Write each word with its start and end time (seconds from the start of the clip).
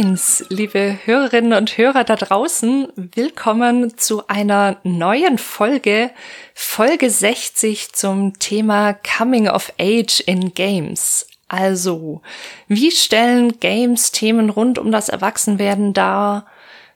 Screens, 0.00 0.46
liebe 0.48 0.98
Hörerinnen 1.04 1.52
und 1.52 1.76
Hörer 1.76 2.04
da 2.04 2.16
draußen, 2.16 2.88
willkommen 2.96 3.98
zu 3.98 4.26
einer 4.28 4.78
neuen 4.82 5.36
Folge, 5.36 6.10
Folge 6.54 7.10
60 7.10 7.92
zum 7.92 8.38
Thema 8.38 8.94
Coming 8.94 9.48
of 9.50 9.74
Age 9.78 10.20
in 10.20 10.54
Games. 10.54 11.26
Also, 11.48 12.22
wie 12.66 12.90
stellen 12.90 13.60
Games 13.60 14.10
Themen 14.10 14.48
rund 14.48 14.78
um 14.78 14.90
das 14.90 15.10
Erwachsenwerden 15.10 15.92
dar? 15.92 16.46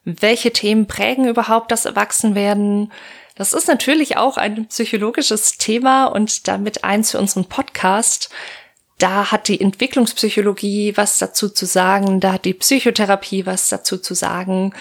Welche 0.05 0.55
Themen 0.55 0.87
prägen 0.87 1.29
überhaupt 1.29 1.73
das 1.73 1.85
Erwachsenwerden? 1.85 2.91
Das 3.35 3.53
ist 3.53 3.69
natürlich 3.69 4.17
auch 4.17 4.39
ein 4.39 4.67
psychologisches 4.69 5.59
Thema 5.59 6.07
und 6.07 6.49
damit 6.49 6.85
eins 6.85 7.11
für 7.11 7.19
unseren 7.19 7.45
Podcast. 7.45 8.31
Da 8.99 9.33
hat 9.33 9.49
die 9.49 9.61
Entwicklungspsychologie 9.61 10.97
was 10.97 11.19
dazu 11.19 11.49
zu 11.49 11.67
sagen, 11.67 12.21
da 12.21 12.35
hat 12.35 12.45
die 12.45 12.55
Psychotherapie 12.55 13.45
was 13.45 13.69
dazu 13.69 13.99
zu 13.99 14.15
sagen. 14.15 14.73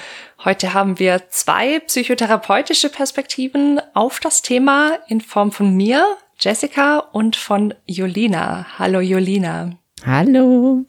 Heute 0.43 0.73
haben 0.73 0.99
wir 0.99 1.29
zwei 1.29 1.79
psychotherapeutische 1.79 2.89
Perspektiven 2.89 3.81
auf 3.93 4.19
das 4.19 4.43
Thema 4.43 4.99
in 5.07 5.19
Form 5.19 5.51
von 5.51 5.75
mir, 5.75 6.05
Jessica, 6.39 6.99
und 6.99 7.35
von 7.35 7.73
Jolina. 7.87 8.67
Hallo 8.77 8.99
Jolina. 8.99 9.71
Hallo. 10.05 10.85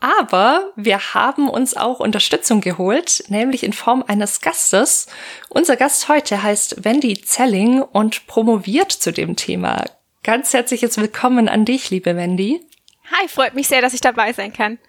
Aber 0.00 0.72
wir 0.76 1.14
haben 1.14 1.48
uns 1.48 1.76
auch 1.76 2.00
Unterstützung 2.00 2.60
geholt, 2.60 3.24
nämlich 3.28 3.62
in 3.62 3.72
Form 3.72 4.04
eines 4.06 4.40
Gastes. 4.40 5.06
Unser 5.48 5.76
Gast 5.76 6.08
heute 6.08 6.42
heißt 6.42 6.84
Wendy 6.84 7.20
Zelling 7.22 7.82
und 7.82 8.26
promoviert 8.26 8.92
zu 8.92 9.12
dem 9.12 9.36
Thema. 9.36 9.84
Ganz 10.26 10.52
herzliches 10.52 10.98
Willkommen 10.98 11.48
an 11.48 11.64
dich, 11.64 11.90
liebe 11.90 12.16
Wendy. 12.16 12.60
Hi, 13.12 13.28
freut 13.28 13.54
mich 13.54 13.68
sehr, 13.68 13.80
dass 13.80 13.94
ich 13.94 14.00
dabei 14.00 14.32
sein 14.32 14.52
kann. 14.52 14.80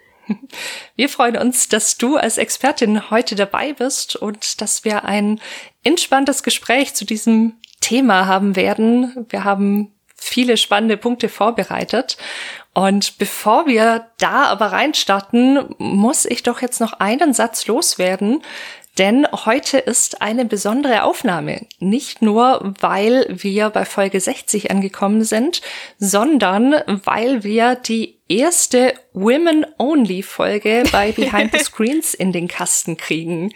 Wir 0.96 1.08
freuen 1.08 1.36
uns, 1.36 1.68
dass 1.68 1.96
du 1.96 2.16
als 2.16 2.38
Expertin 2.38 3.08
heute 3.08 3.36
dabei 3.36 3.72
bist 3.72 4.16
und 4.16 4.60
dass 4.60 4.84
wir 4.84 5.04
ein 5.04 5.40
entspanntes 5.84 6.42
Gespräch 6.42 6.94
zu 6.94 7.04
diesem 7.04 7.54
Thema 7.80 8.26
haben 8.26 8.56
werden. 8.56 9.26
Wir 9.28 9.44
haben 9.44 9.94
viele 10.16 10.56
spannende 10.56 10.96
Punkte 10.96 11.28
vorbereitet. 11.28 12.16
Und 12.74 13.16
bevor 13.18 13.68
wir 13.68 14.08
da 14.18 14.46
aber 14.46 14.72
reinstarten, 14.72 15.72
muss 15.78 16.24
ich 16.24 16.42
doch 16.42 16.62
jetzt 16.62 16.80
noch 16.80 16.94
einen 16.94 17.32
Satz 17.32 17.68
loswerden, 17.68 18.42
denn 18.98 19.26
heute 19.46 19.78
ist 19.78 20.20
eine 20.20 20.44
besondere 20.44 21.04
Aufnahme. 21.04 21.66
Nicht 21.78 22.20
nur, 22.20 22.74
weil 22.80 23.26
wir 23.28 23.70
bei 23.70 23.84
Folge 23.84 24.20
60 24.20 24.70
angekommen 24.70 25.24
sind, 25.24 25.62
sondern 25.98 26.74
weil 27.04 27.44
wir 27.44 27.76
die 27.76 28.18
erste 28.28 28.94
Women-Only-Folge 29.12 30.84
bei 30.90 31.12
Behind 31.16 31.52
the 31.52 31.64
Screens 31.64 32.14
in 32.14 32.32
den 32.32 32.48
Kasten 32.48 32.96
kriegen. 32.96 33.54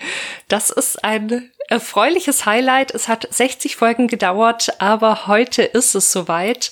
Das 0.48 0.70
ist 0.70 1.04
ein 1.04 1.50
erfreuliches 1.68 2.46
Highlight. 2.46 2.92
Es 2.92 3.08
hat 3.08 3.26
60 3.30 3.76
Folgen 3.76 4.06
gedauert, 4.06 4.80
aber 4.80 5.26
heute 5.26 5.62
ist 5.62 5.94
es 5.94 6.12
soweit. 6.12 6.70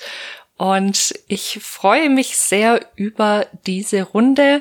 Und 0.60 1.14
ich 1.26 1.58
freue 1.62 2.10
mich 2.10 2.36
sehr 2.36 2.80
über 2.94 3.46
diese 3.66 4.02
Runde. 4.02 4.60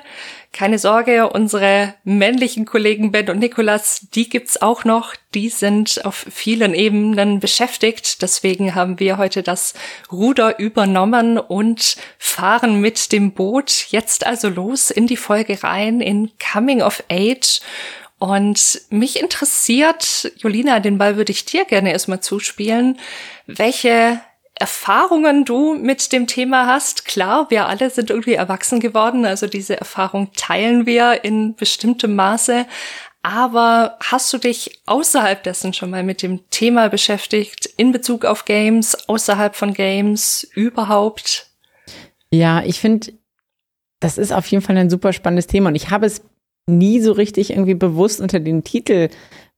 Keine 0.60 0.78
Sorge, 0.78 1.30
unsere 1.30 1.94
männlichen 2.04 2.66
Kollegen 2.66 3.14
Ben 3.14 3.30
und 3.30 3.40
Nikolas, 3.40 4.08
die 4.14 4.28
gibt's 4.28 4.62
auch 4.62 4.84
noch. 4.84 5.16
Die 5.34 5.48
sind 5.48 6.04
auf 6.04 6.26
vielen 6.30 6.74
Ebenen 6.74 7.40
beschäftigt. 7.40 8.22
Deswegen 8.22 8.76
haben 8.76 9.00
wir 9.00 9.18
heute 9.18 9.42
das 9.42 9.74
Ruder 10.12 10.60
übernommen 10.60 11.38
und 11.38 11.96
fahren 12.18 12.82
mit 12.82 13.14
dem 13.14 13.32
Boot 13.32 13.86
jetzt 13.88 14.26
also 14.26 14.50
los 14.50 14.92
in 14.92 15.08
die 15.08 15.16
Folge 15.16 15.64
rein 15.64 16.02
in 16.02 16.30
Coming 16.52 16.82
of 16.82 17.06
Age. 17.10 17.62
Und 18.18 18.82
mich 18.90 19.22
interessiert, 19.22 20.30
Jolina, 20.40 20.82
den 20.82 20.98
Ball 20.98 21.16
würde 21.16 21.32
ich 21.32 21.46
dir 21.46 21.64
gerne 21.64 21.94
erstmal 21.94 22.20
zuspielen. 22.20 23.00
Welche 23.48 24.20
Erfahrungen 24.60 25.46
du 25.46 25.74
mit 25.74 26.12
dem 26.12 26.28
Thema 26.28 26.68
hast. 26.68 27.06
Klar, 27.06 27.50
wir 27.50 27.68
alle 27.68 27.90
sind 27.90 28.10
irgendwie 28.10 28.34
erwachsen 28.34 28.80
geworden, 28.80 29.26
also 29.26 29.48
diese 29.48 29.78
Erfahrung 29.78 30.32
teilen 30.36 30.86
wir 30.86 31.24
in 31.24 31.56
bestimmtem 31.56 32.16
Maße. 32.16 32.66
Aber 33.22 33.98
hast 34.02 34.32
du 34.32 34.38
dich 34.38 34.82
außerhalb 34.86 35.44
dessen 35.44 35.74
schon 35.74 35.90
mal 35.90 36.04
mit 36.04 36.22
dem 36.22 36.50
Thema 36.50 36.90
beschäftigt, 36.90 37.66
in 37.78 37.92
Bezug 37.92 38.24
auf 38.26 38.46
Games, 38.46 39.10
außerhalb 39.10 39.56
von 39.56 39.74
Games, 39.74 40.48
überhaupt? 40.56 41.48
Ja, 42.32 42.64
ich 42.64 42.80
finde, 42.80 43.14
das 44.00 44.18
ist 44.18 44.32
auf 44.32 44.48
jeden 44.48 44.64
Fall 44.64 44.78
ein 44.78 44.90
super 44.90 45.12
spannendes 45.12 45.48
Thema 45.48 45.70
und 45.70 45.76
ich 45.76 45.90
habe 45.90 46.06
es 46.06 46.22
nie 46.68 47.02
so 47.02 47.12
richtig 47.12 47.50
irgendwie 47.50 47.74
bewusst 47.74 48.22
unter 48.22 48.40
den 48.40 48.64
Titel 48.64 49.10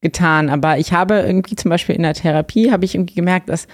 getan, 0.02 0.50
aber 0.50 0.80
ich 0.80 0.94
habe 0.94 1.20
irgendwie 1.20 1.56
zum 1.56 1.70
Beispiel 1.70 1.96
in 1.96 2.04
der 2.04 2.16
Therapie, 2.16 2.72
habe 2.72 2.86
ich 2.86 2.96
irgendwie 2.96 3.14
gemerkt, 3.14 3.50
dass 3.50 3.68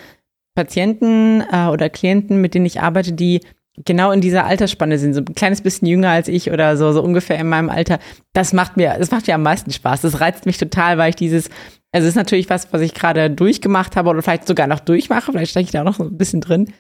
Patienten 0.58 1.44
äh, 1.52 1.68
oder 1.68 1.88
Klienten, 1.88 2.42
mit 2.42 2.56
denen 2.56 2.66
ich 2.66 2.82
arbeite, 2.82 3.14
die 3.14 3.42
genau 3.86 4.12
in 4.12 4.22
dieser 4.22 4.48
Altersspanne 4.48 4.98
sind, 4.98 5.14
so 5.14 5.22
ein 5.22 5.36
kleines 5.36 5.62
bisschen 5.62 5.88
jünger 5.88 6.10
als 6.10 6.28
ich 6.28 6.50
oder 6.52 6.76
so, 6.78 6.92
so 6.94 7.04
ungefähr 7.04 7.38
in 7.38 7.48
meinem 7.48 7.70
Alter. 7.70 8.00
Das 8.34 8.54
macht 8.54 8.76
mir, 8.76 8.96
das 8.98 9.12
macht 9.12 9.28
mir 9.28 9.36
am 9.36 9.44
meisten 9.44 9.72
Spaß. 9.72 10.02
Das 10.02 10.20
reizt 10.20 10.48
mich 10.48 10.58
total, 10.58 10.98
weil 10.98 11.12
ich 11.12 11.16
dieses, 11.16 11.52
also 11.92 12.06
es 12.06 12.14
ist 12.14 12.16
natürlich 12.16 12.50
was, 12.50 12.74
was 12.74 12.82
ich 12.82 12.96
gerade 12.96 13.30
durchgemacht 13.30 13.96
habe 13.96 14.10
oder 14.10 14.24
vielleicht 14.24 14.48
sogar 14.48 14.66
noch 14.66 14.80
durchmache. 14.80 15.32
Vielleicht 15.32 15.52
stecke 15.52 15.66
ich 15.66 15.72
da 15.72 15.82
auch 15.82 15.86
noch 15.86 15.98
so 15.98 16.06
ein 16.06 16.18
bisschen 16.18 16.42
drin. 16.42 16.74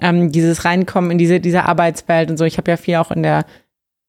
Ähm, 0.00 0.30
dieses 0.30 0.64
Reinkommen 0.64 1.10
in 1.10 1.18
diese, 1.18 1.40
diese 1.40 1.64
Arbeitswelt 1.64 2.30
und 2.30 2.36
so. 2.36 2.44
Ich 2.44 2.58
habe 2.58 2.70
ja 2.70 2.76
viel 2.76 2.94
auch 2.94 3.10
in 3.10 3.24
der 3.24 3.44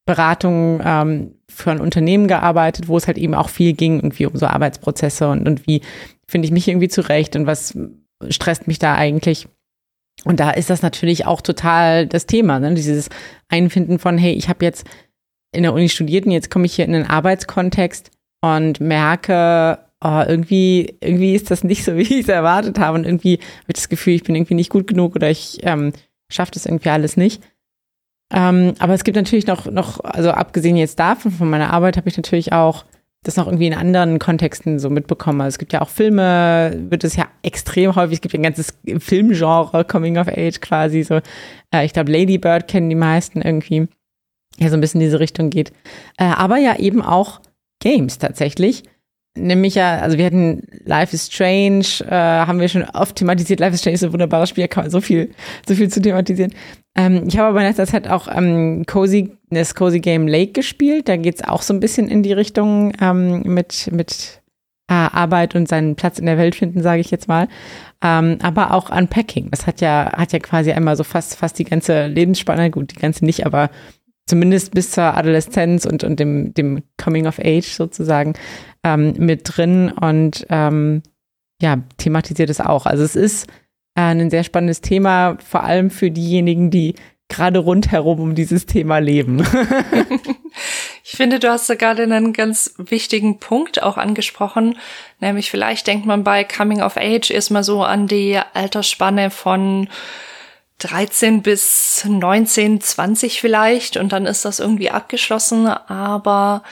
Beratung 0.06 0.80
ähm, 0.84 1.34
für 1.50 1.72
ein 1.72 1.80
Unternehmen 1.80 2.28
gearbeitet, 2.28 2.86
wo 2.86 2.96
es 2.96 3.08
halt 3.08 3.18
eben 3.18 3.34
auch 3.34 3.48
viel 3.48 3.72
ging, 3.72 3.96
irgendwie 3.96 4.26
um 4.26 4.36
so 4.36 4.46
Arbeitsprozesse 4.46 5.28
und, 5.28 5.48
und 5.48 5.66
wie 5.66 5.82
finde 6.28 6.46
ich 6.46 6.52
mich 6.52 6.68
irgendwie 6.68 6.88
zurecht 6.88 7.34
und 7.34 7.46
was 7.46 7.76
stresst 8.28 8.66
mich 8.66 8.78
da 8.78 8.94
eigentlich? 8.94 9.48
Und 10.24 10.40
da 10.40 10.50
ist 10.50 10.70
das 10.70 10.82
natürlich 10.82 11.26
auch 11.26 11.40
total 11.40 12.06
das 12.06 12.26
Thema, 12.26 12.58
ne? 12.58 12.74
dieses 12.74 13.08
Einfinden 13.48 13.98
von, 13.98 14.18
hey, 14.18 14.32
ich 14.32 14.48
habe 14.48 14.64
jetzt 14.64 14.86
in 15.52 15.62
der 15.62 15.72
Uni 15.72 15.88
studiert 15.88 16.26
und 16.26 16.32
jetzt 16.32 16.50
komme 16.50 16.66
ich 16.66 16.74
hier 16.74 16.84
in 16.84 16.94
einen 16.94 17.06
Arbeitskontext 17.06 18.10
und 18.42 18.80
merke, 18.80 19.78
oh, 20.04 20.22
irgendwie, 20.26 20.96
irgendwie 21.00 21.34
ist 21.34 21.50
das 21.50 21.64
nicht 21.64 21.84
so, 21.84 21.96
wie 21.96 22.02
ich 22.02 22.10
es 22.10 22.28
erwartet 22.28 22.78
habe 22.78 22.98
und 22.98 23.04
irgendwie 23.04 23.38
habe 23.38 23.68
ich 23.68 23.76
das 23.76 23.88
Gefühl, 23.88 24.14
ich 24.14 24.24
bin 24.24 24.34
irgendwie 24.34 24.54
nicht 24.54 24.70
gut 24.70 24.86
genug 24.86 25.14
oder 25.14 25.30
ich 25.30 25.60
ähm, 25.62 25.92
schaffe 26.30 26.52
das 26.52 26.66
irgendwie 26.66 26.90
alles 26.90 27.16
nicht. 27.16 27.42
Ähm, 28.30 28.74
aber 28.78 28.92
es 28.92 29.04
gibt 29.04 29.16
natürlich 29.16 29.46
noch, 29.46 29.66
noch, 29.66 30.00
also 30.00 30.30
abgesehen 30.32 30.76
jetzt 30.76 30.98
davon, 30.98 31.32
von 31.32 31.48
meiner 31.48 31.72
Arbeit, 31.72 31.96
habe 31.96 32.08
ich 32.08 32.16
natürlich 32.16 32.52
auch 32.52 32.84
das 33.24 33.36
noch 33.36 33.46
irgendwie 33.46 33.66
in 33.66 33.74
anderen 33.74 34.18
Kontexten 34.18 34.78
so 34.78 34.90
mitbekommen. 34.90 35.40
Also 35.40 35.54
es 35.54 35.58
gibt 35.58 35.72
ja 35.72 35.82
auch 35.82 35.88
Filme, 35.88 36.72
wird 36.88 37.04
es 37.04 37.16
ja 37.16 37.26
extrem 37.42 37.94
häufig, 37.96 38.16
es 38.16 38.20
gibt 38.20 38.32
ja 38.32 38.40
ein 38.40 38.44
ganzes 38.44 38.78
Filmgenre, 38.98 39.84
Coming 39.84 40.18
of 40.18 40.28
Age 40.28 40.60
quasi 40.60 41.02
so. 41.02 41.20
Äh, 41.72 41.84
ich 41.84 41.92
glaube, 41.92 42.12
Lady 42.12 42.38
Bird 42.38 42.68
kennen 42.68 42.88
die 42.88 42.94
meisten 42.94 43.42
irgendwie, 43.42 43.88
ja 44.58 44.68
so 44.68 44.74
ein 44.74 44.80
bisschen 44.80 45.00
in 45.00 45.06
diese 45.06 45.20
Richtung 45.20 45.50
geht. 45.50 45.72
Äh, 46.16 46.24
aber 46.24 46.58
ja 46.58 46.78
eben 46.78 47.02
auch 47.02 47.40
Games 47.80 48.18
tatsächlich. 48.18 48.84
Nämlich 49.38 49.74
ja, 49.74 49.98
also 49.98 50.18
wir 50.18 50.26
hatten 50.26 50.62
Life 50.84 51.14
is 51.14 51.26
Strange, 51.26 51.86
äh, 52.06 52.14
haben 52.14 52.60
wir 52.60 52.68
schon 52.68 52.84
oft 52.84 53.16
thematisiert. 53.16 53.60
Life 53.60 53.74
is 53.74 53.80
Strange 53.80 53.94
ist 53.94 54.04
ein 54.04 54.12
wunderbares 54.12 54.48
Spiel, 54.48 54.68
kann 54.68 54.84
man 54.84 54.90
so 54.90 55.00
viel, 55.00 55.30
so 55.66 55.74
viel 55.74 55.88
zu 55.88 56.02
thematisieren. 56.02 56.52
Ähm, 56.96 57.24
ich 57.28 57.38
habe 57.38 57.48
aber 57.48 57.60
in 57.60 57.66
letzter 57.66 57.86
Zeit 57.86 58.08
auch 58.08 58.28
ähm, 58.34 58.84
Cozy, 58.86 59.32
das 59.50 59.74
Cozy 59.74 60.00
Game 60.00 60.26
Lake 60.26 60.52
gespielt. 60.52 61.08
Da 61.08 61.16
geht 61.16 61.36
es 61.36 61.44
auch 61.44 61.62
so 61.62 61.72
ein 61.72 61.80
bisschen 61.80 62.08
in 62.08 62.22
die 62.22 62.32
Richtung 62.32 62.92
ähm, 63.00 63.42
mit, 63.42 63.90
mit 63.92 64.42
äh, 64.88 64.94
Arbeit 64.94 65.54
und 65.54 65.68
seinen 65.68 65.94
Platz 65.96 66.18
in 66.18 66.26
der 66.26 66.38
Welt 66.38 66.54
finden, 66.54 66.82
sage 66.82 67.00
ich 67.00 67.10
jetzt 67.10 67.28
mal. 67.28 67.48
Ähm, 68.02 68.38
aber 68.42 68.72
auch 68.72 68.90
Unpacking. 68.90 69.50
Das 69.50 69.66
hat 69.66 69.80
ja, 69.80 70.12
hat 70.16 70.32
ja 70.32 70.38
quasi 70.38 70.72
einmal 70.72 70.96
so 70.96 71.04
fast, 71.04 71.36
fast 71.36 71.58
die 71.58 71.64
ganze 71.64 72.06
Lebensspanne, 72.06 72.70
gut, 72.70 72.92
die 72.92 73.00
ganze 73.00 73.24
nicht, 73.24 73.46
aber 73.46 73.70
zumindest 74.26 74.72
bis 74.72 74.90
zur 74.90 75.16
Adoleszenz 75.16 75.84
und, 75.84 76.04
und 76.04 76.20
dem, 76.20 76.54
dem 76.54 76.82
Coming 77.02 77.26
of 77.26 77.38
Age 77.38 77.66
sozusagen 77.66 78.34
ähm, 78.84 79.14
mit 79.18 79.42
drin 79.44 79.90
und 79.90 80.46
ähm, 80.50 81.02
ja, 81.60 81.78
thematisiert 81.96 82.50
es 82.50 82.60
auch. 82.60 82.86
Also 82.86 83.04
es 83.04 83.16
ist 83.16 83.48
äh, 83.94 84.02
ein 84.02 84.30
sehr 84.30 84.44
spannendes 84.44 84.80
Thema, 84.80 85.36
vor 85.44 85.64
allem 85.64 85.90
für 85.90 86.10
diejenigen, 86.10 86.70
die 86.70 86.94
gerade 87.28 87.58
rundherum 87.58 88.20
um 88.20 88.34
dieses 88.34 88.64
Thema 88.66 88.98
leben. 88.98 89.40
ich 91.04 91.10
finde, 91.10 91.38
du 91.38 91.50
hast 91.50 91.68
da 91.68 91.74
gerade 91.74 92.02
einen 92.02 92.32
ganz 92.32 92.74
wichtigen 92.78 93.38
Punkt 93.38 93.82
auch 93.82 93.98
angesprochen, 93.98 94.78
nämlich 95.20 95.50
vielleicht 95.50 95.86
denkt 95.86 96.06
man 96.06 96.24
bei 96.24 96.44
Coming 96.44 96.80
of 96.80 96.96
Age 96.96 97.30
erstmal 97.30 97.64
so 97.64 97.82
an 97.82 98.06
die 98.06 98.40
Altersspanne 98.54 99.30
von 99.30 99.88
13 100.78 101.42
bis 101.42 102.06
19, 102.08 102.80
20 102.80 103.40
vielleicht 103.40 103.96
und 103.96 104.12
dann 104.12 104.26
ist 104.26 104.44
das 104.44 104.60
irgendwie 104.60 104.90
abgeschlossen, 104.90 105.66
aber 105.66 106.62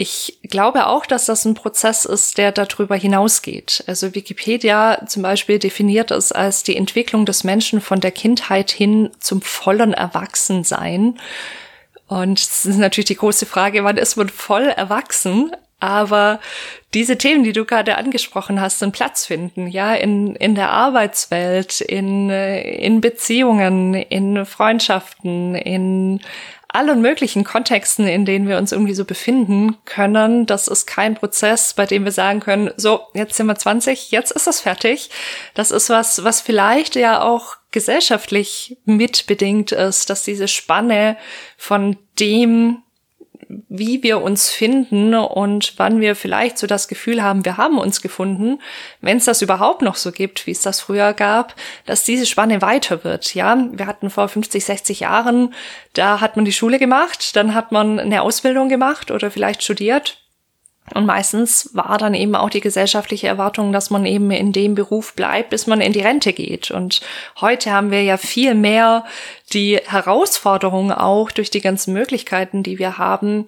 ich 0.00 0.38
glaube 0.44 0.86
auch, 0.86 1.06
dass 1.06 1.26
das 1.26 1.44
ein 1.44 1.54
Prozess 1.54 2.04
ist, 2.04 2.38
der 2.38 2.52
darüber 2.52 2.94
hinausgeht. 2.94 3.82
Also 3.88 4.14
Wikipedia 4.14 5.04
zum 5.08 5.22
Beispiel 5.22 5.58
definiert 5.58 6.12
es 6.12 6.30
als 6.30 6.62
die 6.62 6.76
Entwicklung 6.76 7.26
des 7.26 7.42
Menschen 7.42 7.80
von 7.80 7.98
der 7.98 8.12
Kindheit 8.12 8.70
hin 8.70 9.10
zum 9.18 9.42
vollen 9.42 9.92
Erwachsensein. 9.92 11.18
Und 12.06 12.38
es 12.38 12.64
ist 12.64 12.78
natürlich 12.78 13.08
die 13.08 13.16
große 13.16 13.44
Frage, 13.44 13.82
wann 13.82 13.96
ist 13.96 14.16
man 14.16 14.28
voll 14.28 14.68
erwachsen? 14.68 15.50
Aber 15.80 16.40
diese 16.94 17.18
Themen, 17.18 17.42
die 17.42 17.52
du 17.52 17.64
gerade 17.64 17.98
angesprochen 17.98 18.60
hast, 18.60 18.82
einen 18.82 18.92
Platz 18.92 19.26
finden, 19.26 19.66
ja, 19.66 19.94
in, 19.94 20.34
in 20.36 20.54
der 20.54 20.70
Arbeitswelt, 20.70 21.80
in, 21.80 22.30
in 22.30 23.00
Beziehungen, 23.00 23.94
in 23.94 24.44
Freundschaften, 24.44 25.54
in 25.54 26.20
allen 26.68 27.00
möglichen 27.00 27.44
Kontexten, 27.44 28.06
in 28.06 28.26
denen 28.26 28.46
wir 28.46 28.58
uns 28.58 28.72
irgendwie 28.72 28.94
so 28.94 29.04
befinden 29.04 29.78
können. 29.86 30.44
Das 30.44 30.68
ist 30.68 30.86
kein 30.86 31.14
Prozess, 31.14 31.72
bei 31.72 31.86
dem 31.86 32.04
wir 32.04 32.12
sagen 32.12 32.40
können, 32.40 32.70
so, 32.76 33.00
jetzt 33.14 33.34
sind 33.36 33.46
wir 33.46 33.56
20, 33.56 34.10
jetzt 34.10 34.32
ist 34.32 34.46
es 34.46 34.60
fertig. 34.60 35.10
Das 35.54 35.70
ist 35.70 35.88
was, 35.88 36.24
was 36.24 36.42
vielleicht 36.42 36.94
ja 36.94 37.22
auch 37.22 37.56
gesellschaftlich 37.70 38.76
mitbedingt 38.84 39.72
ist, 39.72 40.10
dass 40.10 40.24
diese 40.24 40.48
Spanne 40.48 41.16
von 41.56 41.96
dem, 42.18 42.82
wie 43.68 44.02
wir 44.02 44.22
uns 44.22 44.50
finden 44.50 45.14
und 45.14 45.74
wann 45.76 46.00
wir 46.00 46.14
vielleicht 46.14 46.58
so 46.58 46.66
das 46.66 46.88
Gefühl 46.88 47.22
haben, 47.22 47.44
wir 47.44 47.56
haben 47.56 47.78
uns 47.78 48.02
gefunden, 48.02 48.60
wenn 49.00 49.16
es 49.16 49.24
das 49.24 49.42
überhaupt 49.42 49.82
noch 49.82 49.96
so 49.96 50.12
gibt, 50.12 50.46
wie 50.46 50.50
es 50.50 50.60
das 50.60 50.80
früher 50.80 51.12
gab, 51.14 51.54
dass 51.86 52.04
diese 52.04 52.26
Spanne 52.26 52.60
weiter 52.62 53.04
wird. 53.04 53.34
Ja, 53.34 53.66
wir 53.72 53.86
hatten 53.86 54.10
vor 54.10 54.28
50, 54.28 54.64
60 54.64 55.00
Jahren, 55.00 55.54
da 55.94 56.20
hat 56.20 56.36
man 56.36 56.44
die 56.44 56.52
Schule 56.52 56.78
gemacht, 56.78 57.36
dann 57.36 57.54
hat 57.54 57.72
man 57.72 57.98
eine 57.98 58.22
Ausbildung 58.22 58.68
gemacht 58.68 59.10
oder 59.10 59.30
vielleicht 59.30 59.62
studiert 59.62 60.18
und 60.94 61.06
meistens 61.06 61.70
war 61.72 61.98
dann 61.98 62.14
eben 62.14 62.34
auch 62.34 62.50
die 62.50 62.60
gesellschaftliche 62.60 63.28
Erwartung, 63.28 63.72
dass 63.72 63.90
man 63.90 64.06
eben 64.06 64.30
in 64.30 64.52
dem 64.52 64.74
Beruf 64.74 65.14
bleibt, 65.14 65.50
bis 65.50 65.66
man 65.66 65.80
in 65.80 65.92
die 65.92 66.00
Rente 66.00 66.32
geht. 66.32 66.70
Und 66.70 67.00
heute 67.40 67.72
haben 67.72 67.90
wir 67.90 68.02
ja 68.02 68.16
viel 68.16 68.54
mehr 68.54 69.04
die 69.52 69.76
Herausforderung 69.76 70.92
auch 70.92 71.30
durch 71.30 71.50
die 71.50 71.60
ganzen 71.60 71.92
Möglichkeiten, 71.92 72.62
die 72.62 72.78
wir 72.78 72.98
haben, 72.98 73.46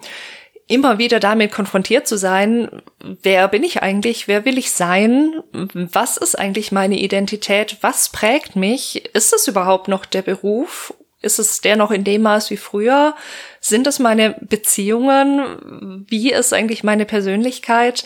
immer 0.70 0.98
wieder 0.98 1.18
damit 1.18 1.50
konfrontiert 1.50 2.06
zu 2.06 2.16
sein, 2.16 2.68
wer 3.00 3.48
bin 3.48 3.64
ich 3.64 3.82
eigentlich, 3.82 4.28
wer 4.28 4.44
will 4.44 4.56
ich 4.56 4.70
sein, 4.70 5.42
was 5.52 6.16
ist 6.16 6.38
eigentlich 6.38 6.70
meine 6.70 6.96
Identität, 6.96 7.78
was 7.80 8.08
prägt 8.08 8.54
mich, 8.54 9.04
ist 9.12 9.32
es 9.32 9.48
überhaupt 9.48 9.88
noch 9.88 10.06
der 10.06 10.22
Beruf 10.22 10.94
ist 11.22 11.38
es 11.38 11.60
der 11.60 11.76
noch 11.76 11.90
in 11.90 12.04
dem 12.04 12.22
Maß 12.22 12.50
wie 12.50 12.56
früher? 12.56 13.14
Sind 13.60 13.86
es 13.86 13.98
meine 13.98 14.36
Beziehungen? 14.40 16.06
Wie 16.08 16.32
ist 16.32 16.54
eigentlich 16.54 16.82
meine 16.82 17.04
Persönlichkeit? 17.04 18.04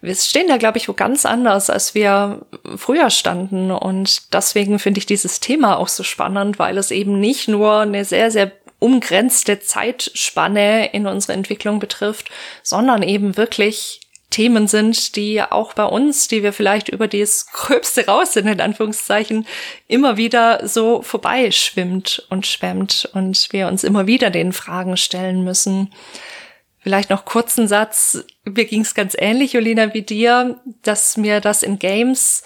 Wir 0.00 0.14
stehen 0.16 0.48
da, 0.48 0.56
glaube 0.56 0.78
ich, 0.78 0.88
wo 0.88 0.92
ganz 0.92 1.24
anders, 1.24 1.70
als 1.70 1.94
wir 1.94 2.44
früher 2.76 3.10
standen. 3.10 3.70
Und 3.70 4.34
deswegen 4.34 4.78
finde 4.80 4.98
ich 4.98 5.06
dieses 5.06 5.38
Thema 5.38 5.76
auch 5.76 5.88
so 5.88 6.02
spannend, 6.02 6.58
weil 6.58 6.76
es 6.76 6.90
eben 6.90 7.20
nicht 7.20 7.46
nur 7.46 7.80
eine 7.80 8.04
sehr, 8.04 8.30
sehr 8.32 8.50
umgrenzte 8.78 9.60
Zeitspanne 9.60 10.92
in 10.92 11.06
unserer 11.06 11.34
Entwicklung 11.34 11.78
betrifft, 11.78 12.30
sondern 12.62 13.02
eben 13.02 13.36
wirklich 13.36 14.00
Themen 14.30 14.66
sind, 14.66 15.16
die 15.16 15.40
auch 15.40 15.72
bei 15.74 15.84
uns, 15.84 16.28
die 16.28 16.42
wir 16.42 16.52
vielleicht 16.52 16.88
über 16.88 17.08
das 17.08 17.46
Gröbste 17.46 18.06
raus 18.06 18.32
sind, 18.32 18.46
in 18.48 18.60
Anführungszeichen, 18.60 19.46
immer 19.88 20.16
wieder 20.16 20.66
so 20.66 21.02
vorbeischwimmt 21.02 22.26
und 22.30 22.46
schwemmt 22.46 23.08
und 23.14 23.52
wir 23.52 23.68
uns 23.68 23.84
immer 23.84 24.06
wieder 24.06 24.30
den 24.30 24.52
Fragen 24.52 24.96
stellen 24.96 25.44
müssen. 25.44 25.92
Vielleicht 26.80 27.10
noch 27.10 27.24
kurzen 27.24 27.66
Satz. 27.66 28.24
Mir 28.44 28.64
ging 28.64 28.82
es 28.82 28.94
ganz 28.94 29.16
ähnlich, 29.18 29.54
Jolina, 29.54 29.92
wie 29.94 30.02
dir, 30.02 30.60
dass 30.82 31.16
mir 31.16 31.40
das 31.40 31.62
in 31.62 31.78
Games 31.78 32.42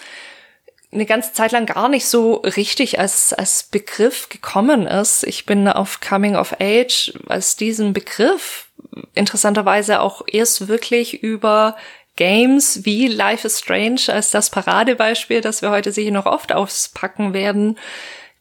eine 0.93 1.06
ganze 1.06 1.33
Zeit 1.33 1.53
lang 1.53 1.67
gar 1.67 1.88
nicht 1.88 2.06
so 2.06 2.35
richtig 2.37 2.99
als, 2.99 3.33
als 3.33 3.65
Begriff 3.65 4.29
gekommen 4.29 4.87
ist. 4.87 5.25
Ich 5.25 5.47
bin 5.47 5.69
auf 5.69 6.00
Coming 6.00 6.37
of 6.37 6.56
Age 6.61 7.12
als 7.29 7.56
diesen 7.56 7.93
Begriff 7.93 8.70
interessanterweise 9.15 10.01
auch 10.01 10.23
erst 10.27 10.69
wirklich 10.69 11.23
über 11.23 11.77
Games 12.17 12.85
wie 12.85 13.07
Life 13.07 13.47
is 13.47 13.59
Strange 13.61 14.03
als 14.09 14.31
das 14.31 14.51
Paradebeispiel, 14.51 15.41
das 15.41 15.63
wir 15.63 15.71
heute 15.71 15.93
sicher 15.93 16.11
noch 16.11 16.27
oft 16.27 16.53
auspacken 16.53 17.33
werden, 17.33 17.79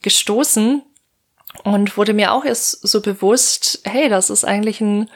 gestoßen 0.01 0.81
und 1.63 1.97
wurde 1.97 2.13
mir 2.13 2.33
auch 2.33 2.45
erst 2.45 2.87
so 2.87 3.01
bewusst, 3.01 3.81
hey, 3.85 4.09
das 4.09 4.29
ist 4.29 4.43
eigentlich 4.45 4.81
ein 4.81 5.09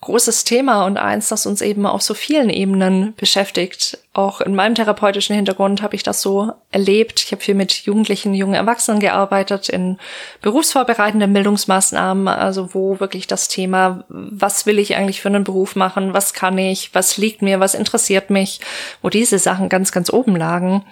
großes 0.00 0.44
Thema 0.44 0.86
und 0.86 0.96
eins, 0.96 1.28
das 1.28 1.44
uns 1.44 1.60
eben 1.60 1.84
auf 1.84 2.02
so 2.02 2.14
vielen 2.14 2.50
Ebenen 2.50 3.14
beschäftigt. 3.16 3.98
Auch 4.12 4.40
in 4.40 4.54
meinem 4.54 4.76
therapeutischen 4.76 5.34
Hintergrund 5.34 5.82
habe 5.82 5.96
ich 5.96 6.04
das 6.04 6.22
so 6.22 6.52
erlebt. 6.70 7.24
Ich 7.24 7.32
habe 7.32 7.42
viel 7.42 7.56
mit 7.56 7.72
Jugendlichen, 7.72 8.32
jungen 8.32 8.54
Erwachsenen 8.54 9.00
gearbeitet, 9.00 9.68
in 9.68 9.98
berufsvorbereitenden 10.40 11.32
Bildungsmaßnahmen, 11.32 12.28
also 12.28 12.74
wo 12.74 13.00
wirklich 13.00 13.26
das 13.26 13.48
Thema, 13.48 14.04
was 14.08 14.66
will 14.66 14.78
ich 14.78 14.94
eigentlich 14.94 15.20
für 15.20 15.28
einen 15.28 15.44
Beruf 15.44 15.74
machen, 15.74 16.14
was 16.14 16.32
kann 16.32 16.56
ich, 16.58 16.94
was 16.94 17.16
liegt 17.16 17.42
mir, 17.42 17.58
was 17.58 17.74
interessiert 17.74 18.30
mich, 18.30 18.60
wo 19.02 19.08
diese 19.08 19.40
Sachen 19.40 19.68
ganz, 19.68 19.90
ganz 19.90 20.12
oben 20.12 20.36
lagen. 20.36 20.84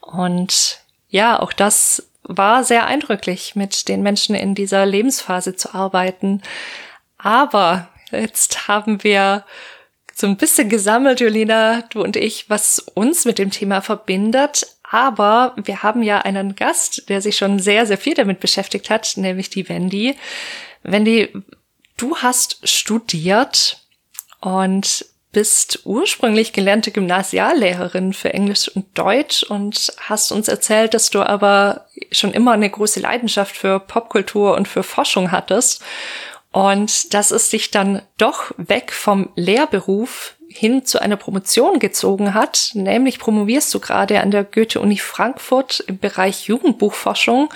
Und 0.00 0.78
ja, 1.08 1.40
auch 1.40 1.52
das 1.52 2.08
war 2.22 2.62
sehr 2.62 2.86
eindrücklich, 2.86 3.56
mit 3.56 3.88
den 3.88 4.02
Menschen 4.02 4.36
in 4.36 4.54
dieser 4.54 4.86
Lebensphase 4.86 5.56
zu 5.56 5.74
arbeiten. 5.74 6.42
Aber 7.18 7.88
Jetzt 8.12 8.68
haben 8.68 9.02
wir 9.02 9.44
so 10.14 10.26
ein 10.26 10.36
bisschen 10.36 10.68
gesammelt, 10.68 11.20
Jolina, 11.20 11.82
du 11.90 12.02
und 12.02 12.16
ich, 12.16 12.48
was 12.50 12.78
uns 12.78 13.24
mit 13.24 13.38
dem 13.38 13.50
Thema 13.50 13.80
verbindet. 13.80 14.66
Aber 14.82 15.54
wir 15.56 15.82
haben 15.82 16.02
ja 16.02 16.18
einen 16.18 16.54
Gast, 16.54 17.08
der 17.08 17.22
sich 17.22 17.36
schon 17.38 17.58
sehr, 17.58 17.86
sehr 17.86 17.96
viel 17.96 18.14
damit 18.14 18.40
beschäftigt 18.40 18.90
hat, 18.90 19.16
nämlich 19.16 19.48
die 19.48 19.68
Wendy. 19.68 20.16
Wendy, 20.82 21.32
du 21.96 22.16
hast 22.18 22.68
studiert 22.68 23.80
und 24.40 25.06
bist 25.32 25.80
ursprünglich 25.84 26.52
gelernte 26.52 26.90
Gymnasiallehrerin 26.90 28.12
für 28.12 28.34
Englisch 28.34 28.68
und 28.68 28.86
Deutsch 28.98 29.42
und 29.44 29.94
hast 29.98 30.30
uns 30.30 30.46
erzählt, 30.46 30.92
dass 30.92 31.08
du 31.08 31.22
aber 31.22 31.86
schon 32.10 32.34
immer 32.34 32.52
eine 32.52 32.68
große 32.68 33.00
Leidenschaft 33.00 33.56
für 33.56 33.80
Popkultur 33.80 34.54
und 34.54 34.68
für 34.68 34.82
Forschung 34.82 35.32
hattest 35.32 35.82
und 36.52 37.14
dass 37.14 37.30
es 37.30 37.50
sich 37.50 37.70
dann 37.70 38.02
doch 38.18 38.52
weg 38.56 38.92
vom 38.92 39.30
Lehrberuf 39.34 40.36
hin 40.48 40.84
zu 40.84 41.00
einer 41.00 41.16
Promotion 41.16 41.78
gezogen 41.78 42.34
hat. 42.34 42.72
Nämlich 42.74 43.18
promovierst 43.18 43.72
du 43.72 43.80
gerade 43.80 44.20
an 44.20 44.30
der 44.30 44.44
Goethe-Uni 44.44 44.98
Frankfurt 44.98 45.80
im 45.86 45.98
Bereich 45.98 46.46
Jugendbuchforschung 46.46 47.48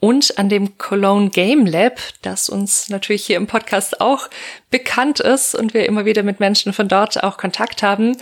und 0.00 0.38
an 0.38 0.48
dem 0.48 0.78
Cologne 0.78 1.28
Game 1.28 1.66
Lab, 1.66 2.00
das 2.22 2.48
uns 2.48 2.88
natürlich 2.88 3.26
hier 3.26 3.36
im 3.36 3.46
Podcast 3.46 4.00
auch 4.00 4.28
bekannt 4.70 5.20
ist 5.20 5.54
und 5.54 5.74
wir 5.74 5.84
immer 5.84 6.06
wieder 6.06 6.22
mit 6.22 6.40
Menschen 6.40 6.72
von 6.72 6.88
dort 6.88 7.22
auch 7.22 7.36
Kontakt 7.36 7.82
haben, 7.82 8.16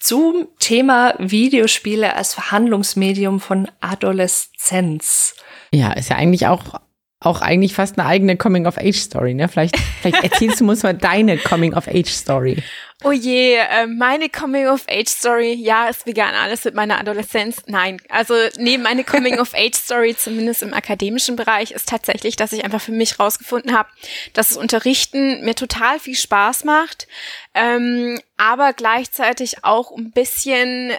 zum 0.00 0.48
Thema 0.58 1.14
Videospiele 1.18 2.16
als 2.16 2.32
Verhandlungsmedium 2.32 3.40
von 3.40 3.70
Adoleszenz. 3.80 5.34
Ja, 5.70 5.92
ist 5.92 6.08
ja 6.08 6.16
eigentlich 6.16 6.46
auch 6.46 6.80
auch 7.20 7.40
eigentlich 7.40 7.74
fast 7.74 7.98
eine 7.98 8.06
eigene 8.06 8.36
Coming-of-Age-Story, 8.36 9.34
ne? 9.34 9.48
Vielleicht, 9.48 9.76
vielleicht 10.00 10.22
erzählst 10.22 10.60
du 10.60 10.68
uns 10.68 10.84
mal 10.84 10.94
deine 10.94 11.36
Coming-of-Age-Story. 11.36 12.62
Oh 13.04 13.10
je, 13.10 13.54
äh, 13.54 13.86
meine 13.86 14.28
Coming-of-Age-Story, 14.28 15.54
ja, 15.54 15.88
ist 15.88 16.06
vegan 16.06 16.34
alles 16.34 16.64
mit 16.64 16.74
meiner 16.74 16.98
Adoleszenz. 16.98 17.62
Nein, 17.66 18.00
also 18.08 18.34
nee, 18.58 18.78
meine 18.78 19.02
Coming-of-Age-Story, 19.02 20.16
zumindest 20.18 20.62
im 20.62 20.74
akademischen 20.74 21.34
Bereich, 21.34 21.72
ist 21.72 21.88
tatsächlich, 21.88 22.36
dass 22.36 22.52
ich 22.52 22.64
einfach 22.64 22.80
für 22.80 22.92
mich 22.92 23.18
rausgefunden 23.18 23.76
habe, 23.76 23.88
dass 24.32 24.50
das 24.50 24.56
Unterrichten 24.56 25.44
mir 25.44 25.56
total 25.56 25.98
viel 25.98 26.16
Spaß 26.16 26.64
macht, 26.64 27.08
ähm, 27.54 28.20
aber 28.36 28.72
gleichzeitig 28.72 29.64
auch 29.64 29.90
ein 29.96 30.12
bisschen 30.12 30.92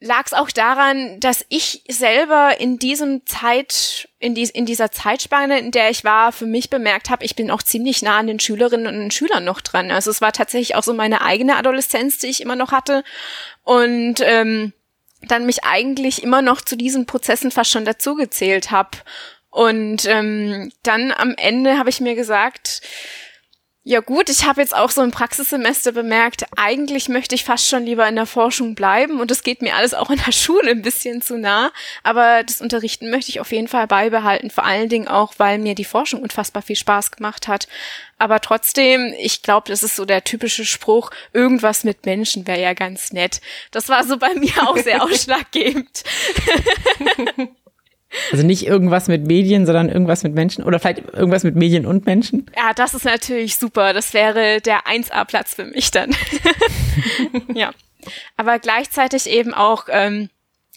lag 0.00 0.26
es 0.26 0.32
auch 0.32 0.50
daran, 0.50 1.20
dass 1.20 1.44
ich 1.50 1.84
selber 1.88 2.58
in 2.58 2.78
diesem 2.78 3.26
Zeit, 3.26 4.08
in, 4.18 4.34
die, 4.34 4.44
in 4.44 4.64
dieser 4.64 4.90
Zeitspanne, 4.90 5.58
in 5.58 5.70
der 5.70 5.90
ich 5.90 6.04
war, 6.04 6.32
für 6.32 6.46
mich 6.46 6.70
bemerkt 6.70 7.10
habe, 7.10 7.24
ich 7.24 7.36
bin 7.36 7.50
auch 7.50 7.62
ziemlich 7.62 8.00
nah 8.00 8.18
an 8.18 8.26
den 8.26 8.40
Schülerinnen 8.40 9.02
und 9.02 9.14
Schülern 9.14 9.44
noch 9.44 9.60
dran. 9.60 9.90
Also 9.90 10.10
es 10.10 10.22
war 10.22 10.32
tatsächlich 10.32 10.74
auch 10.74 10.82
so 10.82 10.94
meine 10.94 11.20
eigene 11.20 11.56
Adoleszenz, 11.56 12.18
die 12.18 12.28
ich 12.28 12.40
immer 12.40 12.56
noch 12.56 12.72
hatte. 12.72 13.04
Und 13.62 14.20
ähm, 14.20 14.72
dann 15.22 15.44
mich 15.44 15.64
eigentlich 15.64 16.22
immer 16.22 16.40
noch 16.40 16.62
zu 16.62 16.76
diesen 16.76 17.04
Prozessen 17.04 17.50
fast 17.50 17.70
schon 17.70 17.84
dazugezählt 17.84 18.70
habe. 18.70 18.96
Und 19.50 20.06
ähm, 20.06 20.72
dann 20.82 21.12
am 21.12 21.34
Ende 21.36 21.76
habe 21.76 21.90
ich 21.90 22.00
mir 22.00 22.14
gesagt, 22.14 22.80
ja 23.82 24.00
gut, 24.00 24.28
ich 24.28 24.44
habe 24.44 24.60
jetzt 24.60 24.76
auch 24.76 24.90
so 24.90 25.02
im 25.02 25.10
Praxissemester 25.10 25.92
bemerkt, 25.92 26.44
eigentlich 26.56 27.08
möchte 27.08 27.34
ich 27.34 27.44
fast 27.44 27.66
schon 27.66 27.84
lieber 27.84 28.06
in 28.06 28.16
der 28.16 28.26
Forschung 28.26 28.74
bleiben 28.74 29.20
und 29.20 29.30
es 29.30 29.42
geht 29.42 29.62
mir 29.62 29.74
alles 29.74 29.94
auch 29.94 30.10
in 30.10 30.20
der 30.24 30.32
Schule 30.32 30.70
ein 30.70 30.82
bisschen 30.82 31.22
zu 31.22 31.38
nah, 31.38 31.72
aber 32.02 32.42
das 32.42 32.60
Unterrichten 32.60 33.08
möchte 33.10 33.30
ich 33.30 33.40
auf 33.40 33.52
jeden 33.52 33.68
Fall 33.68 33.86
beibehalten, 33.86 34.50
vor 34.50 34.64
allen 34.64 34.90
Dingen 34.90 35.08
auch, 35.08 35.32
weil 35.38 35.58
mir 35.58 35.74
die 35.74 35.86
Forschung 35.86 36.20
unfassbar 36.22 36.62
viel 36.62 36.76
Spaß 36.76 37.10
gemacht 37.12 37.48
hat. 37.48 37.68
Aber 38.18 38.40
trotzdem, 38.40 39.14
ich 39.18 39.42
glaube, 39.42 39.70
das 39.70 39.82
ist 39.82 39.96
so 39.96 40.04
der 40.04 40.24
typische 40.24 40.66
Spruch, 40.66 41.10
irgendwas 41.32 41.82
mit 41.82 42.04
Menschen 42.04 42.46
wäre 42.46 42.60
ja 42.60 42.74
ganz 42.74 43.14
nett. 43.14 43.40
Das 43.70 43.88
war 43.88 44.04
so 44.04 44.18
bei 44.18 44.34
mir 44.34 44.68
auch 44.68 44.76
sehr 44.76 45.02
ausschlaggebend. 45.02 46.04
Also 48.32 48.44
nicht 48.44 48.66
irgendwas 48.66 49.08
mit 49.08 49.26
Medien, 49.26 49.66
sondern 49.66 49.88
irgendwas 49.88 50.22
mit 50.22 50.34
Menschen 50.34 50.64
oder 50.64 50.78
vielleicht 50.78 51.08
irgendwas 51.12 51.44
mit 51.44 51.56
Medien 51.56 51.86
und 51.86 52.06
Menschen? 52.06 52.46
Ja, 52.56 52.72
das 52.74 52.94
ist 52.94 53.04
natürlich 53.04 53.56
super. 53.56 53.92
Das 53.92 54.14
wäre 54.14 54.60
der 54.60 54.86
1A-Platz 54.86 55.54
für 55.54 55.64
mich 55.64 55.90
dann. 55.90 56.10
ja. 57.54 57.70
Aber 58.36 58.58
gleichzeitig 58.58 59.28
eben 59.28 59.54
auch 59.54 59.86
ähm, 59.90 60.30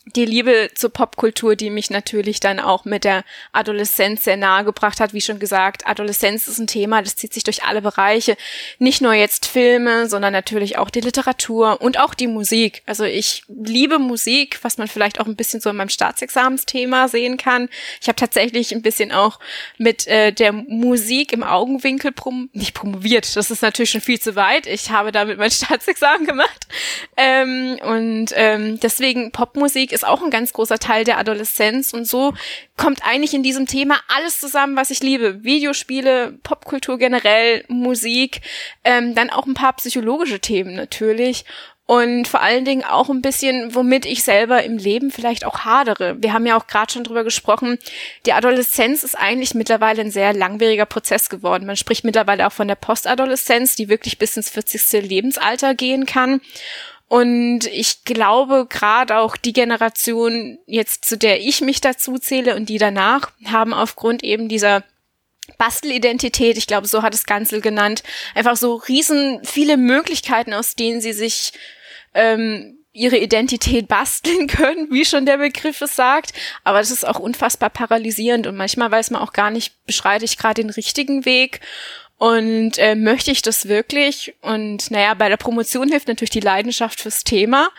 die 0.06 0.26
Liebe 0.26 0.70
zur 0.76 0.90
Popkultur, 0.90 1.56
die 1.56 1.70
mich 1.70 1.90
natürlich 1.90 2.42
dann 2.42 2.60
auch 2.60 2.84
mit 2.84 3.06
der 3.06 3.24
Adoleszenz 3.54 4.26
sehr 4.26 4.36
nahe 4.36 4.66
gebracht 4.66 5.00
hat. 5.00 5.14
Wie 5.14 5.22
schon 5.22 5.40
gesagt, 5.40 5.88
Adoleszenz 5.88 6.48
ist 6.50 6.60
ein 6.60 6.68
Thema, 6.68 7.02
das 7.02 7.16
zieht 7.16 7.34
sich 7.34 7.46
durch 7.46 7.64
alle 7.64 7.82
Bereiche. 7.82 8.36
Nicht 8.80 9.02
nur 9.02 9.14
jetzt 9.14 9.46
Filme, 9.46 10.10
sondern 10.10 10.34
natürlich 10.34 10.78
auch 10.78 10.90
die 10.90 11.00
Literatur 11.00 11.82
und 11.82 12.00
auch 12.00 12.14
die 12.16 12.28
Musik. 12.28 12.84
Also 12.86 13.06
ich 13.06 13.44
liebe 13.48 13.98
Musik, 13.98 14.60
was 14.62 14.78
man 14.78 14.90
vielleicht 14.90 15.22
auch 15.22 15.26
ein 15.26 15.38
bisschen 15.38 15.62
so 15.62 15.70
in 15.70 15.78
meinem 15.78 15.90
Staatsexamensthema 15.90 17.08
sehen 17.08 17.38
kann. 17.38 17.70
Ich 18.02 18.10
habe 18.10 18.18
tatsächlich 18.18 18.74
ein 18.74 18.82
bisschen 18.82 19.14
auch 19.14 19.40
mit 19.78 20.06
äh, 20.08 20.34
der 20.34 20.52
Musik 20.52 21.32
im 21.32 21.44
Augenwinkel 21.44 22.12
prom 22.12 22.50
nicht 22.52 22.74
promoviert. 22.74 23.38
Das 23.38 23.50
ist 23.50 23.62
natürlich 23.62 23.92
schon 23.92 24.02
viel 24.02 24.20
zu 24.20 24.36
weit. 24.36 24.68
Ich 24.68 24.90
habe 24.90 25.14
damit 25.14 25.38
mein 25.38 25.52
Staatsexamen 25.52 26.28
gemacht. 26.28 26.68
Ähm, 27.16 27.80
und 27.82 28.34
ähm, 28.36 28.82
deswegen 28.82 29.32
Popmusik 29.32 29.93
ist 29.94 30.06
auch 30.06 30.22
ein 30.22 30.30
ganz 30.30 30.54
großer 30.54 30.80
Teil 30.80 31.04
der 31.04 31.18
Adoleszenz 31.18 31.94
und 31.94 32.06
so 32.08 32.34
kommt 32.78 33.06
eigentlich 33.06 33.34
in 33.34 33.44
diesem 33.44 33.68
Thema 33.68 33.98
alles 34.08 34.40
zusammen, 34.40 34.76
was 34.76 34.90
ich 34.90 35.02
liebe. 35.02 35.44
Videospiele, 35.44 36.38
Popkultur 36.44 36.98
generell, 36.98 37.64
Musik, 37.68 38.42
ähm, 38.84 39.16
dann 39.16 39.30
auch 39.30 39.46
ein 39.46 39.54
paar 39.54 39.74
psychologische 39.74 40.40
Themen 40.40 40.76
natürlich 40.76 41.46
und 41.86 42.30
vor 42.30 42.42
allen 42.42 42.64
Dingen 42.64 42.84
auch 42.84 43.10
ein 43.10 43.22
bisschen, 43.22 43.76
womit 43.76 44.06
ich 44.06 44.24
selber 44.24 44.64
im 44.64 44.78
Leben 44.78 45.12
vielleicht 45.12 45.46
auch 45.46 45.60
hadere. 45.60 46.16
Wir 46.20 46.32
haben 46.32 46.46
ja 46.46 46.58
auch 46.58 46.68
gerade 46.68 46.94
schon 46.94 47.04
drüber 47.04 47.26
gesprochen, 47.26 47.78
die 48.26 48.32
Adoleszenz 48.32 49.04
ist 49.04 49.16
eigentlich 49.16 49.54
mittlerweile 49.54 50.02
ein 50.02 50.12
sehr 50.12 50.34
langwieriger 50.34 50.86
Prozess 50.86 51.30
geworden. 51.30 51.66
Man 51.66 51.76
spricht 51.76 52.06
mittlerweile 52.06 52.48
auch 52.48 52.54
von 52.54 52.70
der 52.70 52.76
Postadoleszenz, 52.76 53.76
die 53.76 53.90
wirklich 53.90 54.18
bis 54.18 54.38
ins 54.38 54.50
40. 54.50 55.04
Lebensalter 55.04 55.76
gehen 55.76 56.06
kann. 56.06 56.40
Und 57.14 57.68
ich 57.68 58.06
glaube, 58.06 58.66
gerade 58.68 59.18
auch 59.18 59.38
die 59.38 59.54
Generation 59.54 60.58
jetzt, 60.66 61.06
zu 61.06 61.16
der 61.16 61.42
ich 61.42 61.62
mich 61.62 61.80
dazu 61.80 62.18
zähle 62.18 62.56
und 62.56 62.70
die 62.70 62.80
danach, 62.80 63.30
haben 63.46 63.72
aufgrund 63.72 64.24
eben 64.24 64.50
dieser 64.50 64.84
Bastelidentität, 65.60 66.58
ich 66.58 66.66
glaube, 66.66 66.88
so 66.88 67.04
hat 67.04 67.14
es 67.14 67.28
Ganzel 67.28 67.62
genannt, 67.62 68.02
einfach 68.34 68.58
so 68.58 68.74
riesen 68.74 69.42
viele 69.44 69.78
Möglichkeiten, 69.78 70.56
aus 70.56 70.74
denen 70.74 71.02
sie 71.02 71.14
sich 71.14 71.54
ähm, 72.16 72.80
ihre 72.94 73.18
Identität 73.18 73.88
basteln 73.88 74.48
können, 74.48 74.88
wie 74.90 75.06
schon 75.06 75.28
der 75.28 75.38
Begriff 75.38 75.82
es 75.82 75.96
sagt. 75.96 76.34
Aber 76.64 76.80
das 76.80 76.90
ist 76.90 77.08
auch 77.08 77.20
unfassbar 77.20 77.70
paralysierend 77.70 78.48
und 78.48 78.56
manchmal 78.56 78.90
weiß 78.90 79.12
man 79.12 79.22
auch 79.22 79.34
gar 79.34 79.52
nicht, 79.52 79.86
beschreite 79.86 80.26
ich 80.26 80.40
gerade 80.40 80.64
den 80.64 80.72
richtigen 80.72 81.26
Weg. 81.26 81.60
Und 82.18 82.78
äh, 82.78 82.96
möchte 82.96 83.32
ich 83.32 83.42
das 83.42 83.68
wirklich? 83.68 84.36
Und 84.42 84.92
naja, 84.92 85.14
bei 85.14 85.30
der 85.30 85.38
Promotion 85.38 85.90
hilft 85.90 86.08
natürlich 86.08 86.30
die 86.30 86.40
Leidenschaft 86.40 87.02
fürs 87.02 87.24
Thema. 87.24 87.70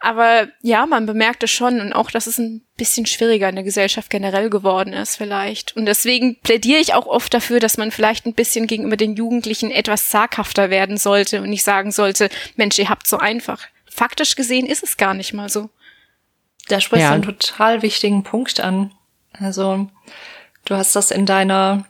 Aber 0.00 0.48
ja, 0.62 0.86
man 0.86 1.06
bemerkt 1.06 1.42
es 1.42 1.50
schon 1.50 1.80
und 1.80 1.92
auch, 1.92 2.10
dass 2.10 2.28
es 2.28 2.38
ein 2.38 2.64
bisschen 2.76 3.06
schwieriger 3.06 3.48
in 3.48 3.56
der 3.56 3.64
Gesellschaft 3.64 4.10
generell 4.10 4.48
geworden 4.48 4.92
ist 4.92 5.16
vielleicht. 5.16 5.76
Und 5.76 5.86
deswegen 5.86 6.38
plädiere 6.40 6.80
ich 6.80 6.94
auch 6.94 7.06
oft 7.06 7.34
dafür, 7.34 7.58
dass 7.58 7.78
man 7.78 7.90
vielleicht 7.90 8.24
ein 8.24 8.34
bisschen 8.34 8.68
gegenüber 8.68 8.96
den 8.96 9.16
Jugendlichen 9.16 9.72
etwas 9.72 10.08
zaghafter 10.08 10.70
werden 10.70 10.98
sollte 10.98 11.42
und 11.42 11.50
nicht 11.50 11.64
sagen 11.64 11.90
sollte, 11.90 12.28
Mensch, 12.54 12.78
ihr 12.78 12.88
habt 12.88 13.08
so 13.08 13.18
einfach. 13.18 13.66
Faktisch 13.90 14.36
gesehen 14.36 14.66
ist 14.66 14.84
es 14.84 14.96
gar 14.96 15.14
nicht 15.14 15.32
mal 15.32 15.48
so. 15.48 15.70
Da 16.68 16.80
sprichst 16.80 17.02
ja. 17.02 17.08
du 17.08 17.14
einen 17.14 17.22
total 17.22 17.82
wichtigen 17.82 18.22
Punkt 18.22 18.60
an. 18.60 18.92
Also, 19.32 19.88
du 20.64 20.76
hast 20.76 20.94
das 20.94 21.10
in 21.10 21.26
deiner 21.26 21.86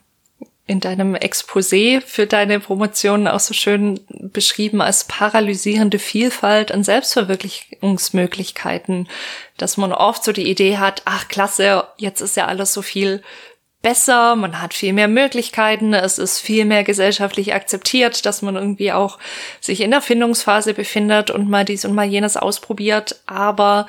in 0.69 0.79
deinem 0.81 1.15
Exposé 1.17 2.03
für 2.03 2.27
deine 2.27 2.61
Promotion 2.61 3.27
auch 3.27 3.41
so 3.41 3.55
schön 3.55 4.01
beschrieben 4.09 4.83
als 4.83 5.05
paralysierende 5.05 5.99
Vielfalt 5.99 6.71
an 6.71 6.85
Selbstverwirklichungsmöglichkeiten, 6.85 9.09
dass 9.57 9.79
man 9.79 9.95
oft 9.95 10.23
so 10.23 10.33
die 10.33 10.49
Idee 10.49 10.77
hat, 10.77 11.01
ach 11.07 11.27
klasse, 11.29 11.85
jetzt 11.97 12.21
ist 12.21 12.37
ja 12.37 12.45
alles 12.47 12.75
so 12.75 12.83
viel 12.83 13.23
besser, 13.81 14.35
man 14.37 14.61
hat 14.61 14.75
viel 14.75 14.93
mehr 14.93 15.09
Möglichkeiten, 15.09 15.95
es 15.95 16.19
ist 16.19 16.41
viel 16.41 16.67
mehr 16.67 16.85
gesellschaftlich 16.85 17.55
akzeptiert, 17.55 18.27
dass 18.27 18.43
man 18.43 18.57
irgendwie 18.57 18.93
auch 18.93 19.19
sich 19.61 19.81
in 19.81 19.91
der 19.91 20.03
Findungsphase 20.03 20.75
befindet 20.75 21.31
und 21.31 21.49
mal 21.49 21.65
dies 21.65 21.87
und 21.87 21.95
mal 21.95 22.07
jenes 22.07 22.37
ausprobiert, 22.37 23.23
aber 23.27 23.87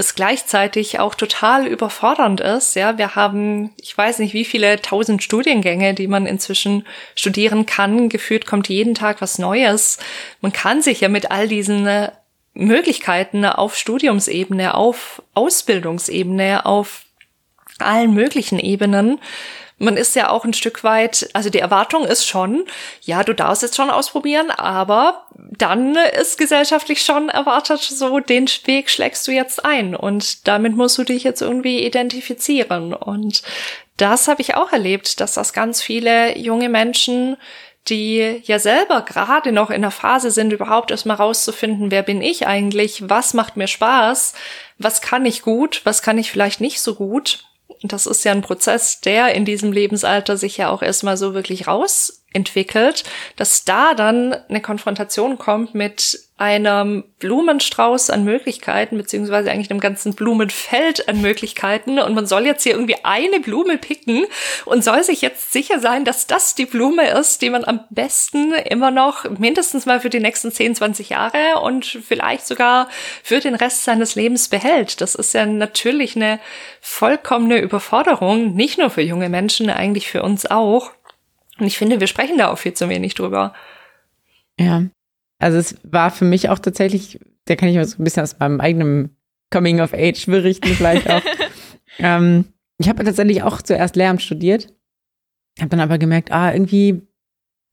es 0.00 0.14
gleichzeitig 0.14 0.98
auch 0.98 1.14
total 1.14 1.66
überfordernd 1.66 2.40
ist. 2.40 2.74
Ja, 2.74 2.98
wir 2.98 3.14
haben, 3.14 3.70
ich 3.80 3.96
weiß 3.96 4.18
nicht, 4.18 4.34
wie 4.34 4.44
viele 4.44 4.80
tausend 4.82 5.22
Studiengänge, 5.22 5.94
die 5.94 6.08
man 6.08 6.26
inzwischen 6.26 6.86
studieren 7.14 7.66
kann. 7.66 8.08
Gefühlt 8.08 8.46
kommt 8.46 8.68
jeden 8.68 8.94
Tag 8.94 9.20
was 9.20 9.38
Neues. 9.38 9.98
Man 10.40 10.52
kann 10.52 10.82
sich 10.82 11.00
ja 11.00 11.08
mit 11.08 11.30
all 11.30 11.46
diesen 11.46 11.86
äh, 11.86 12.10
Möglichkeiten 12.54 13.44
auf 13.44 13.76
Studiumsebene, 13.76 14.74
auf 14.74 15.22
Ausbildungsebene, 15.34 16.66
auf 16.66 17.04
allen 17.78 18.12
möglichen 18.14 18.58
Ebenen. 18.58 19.20
Man 19.82 19.96
ist 19.96 20.14
ja 20.14 20.28
auch 20.28 20.44
ein 20.44 20.52
Stück 20.52 20.84
weit, 20.84 21.30
also 21.32 21.48
die 21.48 21.58
Erwartung 21.58 22.04
ist 22.04 22.26
schon, 22.26 22.66
ja, 23.00 23.24
du 23.24 23.34
darfst 23.34 23.62
jetzt 23.62 23.76
schon 23.76 23.88
ausprobieren, 23.88 24.50
aber 24.50 25.24
dann 25.34 25.96
ist 25.96 26.36
gesellschaftlich 26.36 27.02
schon 27.02 27.30
erwartet, 27.30 27.80
so 27.80 28.20
den 28.20 28.46
Weg 28.66 28.90
schlägst 28.90 29.26
du 29.26 29.32
jetzt 29.32 29.64
ein 29.64 29.96
und 29.96 30.46
damit 30.46 30.76
musst 30.76 30.98
du 30.98 31.04
dich 31.04 31.24
jetzt 31.24 31.40
irgendwie 31.40 31.84
identifizieren. 31.84 32.92
Und 32.92 33.42
das 33.96 34.28
habe 34.28 34.42
ich 34.42 34.54
auch 34.54 34.70
erlebt, 34.70 35.18
dass 35.18 35.32
das 35.32 35.54
ganz 35.54 35.80
viele 35.80 36.36
junge 36.38 36.68
Menschen 36.68 37.38
die 37.88 38.42
ja 38.44 38.58
selber 38.58 39.02
gerade 39.02 39.52
noch 39.52 39.70
in 39.70 39.82
der 39.82 39.90
Phase 39.90 40.30
sind, 40.30 40.52
überhaupt 40.52 40.90
erstmal 40.90 41.16
rauszufinden, 41.16 41.90
wer 41.90 42.02
bin 42.02 42.20
ich 42.20 42.46
eigentlich, 42.46 43.08
was 43.08 43.32
macht 43.32 43.56
mir 43.56 43.66
Spaß, 43.66 44.34
was 44.78 45.00
kann 45.00 45.24
ich 45.24 45.42
gut, 45.42 45.80
was 45.84 46.02
kann 46.02 46.18
ich 46.18 46.30
vielleicht 46.30 46.60
nicht 46.60 46.80
so 46.80 46.94
gut 46.94 47.44
das 47.82 48.06
ist 48.06 48.24
ja 48.24 48.32
ein 48.32 48.42
Prozess, 48.42 49.00
der 49.00 49.34
in 49.34 49.44
diesem 49.44 49.72
Lebensalter 49.72 50.36
sich 50.36 50.56
ja 50.56 50.70
auch 50.70 50.82
erstmal 50.82 51.16
so 51.16 51.34
wirklich 51.34 51.66
rausentwickelt, 52.34 53.04
dass 53.36 53.64
da 53.64 53.94
dann 53.94 54.34
eine 54.48 54.60
Konfrontation 54.60 55.38
kommt 55.38 55.74
mit 55.74 56.18
einem 56.36 57.04
Blumenstrauß 57.18 58.08
an 58.08 58.24
Möglichkeiten, 58.24 58.96
beziehungsweise 58.96 59.50
eigentlich 59.50 59.70
einem 59.70 59.80
ganzen 59.80 60.14
Blumenfeld 60.14 61.06
an 61.06 61.20
Möglichkeiten. 61.20 61.98
Und 61.98 62.14
man 62.14 62.24
soll 62.24 62.46
jetzt 62.46 62.62
hier 62.62 62.72
irgendwie 62.72 62.96
eine 63.02 63.40
Blume 63.40 63.76
picken 63.76 64.24
und 64.64 64.82
soll 64.82 65.04
sich 65.04 65.20
jetzt 65.20 65.52
sicher 65.52 65.80
sein, 65.80 66.06
dass 66.06 66.26
das 66.26 66.54
die 66.54 66.64
Blume 66.64 67.10
ist, 67.10 67.42
die 67.42 67.50
man 67.50 67.66
am 67.66 67.80
besten 67.90 68.54
immer 68.54 68.90
noch 68.90 69.28
mindestens 69.38 69.84
mal 69.84 70.00
für 70.00 70.08
die 70.08 70.20
nächsten 70.20 70.50
10, 70.50 70.76
20 70.76 71.10
Jahre 71.10 71.60
und 71.60 71.84
vielleicht 71.84 72.46
sogar 72.46 72.88
für 73.22 73.40
den 73.40 73.54
Rest 73.54 73.84
seines 73.84 74.14
Lebens 74.14 74.48
behält. 74.48 75.02
Das 75.02 75.14
ist 75.14 75.34
ja 75.34 75.44
natürlich 75.44 76.16
eine 76.16 76.40
vollkommene 76.80 77.58
Überforderung, 77.58 78.54
nicht 78.54 78.78
nur 78.78 78.88
für 78.88 79.02
junge 79.02 79.28
Menschen, 79.28 79.68
eigentlich 79.68 80.08
für 80.08 80.22
uns 80.22 80.46
auch. 80.46 80.90
Und 81.60 81.66
ich 81.66 81.78
finde, 81.78 82.00
wir 82.00 82.06
sprechen 82.06 82.38
da 82.38 82.48
auch 82.48 82.58
viel 82.58 82.72
zu 82.72 82.88
wenig 82.88 83.14
drüber. 83.14 83.52
Ja, 84.58 84.84
also 85.38 85.58
es 85.58 85.76
war 85.82 86.10
für 86.10 86.24
mich 86.24 86.48
auch 86.48 86.58
tatsächlich, 86.58 87.20
da 87.46 87.56
kann 87.56 87.68
ich 87.68 87.76
mal 87.76 87.86
so 87.86 87.98
ein 87.98 88.04
bisschen 88.04 88.22
aus 88.22 88.38
meinem 88.38 88.60
eigenen 88.60 89.16
Coming 89.50 89.80
of 89.80 89.94
Age 89.94 90.26
berichten 90.26 90.68
vielleicht 90.68 91.08
auch. 91.08 91.22
ähm, 91.98 92.44
ich 92.78 92.88
habe 92.88 93.04
tatsächlich 93.04 93.42
auch 93.42 93.62
zuerst 93.62 93.96
Lehramt 93.96 94.22
studiert, 94.22 94.68
habe 95.58 95.70
dann 95.70 95.80
aber 95.80 95.98
gemerkt, 95.98 96.32
ah, 96.32 96.52
irgendwie 96.52 97.02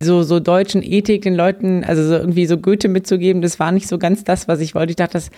so, 0.02 0.24
so 0.24 0.40
deutschen 0.40 0.84
Ethik 0.84 1.24
den 1.24 1.36
Leuten, 1.36 1.84
also 1.84 2.06
so 2.06 2.16
irgendwie 2.16 2.46
so 2.46 2.58
Goethe 2.58 2.88
mitzugeben, 2.88 3.42
das 3.42 3.60
war 3.60 3.72
nicht 3.72 3.88
so 3.88 3.98
ganz 3.98 4.24
das, 4.24 4.48
was 4.48 4.60
ich 4.60 4.76
wollte. 4.76 4.92
Ich 4.92 4.96
dachte, 4.96 5.14
das, 5.14 5.30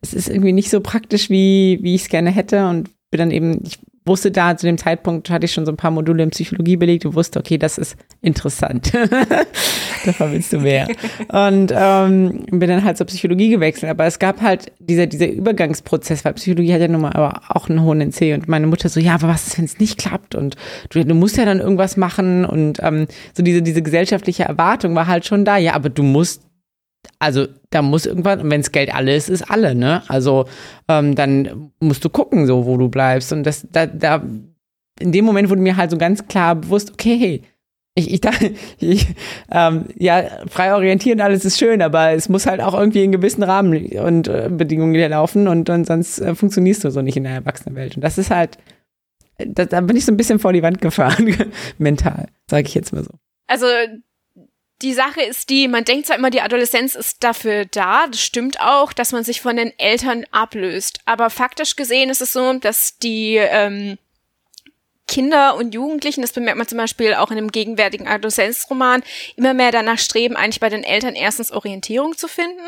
das 0.00 0.12
ist 0.12 0.28
irgendwie 0.28 0.52
nicht 0.52 0.70
so 0.70 0.80
praktisch, 0.80 1.30
wie, 1.30 1.78
wie 1.82 1.94
ich 1.94 2.02
es 2.02 2.08
gerne 2.08 2.30
hätte 2.30 2.68
und 2.68 2.90
bin 3.10 3.18
dann 3.18 3.30
eben, 3.30 3.62
ich 3.64 3.78
wusste 4.04 4.30
da 4.30 4.56
zu 4.56 4.66
dem 4.66 4.78
Zeitpunkt, 4.78 5.30
hatte 5.30 5.44
ich 5.44 5.52
schon 5.52 5.64
so 5.64 5.72
ein 5.72 5.76
paar 5.76 5.90
Module 5.90 6.22
in 6.22 6.30
Psychologie 6.30 6.76
belegt 6.76 7.06
und 7.06 7.14
wusste, 7.14 7.38
okay, 7.38 7.58
das 7.58 7.78
ist 7.78 7.96
interessant. 8.20 8.92
Davon 10.04 10.32
willst 10.32 10.52
du 10.52 10.58
mehr. 10.58 10.88
Und 11.28 11.72
ähm, 11.74 12.44
bin 12.50 12.68
dann 12.68 12.82
halt 12.82 12.96
zur 12.96 13.06
Psychologie 13.06 13.50
gewechselt. 13.50 13.90
Aber 13.90 14.04
es 14.06 14.18
gab 14.18 14.40
halt 14.40 14.72
dieser, 14.80 15.06
dieser 15.06 15.28
Übergangsprozess, 15.28 16.24
weil 16.24 16.34
Psychologie 16.34 16.72
hat 16.72 16.80
ja 16.80 16.88
nun 16.88 17.02
mal 17.02 17.12
aber 17.12 17.42
auch 17.48 17.68
einen 17.68 17.82
hohen 17.82 18.00
NC. 18.00 18.34
Und 18.34 18.48
meine 18.48 18.66
Mutter 18.66 18.88
so, 18.88 18.98
ja, 18.98 19.14
aber 19.14 19.28
was 19.28 19.46
ist, 19.46 19.58
wenn 19.58 19.66
es 19.66 19.78
nicht 19.78 19.98
klappt? 19.98 20.34
Und 20.34 20.56
du, 20.90 21.04
du 21.04 21.14
musst 21.14 21.36
ja 21.36 21.44
dann 21.44 21.60
irgendwas 21.60 21.96
machen. 21.96 22.44
Und 22.44 22.78
ähm, 22.82 23.06
so 23.34 23.42
diese, 23.42 23.62
diese 23.62 23.82
gesellschaftliche 23.82 24.44
Erwartung 24.44 24.94
war 24.96 25.06
halt 25.06 25.26
schon 25.26 25.44
da. 25.44 25.56
Ja, 25.58 25.74
aber 25.74 25.90
du 25.90 26.02
musst 26.02 26.42
also 27.18 27.46
da 27.70 27.82
muss 27.82 28.06
irgendwann, 28.06 28.50
wenn 28.50 28.60
es 28.60 28.72
Geld 28.72 28.94
alle 28.94 29.14
ist, 29.14 29.28
ist 29.28 29.50
alle, 29.50 29.74
ne? 29.74 30.02
Also 30.08 30.46
ähm, 30.88 31.14
dann 31.14 31.72
musst 31.80 32.04
du 32.04 32.10
gucken, 32.10 32.46
so 32.46 32.66
wo 32.66 32.76
du 32.76 32.88
bleibst. 32.88 33.32
Und 33.32 33.44
das, 33.44 33.66
da, 33.70 33.86
da, 33.86 34.22
in 35.00 35.12
dem 35.12 35.24
Moment 35.24 35.50
wurde 35.50 35.60
mir 35.60 35.76
halt 35.76 35.90
so 35.90 35.98
ganz 35.98 36.26
klar 36.26 36.56
bewusst, 36.56 36.92
okay, 36.92 37.16
hey, 37.18 37.42
ich, 37.94 38.12
ich 38.12 38.20
dachte, 38.22 38.52
ich, 38.78 39.06
ähm, 39.50 39.86
ja, 39.98 40.24
frei 40.48 40.74
orientieren, 40.74 41.20
alles 41.20 41.44
ist 41.44 41.58
schön, 41.58 41.82
aber 41.82 42.12
es 42.12 42.28
muss 42.28 42.46
halt 42.46 42.60
auch 42.60 42.74
irgendwie 42.74 43.04
in 43.04 43.12
gewissen 43.12 43.42
Rahmen 43.42 43.86
und 43.86 44.28
äh, 44.28 44.48
Bedingungen 44.50 45.10
laufen 45.10 45.48
und, 45.48 45.70
und 45.70 45.86
sonst 45.86 46.18
äh, 46.20 46.34
funktionierst 46.34 46.84
du 46.84 46.90
so 46.90 47.02
nicht 47.02 47.16
in 47.16 47.24
der 47.24 47.34
Erwachsenenwelt. 47.34 47.96
Und 47.96 48.02
das 48.02 48.18
ist 48.18 48.30
halt 48.30 48.58
da, 49.46 49.64
da 49.64 49.80
bin 49.80 49.96
ich 49.96 50.04
so 50.04 50.12
ein 50.12 50.16
bisschen 50.16 50.38
vor 50.38 50.52
die 50.52 50.62
Wand 50.62 50.80
gefahren, 50.80 51.34
mental, 51.78 52.26
sage 52.50 52.66
ich 52.66 52.74
jetzt 52.74 52.92
mal 52.92 53.04
so. 53.04 53.10
Also 53.46 53.66
die 54.82 54.92
Sache 54.92 55.22
ist 55.22 55.48
die, 55.50 55.68
man 55.68 55.84
denkt 55.84 56.06
zwar 56.06 56.16
immer, 56.16 56.30
die 56.30 56.40
Adoleszenz 56.40 56.94
ist 56.94 57.22
dafür 57.22 57.64
da, 57.64 58.06
das 58.06 58.20
stimmt 58.20 58.60
auch, 58.60 58.92
dass 58.92 59.12
man 59.12 59.24
sich 59.24 59.40
von 59.40 59.56
den 59.56 59.72
Eltern 59.78 60.24
ablöst. 60.30 61.00
Aber 61.04 61.30
faktisch 61.30 61.76
gesehen 61.76 62.10
ist 62.10 62.20
es 62.20 62.32
so, 62.32 62.52
dass 62.54 62.98
die 62.98 63.36
ähm, 63.36 63.98
Kinder 65.06 65.56
und 65.56 65.74
Jugendlichen, 65.74 66.22
das 66.22 66.32
bemerkt 66.32 66.58
man 66.58 66.66
zum 66.66 66.78
Beispiel 66.78 67.14
auch 67.14 67.30
in 67.30 67.36
dem 67.36 67.52
gegenwärtigen 67.52 68.08
Adoleszenzroman, 68.08 69.02
immer 69.36 69.54
mehr 69.54 69.70
danach 69.70 69.98
streben, 69.98 70.36
eigentlich 70.36 70.60
bei 70.60 70.68
den 70.68 70.84
Eltern 70.84 71.14
erstens 71.14 71.52
Orientierung 71.52 72.16
zu 72.16 72.28
finden 72.28 72.60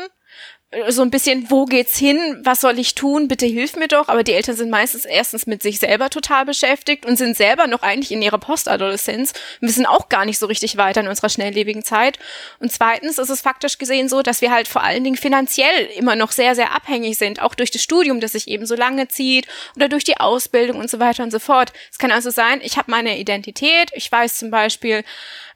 so 0.89 1.01
ein 1.01 1.11
bisschen, 1.11 1.49
wo 1.49 1.65
geht's 1.65 1.97
hin? 1.97 2.39
Was 2.43 2.61
soll 2.61 2.79
ich 2.79 2.95
tun? 2.95 3.27
Bitte 3.27 3.45
hilf 3.45 3.75
mir 3.75 3.87
doch. 3.87 4.07
Aber 4.09 4.23
die 4.23 4.33
Eltern 4.33 4.55
sind 4.55 4.69
meistens 4.69 5.05
erstens 5.05 5.47
mit 5.47 5.61
sich 5.61 5.79
selber 5.79 6.09
total 6.09 6.45
beschäftigt 6.45 7.05
und 7.05 7.17
sind 7.17 7.37
selber 7.37 7.67
noch 7.67 7.81
eigentlich 7.81 8.11
in 8.11 8.21
ihrer 8.21 8.37
Postadoleszenz 8.37 9.33
und 9.61 9.67
wissen 9.67 9.85
auch 9.85 10.09
gar 10.09 10.25
nicht 10.25 10.39
so 10.39 10.47
richtig 10.47 10.77
weiter 10.77 11.01
in 11.01 11.07
unserer 11.07 11.29
schnelllebigen 11.29 11.83
Zeit. 11.83 12.19
Und 12.59 12.71
zweitens 12.71 13.17
ist 13.17 13.29
es 13.29 13.41
faktisch 13.41 13.77
gesehen 13.77 14.09
so, 14.09 14.21
dass 14.21 14.41
wir 14.41 14.51
halt 14.51 14.67
vor 14.67 14.83
allen 14.83 15.03
Dingen 15.03 15.17
finanziell 15.17 15.85
immer 15.95 16.15
noch 16.15 16.31
sehr, 16.31 16.55
sehr 16.55 16.75
abhängig 16.75 17.17
sind, 17.17 17.41
auch 17.41 17.55
durch 17.55 17.71
das 17.71 17.81
Studium, 17.81 18.19
das 18.19 18.33
sich 18.33 18.47
eben 18.47 18.65
so 18.65 18.75
lange 18.75 19.07
zieht 19.07 19.47
oder 19.75 19.87
durch 19.89 20.03
die 20.03 20.17
Ausbildung 20.17 20.79
und 20.79 20.89
so 20.89 20.99
weiter 20.99 21.23
und 21.23 21.31
so 21.31 21.39
fort. 21.39 21.71
Es 21.91 21.97
kann 21.97 22.11
also 22.11 22.29
sein, 22.29 22.59
ich 22.61 22.77
habe 22.77 22.91
meine 22.91 23.17
Identität, 23.19 23.91
ich 23.93 24.11
weiß 24.11 24.37
zum 24.37 24.51
Beispiel, 24.51 25.03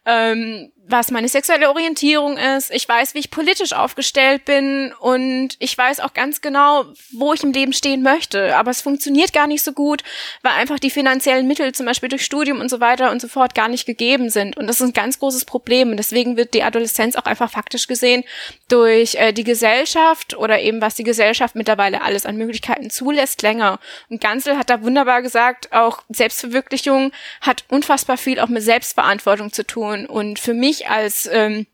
ähm, 0.06 0.72
was 0.90 1.12
meine 1.12 1.30
sexuelle 1.30 1.70
Orientierung 1.70 2.38
ist. 2.38 2.72
Ich 2.72 2.90
weiß, 2.90 3.14
wie 3.14 3.20
ich 3.20 3.30
politisch 3.30 3.74
aufgestellt 3.74 4.46
bin 4.46 4.92
und 5.00 5.50
ich 5.60 5.78
weiß 5.78 6.00
auch 6.00 6.14
ganz 6.14 6.42
genau, 6.42 6.86
wo 7.12 7.32
ich 7.34 7.44
im 7.44 7.52
Leben 7.52 7.74
stehen 7.74 8.02
möchte. 8.02 8.56
Aber 8.58 8.72
es 8.72 8.82
funktioniert 8.82 9.32
gar 9.32 9.46
nicht 9.46 9.64
so 9.64 9.72
gut, 9.72 10.04
weil 10.42 10.54
einfach 10.54 10.80
die 10.80 10.90
finanziellen 10.90 11.48
Mittel, 11.48 11.74
zum 11.74 11.86
Beispiel 11.86 12.10
durch 12.10 12.26
Studium 12.26 12.60
und 12.60 12.70
so 12.70 12.80
weiter 12.80 13.12
und 13.12 13.22
so 13.22 13.28
fort, 13.28 13.54
gar 13.54 13.68
nicht 13.68 13.86
gegeben 13.86 14.32
sind. 14.32 14.58
Und 14.58 14.66
das 14.66 14.82
ist 14.82 14.88
ein 14.88 14.94
ganz 14.94 15.20
großes 15.20 15.46
Problem. 15.46 15.92
Und 15.92 15.98
deswegen 15.98 16.38
wird 16.38 16.56
die 16.56 16.64
Adoleszenz 16.64 17.16
auch 17.16 17.26
einfach 17.26 17.52
faktisch 17.52 17.88
gesehen 17.88 18.24
durch 18.68 19.16
äh, 19.16 19.32
die 19.32 19.44
Gesellschaft 19.44 20.36
oder 20.36 20.60
eben 20.60 20.82
was 20.82 20.96
die 20.96 21.04
Gesellschaft 21.04 21.56
mittlerweile 21.56 22.02
alles 22.02 22.26
an 22.26 22.36
Möglichkeiten 22.36 22.90
zulässt, 22.90 23.44
länger. 23.44 23.80
Und 24.10 24.22
Gansel 24.22 24.58
hat 24.58 24.72
da 24.72 24.82
wunderbar 24.82 25.22
gesagt, 25.22 25.72
auch 25.72 26.02
Selbstverwirklichung 26.10 27.12
hat 27.42 27.64
unfassbar 27.70 28.18
viel 28.18 28.40
auch 28.40 28.48
mit 28.48 28.64
Selbstverantwortung 28.64 29.52
zu 29.54 29.66
tun. 29.68 30.08
Und 30.08 30.40
für 30.40 30.56
mich 30.56 30.79
als 30.88 31.28
ähm, 31.32 31.66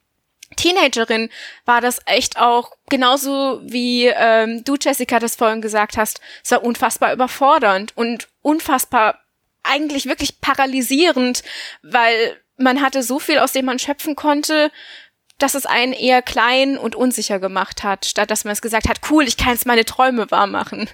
Teenagerin 0.55 1.29
war 1.65 1.81
das 1.81 1.99
echt 2.05 2.39
auch 2.39 2.71
genauso 2.89 3.61
wie 3.63 4.05
ähm, 4.07 4.63
du, 4.63 4.75
Jessica, 4.79 5.19
das 5.19 5.35
vorhin 5.35 5.61
gesagt 5.61 5.97
hast. 5.97 6.21
Es 6.43 6.51
war 6.51 6.63
unfassbar 6.63 7.13
überfordernd 7.13 7.95
und 7.97 8.27
unfassbar 8.41 9.19
eigentlich 9.63 10.05
wirklich 10.05 10.39
paralysierend, 10.41 11.43
weil 11.81 12.39
man 12.57 12.81
hatte 12.81 13.03
so 13.03 13.19
viel, 13.19 13.39
aus 13.39 13.51
dem 13.51 13.65
man 13.65 13.79
schöpfen 13.79 14.15
konnte, 14.15 14.71
dass 15.37 15.55
es 15.55 15.65
einen 15.65 15.91
eher 15.91 16.21
klein 16.21 16.77
und 16.77 16.95
unsicher 16.95 17.39
gemacht 17.39 17.83
hat, 17.83 18.05
statt 18.05 18.31
dass 18.31 18.45
man 18.45 18.53
es 18.53 18.61
gesagt 18.61 18.87
hat, 18.87 19.01
cool, 19.09 19.27
ich 19.27 19.35
kann 19.37 19.53
jetzt 19.53 19.65
meine 19.65 19.83
Träume 19.83 20.29
wahr 20.31 20.47
machen. 20.47 20.89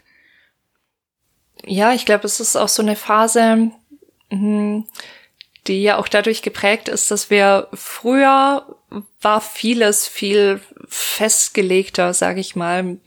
Ja, 1.66 1.94
ich 1.94 2.06
glaube, 2.06 2.26
es 2.26 2.40
ist 2.40 2.56
auch 2.56 2.70
so 2.70 2.82
eine 2.82 2.96
Phase, 2.96 3.72
mh, 4.30 4.84
die 5.68 5.84
ja 5.84 5.98
auch 5.98 6.08
dadurch 6.08 6.42
geprägt 6.42 6.90
ist, 6.90 7.12
dass 7.12 7.30
wir 7.30 7.68
früher 7.74 8.66
war 9.22 9.42
vieles 9.42 10.08
viel 10.08 10.60
festgelegter, 10.88 12.14
sage 12.14 12.40
ich 12.40 12.56
mal. 12.56 12.98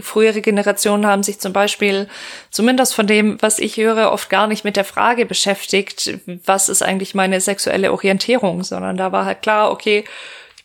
Frühere 0.00 0.40
Generationen 0.40 1.06
haben 1.06 1.22
sich 1.22 1.40
zum 1.40 1.52
Beispiel, 1.52 2.08
zumindest 2.50 2.94
von 2.94 3.06
dem, 3.06 3.40
was 3.42 3.58
ich 3.58 3.76
höre, 3.76 4.12
oft 4.12 4.30
gar 4.30 4.46
nicht 4.46 4.64
mit 4.64 4.76
der 4.76 4.84
Frage 4.84 5.26
beschäftigt, 5.26 6.18
was 6.44 6.68
ist 6.68 6.82
eigentlich 6.82 7.14
meine 7.14 7.40
sexuelle 7.40 7.92
Orientierung, 7.92 8.62
sondern 8.62 8.96
da 8.96 9.12
war 9.12 9.24
halt 9.24 9.42
klar, 9.42 9.70
okay, 9.70 10.04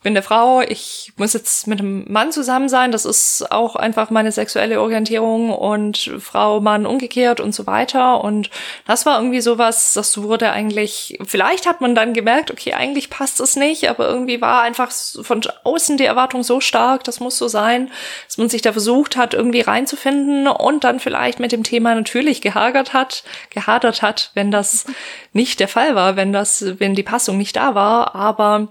bin 0.06 0.14
eine 0.14 0.22
Frau, 0.22 0.62
ich 0.62 1.14
muss 1.18 1.34
jetzt 1.34 1.66
mit 1.66 1.80
einem 1.80 2.06
Mann 2.08 2.32
zusammen 2.32 2.70
sein, 2.70 2.92
das 2.92 3.06
ist 3.06 3.52
auch 3.52 3.76
einfach 3.76 4.12
meine 4.12 4.32
sexuelle 4.32 4.80
Orientierung 4.80 5.52
und 5.52 6.12
Frau, 6.20 6.62
Mann 6.62 6.86
umgekehrt 6.86 7.40
und 7.40 7.56
so 7.56 7.66
weiter. 7.66 8.24
Und 8.24 8.52
das 8.86 9.08
war 9.08 9.18
irgendwie 9.18 9.42
sowas, 9.42 9.94
das 9.96 10.22
wurde 10.22 10.52
eigentlich, 10.52 11.18
vielleicht 11.26 11.66
hat 11.66 11.82
man 11.82 11.96
dann 11.96 12.14
gemerkt, 12.14 12.52
okay, 12.52 12.74
eigentlich 12.74 13.10
passt 13.10 13.40
es 13.40 13.56
nicht, 13.56 13.90
aber 13.90 14.08
irgendwie 14.08 14.42
war 14.42 14.62
einfach 14.62 14.92
von 14.92 15.42
außen 15.64 15.98
die 15.98 16.06
Erwartung 16.06 16.44
so 16.44 16.62
stark, 16.62 17.04
das 17.04 17.20
muss 17.20 17.40
so 17.40 17.48
sein, 17.48 17.90
dass 18.28 18.38
man 18.38 18.48
sich 18.48 18.62
da 18.62 18.74
versucht 18.74 19.18
hat, 19.18 19.34
irgendwie 19.34 19.62
reinzufinden 19.62 20.48
und 20.48 20.84
dann 20.84 21.00
vielleicht 21.00 21.40
mit 21.40 21.52
dem 21.52 21.64
Thema 21.64 21.96
natürlich 21.96 22.42
gehagert 22.42 22.94
hat, 22.94 23.24
gehadert 23.50 24.04
hat, 24.04 24.30
wenn 24.36 24.52
das 24.52 24.86
nicht 25.34 25.60
der 25.60 25.68
Fall 25.68 25.96
war, 25.96 26.16
wenn 26.16 26.32
das, 26.32 26.64
wenn 26.78 26.94
die 26.94 27.02
Passung 27.02 27.38
nicht 27.38 27.56
da 27.56 27.74
war, 27.74 28.14
aber 28.14 28.68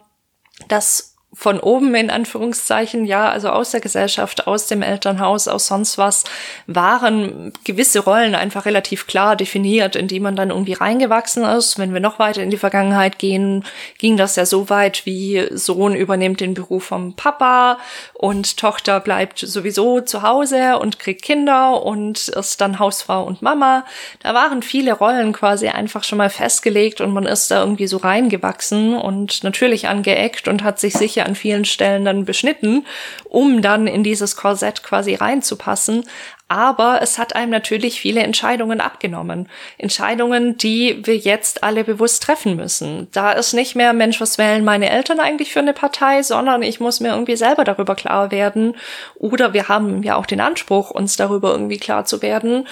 das 0.68 1.13
von 1.34 1.58
oben 1.58 1.94
in 1.94 2.10
Anführungszeichen, 2.10 3.04
ja, 3.04 3.28
also 3.28 3.50
aus 3.50 3.72
der 3.72 3.80
Gesellschaft, 3.80 4.46
aus 4.46 4.66
dem 4.66 4.82
Elternhaus, 4.82 5.48
aus 5.48 5.66
sonst 5.66 5.98
was, 5.98 6.24
waren 6.66 7.52
gewisse 7.64 8.00
Rollen 8.00 8.34
einfach 8.34 8.66
relativ 8.66 9.06
klar 9.06 9.34
definiert, 9.34 9.96
in 9.96 10.06
die 10.06 10.20
man 10.20 10.36
dann 10.36 10.50
irgendwie 10.50 10.74
reingewachsen 10.74 11.44
ist. 11.44 11.78
Wenn 11.78 11.92
wir 11.92 12.00
noch 12.00 12.18
weiter 12.18 12.42
in 12.42 12.50
die 12.50 12.56
Vergangenheit 12.56 13.18
gehen, 13.18 13.64
ging 13.98 14.16
das 14.16 14.36
ja 14.36 14.46
so 14.46 14.70
weit 14.70 15.06
wie 15.06 15.46
Sohn 15.52 15.94
übernimmt 15.94 16.40
den 16.40 16.54
Beruf 16.54 16.84
vom 16.84 17.14
Papa 17.14 17.78
und 18.14 18.56
Tochter 18.56 19.00
bleibt 19.00 19.38
sowieso 19.38 20.00
zu 20.00 20.22
Hause 20.22 20.78
und 20.78 20.98
kriegt 20.98 21.22
Kinder 21.22 21.82
und 21.82 22.28
ist 22.28 22.60
dann 22.60 22.78
Hausfrau 22.78 23.24
und 23.24 23.42
Mama. 23.42 23.84
Da 24.20 24.34
waren 24.34 24.62
viele 24.62 24.92
Rollen 24.92 25.32
quasi 25.32 25.68
einfach 25.68 26.04
schon 26.04 26.18
mal 26.18 26.30
festgelegt 26.30 27.00
und 27.00 27.12
man 27.12 27.26
ist 27.26 27.50
da 27.50 27.60
irgendwie 27.60 27.86
so 27.86 27.96
reingewachsen 27.96 28.94
und 28.94 29.42
natürlich 29.42 29.88
angeeckt 29.88 30.48
und 30.48 30.62
hat 30.62 30.78
sich 30.78 30.94
sicher 30.94 31.23
an 31.24 31.34
vielen 31.34 31.64
Stellen 31.64 32.04
dann 32.04 32.24
beschnitten, 32.24 32.86
um 33.24 33.62
dann 33.62 33.86
in 33.86 34.04
dieses 34.04 34.36
Korsett 34.36 34.82
quasi 34.82 35.14
reinzupassen. 35.14 36.04
Aber 36.46 37.00
es 37.02 37.18
hat 37.18 37.34
einem 37.34 37.50
natürlich 37.50 38.00
viele 38.00 38.22
Entscheidungen 38.22 38.80
abgenommen. 38.80 39.48
Entscheidungen, 39.78 40.58
die 40.58 41.00
wir 41.04 41.16
jetzt 41.16 41.64
alle 41.64 41.84
bewusst 41.84 42.22
treffen 42.22 42.56
müssen. 42.56 43.08
Da 43.12 43.32
ist 43.32 43.54
nicht 43.54 43.74
mehr, 43.74 43.92
Mensch, 43.94 44.20
was 44.20 44.36
wählen 44.36 44.62
meine 44.62 44.90
Eltern 44.90 45.20
eigentlich 45.20 45.52
für 45.52 45.60
eine 45.60 45.72
Partei, 45.72 46.22
sondern 46.22 46.62
ich 46.62 46.80
muss 46.80 47.00
mir 47.00 47.12
irgendwie 47.12 47.36
selber 47.36 47.64
darüber 47.64 47.94
klar 47.94 48.30
werden. 48.30 48.76
Oder 49.14 49.54
wir 49.54 49.68
haben 49.68 50.02
ja 50.02 50.16
auch 50.16 50.26
den 50.26 50.40
Anspruch, 50.40 50.90
uns 50.90 51.16
darüber 51.16 51.52
irgendwie 51.52 51.78
klar 51.78 52.04
zu 52.04 52.20
werden 52.20 52.66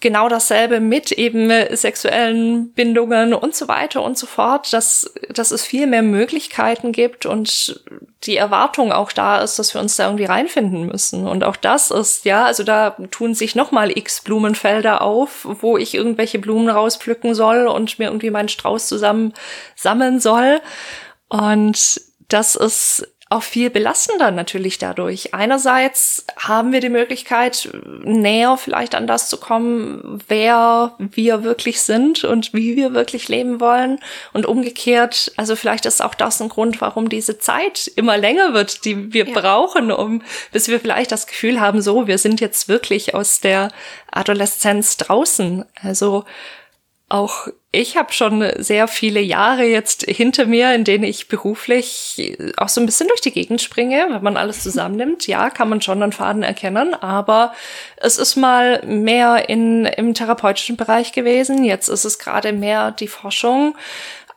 genau 0.00 0.28
dasselbe 0.28 0.80
mit 0.80 1.12
eben 1.12 1.50
sexuellen 1.76 2.72
Bindungen 2.72 3.34
und 3.34 3.54
so 3.54 3.68
weiter 3.68 4.02
und 4.02 4.18
so 4.18 4.26
fort, 4.26 4.72
dass, 4.72 5.12
dass 5.28 5.50
es 5.50 5.64
viel 5.64 5.86
mehr 5.86 6.02
Möglichkeiten 6.02 6.92
gibt 6.92 7.26
und 7.26 7.80
die 8.24 8.36
Erwartung 8.36 8.92
auch 8.92 9.12
da 9.12 9.40
ist, 9.40 9.58
dass 9.58 9.72
wir 9.74 9.80
uns 9.80 9.96
da 9.96 10.06
irgendwie 10.06 10.24
reinfinden 10.24 10.86
müssen. 10.86 11.26
Und 11.26 11.44
auch 11.44 11.56
das 11.56 11.90
ist, 11.90 12.24
ja, 12.24 12.44
also 12.44 12.64
da 12.64 12.90
tun 13.10 13.34
sich 13.34 13.54
nochmal 13.54 13.96
x 13.96 14.22
Blumenfelder 14.22 15.02
auf, 15.02 15.46
wo 15.60 15.78
ich 15.78 15.94
irgendwelche 15.94 16.38
Blumen 16.38 16.68
rauspflücken 16.68 17.34
soll 17.34 17.66
und 17.66 17.98
mir 17.98 18.06
irgendwie 18.06 18.30
meinen 18.30 18.48
Strauß 18.48 18.88
zusammen 18.88 19.32
sammeln 19.74 20.20
soll. 20.20 20.60
Und 21.28 22.00
das 22.28 22.56
ist 22.56 23.06
auch 23.30 23.44
viel 23.44 23.70
belastender 23.70 24.32
natürlich 24.32 24.78
dadurch. 24.78 25.34
Einerseits 25.34 26.24
haben 26.36 26.72
wir 26.72 26.80
die 26.80 26.88
Möglichkeit, 26.88 27.70
näher 28.02 28.56
vielleicht 28.56 28.96
an 28.96 29.06
das 29.06 29.28
zu 29.28 29.36
kommen, 29.36 30.20
wer 30.26 30.94
wir 30.98 31.44
wirklich 31.44 31.80
sind 31.80 32.24
und 32.24 32.52
wie 32.52 32.74
wir 32.74 32.92
wirklich 32.92 33.28
leben 33.28 33.60
wollen. 33.60 34.00
Und 34.32 34.46
umgekehrt, 34.46 35.30
also 35.36 35.54
vielleicht 35.54 35.86
ist 35.86 36.02
auch 36.02 36.16
das 36.16 36.42
ein 36.42 36.48
Grund, 36.48 36.80
warum 36.80 37.08
diese 37.08 37.38
Zeit 37.38 37.86
immer 37.94 38.18
länger 38.18 38.52
wird, 38.52 38.84
die 38.84 39.12
wir 39.12 39.28
ja. 39.28 39.40
brauchen, 39.40 39.92
um, 39.92 40.22
bis 40.50 40.66
wir 40.66 40.80
vielleicht 40.80 41.12
das 41.12 41.28
Gefühl 41.28 41.60
haben, 41.60 41.82
so, 41.82 42.08
wir 42.08 42.18
sind 42.18 42.40
jetzt 42.40 42.68
wirklich 42.68 43.14
aus 43.14 43.38
der 43.38 43.70
Adoleszenz 44.10 44.96
draußen. 44.96 45.64
Also, 45.84 46.24
auch 47.10 47.48
ich 47.72 47.96
habe 47.96 48.12
schon 48.12 48.44
sehr 48.58 48.88
viele 48.88 49.20
Jahre 49.20 49.64
jetzt 49.64 50.02
hinter 50.02 50.46
mir, 50.46 50.74
in 50.74 50.84
denen 50.84 51.04
ich 51.04 51.28
beruflich 51.28 52.36
auch 52.56 52.68
so 52.68 52.80
ein 52.80 52.86
bisschen 52.86 53.06
durch 53.06 53.20
die 53.20 53.30
Gegend 53.32 53.60
springe. 53.62 54.06
Wenn 54.10 54.22
man 54.22 54.36
alles 54.36 54.62
zusammennimmt, 54.62 55.26
ja, 55.26 55.50
kann 55.50 55.68
man 55.68 55.80
schon 55.80 56.02
einen 56.02 56.12
Faden 56.12 56.42
erkennen, 56.42 56.94
aber 56.94 57.54
es 57.96 58.18
ist 58.18 58.34
mal 58.34 58.84
mehr 58.84 59.48
in, 59.48 59.86
im 59.86 60.14
therapeutischen 60.14 60.76
Bereich 60.76 61.12
gewesen. 61.12 61.62
Jetzt 61.62 61.88
ist 61.88 62.04
es 62.04 62.18
gerade 62.18 62.52
mehr 62.52 62.90
die 62.90 63.08
Forschung. 63.08 63.76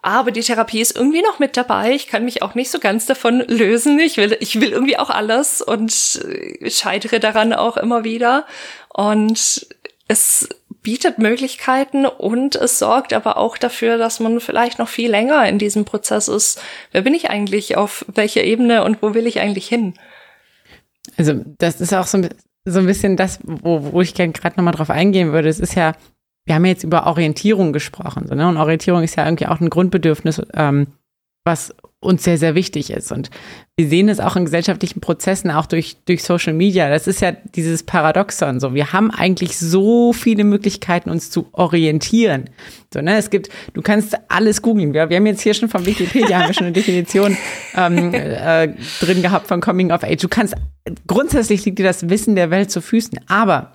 Aber 0.03 0.31
die 0.31 0.41
Therapie 0.41 0.81
ist 0.81 0.97
irgendwie 0.97 1.21
noch 1.21 1.39
mit 1.39 1.55
dabei. 1.55 1.93
Ich 1.93 2.07
kann 2.07 2.25
mich 2.25 2.41
auch 2.41 2.55
nicht 2.55 2.69
so 2.69 2.79
ganz 2.79 3.05
davon 3.05 3.39
lösen. 3.47 3.99
Ich 3.99 4.17
will, 4.17 4.36
ich 4.41 4.59
will 4.59 4.73
irgendwie 4.73 4.97
auch 4.97 5.09
alles 5.09 5.62
und 5.62 5.93
scheitere 6.67 7.19
daran 7.19 7.53
auch 7.53 7.77
immer 7.77 8.03
wieder. 8.03 8.45
Und 8.89 9.65
es 10.09 10.49
bietet 10.83 11.17
Möglichkeiten 11.17 12.05
und 12.05 12.55
es 12.55 12.77
sorgt 12.77 13.13
aber 13.13 13.37
auch 13.37 13.57
dafür, 13.57 13.97
dass 13.97 14.19
man 14.19 14.39
vielleicht 14.39 14.79
noch 14.79 14.89
viel 14.89 15.09
länger 15.09 15.47
in 15.47 15.57
diesem 15.57 15.85
Prozess 15.85 16.27
ist. 16.27 16.61
Wer 16.91 17.01
bin 17.01 17.13
ich 17.13 17.29
eigentlich? 17.29 17.77
Auf 17.77 18.05
welcher 18.13 18.43
Ebene 18.43 18.83
und 18.83 19.01
wo 19.01 19.13
will 19.13 19.25
ich 19.25 19.39
eigentlich 19.39 19.67
hin? 19.67 19.93
Also 21.17 21.41
das 21.57 21.81
ist 21.81 21.93
auch 21.93 22.07
so, 22.07 22.21
so 22.65 22.79
ein 22.79 22.85
bisschen 22.85 23.17
das, 23.17 23.39
wo, 23.43 23.93
wo 23.93 24.01
ich 24.01 24.13
gerne 24.13 24.33
gerade 24.33 24.57
nochmal 24.57 24.73
drauf 24.73 24.89
eingehen 24.89 25.31
würde. 25.31 25.49
Es 25.49 25.59
ist 25.59 25.75
ja 25.75 25.93
wir 26.45 26.55
haben 26.55 26.65
jetzt 26.65 26.83
über 26.83 27.07
Orientierung 27.07 27.73
gesprochen, 27.73 28.27
so, 28.27 28.35
ne? 28.35 28.47
und 28.47 28.57
Orientierung 28.57 29.03
ist 29.03 29.15
ja 29.15 29.25
irgendwie 29.25 29.47
auch 29.47 29.61
ein 29.61 29.69
Grundbedürfnis, 29.69 30.41
ähm, 30.53 30.87
was 31.45 31.73
uns 32.03 32.23
sehr, 32.23 32.37
sehr 32.37 32.55
wichtig 32.55 32.91
ist. 32.91 33.11
Und 33.11 33.29
wir 33.75 33.87
sehen 33.87 34.09
es 34.09 34.19
auch 34.19 34.35
in 34.35 34.45
gesellschaftlichen 34.45 35.01
Prozessen, 35.01 35.49
auch 35.49 35.65
durch, 35.65 35.97
durch 36.05 36.23
Social 36.23 36.53
Media. 36.53 36.89
Das 36.89 37.07
ist 37.07 37.21
ja 37.21 37.31
dieses 37.31 37.83
Paradoxon. 37.83 38.59
So, 38.59 38.73
wir 38.73 38.93
haben 38.93 39.09
eigentlich 39.09 39.57
so 39.57 40.13
viele 40.13 40.43
Möglichkeiten, 40.43 41.09
uns 41.09 41.31
zu 41.31 41.47
orientieren. 41.53 42.49
So, 42.93 43.01
ne, 43.01 43.17
es 43.17 43.29
gibt, 43.29 43.49
du 43.73 43.81
kannst 43.81 44.15
alles 44.29 44.61
googeln. 44.61 44.93
Wir, 44.93 45.09
wir 45.09 45.17
haben 45.17 45.25
jetzt 45.25 45.41
hier 45.41 45.53
schon 45.53 45.69
von 45.69 45.85
Wikipedia 45.85 46.39
haben 46.39 46.49
wir 46.49 46.53
schon 46.53 46.67
eine 46.67 46.73
Definition 46.73 47.35
ähm, 47.75 48.13
äh, 48.13 48.69
drin 48.99 49.21
gehabt 49.21 49.47
von 49.47 49.61
Coming 49.61 49.91
of 49.91 50.03
Age. 50.03 50.21
Du 50.21 50.29
kannst, 50.29 50.53
grundsätzlich 51.07 51.65
liegt 51.65 51.79
dir 51.79 51.85
das 51.85 52.09
Wissen 52.09 52.35
der 52.35 52.51
Welt 52.51 52.69
zu 52.69 52.81
Füßen. 52.81 53.19
Aber 53.27 53.73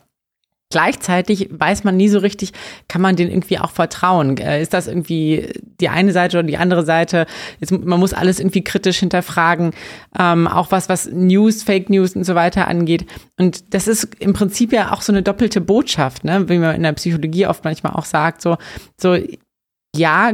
Gleichzeitig 0.70 1.48
weiß 1.50 1.84
man 1.84 1.96
nie 1.96 2.10
so 2.10 2.18
richtig, 2.18 2.52
kann 2.88 3.00
man 3.00 3.16
den 3.16 3.30
irgendwie 3.30 3.58
auch 3.58 3.70
vertrauen? 3.70 4.36
Äh, 4.36 4.60
ist 4.60 4.74
das 4.74 4.86
irgendwie 4.86 5.50
die 5.80 5.88
eine 5.88 6.12
Seite 6.12 6.38
oder 6.38 6.46
die 6.46 6.58
andere 6.58 6.84
Seite? 6.84 7.24
Jetzt, 7.58 7.72
man 7.72 7.98
muss 7.98 8.12
alles 8.12 8.38
irgendwie 8.38 8.62
kritisch 8.62 8.98
hinterfragen, 8.98 9.70
ähm, 10.18 10.46
auch 10.46 10.70
was, 10.70 10.90
was 10.90 11.06
News, 11.10 11.62
Fake 11.62 11.88
News 11.88 12.14
und 12.14 12.24
so 12.24 12.34
weiter 12.34 12.68
angeht. 12.68 13.06
Und 13.38 13.72
das 13.72 13.88
ist 13.88 14.16
im 14.18 14.34
Prinzip 14.34 14.72
ja 14.74 14.92
auch 14.92 15.00
so 15.00 15.10
eine 15.10 15.22
doppelte 15.22 15.62
Botschaft, 15.62 16.24
ne? 16.24 16.46
wie 16.50 16.58
man 16.58 16.76
in 16.76 16.82
der 16.82 16.92
Psychologie 16.92 17.46
oft 17.46 17.64
manchmal 17.64 17.94
auch 17.94 18.04
sagt, 18.04 18.42
so, 18.42 18.58
so, 19.00 19.16
ja, 19.96 20.32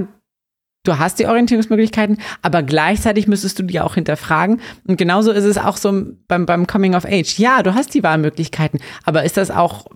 Du 0.85 0.99
hast 0.99 1.19
die 1.19 1.27
Orientierungsmöglichkeiten, 1.27 2.19
aber 2.43 2.63
gleichzeitig 2.63 3.27
müsstest 3.27 3.59
du 3.59 3.63
die 3.63 3.81
auch 3.81 3.95
hinterfragen. 3.95 4.61
Und 4.87 4.99
genauso 4.99 5.33
ist 5.33 5.45
es 5.45 5.57
auch 5.57 5.79
so 5.79 6.05
beim, 6.29 6.45
beim 6.45 6.67
Coming 6.67 6.95
of 6.95 7.07
Age. 7.07 7.39
Ja, 7.39 7.63
du 7.63 7.75
hast 7.75 7.95
die 7.95 8.03
Wahlmöglichkeiten, 8.03 8.81
aber 9.03 9.25
ist 9.25 9.39
das 9.39 9.51
auch, 9.51 9.87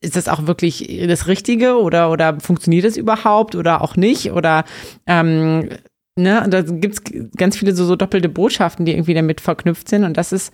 ist 0.00 0.16
das 0.16 0.28
auch 0.28 0.46
wirklich 0.46 1.06
das 1.08 1.28
Richtige 1.28 1.80
oder, 1.80 2.10
oder 2.10 2.38
funktioniert 2.40 2.84
das 2.84 2.98
überhaupt 2.98 3.54
oder 3.54 3.80
auch 3.80 3.96
nicht? 3.96 4.32
Oder 4.32 4.64
ähm, 5.06 5.70
ne, 6.16 6.46
da 6.46 6.60
gibt's 6.60 7.02
ganz 7.36 7.56
viele 7.56 7.74
so, 7.74 7.86
so 7.86 7.96
doppelte 7.96 8.28
Botschaften, 8.28 8.84
die 8.84 8.92
irgendwie 8.92 9.14
damit 9.14 9.40
verknüpft 9.40 9.88
sind. 9.88 10.04
Und 10.04 10.18
das 10.18 10.30
ist 10.30 10.52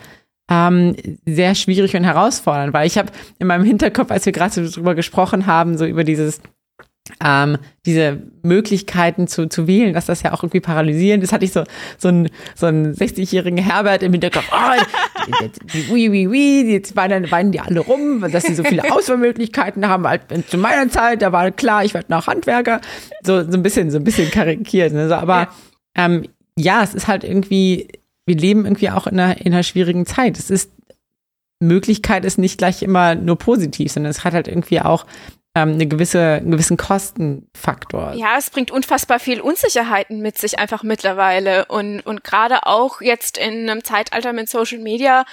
ähm, 0.48 0.94
sehr 1.26 1.56
schwierig 1.56 1.96
und 1.96 2.04
herausfordernd, 2.04 2.72
weil 2.72 2.86
ich 2.86 2.96
habe 2.96 3.10
in 3.40 3.48
meinem 3.48 3.64
Hinterkopf, 3.64 4.12
als 4.12 4.24
wir 4.24 4.32
gerade 4.32 4.52
so 4.52 4.68
drüber 4.68 4.94
gesprochen 4.94 5.46
haben, 5.46 5.76
so 5.76 5.84
über 5.84 6.04
dieses 6.04 6.40
ähm, 7.24 7.58
diese 7.86 8.22
Möglichkeiten 8.42 9.26
zu, 9.26 9.48
zu 9.48 9.66
wählen, 9.66 9.94
dass 9.94 10.06
das 10.06 10.22
ja 10.22 10.32
auch 10.32 10.42
irgendwie 10.42 10.60
paralysierend 10.60 11.24
ist, 11.24 11.32
hatte 11.32 11.44
ich 11.44 11.52
so, 11.52 11.64
so 11.98 12.08
einen, 12.08 12.28
so 12.54 12.66
einen 12.66 12.94
60-jährigen 12.94 13.58
Herbert 13.58 14.02
im 14.02 14.12
Hinterkopf, 14.12 14.50
oh, 14.52 15.92
ui, 15.92 16.08
ui, 16.10 16.28
ui, 16.28 16.72
jetzt 16.72 16.96
weinen, 16.96 17.30
weinen 17.30 17.52
die 17.52 17.60
alle 17.60 17.80
rum, 17.80 18.24
dass 18.30 18.44
sie 18.44 18.54
so 18.54 18.64
viele 18.64 18.84
Auswahlmöglichkeiten 18.92 19.88
haben. 19.88 20.06
Zu 20.48 20.58
meiner 20.58 20.90
Zeit, 20.90 21.22
da 21.22 21.32
war 21.32 21.50
klar, 21.50 21.84
ich 21.84 21.94
werde 21.94 22.10
noch 22.12 22.26
Handwerker. 22.26 22.80
So, 23.22 23.42
so 23.42 23.56
ein 23.56 23.62
bisschen, 23.62 23.90
so 23.90 23.98
ein 23.98 24.04
bisschen 24.04 24.30
karikiert. 24.30 24.92
Ne? 24.92 25.08
So, 25.08 25.14
aber 25.14 25.34
ja. 25.34 25.50
Ähm, 25.94 26.28
ja, 26.56 26.82
es 26.82 26.94
ist 26.94 27.08
halt 27.08 27.24
irgendwie, 27.24 27.88
wir 28.26 28.36
leben 28.36 28.64
irgendwie 28.64 28.90
auch 28.90 29.06
in 29.06 29.18
einer, 29.18 29.40
in 29.44 29.52
einer 29.52 29.62
schwierigen 29.62 30.06
Zeit. 30.06 30.38
Es 30.38 30.50
ist 30.50 30.70
Möglichkeit 31.60 32.24
ist 32.24 32.38
nicht 32.38 32.58
gleich 32.58 32.82
immer 32.82 33.14
nur 33.14 33.36
positiv, 33.36 33.92
sondern 33.92 34.10
es 34.10 34.24
hat 34.24 34.32
halt 34.32 34.48
irgendwie 34.48 34.80
auch 34.80 35.06
ähm, 35.54 35.72
eine 35.72 35.86
gewisse, 35.86 36.20
einen 36.20 36.52
gewissen 36.52 36.76
Kostenfaktor. 36.76 38.12
Ja, 38.14 38.36
es 38.38 38.50
bringt 38.50 38.70
unfassbar 38.70 39.18
viel 39.18 39.40
Unsicherheiten 39.40 40.20
mit 40.20 40.38
sich 40.38 40.58
einfach 40.58 40.84
mittlerweile 40.84 41.64
und, 41.66 42.00
und 42.00 42.22
gerade 42.22 42.66
auch 42.66 43.00
jetzt 43.00 43.36
in 43.36 43.68
einem 43.68 43.82
Zeitalter 43.82 44.32
mit 44.32 44.48
Social 44.48 44.78
Media 44.78 45.24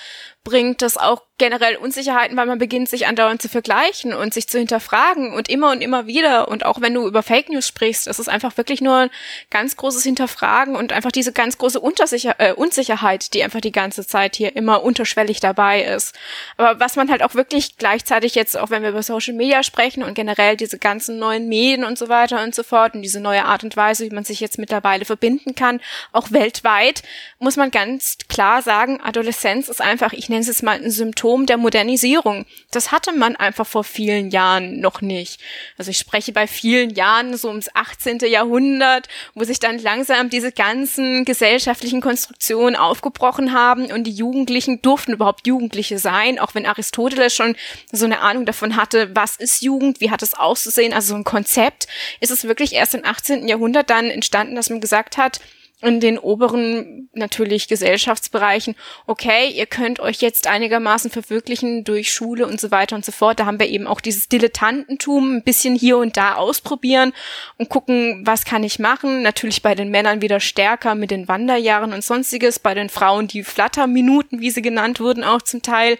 bringt 0.43 0.81
das 0.81 0.97
auch 0.97 1.23
generell 1.37 1.75
Unsicherheiten, 1.75 2.35
weil 2.35 2.47
man 2.47 2.57
beginnt, 2.57 2.89
sich 2.89 3.05
andauernd 3.05 3.41
zu 3.41 3.49
vergleichen 3.49 4.13
und 4.13 4.33
sich 4.33 4.47
zu 4.47 4.57
hinterfragen 4.57 5.33
und 5.33 5.49
immer 5.49 5.71
und 5.71 5.81
immer 5.81 6.07
wieder. 6.07 6.47
Und 6.47 6.65
auch 6.65 6.81
wenn 6.81 6.95
du 6.95 7.05
über 7.05 7.21
Fake 7.21 7.49
News 7.49 7.67
sprichst, 7.67 8.07
das 8.07 8.17
ist 8.17 8.27
einfach 8.27 8.57
wirklich 8.57 8.81
nur 8.81 8.95
ein 8.95 9.09
ganz 9.51 9.75
großes 9.75 10.03
Hinterfragen 10.03 10.75
und 10.75 10.93
einfach 10.93 11.11
diese 11.11 11.31
ganz 11.31 11.59
große 11.59 11.79
Untersicher 11.79 12.35
äh, 12.39 12.53
Unsicherheit, 12.53 13.33
die 13.35 13.43
einfach 13.43 13.61
die 13.61 13.71
ganze 13.71 14.07
Zeit 14.07 14.35
hier 14.35 14.55
immer 14.55 14.81
unterschwellig 14.83 15.39
dabei 15.39 15.83
ist. 15.83 16.15
Aber 16.57 16.79
was 16.79 16.95
man 16.95 17.11
halt 17.11 17.21
auch 17.21 17.35
wirklich 17.35 17.77
gleichzeitig 17.77 18.33
jetzt, 18.33 18.57
auch 18.57 18.71
wenn 18.71 18.81
wir 18.81 18.89
über 18.89 19.03
Social 19.03 19.35
Media 19.35 19.61
sprechen 19.61 20.01
und 20.01 20.15
generell 20.15 20.57
diese 20.57 20.79
ganzen 20.79 21.19
neuen 21.19 21.47
Medien 21.47 21.83
und 21.83 21.99
so 21.99 22.09
weiter 22.09 22.43
und 22.43 22.55
so 22.55 22.63
fort 22.63 22.95
und 22.95 23.03
diese 23.03 23.19
neue 23.19 23.45
Art 23.45 23.63
und 23.63 23.77
Weise, 23.77 24.05
wie 24.05 24.15
man 24.15 24.23
sich 24.23 24.39
jetzt 24.39 24.57
mittlerweile 24.57 25.05
verbinden 25.05 25.53
kann, 25.53 25.81
auch 26.13 26.31
weltweit, 26.31 27.03
muss 27.37 27.57
man 27.57 27.69
ganz 27.69 28.17
klar 28.27 28.63
sagen, 28.63 28.99
Adoleszenz 29.01 29.69
ist 29.69 29.81
einfach, 29.81 30.13
ich 30.13 30.29
nenne 30.29 30.36
es 30.41 30.47
jetzt 30.47 30.63
mal 30.63 30.81
ein 30.81 30.91
Symptom 30.91 31.45
der 31.45 31.57
Modernisierung. 31.57 32.45
Das 32.71 32.91
hatte 32.91 33.13
man 33.13 33.35
einfach 33.35 33.65
vor 33.65 33.83
vielen 33.83 34.29
Jahren 34.29 34.79
noch 34.79 35.01
nicht. 35.01 35.39
Also 35.77 35.91
ich 35.91 35.97
spreche 35.97 36.31
bei 36.31 36.47
vielen 36.47 36.91
Jahren 36.91 37.35
so 37.37 37.47
ums 37.47 37.69
18. 37.73 38.19
Jahrhundert, 38.19 39.07
wo 39.35 39.43
sich 39.43 39.59
dann 39.59 39.79
langsam 39.79 40.29
diese 40.29 40.51
ganzen 40.51 41.25
gesellschaftlichen 41.25 42.01
Konstruktionen 42.01 42.75
aufgebrochen 42.75 43.53
haben 43.53 43.91
und 43.91 44.05
die 44.05 44.11
Jugendlichen 44.11 44.81
durften 44.81 45.13
überhaupt 45.13 45.47
Jugendliche 45.47 45.99
sein, 45.99 46.39
auch 46.39 46.55
wenn 46.55 46.65
Aristoteles 46.65 47.33
schon 47.33 47.55
so 47.91 48.05
eine 48.05 48.19
Ahnung 48.19 48.45
davon 48.45 48.75
hatte, 48.75 49.15
was 49.15 49.35
ist 49.35 49.61
Jugend, 49.61 50.01
wie 50.01 50.11
hat 50.11 50.23
es 50.23 50.33
auszusehen, 50.33 50.93
also 50.93 51.09
so 51.09 51.15
ein 51.15 51.23
Konzept, 51.23 51.87
ist 52.19 52.31
es 52.31 52.43
wirklich 52.43 52.73
erst 52.73 52.95
im 52.95 53.05
18. 53.05 53.47
Jahrhundert 53.47 53.89
dann 53.89 54.09
entstanden, 54.09 54.55
dass 54.55 54.69
man 54.69 54.81
gesagt 54.81 55.17
hat, 55.17 55.39
in 55.81 55.99
den 55.99 56.17
oberen 56.17 57.07
natürlich 57.13 57.67
Gesellschaftsbereichen, 57.67 58.75
okay, 59.05 59.49
ihr 59.49 59.67
könnt 59.67 59.99
euch 59.99 60.21
jetzt 60.21 60.47
einigermaßen 60.47 61.11
verwirklichen 61.11 61.83
durch 61.83 62.11
Schule 62.11 62.47
und 62.47 62.59
so 62.59 62.71
weiter 62.71 62.95
und 62.95 63.05
so 63.05 63.11
fort. 63.11 63.39
Da 63.39 63.45
haben 63.45 63.59
wir 63.59 63.67
eben 63.67 63.85
auch 63.85 64.01
dieses 64.01 64.27
Dilettantentum 64.27 65.37
ein 65.37 65.43
bisschen 65.43 65.75
hier 65.75 65.99
und 65.99 66.17
da 66.17 66.35
ausprobieren 66.35 67.13
und 67.57 67.69
gucken, 67.69 68.23
was 68.25 68.43
kann 68.43 68.63
ich 68.63 68.79
machen. 68.79 69.21
Natürlich 69.21 69.61
bei 69.61 69.75
den 69.75 69.91
Männern 69.91 70.23
wieder 70.23 70.39
stärker 70.39 70.95
mit 70.95 71.11
den 71.11 71.27
Wanderjahren 71.27 71.93
und 71.93 72.03
sonstiges, 72.03 72.57
bei 72.57 72.73
den 72.73 72.89
Frauen 72.89 73.27
die 73.27 73.43
Flatterminuten, 73.43 74.41
wie 74.41 74.49
sie 74.49 74.63
genannt 74.63 74.99
wurden, 74.99 75.23
auch 75.23 75.43
zum 75.43 75.61
Teil. 75.61 75.99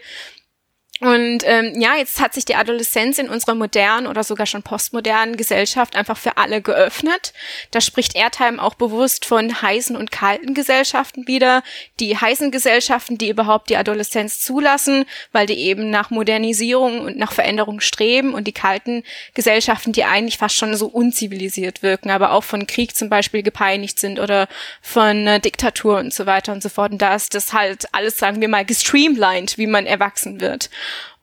Und 0.99 1.39
ähm, 1.43 1.79
ja, 1.79 1.95
jetzt 1.95 2.19
hat 2.19 2.33
sich 2.33 2.45
die 2.45 2.55
Adoleszenz 2.55 3.19
in 3.19 3.29
unserer 3.29 3.53
modernen 3.53 4.07
oder 4.07 4.23
sogar 4.23 4.47
schon 4.47 4.63
postmodernen 4.63 5.37
Gesellschaft 5.37 5.95
einfach 5.95 6.17
für 6.17 6.37
alle 6.37 6.61
geöffnet. 6.61 7.33
Da 7.71 7.81
spricht 7.81 8.15
Erdheim 8.15 8.59
auch 8.59 8.73
bewusst 8.73 9.25
von 9.25 9.61
heißen 9.61 9.95
und 9.95 10.11
kalten 10.11 10.55
Gesellschaften 10.55 11.27
wieder. 11.27 11.61
Die 11.99 12.17
heißen 12.17 12.49
Gesellschaften, 12.49 13.17
die 13.17 13.29
überhaupt 13.29 13.69
die 13.69 13.77
Adoleszenz 13.77 14.41
zulassen, 14.41 15.05
weil 15.31 15.45
die 15.45 15.59
eben 15.59 15.91
nach 15.91 16.09
Modernisierung 16.09 17.01
und 17.01 17.17
nach 17.17 17.31
Veränderung 17.31 17.79
streben 17.79 18.33
und 18.33 18.47
die 18.47 18.53
kalten 18.53 19.03
Gesellschaften, 19.35 19.91
die 19.91 20.03
eigentlich 20.03 20.37
fast 20.37 20.55
schon 20.55 20.75
so 20.75 20.87
unzivilisiert 20.87 21.83
wirken, 21.83 22.09
aber 22.09 22.31
auch 22.31 22.43
von 22.43 22.65
Krieg 22.65 22.95
zum 22.95 23.09
Beispiel 23.09 23.43
gepeinigt 23.43 23.99
sind 23.99 24.19
oder 24.19 24.47
von 24.81 25.27
äh, 25.27 25.39
Diktatur 25.39 25.99
und 25.99 26.13
so 26.13 26.25
weiter 26.25 26.53
und 26.53 26.63
so 26.63 26.69
fort. 26.69 26.91
Und 26.91 27.01
da 27.01 27.13
ist 27.13 27.35
das 27.35 27.53
halt 27.53 27.93
alles, 27.93 28.17
sagen 28.17 28.41
wir 28.41 28.47
mal, 28.47 28.65
gestreamlined, 28.65 29.57
wie 29.59 29.67
man 29.67 29.85
erwachsen 29.85 30.41
wird. 30.41 30.69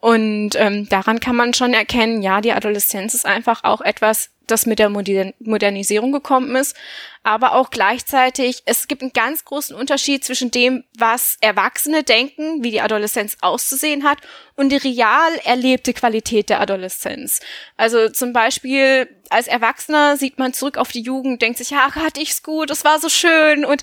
Und 0.05 0.51
ähm, 0.57 0.87
daran 0.91 1.19
kann 1.19 1.35
man 1.35 1.55
schon 1.55 1.73
erkennen, 1.73 2.21
ja, 2.21 2.43
die 2.43 2.53
Adoleszenz 2.53 3.15
ist 3.15 3.25
einfach 3.25 3.65
auch 3.65 3.81
etwas, 3.81 4.29
das 4.47 4.67
mit 4.67 4.79
der 4.79 4.91
Modernisierung 4.91 6.13
gekommen 6.13 6.57
ist, 6.57 6.77
aber 7.23 7.55
auch 7.55 7.71
gleichzeitig, 7.71 8.65
es 8.67 8.87
gibt 8.87 9.01
einen 9.01 9.15
ganz 9.15 9.47
großen 9.47 9.75
Unterschied 9.75 10.23
zwischen 10.23 10.51
dem, 10.51 10.85
was 10.99 11.39
Erwachsene 11.41 12.03
denken, 12.03 12.63
wie 12.63 12.71
die 12.71 12.83
Adoleszenz 12.83 13.39
auszusehen 13.41 14.05
hat, 14.05 14.19
und 14.57 14.69
die 14.69 14.77
real 14.77 15.37
erlebte 15.43 15.95
Qualität 15.95 16.51
der 16.51 16.61
Adoleszenz. 16.61 17.41
Also 17.79 18.11
zum 18.11 18.35
Beispiel 18.35 19.09
als 19.31 19.47
Erwachsener 19.47 20.19
sieht 20.19 20.39
man 20.39 20.53
zurück 20.53 20.77
auf 20.77 20.93
die 20.93 21.01
Jugend, 21.01 21.41
denkt 21.41 21.57
sich, 21.57 21.73
ach, 21.75 21.97
hatte 21.97 22.21
ich's 22.21 22.43
gut, 22.43 22.71
es 22.71 22.85
war 22.85 23.01
so 23.01 23.09
schön 23.09 23.65
und 23.65 23.83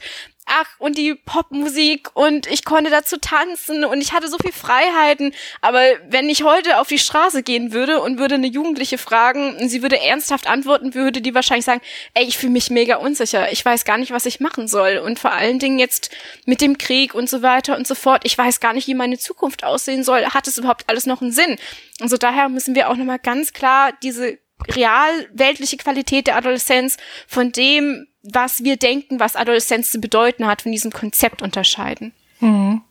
ach, 0.51 0.67
und 0.79 0.97
die 0.97 1.15
Popmusik 1.15 2.09
und 2.13 2.45
ich 2.47 2.65
konnte 2.65 2.91
dazu 2.91 3.17
tanzen 3.17 3.85
und 3.85 4.01
ich 4.01 4.11
hatte 4.11 4.27
so 4.27 4.37
viel 4.37 4.51
Freiheiten. 4.51 5.33
Aber 5.61 5.81
wenn 6.09 6.29
ich 6.29 6.43
heute 6.43 6.79
auf 6.79 6.87
die 6.87 6.99
Straße 6.99 7.41
gehen 7.41 7.71
würde 7.71 8.01
und 8.01 8.19
würde 8.19 8.35
eine 8.35 8.47
Jugendliche 8.47 8.97
fragen 8.97 9.55
und 9.55 9.69
sie 9.69 9.81
würde 9.81 10.01
ernsthaft 10.01 10.47
antworten, 10.47 10.93
würde 10.93 11.21
die 11.21 11.33
wahrscheinlich 11.33 11.65
sagen, 11.65 11.81
ey, 12.13 12.25
ich 12.25 12.37
fühle 12.37 12.51
mich 12.51 12.69
mega 12.69 12.97
unsicher. 12.97 13.51
Ich 13.51 13.63
weiß 13.63 13.85
gar 13.85 13.97
nicht, 13.97 14.11
was 14.11 14.25
ich 14.25 14.39
machen 14.39 14.67
soll. 14.67 14.97
Und 14.97 15.19
vor 15.19 15.31
allen 15.31 15.59
Dingen 15.59 15.79
jetzt 15.79 16.11
mit 16.45 16.61
dem 16.61 16.77
Krieg 16.77 17.15
und 17.15 17.29
so 17.29 17.41
weiter 17.41 17.77
und 17.77 17.87
so 17.87 17.95
fort. 17.95 18.23
Ich 18.25 18.37
weiß 18.37 18.59
gar 18.59 18.73
nicht, 18.73 18.87
wie 18.87 18.93
meine 18.93 19.17
Zukunft 19.17 19.63
aussehen 19.63 20.03
soll. 20.03 20.25
Hat 20.25 20.47
es 20.47 20.57
überhaupt 20.57 20.83
alles 20.87 21.05
noch 21.05 21.21
einen 21.21 21.31
Sinn? 21.31 21.55
Also 22.01 22.17
daher 22.17 22.49
müssen 22.49 22.75
wir 22.75 22.89
auch 22.89 22.95
nochmal 22.97 23.19
ganz 23.19 23.53
klar 23.53 23.93
diese 24.03 24.37
real 24.69 25.27
weltliche 25.33 25.77
Qualität 25.77 26.27
der 26.27 26.37
Adoleszenz 26.37 26.97
von 27.27 27.51
dem, 27.51 28.07
was 28.23 28.63
wir 28.63 28.77
denken, 28.77 29.19
was 29.19 29.35
Adoleszenz 29.35 29.91
zu 29.91 29.99
bedeuten 29.99 30.45
hat, 30.47 30.61
von 30.61 30.71
diesem 30.71 30.91
Konzept 30.91 31.41
unterscheiden. 31.41 32.13
Mhm. 32.39 32.81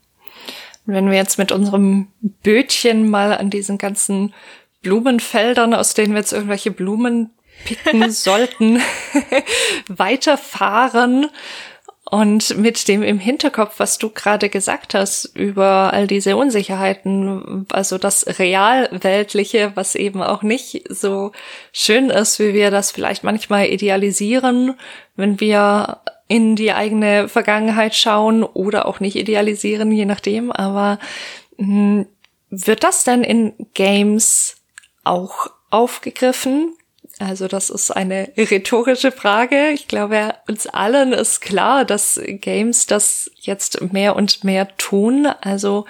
Wenn 0.87 1.09
wir 1.09 1.17
jetzt 1.17 1.39
mit 1.39 1.53
unserem 1.53 2.09
Bötchen 2.21 3.09
mal 3.09 3.37
an 3.37 3.51
diesen 3.51 3.79
ganzen 3.79 4.35
Blumenfeldern, 4.83 5.75
aus 5.75 5.95
denen 5.95 6.15
wir 6.15 6.21
jetzt 6.21 6.33
irgendwelche 6.33 6.71
Blumen 6.71 7.31
picken 7.65 8.11
sollten, 8.11 8.81
weiterfahren 9.89 11.29
Und 12.11 12.59
mit 12.59 12.89
dem 12.89 13.05
im 13.05 13.21
Hinterkopf, 13.21 13.79
was 13.79 13.99
du 13.99 14.11
gerade 14.11 14.49
gesagt 14.49 14.95
hast 14.95 15.27
über 15.37 15.93
all 15.93 16.09
diese 16.09 16.37
Unsicherheiten, 16.37 17.67
also 17.71 17.99
das 17.99 18.41
Realweltliche, 18.41 19.73
was 19.77 19.95
eben 19.95 20.21
auch 20.21 20.43
nicht 20.43 20.83
so 20.89 21.31
schön 21.73 22.11
ist, 22.11 22.41
wie 22.41 22.53
wir 22.53 22.73
das 22.73 22.91
vielleicht 22.91 23.23
manchmal 23.23 23.69
idealisieren, 23.69 24.75
wenn 25.15 25.39
wir 25.39 26.01
in 26.27 26.57
die 26.57 26.73
eigene 26.73 27.29
Vergangenheit 27.29 27.95
schauen 27.95 28.43
oder 28.43 28.87
auch 28.87 28.99
nicht 28.99 29.15
idealisieren, 29.15 29.93
je 29.93 30.05
nachdem. 30.05 30.51
Aber 30.51 30.99
hm, 31.59 32.07
wird 32.51 32.83
das 32.83 33.05
denn 33.05 33.23
in 33.23 33.53
Games 33.75 34.57
auch 35.05 35.47
aufgegriffen? 35.71 36.75
Also 37.21 37.47
das 37.49 37.69
ist 37.69 37.91
eine 37.91 38.33
rhetorische 38.35 39.13
Frage. 39.13 39.73
Ich 39.73 39.89
glaube, 39.89 40.35
uns 40.49 40.67
allen 40.67 41.13
ist 41.13 41.43
klar, 41.43 41.85
dass 41.85 42.19
Games 42.25 42.87
das 42.87 43.31
jetzt 43.39 43.93
mehr 43.93 44.17
und 44.17 44.43
mehr 44.43 44.75
tun. 44.79 45.27
Also 45.27 45.85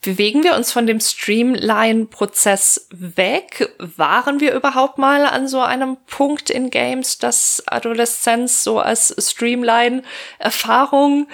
bewegen 0.00 0.42
wir 0.42 0.56
uns 0.56 0.72
von 0.72 0.86
dem 0.86 1.00
Streamline-Prozess 1.00 2.88
weg? 2.92 3.74
Waren 3.78 4.40
wir 4.40 4.54
überhaupt 4.54 4.96
mal 4.96 5.26
an 5.26 5.48
so 5.48 5.60
einem 5.60 5.98
Punkt 6.06 6.48
in 6.48 6.70
Games, 6.70 7.18
dass 7.18 7.62
Adoleszenz 7.66 8.64
so 8.64 8.80
als 8.80 9.14
Streamline-Erfahrung 9.18 11.28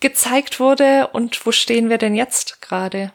gezeigt 0.00 0.60
wurde? 0.60 1.08
Und 1.14 1.46
wo 1.46 1.52
stehen 1.52 1.88
wir 1.88 1.96
denn 1.96 2.14
jetzt 2.14 2.60
gerade? 2.60 3.14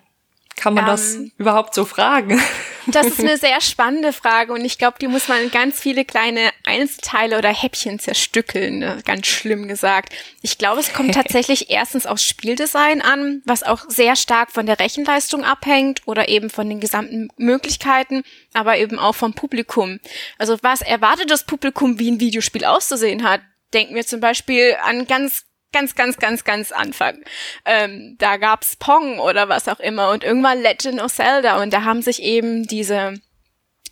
Kann 0.56 0.73
man 0.73 0.86
ähm, 0.86 0.89
das 0.89 1.19
überhaupt 1.38 1.76
so 1.76 1.86
fragen? 1.86 2.41
Das 2.88 3.08
ist 3.08 3.19
eine 3.19 3.38
sehr 3.38 3.60
spannende 3.62 4.13
Frage 4.13 4.54
und 4.54 4.63
ich 4.63 4.78
glaube, 4.78 4.97
die 5.00 5.08
muss 5.08 5.28
man 5.28 5.41
in 5.43 5.52
ganz 5.52 5.80
viele 5.80 6.06
kleine 6.06 6.52
Einzelteile 6.65 7.38
oder 7.38 7.50
Häppchen 7.54 8.00
zerstückeln, 8.00 8.80
ne? 8.80 9.00
ganz 9.06 9.28
schlimm 9.28 9.67
gesagt. 9.67 10.13
Ich 10.41 10.58
glaube, 10.58 10.80
es 10.80 10.93
kommt 10.93 11.13
tatsächlich 11.15 11.69
erstens 11.69 12.06
aufs 12.06 12.23
Spieldesign 12.23 13.02
an, 13.02 13.41
was 13.45 13.63
auch 13.63 13.86
sehr 13.89 14.15
stark 14.15 14.52
von 14.52 14.65
der 14.65 14.80
Rechenleistung 14.80 15.43
abhängt 15.43 16.02
oder 16.06 16.30
eben 16.30 16.50
von 16.50 16.69
den 16.69 16.80
gesamten 16.80 17.30
Möglichkeiten, 17.38 18.23
aber 18.54 18.78
eben 18.78 19.00
auch 19.00 19.15
vom 19.15 19.34
Publikum. 19.34 20.00
Also 20.38 20.58
was 20.62 20.82
erwartet 20.82 21.30
das 21.30 21.45
Publikum, 21.45 22.00
wie 22.00 22.12
ein 22.12 22.19
Videospiel 22.19 22.65
auszusehen 22.65 23.23
hat? 23.23 23.41
Denken 23.73 23.95
wir 23.95 24.06
zum 24.06 24.21
Beispiel 24.21 24.78
an 24.84 25.08
ganz 25.08 25.47
ganz, 25.78 25.94
ganz, 25.94 26.18
ganz, 26.18 26.44
ganz 26.44 26.72
Anfang. 26.72 27.20
Ähm, 27.63 28.16
da 28.18 28.38
gab's 28.38 28.76
Pong 28.78 29.20
oder 29.20 29.48
was 29.48 29.68
auch 29.68 29.80
immer 29.80 30.10
und 30.10 30.24
irgendwann 30.24 30.60
Legend 30.60 31.00
of 31.00 31.13
Zelda 31.13 31.62
und 31.62 31.72
da 31.72 31.84
haben 31.84 32.02
sich 32.02 32.24
eben 32.24 32.66
diese 32.66 33.13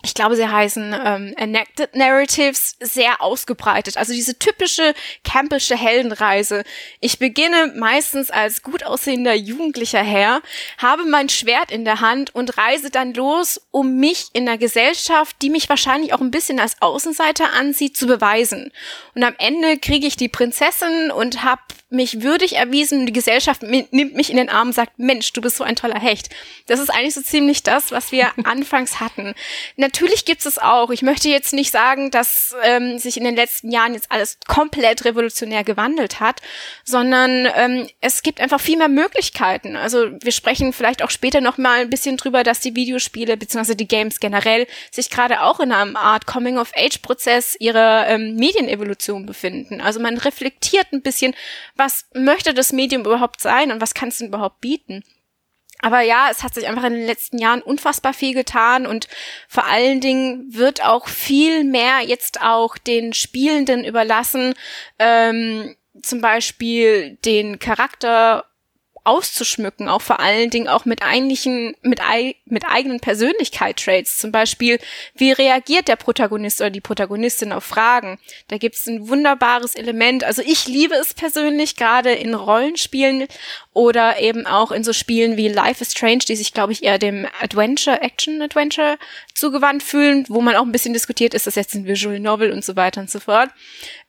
ich 0.05 0.13
glaube, 0.13 0.35
sie 0.35 0.47
heißen 0.47 0.95
ähm, 1.03 1.33
Enacted 1.35 1.95
Narratives, 1.95 2.75
sehr 2.79 3.21
ausgebreitet. 3.21 3.97
Also 3.97 4.13
diese 4.13 4.37
typische 4.37 4.93
campische 5.23 5.75
Heldenreise. 5.75 6.63
Ich 6.99 7.17
beginne 7.17 7.73
meistens 7.75 8.29
als 8.29 8.61
gut 8.61 8.83
aussehender 8.83 9.33
jugendlicher 9.33 10.03
Herr, 10.03 10.41
habe 10.77 11.05
mein 11.05 11.27
Schwert 11.27 11.71
in 11.71 11.85
der 11.85 12.01
Hand 12.01 12.33
und 12.35 12.57
reise 12.57 12.91
dann 12.91 13.15
los, 13.15 13.59
um 13.71 13.95
mich 13.97 14.27
in 14.33 14.45
der 14.45 14.59
Gesellschaft, 14.59 15.37
die 15.41 15.49
mich 15.49 15.67
wahrscheinlich 15.69 16.13
auch 16.13 16.21
ein 16.21 16.31
bisschen 16.31 16.59
als 16.59 16.81
Außenseiter 16.81 17.53
ansieht, 17.53 17.97
zu 17.97 18.05
beweisen. 18.05 18.71
Und 19.15 19.23
am 19.23 19.33
Ende 19.39 19.77
kriege 19.79 20.05
ich 20.05 20.15
die 20.15 20.29
Prinzessin 20.29 21.09
und 21.11 21.43
habe 21.43 21.61
mich 21.89 22.21
würdig 22.21 22.55
erwiesen. 22.55 23.05
Die 23.05 23.13
Gesellschaft 23.13 23.63
nimmt 23.63 23.91
mich 23.91 24.29
in 24.29 24.37
den 24.37 24.49
Arm 24.49 24.69
und 24.69 24.73
sagt, 24.73 24.99
Mensch, 24.99 25.33
du 25.33 25.41
bist 25.41 25.57
so 25.57 25.63
ein 25.63 25.75
toller 25.75 25.99
Hecht. 25.99 26.29
Das 26.67 26.79
ist 26.79 26.89
eigentlich 26.89 27.13
so 27.13 27.21
ziemlich 27.21 27.63
das, 27.63 27.91
was 27.91 28.11
wir 28.11 28.31
anfangs 28.43 28.99
hatten. 28.99 29.33
Gibt 30.25 30.45
es 30.45 30.57
auch. 30.57 30.89
Ich 30.89 31.01
möchte 31.01 31.29
jetzt 31.29 31.53
nicht 31.53 31.71
sagen, 31.71 32.11
dass 32.11 32.55
ähm, 32.63 32.97
sich 32.97 33.17
in 33.17 33.23
den 33.23 33.35
letzten 33.35 33.71
Jahren 33.71 33.93
jetzt 33.93 34.11
alles 34.11 34.37
komplett 34.47 35.05
revolutionär 35.05 35.63
gewandelt 35.63 36.19
hat, 36.19 36.41
sondern 36.83 37.47
ähm, 37.55 37.87
es 38.01 38.23
gibt 38.23 38.41
einfach 38.41 38.59
viel 38.59 38.77
mehr 38.77 38.89
Möglichkeiten. 38.89 39.75
Also 39.75 40.09
wir 40.21 40.31
sprechen 40.31 40.73
vielleicht 40.73 41.03
auch 41.03 41.09
später 41.09 41.41
noch 41.41 41.57
mal 41.57 41.81
ein 41.81 41.89
bisschen 41.89 42.17
drüber, 42.17 42.43
dass 42.43 42.59
die 42.59 42.75
Videospiele 42.75 43.37
bzw. 43.37 43.75
die 43.75 43.87
Games 43.87 44.19
generell 44.19 44.67
sich 44.91 45.09
gerade 45.09 45.41
auch 45.41 45.59
in 45.59 45.71
einer 45.71 45.99
Art 45.99 46.25
Coming-of-Age-Prozess 46.25 47.55
ihrer 47.59 48.07
ähm, 48.07 48.35
Medienevolution 48.35 49.25
befinden. 49.25 49.81
Also 49.81 49.99
man 49.99 50.17
reflektiert 50.17 50.91
ein 50.91 51.01
bisschen, 51.01 51.35
was 51.75 52.05
möchte 52.13 52.53
das 52.53 52.73
Medium 52.73 53.03
überhaupt 53.03 53.41
sein 53.41 53.71
und 53.71 53.81
was 53.81 53.93
kann 53.93 54.09
es 54.09 54.17
denn 54.17 54.27
überhaupt 54.27 54.61
bieten? 54.61 55.03
Aber 55.85 56.01
ja, 56.01 56.29
es 56.31 56.41
hat 56.41 56.55
sich 56.55 56.67
einfach 56.67 56.85
in 56.85 56.93
den 56.93 57.05
letzten 57.05 57.37
Jahren 57.37 57.61
unfassbar 57.61 58.11
viel 58.11 58.33
getan 58.33 58.87
und 58.87 59.07
vor 59.47 59.67
allen 59.67 60.01
Dingen 60.01 60.47
wird 60.51 60.83
auch 60.83 61.07
viel 61.07 61.63
mehr 61.63 61.99
jetzt 62.03 62.41
auch 62.41 62.79
den 62.79 63.13
Spielenden 63.13 63.85
überlassen, 63.85 64.55
ähm, 64.97 65.75
zum 66.01 66.21
Beispiel 66.21 67.19
den 67.23 67.59
Charakter 67.59 68.45
auszuschmücken, 69.05 69.87
auch 69.87 70.01
vor 70.01 70.19
allen 70.19 70.49
Dingen 70.49 70.67
auch 70.67 70.85
mit 70.85 71.01
eigentlichen, 71.03 71.75
mit, 71.81 72.01
mit 72.45 72.65
eigenen 72.65 72.99
Persönlichkeit-Traits. 72.99 74.17
Zum 74.17 74.31
Beispiel, 74.31 74.79
wie 75.15 75.31
reagiert 75.31 75.87
der 75.87 75.95
Protagonist 75.95 76.59
oder 76.59 76.71
die 76.71 76.81
Protagonistin 76.81 77.51
auf 77.51 77.63
Fragen? 77.63 78.19
Da 78.47 78.57
gibt 78.57 78.75
es 78.75 78.87
ein 78.87 79.07
wunderbares 79.07 79.75
Element. 79.75 80.23
Also 80.23 80.41
ich 80.41 80.67
liebe 80.67 80.95
es 80.95 81.13
persönlich, 81.13 81.75
gerade 81.75 82.11
in 82.11 82.33
Rollenspielen 82.33 83.27
oder 83.73 84.19
eben 84.19 84.47
auch 84.47 84.71
in 84.71 84.83
so 84.83 84.93
Spielen 84.93 85.37
wie 85.37 85.49
Life 85.49 85.83
is 85.83 85.91
Strange, 85.91 86.23
die 86.27 86.35
sich, 86.35 86.53
glaube 86.53 86.73
ich, 86.73 86.83
eher 86.83 86.97
dem 86.97 87.27
Adventure, 87.41 88.01
Action-Adventure 88.01 88.97
zugewandt 89.33 89.83
fühlen, 89.83 90.25
wo 90.29 90.41
man 90.41 90.55
auch 90.55 90.63
ein 90.63 90.71
bisschen 90.71 90.93
diskutiert, 90.93 91.33
ist 91.33 91.45
das 91.45 91.55
jetzt 91.55 91.75
ein 91.75 91.85
Visual 91.85 92.19
Novel 92.19 92.51
und 92.51 92.63
so 92.63 92.75
weiter 92.75 93.01
und 93.01 93.11
so 93.11 93.19
fort. 93.19 93.49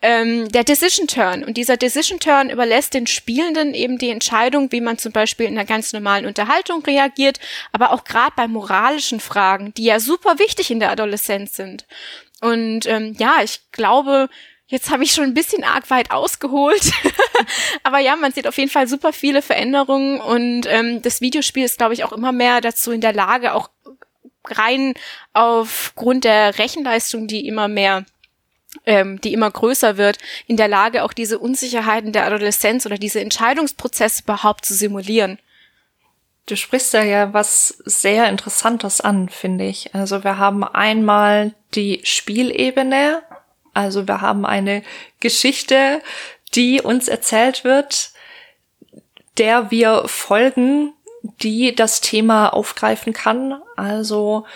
Ähm, 0.00 0.48
der 0.50 0.62
Decision 0.62 1.08
Turn. 1.08 1.42
Und 1.42 1.56
dieser 1.56 1.76
Decision 1.76 2.20
Turn 2.20 2.48
überlässt 2.48 2.94
den 2.94 3.06
Spielenden 3.06 3.74
eben 3.74 3.98
die 3.98 4.10
Entscheidung, 4.10 4.70
wie 4.70 4.80
man 4.86 4.96
zum 4.96 5.12
Beispiel 5.12 5.46
in 5.46 5.52
einer 5.52 5.66
ganz 5.66 5.92
normalen 5.92 6.24
Unterhaltung 6.24 6.82
reagiert, 6.82 7.38
aber 7.72 7.92
auch 7.92 8.04
gerade 8.04 8.32
bei 8.36 8.48
moralischen 8.48 9.20
Fragen, 9.20 9.74
die 9.74 9.84
ja 9.84 10.00
super 10.00 10.38
wichtig 10.38 10.70
in 10.70 10.80
der 10.80 10.90
Adoleszenz 10.90 11.54
sind. 11.54 11.86
Und 12.40 12.86
ähm, 12.86 13.14
ja, 13.18 13.36
ich 13.42 13.60
glaube, 13.72 14.28
Jetzt 14.68 14.90
habe 14.90 15.04
ich 15.04 15.12
schon 15.12 15.22
ein 15.22 15.34
bisschen 15.34 15.62
arg 15.62 15.90
weit 15.90 16.10
ausgeholt. 16.10 16.90
Aber 17.84 18.00
ja, 18.00 18.16
man 18.16 18.32
sieht 18.32 18.48
auf 18.48 18.58
jeden 18.58 18.70
Fall 18.70 18.88
super 18.88 19.12
viele 19.12 19.40
Veränderungen 19.40 20.20
und 20.20 20.66
ähm, 20.66 21.02
das 21.02 21.20
Videospiel 21.20 21.64
ist, 21.64 21.78
glaube 21.78 21.94
ich, 21.94 22.02
auch 22.02 22.10
immer 22.10 22.32
mehr 22.32 22.60
dazu 22.60 22.90
in 22.90 23.00
der 23.00 23.12
Lage, 23.12 23.54
auch 23.54 23.70
rein 24.44 24.94
aufgrund 25.34 26.24
der 26.24 26.58
Rechenleistung, 26.58 27.28
die 27.28 27.46
immer 27.46 27.68
mehr 27.68 28.06
ähm, 28.84 29.20
die 29.20 29.32
immer 29.32 29.50
größer 29.50 29.96
wird, 29.96 30.18
in 30.46 30.56
der 30.56 30.68
Lage, 30.68 31.04
auch 31.04 31.12
diese 31.12 31.38
Unsicherheiten 31.38 32.12
der 32.12 32.26
Adoleszenz 32.26 32.86
oder 32.86 32.98
diese 32.98 33.20
Entscheidungsprozesse 33.20 34.22
überhaupt 34.22 34.64
zu 34.64 34.74
simulieren. 34.74 35.38
Du 36.46 36.56
sprichst 36.56 36.94
da 36.94 37.02
ja 37.02 37.32
was 37.32 37.68
sehr 37.84 38.28
Interessantes 38.28 39.00
an, 39.00 39.28
finde 39.28 39.66
ich. 39.66 39.94
Also 39.94 40.22
wir 40.22 40.38
haben 40.38 40.62
einmal 40.62 41.54
die 41.74 42.00
Spielebene, 42.04 43.22
also 43.74 44.06
wir 44.06 44.20
haben 44.20 44.46
eine 44.46 44.82
Geschichte, 45.18 46.00
die 46.54 46.80
uns 46.80 47.08
erzählt 47.08 47.64
wird, 47.64 48.12
der 49.38 49.70
wir 49.70 50.04
folgen, 50.06 50.92
die 51.42 51.74
das 51.74 52.00
Thema 52.00 52.50
aufgreifen 52.50 53.12
kann. 53.12 53.60
Also 53.76 54.46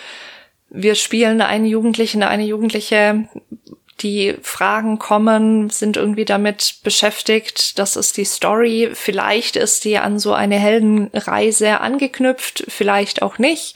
wir 0.69 0.95
spielen 0.95 1.41
einen 1.41 1.65
Jugendlichen, 1.65 2.23
eine 2.23 2.45
Jugendliche, 2.45 3.27
die 4.01 4.35
Fragen 4.41 4.99
kommen, 4.99 5.69
sind 5.69 5.97
irgendwie 5.97 6.25
damit 6.25 6.75
beschäftigt. 6.83 7.79
Das 7.79 7.95
ist 7.95 8.17
die 8.17 8.25
Story. 8.25 8.91
Vielleicht 8.93 9.55
ist 9.55 9.85
die 9.85 9.97
an 9.97 10.19
so 10.19 10.33
eine 10.33 10.57
Heldenreise 10.57 11.79
angeknüpft, 11.79 12.65
vielleicht 12.67 13.21
auch 13.21 13.37
nicht. 13.37 13.75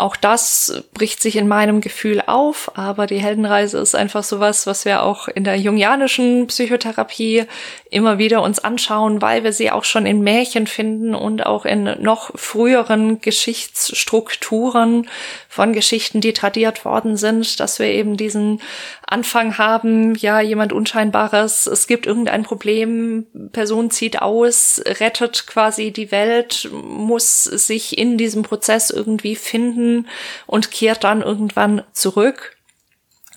Auch 0.00 0.16
das 0.16 0.82
bricht 0.94 1.20
sich 1.20 1.36
in 1.36 1.46
meinem 1.46 1.82
Gefühl 1.82 2.22
auf, 2.26 2.72
aber 2.74 3.06
die 3.06 3.18
Heldenreise 3.18 3.76
ist 3.76 3.94
einfach 3.94 4.24
sowas, 4.24 4.66
was 4.66 4.86
wir 4.86 5.02
auch 5.02 5.28
in 5.28 5.44
der 5.44 5.56
jungianischen 5.56 6.46
Psychotherapie 6.46 7.44
immer 7.90 8.16
wieder 8.16 8.40
uns 8.40 8.60
anschauen, 8.60 9.20
weil 9.20 9.44
wir 9.44 9.52
sie 9.52 9.70
auch 9.70 9.84
schon 9.84 10.06
in 10.06 10.22
Märchen 10.22 10.66
finden 10.66 11.14
und 11.14 11.44
auch 11.44 11.66
in 11.66 11.84
noch 12.00 12.30
früheren 12.34 13.20
Geschichtsstrukturen 13.20 15.06
von 15.52 15.72
Geschichten, 15.72 16.20
die 16.20 16.32
tradiert 16.32 16.84
worden 16.84 17.16
sind, 17.16 17.58
dass 17.58 17.80
wir 17.80 17.86
eben 17.86 18.16
diesen 18.16 18.62
Anfang 19.04 19.58
haben, 19.58 20.14
ja, 20.14 20.40
jemand 20.40 20.72
Unscheinbares, 20.72 21.66
es 21.66 21.88
gibt 21.88 22.06
irgendein 22.06 22.44
Problem, 22.44 23.26
Person 23.50 23.90
zieht 23.90 24.22
aus, 24.22 24.80
rettet 24.86 25.48
quasi 25.48 25.90
die 25.90 26.12
Welt, 26.12 26.70
muss 26.72 27.42
sich 27.42 27.98
in 27.98 28.16
diesem 28.16 28.44
Prozess 28.44 28.90
irgendwie 28.90 29.34
finden 29.34 30.06
und 30.46 30.70
kehrt 30.70 31.02
dann 31.02 31.20
irgendwann 31.20 31.82
zurück. 31.92 32.56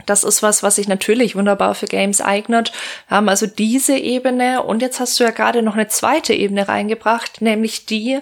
Das 0.06 0.24
ist 0.24 0.44
was, 0.44 0.62
was 0.62 0.76
sich 0.76 0.88
natürlich 0.88 1.36
wunderbar 1.36 1.74
für 1.74 1.88
Games 1.88 2.22
eignet. 2.22 2.74
Wir 3.08 3.18
haben 3.18 3.30
also 3.30 3.48
diese 3.48 3.98
Ebene 3.98 4.62
und 4.62 4.84
jetzt 4.84 5.00
hast 5.00 5.20
du 5.20 5.24
ja 5.24 5.32
gerade 5.32 5.64
noch 5.64 5.74
eine 5.74 5.88
zweite 5.88 6.36
Ebene 6.36 6.68
reingebracht, 6.68 7.42
nämlich 7.42 7.88
die, 7.88 8.20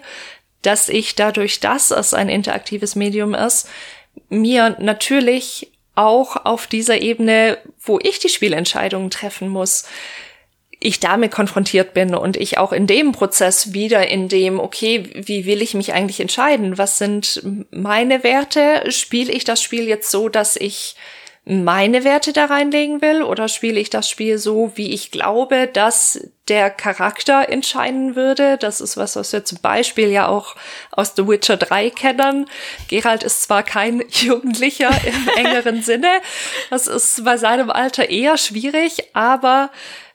dass 0.61 0.89
ich 0.89 1.15
dadurch, 1.15 1.59
dass 1.59 1.91
es 1.91 2.13
ein 2.13 2.29
interaktives 2.29 2.95
Medium 2.95 3.33
ist, 3.33 3.67
mir 4.29 4.75
natürlich 4.79 5.71
auch 5.95 6.45
auf 6.45 6.67
dieser 6.67 7.01
Ebene, 7.01 7.57
wo 7.79 7.99
ich 8.01 8.19
die 8.19 8.29
Spielentscheidungen 8.29 9.09
treffen 9.09 9.49
muss, 9.49 9.85
ich 10.83 10.99
damit 10.99 11.31
konfrontiert 11.31 11.93
bin 11.93 12.15
und 12.15 12.37
ich 12.37 12.57
auch 12.57 12.73
in 12.73 12.87
dem 12.87 13.11
Prozess 13.11 13.73
wieder 13.73 14.07
in 14.07 14.29
dem, 14.29 14.59
okay, 14.59 15.03
wie 15.13 15.45
will 15.45 15.61
ich 15.61 15.75
mich 15.75 15.93
eigentlich 15.93 16.19
entscheiden? 16.19 16.79
Was 16.79 16.97
sind 16.97 17.43
meine 17.69 18.23
Werte? 18.23 18.91
Spiele 18.91 19.31
ich 19.31 19.43
das 19.43 19.61
Spiel 19.61 19.87
jetzt 19.87 20.09
so, 20.09 20.27
dass 20.27 20.55
ich 20.55 20.95
meine 21.51 22.05
Werte 22.05 22.31
da 22.31 22.45
reinlegen 22.45 23.01
will 23.01 23.23
oder 23.23 23.49
spiele 23.49 23.77
ich 23.77 23.89
das 23.89 24.09
Spiel 24.09 24.37
so, 24.37 24.71
wie 24.75 24.93
ich 24.93 25.11
glaube, 25.11 25.67
dass 25.67 26.29
der 26.47 26.69
Charakter 26.69 27.49
entscheiden 27.49 28.15
würde? 28.15 28.57
Das 28.57 28.79
ist 28.79 28.95
was, 28.95 29.17
was 29.17 29.33
wir 29.33 29.43
zum 29.43 29.57
Beispiel 29.61 30.07
ja 30.09 30.29
auch 30.29 30.55
aus 30.91 31.13
The 31.17 31.27
Witcher 31.27 31.57
3 31.57 31.89
kennen. 31.89 32.49
Geralt 32.87 33.23
ist 33.23 33.43
zwar 33.43 33.63
kein 33.63 34.01
Jugendlicher 34.09 34.91
im 35.05 35.27
engeren 35.45 35.81
Sinne, 35.81 36.09
das 36.69 36.87
ist 36.87 37.25
bei 37.25 37.35
seinem 37.35 37.69
Alter 37.69 38.09
eher 38.09 38.37
schwierig, 38.37 39.09
aber 39.13 39.71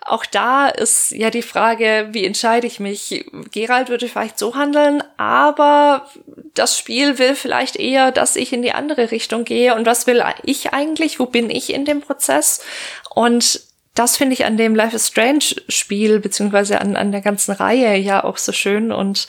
auch 0.06 0.24
da 0.24 0.68
ist 0.68 1.10
ja 1.12 1.30
die 1.30 1.42
Frage, 1.42 2.08
wie 2.12 2.24
entscheide 2.24 2.66
ich 2.66 2.80
mich? 2.80 3.26
Gerald 3.52 3.88
würde 3.88 4.08
vielleicht 4.08 4.38
so 4.38 4.54
handeln, 4.54 5.02
aber 5.16 6.08
das 6.54 6.78
Spiel 6.78 7.18
will 7.18 7.34
vielleicht 7.34 7.76
eher, 7.76 8.12
dass 8.12 8.36
ich 8.36 8.52
in 8.52 8.62
die 8.62 8.72
andere 8.72 9.10
Richtung 9.10 9.44
gehe. 9.44 9.74
Und 9.74 9.86
was 9.86 10.06
will 10.06 10.22
ich 10.44 10.72
eigentlich? 10.72 11.18
Wo 11.18 11.26
bin 11.26 11.50
ich 11.50 11.72
in 11.72 11.84
dem 11.84 12.00
Prozess? 12.00 12.64
Und 13.14 13.60
das 13.94 14.16
finde 14.16 14.34
ich 14.34 14.44
an 14.44 14.56
dem 14.56 14.74
Life 14.74 14.94
is 14.94 15.08
Strange 15.08 15.44
Spiel, 15.68 16.20
beziehungsweise 16.20 16.80
an, 16.80 16.96
an 16.96 17.12
der 17.12 17.22
ganzen 17.22 17.52
Reihe 17.52 17.96
ja 17.96 18.22
auch 18.22 18.36
so 18.36 18.52
schön. 18.52 18.92
Und 18.92 19.26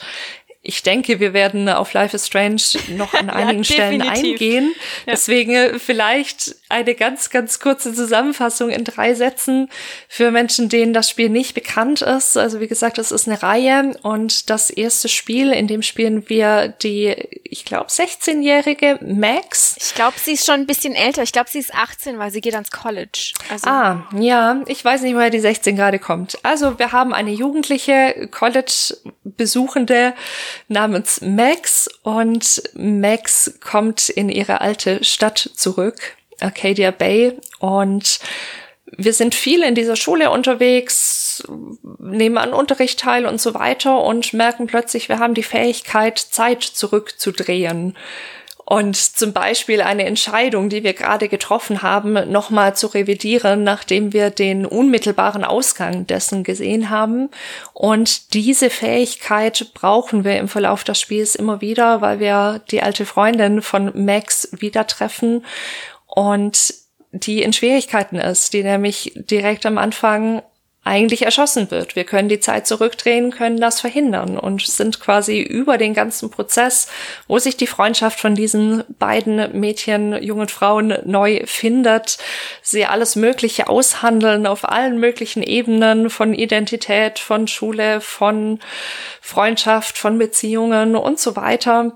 ich 0.62 0.82
denke, 0.82 1.18
wir 1.18 1.32
werden 1.32 1.68
auf 1.68 1.94
Life 1.94 2.14
is 2.14 2.26
Strange 2.26 2.60
noch 2.88 3.14
an 3.14 3.30
einigen 3.30 3.62
ja, 3.62 3.72
Stellen 3.72 4.02
eingehen. 4.02 4.74
Ja. 5.06 5.12
Deswegen 5.12 5.80
vielleicht 5.80 6.56
eine 6.68 6.94
ganz, 6.94 7.30
ganz 7.30 7.60
kurze 7.60 7.94
Zusammenfassung 7.94 8.70
in 8.70 8.84
drei 8.84 9.14
Sätzen 9.14 9.70
für 10.08 10.30
Menschen, 10.30 10.68
denen 10.68 10.92
das 10.92 11.08
Spiel 11.08 11.30
nicht 11.30 11.54
bekannt 11.54 12.02
ist. 12.02 12.36
Also 12.36 12.60
wie 12.60 12.68
gesagt, 12.68 12.98
es 12.98 13.10
ist 13.10 13.26
eine 13.26 13.42
Reihe 13.42 13.96
und 14.02 14.50
das 14.50 14.68
erste 14.68 15.08
Spiel, 15.08 15.52
in 15.52 15.66
dem 15.66 15.82
spielen 15.82 16.28
wir 16.28 16.68
die, 16.68 17.14
ich 17.44 17.64
glaube, 17.64 17.86
16-jährige 17.86 18.98
Max. 19.02 19.76
Ich 19.78 19.94
glaube, 19.94 20.18
sie 20.18 20.32
ist 20.32 20.44
schon 20.44 20.56
ein 20.56 20.66
bisschen 20.66 20.94
älter. 20.94 21.22
Ich 21.22 21.32
glaube, 21.32 21.48
sie 21.48 21.58
ist 21.58 21.74
18, 21.74 22.18
weil 22.18 22.30
sie 22.30 22.40
geht 22.40 22.54
ans 22.54 22.70
College. 22.70 23.32
Also 23.50 23.68
ah, 23.68 24.06
ja, 24.14 24.62
ich 24.66 24.84
weiß 24.84 25.02
nicht, 25.02 25.14
woher 25.14 25.30
die 25.30 25.40
16 25.40 25.76
gerade 25.76 25.98
kommt. 25.98 26.38
Also 26.42 26.78
wir 26.78 26.92
haben 26.92 27.14
eine 27.14 27.30
jugendliche 27.30 28.28
College-Besuchende 28.30 30.12
namens 30.68 31.22
Max 31.22 31.88
und 32.02 32.62
Max 32.74 33.54
kommt 33.60 34.10
in 34.10 34.28
ihre 34.28 34.60
alte 34.60 35.02
Stadt 35.02 35.50
zurück 35.54 36.17
Arcadia 36.40 36.90
Bay. 36.90 37.38
Und 37.58 38.20
wir 38.96 39.12
sind 39.12 39.34
viel 39.34 39.62
in 39.62 39.74
dieser 39.74 39.96
Schule 39.96 40.30
unterwegs, 40.30 41.46
nehmen 41.98 42.38
an 42.38 42.52
Unterricht 42.52 43.00
teil 43.00 43.26
und 43.26 43.40
so 43.40 43.54
weiter 43.54 44.02
und 44.02 44.32
merken 44.32 44.66
plötzlich, 44.66 45.08
wir 45.08 45.18
haben 45.18 45.34
die 45.34 45.42
Fähigkeit, 45.42 46.18
Zeit 46.18 46.62
zurückzudrehen. 46.62 47.96
Und 48.70 48.96
zum 48.96 49.32
Beispiel 49.32 49.80
eine 49.80 50.04
Entscheidung, 50.04 50.68
die 50.68 50.84
wir 50.84 50.92
gerade 50.92 51.28
getroffen 51.28 51.80
haben, 51.80 52.30
nochmal 52.30 52.76
zu 52.76 52.88
revidieren, 52.88 53.64
nachdem 53.64 54.12
wir 54.12 54.28
den 54.28 54.66
unmittelbaren 54.66 55.42
Ausgang 55.42 56.06
dessen 56.06 56.44
gesehen 56.44 56.90
haben. 56.90 57.30
Und 57.72 58.34
diese 58.34 58.68
Fähigkeit 58.68 59.70
brauchen 59.72 60.22
wir 60.22 60.36
im 60.36 60.48
Verlauf 60.48 60.84
des 60.84 61.00
Spiels 61.00 61.34
immer 61.34 61.62
wieder, 61.62 62.02
weil 62.02 62.20
wir 62.20 62.60
die 62.70 62.82
alte 62.82 63.06
Freundin 63.06 63.62
von 63.62 63.90
Max 64.04 64.50
wieder 64.52 64.86
treffen 64.86 65.46
und 66.18 66.74
die 67.12 67.42
in 67.42 67.52
Schwierigkeiten 67.52 68.16
ist, 68.16 68.52
die 68.52 68.64
nämlich 68.64 69.12
direkt 69.14 69.64
am 69.66 69.78
Anfang 69.78 70.42
eigentlich 70.82 71.22
erschossen 71.22 71.70
wird. 71.70 71.94
Wir 71.94 72.02
können 72.02 72.28
die 72.28 72.40
Zeit 72.40 72.66
zurückdrehen, 72.66 73.30
können 73.30 73.60
das 73.60 73.80
verhindern 73.80 74.36
und 74.36 74.62
sind 74.62 74.98
quasi 74.98 75.40
über 75.40 75.78
den 75.78 75.94
ganzen 75.94 76.28
Prozess, 76.28 76.88
wo 77.28 77.38
sich 77.38 77.56
die 77.56 77.68
Freundschaft 77.68 78.18
von 78.18 78.34
diesen 78.34 78.82
beiden 78.98 79.60
Mädchen, 79.60 80.20
jungen 80.20 80.48
Frauen 80.48 80.98
neu 81.04 81.42
findet, 81.46 82.18
sie 82.62 82.84
alles 82.84 83.14
Mögliche 83.14 83.68
aushandeln 83.68 84.44
auf 84.44 84.68
allen 84.68 84.98
möglichen 84.98 85.44
Ebenen 85.44 86.10
von 86.10 86.34
Identität, 86.34 87.20
von 87.20 87.46
Schule, 87.46 88.00
von 88.00 88.58
Freundschaft, 89.20 89.96
von 89.96 90.18
Beziehungen 90.18 90.96
und 90.96 91.20
so 91.20 91.36
weiter 91.36 91.92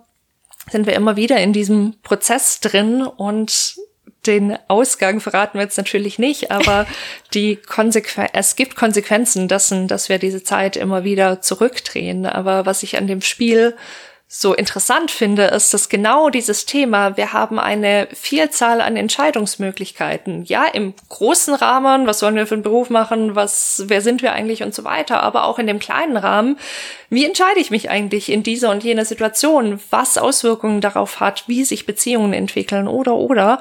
sind 0.71 0.87
wir 0.87 0.95
immer 0.95 1.17
wieder 1.17 1.39
in 1.39 1.53
diesem 1.53 1.95
Prozess 2.03 2.61
drin 2.61 3.03
und 3.03 3.77
den 4.27 4.59
Ausgang 4.69 5.21
verraten 5.21 5.59
wir 5.59 5.65
jetzt 5.65 5.79
natürlich 5.79 6.19
nicht, 6.19 6.51
aber 6.51 6.87
die 7.35 7.57
Konsequen 7.57 8.29
es 8.33 8.57
gibt 8.57 8.77
Konsequenzen 8.77 9.49
dessen, 9.49 9.89
dass 9.89 10.09
wir 10.09 10.19
diese 10.19 10.43
Zeit 10.43 10.77
immer 10.77 11.05
wieder 11.05 11.41
zurückdrehen. 11.41 12.27
Aber 12.27 12.67
was 12.67 12.83
ich 12.83 12.97
an 12.97 13.07
dem 13.07 13.21
Spiel 13.21 13.75
so 14.35 14.55
interessant 14.55 15.11
finde, 15.11 15.43
ist, 15.49 15.75
dass 15.75 15.91
genau 15.91 16.31
dieses 16.31 16.65
Thema, 16.65 17.19
wir 17.19 17.35
haben 17.35 17.59
eine 17.59 18.09
Vielzahl 18.15 18.81
an 18.81 18.97
Entscheidungsmöglichkeiten. 18.97 20.45
Ja, 20.45 20.65
im 20.65 20.95
großen 21.11 21.55
Rahmen, 21.55 22.07
was 22.07 22.21
sollen 22.21 22.37
wir 22.37 22.47
für 22.47 22.55
einen 22.55 22.63
Beruf 22.63 22.89
machen, 22.89 23.37
was, 23.37 23.83
wer 23.89 24.01
sind 24.01 24.23
wir 24.23 24.33
eigentlich 24.33 24.63
und 24.63 24.75
so 24.75 24.85
weiter, 24.85 25.23
aber 25.23 25.45
auch 25.45 25.59
in 25.59 25.67
dem 25.67 25.79
kleinen 25.79 26.17
Rahmen, 26.17 26.59
wie 27.11 27.27
entscheide 27.27 27.61
ich 27.61 27.71
mich 27.71 27.91
eigentlich 27.91 28.33
in 28.33 28.43
dieser 28.43 28.71
und 28.71 28.83
jener 28.83 29.05
Situation, 29.05 29.79
was 29.91 30.17
Auswirkungen 30.17 30.81
darauf 30.81 31.21
hat, 31.21 31.45
wie 31.47 31.63
sich 31.63 31.85
Beziehungen 31.85 32.33
entwickeln 32.33 32.89
oder 32.89 33.17
oder, 33.17 33.61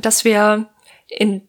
dass 0.00 0.24
wir 0.24 0.68
in 1.08 1.46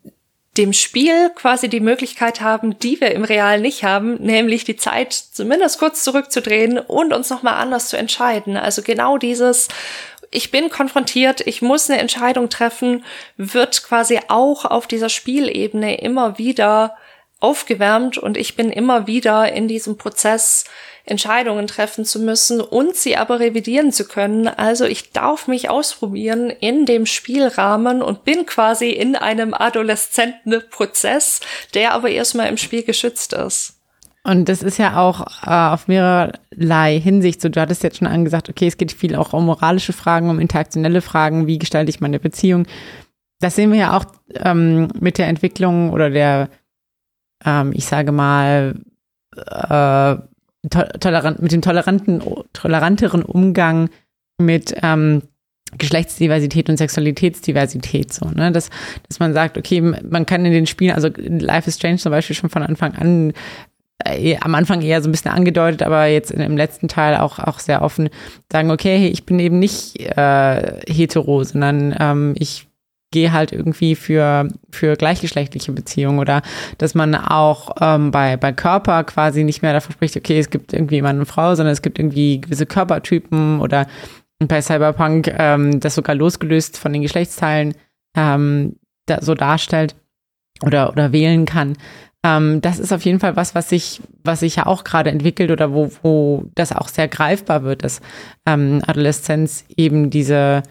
dem 0.58 0.74
Spiel 0.74 1.30
quasi 1.36 1.70
die 1.70 1.80
Möglichkeit 1.80 2.42
haben, 2.42 2.78
die 2.80 3.00
wir 3.00 3.12
im 3.12 3.24
Real 3.24 3.62
nicht 3.62 3.84
haben, 3.84 4.16
nämlich 4.16 4.64
die 4.64 4.76
Zeit 4.76 5.14
zumindest 5.14 5.80
kurz 5.80 6.04
zurückzudrehen 6.04 6.80
und 6.80 7.14
uns 7.14 7.30
nochmal 7.30 7.56
anders 7.56 7.88
zu 7.88 7.98
entscheiden. 7.98 8.58
Also 8.58 8.82
genau 8.82 9.18
dieses, 9.18 9.70
ich 10.32 10.52
bin 10.52 10.70
konfrontiert, 10.70 11.42
ich 11.46 11.62
muss 11.62 11.90
eine 11.90 12.00
Entscheidung 12.00 12.50
treffen, 12.50 13.06
wird 13.38 13.84
quasi 13.84 14.20
auch 14.28 14.66
auf 14.66 14.88
dieser 14.88 15.10
Spielebene 15.10 16.02
immer 16.02 16.38
wieder 16.38 16.98
aufgewärmt 17.40 18.18
und 18.18 18.36
ich 18.36 18.56
bin 18.56 18.72
immer 18.72 19.08
wieder 19.08 19.54
in 19.54 19.68
diesem 19.68 19.98
Prozess 19.98 20.66
Entscheidungen 21.10 21.68
treffen 21.68 22.06
zu 22.06 22.20
müssen 22.20 22.62
und 22.62 22.96
sie 22.96 23.18
aber 23.18 23.40
revidieren 23.40 23.92
zu 23.92 24.06
können. 24.06 24.48
Also 24.48 24.86
ich 24.86 25.12
darf 25.12 25.48
mich 25.48 25.70
ausprobieren 25.70 26.50
in 26.50 26.86
dem 26.86 27.06
Spielrahmen 27.06 28.02
und 28.02 28.24
bin 28.24 28.46
quasi 28.46 28.90
in 28.90 29.16
einem 29.16 29.54
adoleszenten 29.54 30.62
Prozess, 30.70 31.42
der 31.74 31.94
aber 31.94 32.10
erstmal 32.10 32.48
im 32.48 32.58
Spiel 32.58 32.84
geschützt 32.84 33.34
ist. 33.34 33.80
Und 34.24 34.50
das 34.50 34.62
ist 34.62 34.78
ja 34.78 34.98
auch 34.98 35.26
äh, 35.46 35.74
auf 35.74 35.88
mehrerlei 35.88 37.00
Hinsicht 37.00 37.42
so. 37.42 37.50
Du 37.50 37.62
hattest 37.62 37.84
jetzt 37.84 37.98
schon 37.98 38.08
angesagt, 38.08 38.50
okay, 38.50 38.68
es 38.68 38.78
geht 38.78 38.92
viel 38.92 39.16
auch 39.16 39.34
um 39.34 39.46
moralische 39.46 39.94
Fragen, 39.94 40.30
um 40.30 40.40
interaktionelle 40.40 41.02
Fragen, 41.02 41.48
wie 41.48 41.58
gestalte 41.58 41.90
ich 41.90 42.02
meine 42.02 42.20
Beziehung. 42.20 42.68
Das 43.40 43.56
sehen 43.56 43.72
wir 43.72 43.80
ja 43.80 43.98
auch 43.98 44.06
ähm, 44.36 44.90
mit 45.00 45.18
der 45.18 45.28
Entwicklung 45.28 45.92
oder 45.92 46.10
der, 46.10 46.50
ähm, 47.46 47.72
ich 47.74 47.86
sage 47.86 48.12
mal, 48.12 48.76
äh, 49.36 50.16
tolerant, 50.70 51.42
mit 51.42 51.52
dem 51.52 51.62
toleranten, 51.62 52.22
toleranteren 52.54 53.24
Umgang 53.24 53.90
mit 54.38 54.76
ähm, 54.82 55.22
Geschlechtsdiversität 55.78 56.70
und 56.70 56.78
Sexualitätsdiversität 56.78 58.12
so, 58.12 58.26
ne? 58.30 58.52
Dass, 58.52 58.70
dass 59.08 59.20
man 59.20 59.34
sagt, 59.34 59.58
okay, 59.58 59.82
man 59.82 60.26
kann 60.26 60.46
in 60.46 60.52
den 60.52 60.66
Spielen, 60.66 60.96
also 60.96 61.10
Life 61.16 61.68
is 61.68 61.76
Strange 61.76 61.98
zum 61.98 62.12
Beispiel 62.12 62.36
schon 62.36 62.50
von 62.50 62.64
Anfang 62.64 62.96
an 62.96 63.34
äh, 64.06 64.38
am 64.38 64.56
Anfang 64.56 64.82
eher 64.82 65.02
so 65.02 65.10
ein 65.10 65.12
bisschen 65.12 65.32
angedeutet, 65.32 65.84
aber 65.84 66.06
jetzt 66.06 66.32
im 66.32 66.58
letzten 66.58 66.88
Teil 66.88 67.18
auch, 67.18 67.40
auch 67.40 67.60
sehr 67.60 67.82
offen 67.82 68.10
sagen, 68.52 68.72
okay, 68.72 69.08
ich 69.08 69.26
bin 69.26 69.40
eben 69.40 69.60
nicht 69.60 70.00
äh, 70.00 70.80
hetero, 70.88 71.44
sondern 71.44 71.96
ähm, 72.00 72.36
ich 72.38 72.69
gehe 73.12 73.32
halt 73.32 73.52
irgendwie 73.52 73.96
für, 73.96 74.48
für 74.70 74.96
gleichgeschlechtliche 74.96 75.72
Beziehungen 75.72 76.20
oder 76.20 76.42
dass 76.78 76.94
man 76.94 77.16
auch 77.16 77.76
ähm, 77.82 78.12
bei, 78.12 78.38
bei 78.38 78.52
Körper 78.52 79.04
quasi 79.04 79.44
nicht 79.44 79.62
mehr 79.62 79.74
davon 79.74 79.94
spricht, 79.94 80.16
okay, 80.16 80.40
es 80.40 80.50
gibt 80.50 80.74
irgendwie 80.74 81.02
Mann 81.02 81.20
und 81.20 81.26
Frau, 81.26 81.56
sondern 81.56 81.74
es 81.74 81.82
gibt 81.82 81.98
irgendwie 81.98 82.42
gewisse 82.42 82.66
Körpertypen 82.66 83.62
oder 83.62 83.88
bei 84.40 84.62
Cyberpunk 84.62 85.34
ähm, 85.38 85.80
das 85.80 85.96
sogar 85.96 86.16
losgelöst 86.16 86.78
von 86.78 86.94
den 86.94 87.02
Geschlechtsteilen 87.02 87.74
ähm, 88.16 88.76
da, 89.06 89.22
so 89.22 89.34
darstellt 89.34 89.96
oder, 90.64 90.92
oder 90.92 91.12
wählen 91.12 91.46
kann. 91.46 91.76
Ähm, 92.24 92.62
das 92.62 92.80
ist 92.80 92.94
auf 92.94 93.04
jeden 93.04 93.20
Fall 93.20 93.36
was, 93.36 93.56
was 93.56 93.70
sich, 93.70 94.02
was 94.24 94.42
sich 94.42 94.58
ja 94.58 94.66
auch 94.66 94.84
gerade 94.84 95.10
entwickelt 95.10 95.52
oder 95.52 95.74
wo, 95.74 95.90
wo 96.04 96.46
das 96.56 96.74
auch 96.74 96.90
sehr 96.90 97.08
greifbar 97.08 97.64
wird, 97.64 97.84
dass 97.84 98.02
ähm, 98.46 98.82
Adoleszenz 98.86 99.66
eben 99.76 100.10
diese 100.10 100.64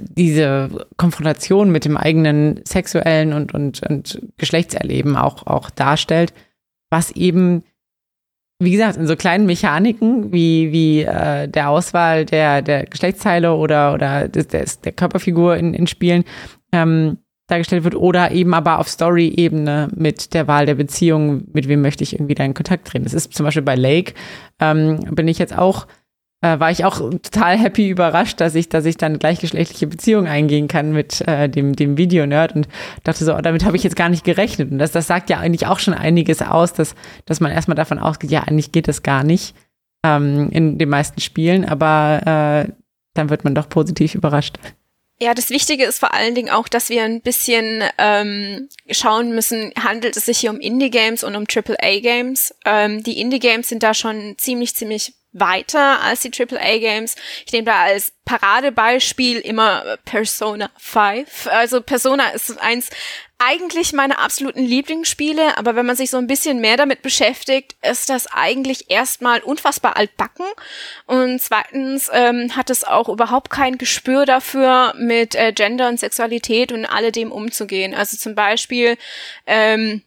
diese 0.00 0.86
Konfrontation 0.96 1.70
mit 1.70 1.84
dem 1.84 1.96
eigenen 1.96 2.60
sexuellen 2.66 3.32
und, 3.32 3.54
und, 3.54 3.82
und 3.88 4.20
Geschlechtserleben 4.36 5.16
auch, 5.16 5.46
auch 5.46 5.70
darstellt, 5.70 6.32
was 6.90 7.10
eben, 7.12 7.62
wie 8.58 8.72
gesagt, 8.72 8.96
in 8.96 9.06
so 9.06 9.16
kleinen 9.16 9.46
Mechaniken 9.46 10.32
wie, 10.32 10.72
wie 10.72 11.02
äh, 11.02 11.48
der 11.48 11.70
Auswahl 11.70 12.24
der, 12.24 12.62
der 12.62 12.86
Geschlechtsteile 12.86 13.54
oder, 13.54 13.94
oder 13.94 14.28
des, 14.28 14.48
des, 14.48 14.80
der 14.80 14.92
Körperfigur 14.92 15.56
in, 15.56 15.74
in 15.74 15.86
Spielen 15.86 16.24
ähm, 16.72 17.18
dargestellt 17.46 17.84
wird 17.84 17.94
oder 17.94 18.30
eben 18.30 18.54
aber 18.54 18.78
auf 18.78 18.88
Story-Ebene 18.88 19.88
mit 19.94 20.34
der 20.34 20.48
Wahl 20.48 20.66
der 20.66 20.76
Beziehung, 20.76 21.44
mit 21.52 21.68
wem 21.68 21.82
möchte 21.82 22.02
ich 22.02 22.14
irgendwie 22.14 22.34
da 22.34 22.44
in 22.44 22.54
Kontakt 22.54 22.88
treten. 22.88 23.04
Das 23.04 23.14
ist 23.14 23.34
zum 23.34 23.44
Beispiel 23.44 23.62
bei 23.62 23.76
Lake, 23.76 24.14
ähm, 24.60 25.00
bin 25.10 25.28
ich 25.28 25.38
jetzt 25.38 25.56
auch, 25.56 25.86
äh, 26.44 26.60
war 26.60 26.70
ich 26.70 26.84
auch 26.84 26.98
total 26.98 27.56
happy 27.56 27.88
überrascht, 27.88 28.38
dass 28.40 28.54
ich, 28.54 28.68
dass 28.68 28.84
ich 28.84 28.98
dann 28.98 29.18
gleichgeschlechtliche 29.18 29.86
Beziehungen 29.86 30.26
eingehen 30.26 30.68
kann 30.68 30.92
mit 30.92 31.26
äh, 31.26 31.48
dem, 31.48 31.74
dem 31.74 31.96
Videonerd 31.96 32.54
und 32.54 32.68
dachte 33.02 33.24
so, 33.24 33.34
oh, 33.34 33.40
damit 33.40 33.64
habe 33.64 33.78
ich 33.78 33.82
jetzt 33.82 33.96
gar 33.96 34.10
nicht 34.10 34.24
gerechnet. 34.24 34.70
Und 34.70 34.78
das, 34.78 34.92
das 34.92 35.06
sagt 35.06 35.30
ja 35.30 35.38
eigentlich 35.38 35.66
auch 35.66 35.78
schon 35.78 35.94
einiges 35.94 36.42
aus, 36.42 36.74
dass, 36.74 36.94
dass 37.24 37.40
man 37.40 37.50
erstmal 37.50 37.76
davon 37.76 37.98
ausgeht, 37.98 38.30
ja, 38.30 38.42
eigentlich 38.42 38.72
geht 38.72 38.88
das 38.88 39.02
gar 39.02 39.24
nicht 39.24 39.56
ähm, 40.04 40.50
in 40.50 40.76
den 40.76 40.90
meisten 40.90 41.20
Spielen, 41.22 41.64
aber 41.64 42.66
äh, 42.66 42.72
dann 43.14 43.30
wird 43.30 43.44
man 43.44 43.54
doch 43.54 43.70
positiv 43.70 44.14
überrascht. 44.14 44.58
Ja, 45.20 45.32
das 45.32 45.48
Wichtige 45.48 45.84
ist 45.84 46.00
vor 46.00 46.12
allen 46.12 46.34
Dingen 46.34 46.50
auch, 46.50 46.68
dass 46.68 46.90
wir 46.90 47.04
ein 47.04 47.22
bisschen 47.22 47.84
ähm, 47.96 48.68
schauen 48.90 49.34
müssen, 49.34 49.72
handelt 49.82 50.16
es 50.16 50.26
sich 50.26 50.38
hier 50.38 50.50
um 50.50 50.60
Indie-Games 50.60 51.24
und 51.24 51.36
um 51.36 51.44
AAA-Games. 51.44 52.54
Ähm, 52.66 53.02
die 53.02 53.20
Indie-Games 53.20 53.68
sind 53.68 53.82
da 53.82 53.94
schon 53.94 54.34
ziemlich, 54.36 54.74
ziemlich 54.74 55.14
weiter 55.34 56.00
als 56.00 56.20
die 56.20 56.30
AAA-Games. 56.32 57.16
Ich 57.44 57.52
nehme 57.52 57.66
da 57.66 57.82
als 57.82 58.12
Paradebeispiel 58.24 59.40
immer 59.40 59.98
Persona 60.04 60.70
5. 60.78 61.48
Also 61.48 61.82
Persona 61.82 62.30
ist 62.30 62.58
eins 62.60 62.88
eigentlich 63.38 63.92
meine 63.92 64.18
absoluten 64.18 64.64
Lieblingsspiele, 64.64 65.58
aber 65.58 65.74
wenn 65.74 65.84
man 65.84 65.96
sich 65.96 66.10
so 66.10 66.16
ein 66.16 66.28
bisschen 66.28 66.60
mehr 66.60 66.76
damit 66.76 67.02
beschäftigt, 67.02 67.76
ist 67.82 68.08
das 68.08 68.28
eigentlich 68.32 68.90
erstmal 68.90 69.40
unfassbar 69.40 69.96
altbacken 69.96 70.46
und 71.06 71.42
zweitens 71.42 72.08
ähm, 72.12 72.56
hat 72.56 72.70
es 72.70 72.84
auch 72.84 73.08
überhaupt 73.08 73.50
kein 73.50 73.76
Gespür 73.76 74.24
dafür, 74.24 74.94
mit 74.96 75.34
äh, 75.34 75.52
Gender 75.52 75.88
und 75.88 75.98
Sexualität 76.00 76.70
und 76.70 76.86
alledem 76.86 77.32
umzugehen. 77.32 77.92
Also 77.92 78.16
zum 78.16 78.34
Beispiel 78.34 78.96
ähm, 79.46 80.02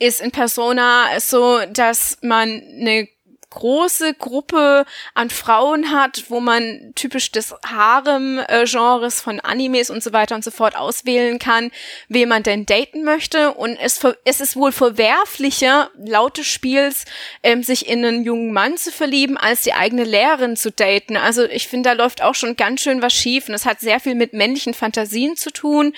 ist 0.00 0.20
in 0.20 0.32
Persona 0.32 1.20
so, 1.20 1.60
dass 1.72 2.18
man 2.22 2.48
eine 2.48 3.08
große 3.50 4.14
Gruppe 4.14 4.84
an 5.14 5.28
Frauen 5.28 5.90
hat, 5.90 6.24
wo 6.28 6.40
man 6.40 6.92
typisch 6.94 7.32
des 7.32 7.54
Harem-Genres 7.66 9.20
von 9.20 9.40
Animes 9.40 9.90
und 9.90 10.02
so 10.02 10.12
weiter 10.12 10.36
und 10.36 10.44
so 10.44 10.50
fort 10.50 10.76
auswählen 10.76 11.38
kann, 11.38 11.70
wen 12.08 12.28
man 12.28 12.42
denn 12.42 12.64
daten 12.64 13.04
möchte. 13.04 13.52
Und 13.52 13.76
es, 13.76 14.00
es 14.24 14.40
ist 14.40 14.56
wohl 14.56 14.72
verwerflicher, 14.72 15.90
laut 15.98 16.38
des 16.38 16.46
Spiels, 16.46 17.04
ähm, 17.42 17.62
sich 17.62 17.88
in 17.88 18.04
einen 18.04 18.24
jungen 18.24 18.52
Mann 18.52 18.76
zu 18.76 18.92
verlieben, 18.92 19.36
als 19.36 19.62
die 19.62 19.74
eigene 19.74 20.04
Lehrerin 20.04 20.56
zu 20.56 20.70
daten. 20.70 21.16
Also 21.16 21.44
ich 21.44 21.68
finde, 21.68 21.90
da 21.90 21.94
läuft 21.94 22.22
auch 22.22 22.34
schon 22.34 22.56
ganz 22.56 22.80
schön 22.80 23.02
was 23.02 23.12
schief. 23.12 23.48
Und 23.48 23.54
es 23.54 23.66
hat 23.66 23.80
sehr 23.80 24.00
viel 24.00 24.14
mit 24.14 24.32
männlichen 24.32 24.74
Fantasien 24.74 25.36
zu 25.36 25.50
tun. 25.50 25.92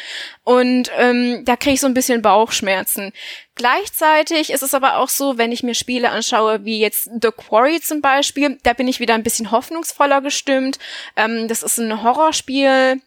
Und 0.44 0.90
ähm, 0.96 1.44
da 1.44 1.56
kriege 1.56 1.74
ich 1.74 1.80
so 1.80 1.86
ein 1.86 1.94
bisschen 1.94 2.22
Bauchschmerzen. 2.22 3.12
Gleichzeitig 3.54 4.50
ist 4.50 4.62
es 4.62 4.72
aber 4.72 4.96
auch 4.96 5.10
so, 5.10 5.36
wenn 5.36 5.52
ich 5.52 5.62
mir 5.62 5.74
Spiele 5.74 6.08
anschaue, 6.10 6.64
wie 6.64 6.80
jetzt 6.80 7.10
The 7.20 7.28
Quarry 7.36 7.80
zum 7.80 8.00
Beispiel, 8.00 8.58
da 8.62 8.72
bin 8.72 8.88
ich 8.88 8.98
wieder 8.98 9.12
ein 9.14 9.22
bisschen 9.22 9.50
hoffnungsvoller 9.50 10.22
gestimmt. 10.22 10.78
Ähm, 11.16 11.48
das 11.48 11.62
ist 11.62 11.76
ein 11.78 12.02
Horrorspiel, 12.02 13.02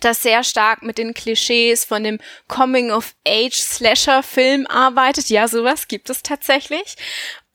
das 0.00 0.22
sehr 0.22 0.44
stark 0.44 0.82
mit 0.82 0.98
den 0.98 1.12
Klischees 1.12 1.84
von 1.84 2.04
dem 2.04 2.20
Coming-of-Age-Slasher-Film 2.46 4.68
arbeitet. 4.68 5.28
Ja, 5.28 5.48
sowas 5.48 5.88
gibt 5.88 6.08
es 6.08 6.22
tatsächlich. 6.22 6.94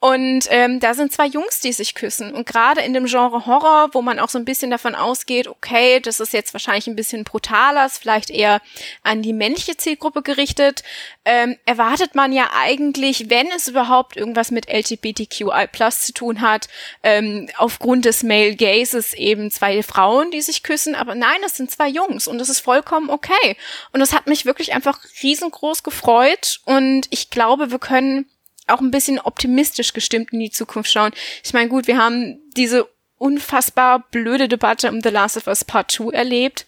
Und 0.01 0.45
ähm, 0.49 0.79
da 0.79 0.93
sind 0.93 1.11
zwei 1.11 1.25
Jungs, 1.25 1.59
die 1.59 1.73
sich 1.73 1.93
küssen. 1.93 2.33
Und 2.33 2.45
gerade 2.45 2.79
in 2.81 2.93
dem 2.93 3.05
Genre 3.05 3.45
Horror, 3.45 3.89
wo 3.91 4.01
man 4.01 4.17
auch 4.19 4.29
so 4.29 4.37
ein 4.37 4.45
bisschen 4.45 4.71
davon 4.71 4.95
ausgeht, 4.95 5.49
okay, 5.49 5.99
das 5.99 6.21
ist 6.21 6.31
jetzt 6.31 6.53
wahrscheinlich 6.53 6.87
ein 6.87 6.95
bisschen 6.95 7.25
brutaler, 7.25 7.85
ist 7.85 7.97
vielleicht 7.97 8.29
eher 8.29 8.61
an 9.03 9.21
die 9.21 9.33
männliche 9.33 9.75
Zielgruppe 9.75 10.21
gerichtet, 10.21 10.83
ähm, 11.25 11.57
erwartet 11.65 12.15
man 12.15 12.31
ja 12.31 12.49
eigentlich, 12.55 13.29
wenn 13.29 13.47
es 13.47 13.67
überhaupt 13.67 14.15
irgendwas 14.15 14.51
mit 14.51 14.69
LGBTQI 14.69 15.67
Plus 15.69 16.03
zu 16.03 16.13
tun 16.13 16.39
hat, 16.39 16.69
ähm, 17.03 17.49
aufgrund 17.57 18.05
des 18.05 18.23
Male 18.23 18.55
Gazes 18.55 19.13
eben 19.13 19.51
zwei 19.51 19.83
Frauen, 19.83 20.31
die 20.31 20.41
sich 20.41 20.63
küssen. 20.63 20.95
Aber 20.95 21.13
nein, 21.13 21.39
es 21.45 21.57
sind 21.57 21.71
zwei 21.71 21.89
Jungs 21.89 22.25
und 22.25 22.37
das 22.37 22.47
ist 22.47 22.61
vollkommen 22.61 23.09
okay. 23.09 23.57
Und 23.91 23.99
das 23.99 24.13
hat 24.13 24.27
mich 24.27 24.45
wirklich 24.45 24.73
einfach 24.73 24.97
riesengroß 25.21 25.83
gefreut. 25.83 26.61
Und 26.63 27.07
ich 27.09 27.29
glaube, 27.29 27.69
wir 27.69 27.79
können 27.79 28.29
auch 28.69 28.81
ein 28.81 28.91
bisschen 28.91 29.19
optimistisch 29.19 29.93
gestimmt 29.93 30.33
in 30.33 30.39
die 30.39 30.51
Zukunft 30.51 30.91
schauen. 30.91 31.11
Ich 31.43 31.53
meine, 31.53 31.69
gut, 31.69 31.87
wir 31.87 31.97
haben 31.97 32.39
diese 32.55 32.87
unfassbar 33.17 33.99
blöde 34.11 34.47
Debatte 34.47 34.89
um 34.89 35.01
The 35.01 35.09
Last 35.09 35.37
of 35.37 35.47
Us 35.47 35.65
Part 35.65 35.91
2 35.91 36.11
erlebt, 36.11 36.65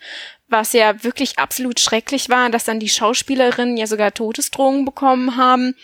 was 0.47 0.73
ja 0.73 1.03
wirklich 1.03 1.39
absolut 1.39 1.79
schrecklich 1.79 2.29
war, 2.29 2.49
dass 2.49 2.65
dann 2.65 2.79
die 2.79 2.89
Schauspielerinnen 2.89 3.77
ja 3.77 3.87
sogar 3.87 4.13
Todesdrohungen 4.13 4.85
bekommen 4.85 5.37
haben. 5.37 5.75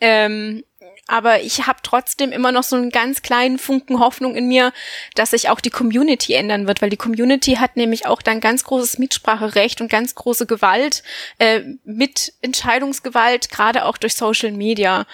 Ähm, 0.00 0.62
aber 1.10 1.42
ich 1.42 1.66
habe 1.66 1.80
trotzdem 1.82 2.32
immer 2.32 2.52
noch 2.52 2.62
so 2.62 2.76
einen 2.76 2.90
ganz 2.90 3.22
kleinen 3.22 3.58
Funken 3.58 3.98
Hoffnung 3.98 4.36
in 4.36 4.48
mir, 4.48 4.72
dass 5.14 5.30
sich 5.30 5.48
auch 5.48 5.60
die 5.60 5.70
Community 5.70 6.34
ändern 6.34 6.66
wird, 6.66 6.82
weil 6.82 6.90
die 6.90 6.96
Community 6.96 7.56
hat 7.56 7.76
nämlich 7.76 8.06
auch 8.06 8.22
dann 8.22 8.40
ganz 8.40 8.64
großes 8.64 8.98
Mitspracherecht 8.98 9.80
und 9.80 9.90
ganz 9.90 10.14
große 10.14 10.46
Gewalt, 10.46 11.02
äh, 11.38 11.62
mit 11.84 12.32
Entscheidungsgewalt, 12.42 13.50
gerade 13.50 13.84
auch 13.84 13.96
durch 13.98 14.14
Social 14.14 14.52
Media. 14.52 15.06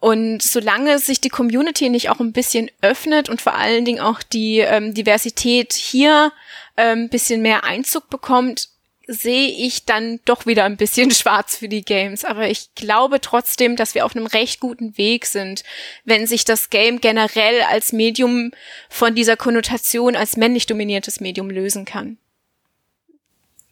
Und 0.00 0.42
solange 0.42 0.98
sich 1.00 1.20
die 1.20 1.28
Community 1.28 1.88
nicht 1.88 2.10
auch 2.10 2.20
ein 2.20 2.32
bisschen 2.32 2.70
öffnet 2.82 3.28
und 3.28 3.40
vor 3.40 3.54
allen 3.54 3.84
Dingen 3.84 4.00
auch 4.00 4.22
die 4.22 4.58
ähm, 4.58 4.94
Diversität 4.94 5.72
hier 5.72 6.32
ähm, 6.76 7.08
bisschen 7.08 7.42
mehr 7.42 7.64
Einzug 7.64 8.08
bekommt, 8.08 8.68
sehe 9.10 9.48
ich 9.48 9.86
dann 9.86 10.20
doch 10.26 10.44
wieder 10.44 10.64
ein 10.64 10.76
bisschen 10.76 11.10
schwarz 11.10 11.56
für 11.56 11.68
die 11.68 11.84
Games. 11.84 12.24
Aber 12.24 12.48
ich 12.48 12.74
glaube 12.74 13.20
trotzdem, 13.20 13.74
dass 13.74 13.94
wir 13.94 14.04
auf 14.04 14.14
einem 14.14 14.26
recht 14.26 14.60
guten 14.60 14.96
Weg 14.96 15.26
sind, 15.26 15.64
wenn 16.04 16.26
sich 16.26 16.44
das 16.44 16.70
Game 16.70 17.00
generell 17.00 17.62
als 17.62 17.92
Medium 17.92 18.52
von 18.88 19.14
dieser 19.14 19.36
Konnotation 19.36 20.14
als 20.14 20.36
männlich 20.36 20.66
dominiertes 20.66 21.20
Medium 21.20 21.50
lösen 21.50 21.86
kann. 21.86 22.18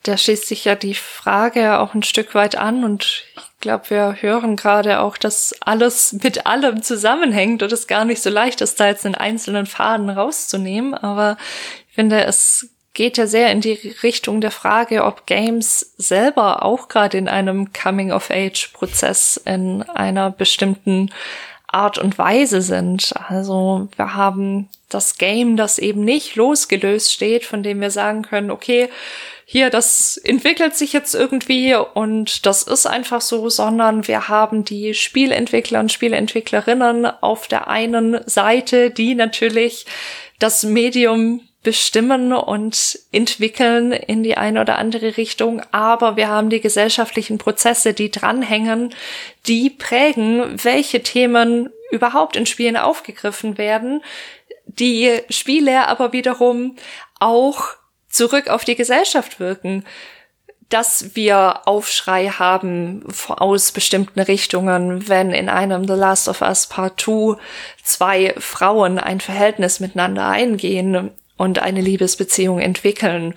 Da 0.02 0.16
schließt 0.16 0.46
sich 0.46 0.64
ja 0.64 0.76
die 0.76 0.94
Frage 0.94 1.78
auch 1.80 1.92
ein 1.92 2.04
Stück 2.04 2.34
weit 2.34 2.56
an 2.56 2.84
und 2.84 3.24
ich 3.34 3.60
glaube, 3.60 3.90
wir 3.90 4.16
hören 4.20 4.54
gerade 4.54 5.00
auch, 5.00 5.16
dass 5.16 5.54
alles 5.60 6.12
mit 6.12 6.46
allem 6.46 6.82
zusammenhängt 6.82 7.62
und 7.62 7.72
es 7.72 7.88
gar 7.88 8.04
nicht 8.04 8.22
so 8.22 8.30
leicht 8.30 8.60
ist, 8.60 8.78
da 8.78 8.86
jetzt 8.86 9.04
einen 9.04 9.16
einzelnen 9.16 9.66
Faden 9.66 10.08
rauszunehmen. 10.08 10.94
Aber 10.94 11.36
ich 11.88 11.94
finde, 11.96 12.22
es 12.22 12.75
geht 12.96 13.18
ja 13.18 13.26
sehr 13.26 13.52
in 13.52 13.60
die 13.60 13.94
Richtung 14.02 14.40
der 14.40 14.50
Frage, 14.50 15.04
ob 15.04 15.26
Games 15.26 15.92
selber 15.98 16.64
auch 16.64 16.88
gerade 16.88 17.18
in 17.18 17.28
einem 17.28 17.72
Coming-of-Age-Prozess 17.74 19.36
in 19.44 19.82
einer 19.82 20.30
bestimmten 20.30 21.10
Art 21.68 21.98
und 21.98 22.16
Weise 22.16 22.62
sind. 22.62 23.12
Also 23.28 23.88
wir 23.96 24.14
haben 24.14 24.70
das 24.88 25.18
Game, 25.18 25.58
das 25.58 25.78
eben 25.78 26.04
nicht 26.04 26.36
losgelöst 26.36 27.12
steht, 27.12 27.44
von 27.44 27.62
dem 27.62 27.82
wir 27.82 27.90
sagen 27.90 28.22
können, 28.22 28.50
okay, 28.50 28.88
hier, 29.44 29.68
das 29.68 30.16
entwickelt 30.16 30.74
sich 30.74 30.94
jetzt 30.94 31.14
irgendwie 31.14 31.74
und 31.74 32.46
das 32.46 32.62
ist 32.62 32.86
einfach 32.86 33.20
so, 33.20 33.50
sondern 33.50 34.08
wir 34.08 34.28
haben 34.28 34.64
die 34.64 34.94
Spielentwickler 34.94 35.80
und 35.80 35.92
Spielentwicklerinnen 35.92 37.04
auf 37.20 37.46
der 37.46 37.68
einen 37.68 38.18
Seite, 38.26 38.90
die 38.90 39.14
natürlich 39.14 39.84
das 40.38 40.64
Medium 40.64 41.45
bestimmen 41.66 42.32
und 42.32 42.96
entwickeln 43.10 43.90
in 43.90 44.22
die 44.22 44.36
eine 44.36 44.60
oder 44.60 44.78
andere 44.78 45.16
Richtung, 45.16 45.62
aber 45.72 46.14
wir 46.14 46.28
haben 46.28 46.48
die 46.48 46.60
gesellschaftlichen 46.60 47.38
Prozesse, 47.38 47.92
die 47.92 48.08
dranhängen, 48.08 48.94
die 49.48 49.70
prägen, 49.70 50.62
welche 50.62 51.02
Themen 51.02 51.70
überhaupt 51.90 52.36
in 52.36 52.46
Spielen 52.46 52.76
aufgegriffen 52.76 53.58
werden, 53.58 54.04
die 54.66 55.22
Spiele 55.28 55.88
aber 55.88 56.12
wiederum 56.12 56.76
auch 57.18 57.70
zurück 58.08 58.46
auf 58.46 58.64
die 58.64 58.76
Gesellschaft 58.76 59.40
wirken. 59.40 59.84
Dass 60.68 61.16
wir 61.16 61.66
Aufschrei 61.66 62.28
haben 62.28 63.04
aus 63.28 63.72
bestimmten 63.72 64.20
Richtungen, 64.20 65.08
wenn 65.08 65.32
in 65.32 65.48
einem 65.48 65.88
The 65.88 65.94
Last 65.94 66.28
of 66.28 66.42
Us 66.42 66.68
Part 66.68 67.00
2 67.00 67.36
zwei 67.82 68.34
Frauen 68.38 69.00
ein 69.00 69.20
Verhältnis 69.20 69.80
miteinander 69.80 70.28
eingehen 70.28 71.10
und 71.36 71.58
eine 71.58 71.80
Liebesbeziehung 71.80 72.58
entwickeln. 72.58 73.34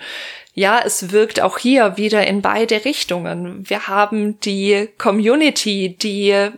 Ja, 0.53 0.81
es 0.83 1.11
wirkt 1.11 1.41
auch 1.41 1.57
hier 1.57 1.97
wieder 1.97 2.25
in 2.25 2.41
beide 2.41 2.83
Richtungen. 2.85 3.69
Wir 3.69 3.87
haben 3.87 4.39
die 4.41 4.89
Community, 4.97 5.95
die 5.97 6.49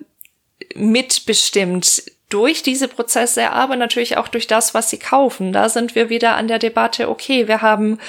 mitbestimmt 0.75 2.03
durch 2.29 2.63
diese 2.63 2.87
Prozesse, 2.87 3.51
aber 3.51 3.75
natürlich 3.75 4.17
auch 4.17 4.29
durch 4.29 4.47
das, 4.47 4.73
was 4.73 4.89
sie 4.89 4.97
kaufen. 4.97 5.51
Da 5.51 5.67
sind 5.69 5.95
wir 5.95 6.09
wieder 6.09 6.35
an 6.35 6.47
der 6.47 6.59
Debatte, 6.59 7.09
okay, 7.09 7.47
wir 7.47 7.61
haben 7.61 7.99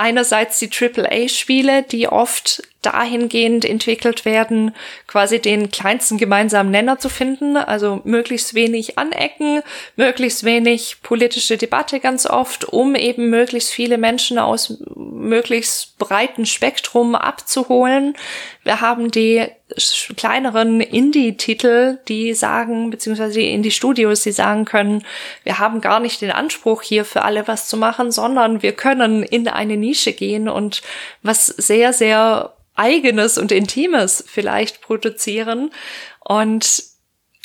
einerseits 0.00 0.58
die 0.58 0.70
AAA-Spiele, 0.70 1.82
die 1.82 2.08
oft 2.08 2.62
dahingehend 2.82 3.66
entwickelt 3.66 4.24
werden, 4.24 4.74
quasi 5.06 5.38
den 5.38 5.70
kleinsten 5.70 6.16
gemeinsamen 6.16 6.70
Nenner 6.70 6.98
zu 6.98 7.10
finden, 7.10 7.58
also 7.58 8.00
möglichst 8.04 8.54
wenig 8.54 8.98
Anecken, 8.98 9.62
möglichst 9.96 10.44
wenig 10.44 10.96
politische 11.02 11.58
Debatte 11.58 12.00
ganz 12.00 12.24
oft, 12.26 12.64
um 12.64 12.94
eben 12.94 13.28
möglichst 13.28 13.70
viele 13.70 13.98
Menschen 13.98 14.38
aus 14.38 14.78
möglichst 14.96 15.98
breiten 15.98 16.46
Spektrum 16.46 17.14
abzuholen. 17.14 18.14
Wir 18.64 18.80
haben 18.80 19.10
die 19.10 19.46
kleineren 20.16 20.80
Indie-Titel, 20.80 21.98
die 22.08 22.34
sagen, 22.34 22.90
beziehungsweise 22.90 23.38
die 23.38 23.52
Indie-Studios, 23.52 24.22
die 24.22 24.32
sagen 24.32 24.64
können, 24.64 25.04
wir 25.44 25.58
haben 25.58 25.80
gar 25.80 26.00
nicht 26.00 26.22
den 26.22 26.30
Anspruch, 26.30 26.82
hier 26.82 27.04
für 27.04 27.22
alle 27.22 27.46
was 27.46 27.68
zu 27.68 27.76
machen, 27.76 28.10
sondern 28.10 28.62
wir 28.62 28.72
können 28.72 29.22
in 29.22 29.46
eine 29.46 29.76
Nische 29.76 29.89
gehen 29.94 30.48
und 30.48 30.82
was 31.22 31.46
sehr, 31.46 31.92
sehr 31.92 32.54
eigenes 32.74 33.38
und 33.38 33.52
intimes 33.52 34.24
vielleicht 34.26 34.80
produzieren. 34.80 35.70
Und 36.24 36.82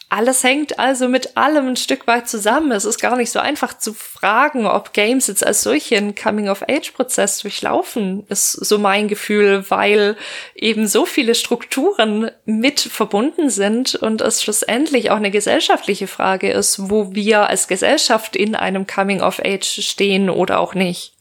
alles 0.08 0.44
hängt 0.44 0.78
also 0.78 1.08
mit 1.10 1.36
allem 1.36 1.70
ein 1.70 1.76
Stück 1.76 2.06
weit 2.06 2.30
zusammen. 2.30 2.72
Es 2.72 2.86
ist 2.86 3.02
gar 3.02 3.18
nicht 3.18 3.32
so 3.32 3.40
einfach 3.40 3.78
zu 3.78 3.94
fragen, 3.94 4.68
ob 4.68 4.94
Games 4.94 5.28
jetzt 5.28 5.46
als 5.46 5.64
solche 5.64 6.14
Coming-of-Age-Prozess 6.14 7.40
durchlaufen, 7.40 8.26
ist 8.30 8.52
so 8.52 8.78
mein 8.78 9.08
Gefühl, 9.08 9.66
weil 9.70 10.16
eben 10.54 10.88
so 10.88 11.06
viele 11.06 11.34
Strukturen 11.34 12.30
mit 12.46 12.80
verbunden 12.80 13.50
sind 13.50 13.96
und 13.96 14.22
es 14.22 14.44
schlussendlich 14.44 15.10
auch 15.10 15.18
eine 15.18 15.32
gesellschaftliche 15.32 16.08
Frage 16.08 16.52
ist, 16.52 16.90
wo 16.90 17.16
wir 17.16 17.50
als 17.50 17.68
Gesellschaft 17.68 18.36
in 18.36 18.56
einem 18.56 18.86
Coming-of-Age 18.86 19.82
stehen 19.82 20.30
oder 20.30 20.60
auch 20.60 20.76
nicht. 20.76 21.15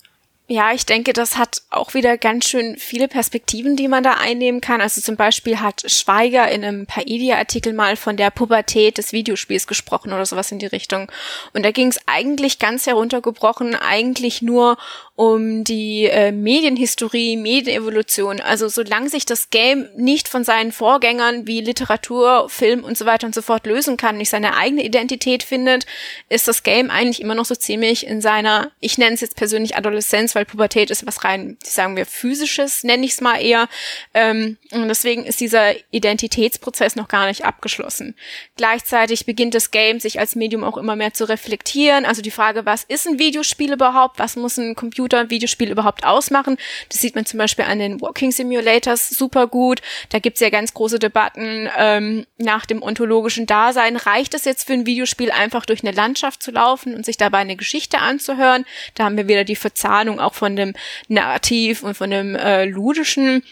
Ja, 0.46 0.74
ich 0.74 0.84
denke, 0.84 1.14
das 1.14 1.38
hat 1.38 1.62
auch 1.70 1.94
wieder 1.94 2.18
ganz 2.18 2.46
schön 2.46 2.76
viele 2.76 3.08
Perspektiven, 3.08 3.76
die 3.76 3.88
man 3.88 4.02
da 4.02 4.18
einnehmen 4.18 4.60
kann. 4.60 4.82
Also 4.82 5.00
zum 5.00 5.16
Beispiel 5.16 5.60
hat 5.60 5.90
Schweiger 5.90 6.50
in 6.50 6.62
einem 6.62 6.84
Paidia-Artikel 6.84 7.72
mal 7.72 7.96
von 7.96 8.18
der 8.18 8.30
Pubertät 8.30 8.98
des 8.98 9.14
Videospiels 9.14 9.66
gesprochen 9.66 10.12
oder 10.12 10.26
sowas 10.26 10.52
in 10.52 10.58
die 10.58 10.66
Richtung. 10.66 11.10
Und 11.54 11.64
da 11.64 11.70
ging 11.70 11.88
es 11.88 11.98
eigentlich 12.04 12.58
ganz 12.58 12.86
heruntergebrochen, 12.86 13.74
eigentlich 13.74 14.42
nur 14.42 14.76
um 15.16 15.62
die 15.62 16.06
äh, 16.06 16.32
Medienhistorie, 16.32 17.36
Medienevolution. 17.36 18.40
Also 18.40 18.68
solange 18.68 19.08
sich 19.08 19.24
das 19.24 19.48
Game 19.50 19.88
nicht 19.96 20.28
von 20.28 20.42
seinen 20.42 20.72
Vorgängern 20.72 21.46
wie 21.46 21.60
Literatur, 21.60 22.48
Film 22.50 22.82
und 22.82 22.98
so 22.98 23.06
weiter 23.06 23.26
und 23.26 23.34
so 23.34 23.40
fort 23.40 23.64
lösen 23.66 23.96
kann, 23.96 24.18
nicht 24.18 24.30
seine 24.30 24.56
eigene 24.56 24.84
Identität 24.84 25.44
findet, 25.44 25.86
ist 26.28 26.48
das 26.48 26.64
Game 26.64 26.90
eigentlich 26.90 27.22
immer 27.22 27.36
noch 27.36 27.44
so 27.44 27.54
ziemlich 27.54 28.06
in 28.06 28.20
seiner, 28.20 28.72
ich 28.80 28.98
nenne 28.98 29.14
es 29.14 29.20
jetzt 29.20 29.36
persönlich 29.36 29.76
Adoleszenz, 29.76 30.33
weil 30.34 30.44
Pubertät 30.44 30.90
ist 30.90 31.06
was 31.06 31.24
rein, 31.24 31.56
sagen 31.62 31.96
wir, 31.96 32.06
physisches, 32.06 32.84
nenne 32.84 33.04
ich 33.04 33.12
es 33.12 33.20
mal 33.20 33.40
eher. 33.40 33.68
Ähm, 34.14 34.58
und 34.70 34.88
deswegen 34.88 35.24
ist 35.24 35.40
dieser 35.40 35.74
Identitätsprozess 35.90 36.96
noch 36.96 37.08
gar 37.08 37.26
nicht 37.26 37.44
abgeschlossen. 37.44 38.14
Gleichzeitig 38.56 39.26
beginnt 39.26 39.54
das 39.54 39.70
Game 39.70 40.00
sich 40.00 40.18
als 40.20 40.36
Medium 40.36 40.64
auch 40.64 40.76
immer 40.76 40.96
mehr 40.96 41.14
zu 41.14 41.28
reflektieren. 41.28 42.04
Also 42.04 42.22
die 42.22 42.30
Frage, 42.30 42.66
was 42.66 42.84
ist 42.84 43.06
ein 43.06 43.18
Videospiel 43.18 43.72
überhaupt? 43.72 44.18
Was 44.18 44.36
muss 44.36 44.56
ein 44.56 44.74
Computer 44.74 45.20
ein 45.20 45.30
Videospiel 45.30 45.70
überhaupt 45.70 46.04
ausmachen. 46.04 46.56
Das 46.88 47.00
sieht 47.00 47.14
man 47.14 47.26
zum 47.26 47.38
Beispiel 47.38 47.64
an 47.64 47.78
den 47.78 48.00
Walking 48.00 48.32
Simulators 48.32 49.08
super 49.08 49.46
gut. 49.46 49.80
Da 50.10 50.18
gibt's 50.18 50.40
ja 50.40 50.50
ganz 50.50 50.74
große 50.74 50.98
Debatten 50.98 51.68
ähm, 51.76 52.26
nach 52.38 52.66
dem 52.66 52.82
ontologischen 52.82 53.46
Dasein. 53.46 53.96
Reicht 53.96 54.34
es 54.34 54.44
jetzt 54.44 54.66
für 54.66 54.72
ein 54.74 54.86
Videospiel 54.86 55.30
einfach 55.30 55.66
durch 55.66 55.82
eine 55.82 55.92
Landschaft 55.92 56.42
zu 56.42 56.50
laufen 56.50 56.94
und 56.94 57.04
sich 57.04 57.16
dabei 57.16 57.38
eine 57.38 57.56
Geschichte 57.56 57.98
anzuhören? 57.98 58.64
Da 58.94 59.04
haben 59.04 59.16
wir 59.16 59.28
wieder 59.28 59.44
die 59.44 59.56
Verzahnung 59.56 60.20
auch 60.24 60.34
von 60.34 60.56
dem 60.56 60.74
Narrativ 61.08 61.82
und 61.82 61.96
von 61.96 62.10
dem 62.10 62.34
äh, 62.34 62.64
ludischen. 62.64 63.42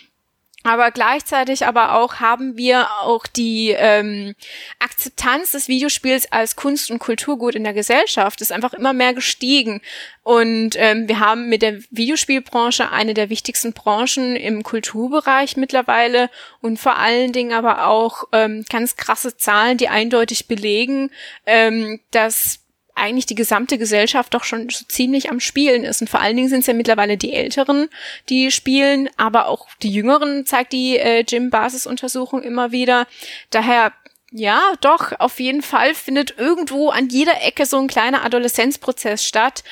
Aber 0.65 0.93
gleichzeitig 0.93 1.67
aber 1.67 1.95
auch 1.95 2.17
haben 2.17 2.57
wir 2.57 2.89
auch 3.01 3.27
die 3.27 3.71
ähm, 3.77 4.35
Akzeptanz 4.79 5.53
des 5.53 5.67
Videospiels 5.67 6.31
als 6.31 6.55
Kunst- 6.55 6.91
und 6.91 7.01
Kulturgut 7.01 7.57
in 7.57 7.65
der 7.65 7.73
Gesellschaft. 7.73 8.41
Ist 8.41 8.53
einfach 8.53 8.73
immer 8.73 8.93
mehr 8.93 9.13
gestiegen. 9.13 9.81
Und 10.23 10.77
ähm, 10.77 11.09
wir 11.09 11.19
haben 11.19 11.49
mit 11.49 11.63
der 11.63 11.81
Videospielbranche 11.91 12.93
eine 12.93 13.13
der 13.13 13.29
wichtigsten 13.29 13.73
Branchen 13.73 14.37
im 14.37 14.63
Kulturbereich 14.63 15.57
mittlerweile. 15.57 16.31
Und 16.61 16.79
vor 16.79 16.97
allen 16.97 17.33
Dingen 17.33 17.53
aber 17.53 17.89
auch 17.89 18.25
ähm, 18.31 18.65
ganz 18.71 18.95
krasse 18.97 19.37
Zahlen, 19.37 19.79
die 19.79 19.89
eindeutig 19.89 20.47
belegen, 20.47 21.11
ähm, 21.45 21.99
dass 22.13 22.62
eigentlich 22.95 23.27
die 23.27 23.35
gesamte 23.35 23.79
Gesellschaft 23.79 24.35
doch 24.35 24.45
schon 24.45 24.69
so 24.69 24.85
ziemlich 24.87 25.31
am 25.31 25.41
Spielen 25.41 25.85
ist. 25.85 26.01
Und 26.01 26.11
vor 26.11 26.21
allen 26.21 26.37
Dingen 26.37 26.49
sind 26.49 26.61
es 26.61 26.67
ja 26.67 26.75
mittlerweile 26.75 27.17
die 27.17 27.33
Älteren, 27.33 27.89
die 28.29 28.51
spielen, 28.51 29.09
aber 29.17 29.47
auch 29.49 29.69
die 29.83 29.91
Jüngeren, 29.91 30.47
zeigt 30.47 30.73
die 30.73 30.99
äh, 30.99 31.25
Gym-Basis-Untersuchung 31.25 32.43
immer 32.43 32.73
wieder. 32.73 33.07
Daher 33.51 33.93
ja, 34.35 34.73
doch, 34.81 35.13
auf 35.19 35.41
jeden 35.41 35.61
Fall 35.61 35.95
findet 35.95 36.39
irgendwo 36.39 36.89
an 36.89 37.09
jeder 37.11 37.43
Ecke 37.43 37.67
so 37.67 37.79
ein 37.79 37.87
kleiner 37.87 38.25
Adoleszenzprozess 38.25 39.27
statt. 39.27 39.63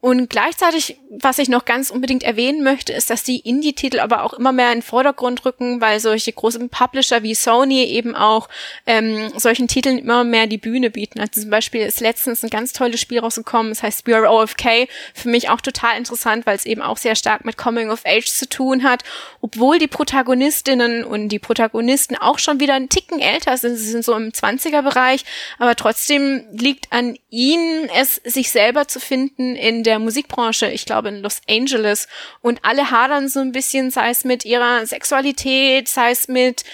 Und 0.00 0.30
gleichzeitig, 0.30 0.96
was 1.10 1.38
ich 1.38 1.48
noch 1.48 1.64
ganz 1.64 1.90
unbedingt 1.90 2.22
erwähnen 2.22 2.62
möchte, 2.62 2.92
ist, 2.92 3.10
dass 3.10 3.24
die 3.24 3.40
Indie-Titel 3.40 3.98
aber 3.98 4.22
auch 4.22 4.32
immer 4.32 4.52
mehr 4.52 4.68
in 4.68 4.78
den 4.78 4.82
Vordergrund 4.82 5.44
rücken, 5.44 5.80
weil 5.80 5.98
solche 5.98 6.32
großen 6.32 6.68
Publisher 6.68 7.24
wie 7.24 7.34
Sony 7.34 7.82
eben 7.82 8.14
auch 8.14 8.48
ähm, 8.86 9.32
solchen 9.36 9.66
Titeln 9.66 9.98
immer 9.98 10.22
mehr 10.22 10.46
die 10.46 10.56
Bühne 10.56 10.90
bieten. 10.90 11.18
Also 11.18 11.40
zum 11.40 11.50
Beispiel 11.50 11.80
ist 11.80 11.98
letztens 11.98 12.44
ein 12.44 12.50
ganz 12.50 12.72
tolles 12.72 13.00
Spiel 13.00 13.18
rausgekommen, 13.18 13.72
das 13.72 13.82
heißt 13.82 14.06
We 14.06 14.14
Are 14.14 14.30
OFK, 14.30 14.88
für 15.14 15.30
mich 15.30 15.50
auch 15.50 15.60
total 15.60 15.98
interessant, 15.98 16.46
weil 16.46 16.54
es 16.54 16.64
eben 16.64 16.80
auch 16.80 16.96
sehr 16.96 17.16
stark 17.16 17.44
mit 17.44 17.58
Coming 17.58 17.90
of 17.90 18.06
Age 18.06 18.30
zu 18.30 18.48
tun 18.48 18.84
hat, 18.84 19.02
obwohl 19.40 19.80
die 19.80 19.88
Protagonistinnen 19.88 21.02
und 21.02 21.30
die 21.30 21.40
Protagonisten 21.40 22.14
auch 22.14 22.38
schon 22.38 22.60
wieder 22.60 22.74
einen 22.74 22.88
Ticken 22.88 23.18
älter 23.18 23.56
sind, 23.56 23.74
sie 23.74 23.90
sind 23.90 24.04
so 24.04 24.14
im 24.14 24.30
20er-Bereich, 24.30 25.24
aber 25.58 25.74
trotzdem 25.74 26.44
liegt 26.52 26.92
an 26.92 27.18
ihnen 27.30 27.88
es, 27.98 28.20
sich 28.24 28.52
selber 28.52 28.86
zu 28.86 29.00
finden 29.00 29.56
in 29.56 29.82
der 29.88 29.98
Musikbranche, 29.98 30.70
ich 30.70 30.84
glaube 30.84 31.08
in 31.08 31.22
Los 31.22 31.40
Angeles. 31.48 32.08
Und 32.42 32.60
alle 32.62 32.90
hadern 32.90 33.28
so 33.28 33.40
ein 33.40 33.52
bisschen, 33.52 33.90
sei 33.90 34.10
es 34.10 34.24
mit 34.24 34.44
ihrer 34.44 34.86
Sexualität, 34.86 35.88
sei 35.88 36.10
es 36.10 36.28
mit 36.28 36.64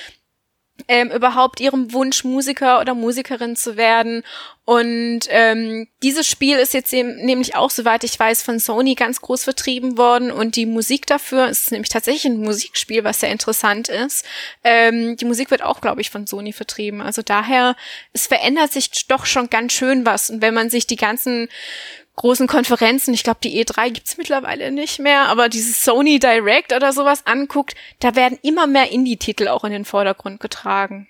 ähm, 0.88 1.12
überhaupt 1.12 1.60
ihrem 1.60 1.92
Wunsch, 1.92 2.24
Musiker 2.24 2.80
oder 2.80 2.94
Musikerin 2.94 3.54
zu 3.54 3.76
werden. 3.76 4.24
Und 4.64 5.20
ähm, 5.28 5.86
dieses 6.02 6.26
Spiel 6.26 6.56
ist 6.56 6.74
jetzt 6.74 6.92
eben 6.92 7.14
nämlich 7.24 7.54
auch, 7.54 7.70
soweit 7.70 8.02
ich 8.02 8.18
weiß, 8.18 8.42
von 8.42 8.58
Sony 8.58 8.94
ganz 8.94 9.20
groß 9.20 9.44
vertrieben 9.44 9.96
worden. 9.96 10.32
Und 10.32 10.56
die 10.56 10.66
Musik 10.66 11.06
dafür 11.06 11.48
ist 11.48 11.70
nämlich 11.70 11.90
tatsächlich 11.90 12.24
ein 12.24 12.40
Musikspiel, 12.40 13.04
was 13.04 13.20
sehr 13.20 13.30
interessant 13.30 13.88
ist. 13.88 14.24
Ähm, 14.64 15.16
die 15.16 15.26
Musik 15.26 15.50
wird 15.50 15.62
auch, 15.62 15.80
glaube 15.80 16.00
ich, 16.00 16.10
von 16.10 16.26
Sony 16.26 16.52
vertrieben. 16.52 17.00
Also 17.00 17.22
daher, 17.22 17.76
es 18.12 18.26
verändert 18.26 18.72
sich 18.72 19.06
doch 19.06 19.26
schon 19.26 19.50
ganz 19.50 19.72
schön 19.72 20.04
was. 20.04 20.30
Und 20.30 20.42
wenn 20.42 20.54
man 20.54 20.70
sich 20.70 20.86
die 20.86 20.96
ganzen 20.96 21.48
großen 22.16 22.46
Konferenzen, 22.46 23.14
ich 23.14 23.24
glaube, 23.24 23.40
die 23.42 23.64
E3 23.64 23.90
gibt's 23.90 24.16
mittlerweile 24.16 24.70
nicht 24.70 24.98
mehr, 24.98 25.28
aber 25.28 25.48
dieses 25.48 25.84
Sony 25.84 26.18
Direct 26.18 26.72
oder 26.72 26.92
sowas 26.92 27.26
anguckt, 27.26 27.74
da 28.00 28.14
werden 28.14 28.38
immer 28.42 28.66
mehr 28.66 28.92
Indie-Titel 28.92 29.48
auch 29.48 29.64
in 29.64 29.72
den 29.72 29.84
Vordergrund 29.84 30.40
getragen. 30.40 31.08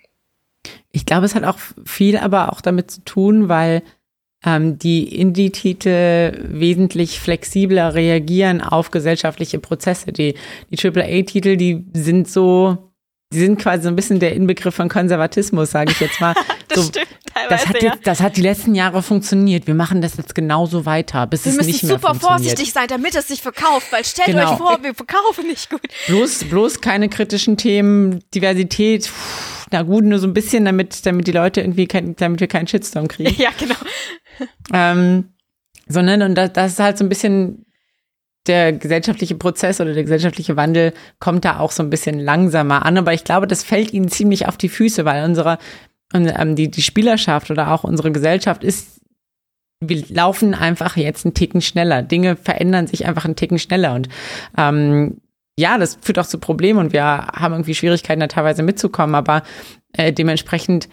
Ich 0.91 1.05
glaube, 1.05 1.25
es 1.25 1.35
hat 1.35 1.43
auch 1.43 1.59
viel 1.85 2.17
aber 2.17 2.51
auch 2.51 2.61
damit 2.61 2.89
zu 2.89 3.01
tun, 3.01 3.49
weil 3.49 3.83
ähm, 4.45 4.79
die 4.79 5.15
Indie-Titel 5.15 6.39
wesentlich 6.47 7.19
flexibler 7.19 7.93
reagieren 7.93 8.61
auf 8.61 8.91
gesellschaftliche 8.91 9.59
Prozesse. 9.59 10.11
Die, 10.11 10.35
die 10.71 10.87
AAA-Titel, 10.87 11.57
die 11.57 11.85
sind 11.93 12.27
so 12.27 12.91
Sie 13.31 13.39
sind 13.39 13.59
quasi 13.59 13.83
so 13.83 13.89
ein 13.89 13.95
bisschen 13.95 14.19
der 14.19 14.33
Inbegriff 14.33 14.75
von 14.75 14.87
Konservatismus, 14.87 15.71
sage 15.71 15.91
ich 15.91 15.99
jetzt 15.99 16.21
mal. 16.21 16.33
das 16.67 16.77
so, 16.77 16.83
stimmt 16.89 17.07
teilweise, 17.35 17.49
das 17.49 17.67
hat, 17.67 17.81
ja. 17.83 17.93
jetzt, 17.93 18.07
das 18.07 18.19
hat 18.21 18.37
die 18.37 18.41
letzten 18.41 18.75
Jahre 18.75 19.01
funktioniert. 19.01 19.67
Wir 19.67 19.75
machen 19.75 20.01
das 20.01 20.17
jetzt 20.17 20.35
genauso 20.35 20.85
weiter, 20.85 21.27
bis 21.27 21.45
wir 21.45 21.51
es 21.51 21.57
müssen 21.57 21.67
nicht 21.71 21.83
mehr 21.83 21.93
super 21.93 22.09
funktioniert. 22.09 22.41
vorsichtig 22.41 22.73
sein, 22.73 22.87
damit 22.87 23.15
es 23.15 23.27
sich 23.27 23.41
verkauft, 23.41 23.91
weil 23.91 24.03
stellt 24.05 24.27
Genau. 24.27 24.51
euch 24.51 24.57
vor, 24.57 24.79
wir 24.81 24.93
verkaufen 24.93 25.47
nicht 25.47 25.69
gut. 25.69 25.81
Bloß, 26.07 26.45
bloß 26.45 26.81
keine 26.81 27.09
kritischen 27.09 27.57
Themen, 27.57 28.23
Diversität, 28.33 29.05
pff, 29.05 29.67
na 29.71 29.81
gut, 29.81 30.03
nur 30.03 30.19
so 30.19 30.27
ein 30.27 30.33
bisschen, 30.33 30.65
damit, 30.65 31.05
damit 31.05 31.27
die 31.27 31.31
Leute 31.31 31.61
irgendwie, 31.61 31.87
kein, 31.87 32.15
damit 32.15 32.39
wir 32.39 32.47
keinen 32.47 32.67
Shitstorm 32.67 33.07
kriegen. 33.07 33.35
Ja, 33.41 33.49
genau. 33.57 33.75
ähm, 34.73 35.33
sondern, 35.87 36.21
und 36.21 36.35
das, 36.35 36.53
das 36.53 36.73
ist 36.73 36.79
halt 36.79 36.97
so 36.97 37.03
ein 37.05 37.09
bisschen 37.09 37.65
der 38.47 38.73
gesellschaftliche 38.73 39.35
Prozess 39.35 39.81
oder 39.81 39.93
der 39.93 40.03
gesellschaftliche 40.03 40.55
Wandel 40.55 40.93
kommt 41.19 41.45
da 41.45 41.59
auch 41.59 41.71
so 41.71 41.83
ein 41.83 41.89
bisschen 41.89 42.19
langsamer 42.19 42.85
an. 42.85 42.97
Aber 42.97 43.13
ich 43.13 43.23
glaube, 43.23 43.47
das 43.47 43.63
fällt 43.63 43.93
ihnen 43.93 44.09
ziemlich 44.09 44.47
auf 44.47 44.57
die 44.57 44.69
Füße, 44.69 45.05
weil 45.05 45.23
unsere, 45.23 45.57
ähm, 46.13 46.55
die, 46.55 46.69
die 46.69 46.81
Spielerschaft 46.81 47.51
oder 47.51 47.71
auch 47.71 47.83
unsere 47.83 48.11
Gesellschaft 48.11 48.63
ist, 48.63 49.01
wir 49.81 50.03
laufen 50.09 50.53
einfach 50.53 50.95
jetzt 50.97 51.25
einen 51.25 51.33
Ticken 51.33 51.61
schneller. 51.61 52.01
Dinge 52.01 52.35
verändern 52.35 52.87
sich 52.87 53.05
einfach 53.05 53.25
einen 53.25 53.35
Ticken 53.35 53.59
schneller. 53.59 53.93
Und 53.93 54.09
ähm, 54.57 55.21
ja, 55.57 55.77
das 55.77 55.97
führt 56.01 56.19
auch 56.19 56.27
zu 56.27 56.39
Problemen 56.39 56.79
und 56.79 56.93
wir 56.93 57.03
haben 57.03 57.53
irgendwie 57.53 57.75
Schwierigkeiten, 57.75 58.19
da 58.19 58.27
teilweise 58.27 58.63
mitzukommen, 58.63 59.15
aber 59.15 59.43
äh, 59.93 60.11
dementsprechend 60.11 60.89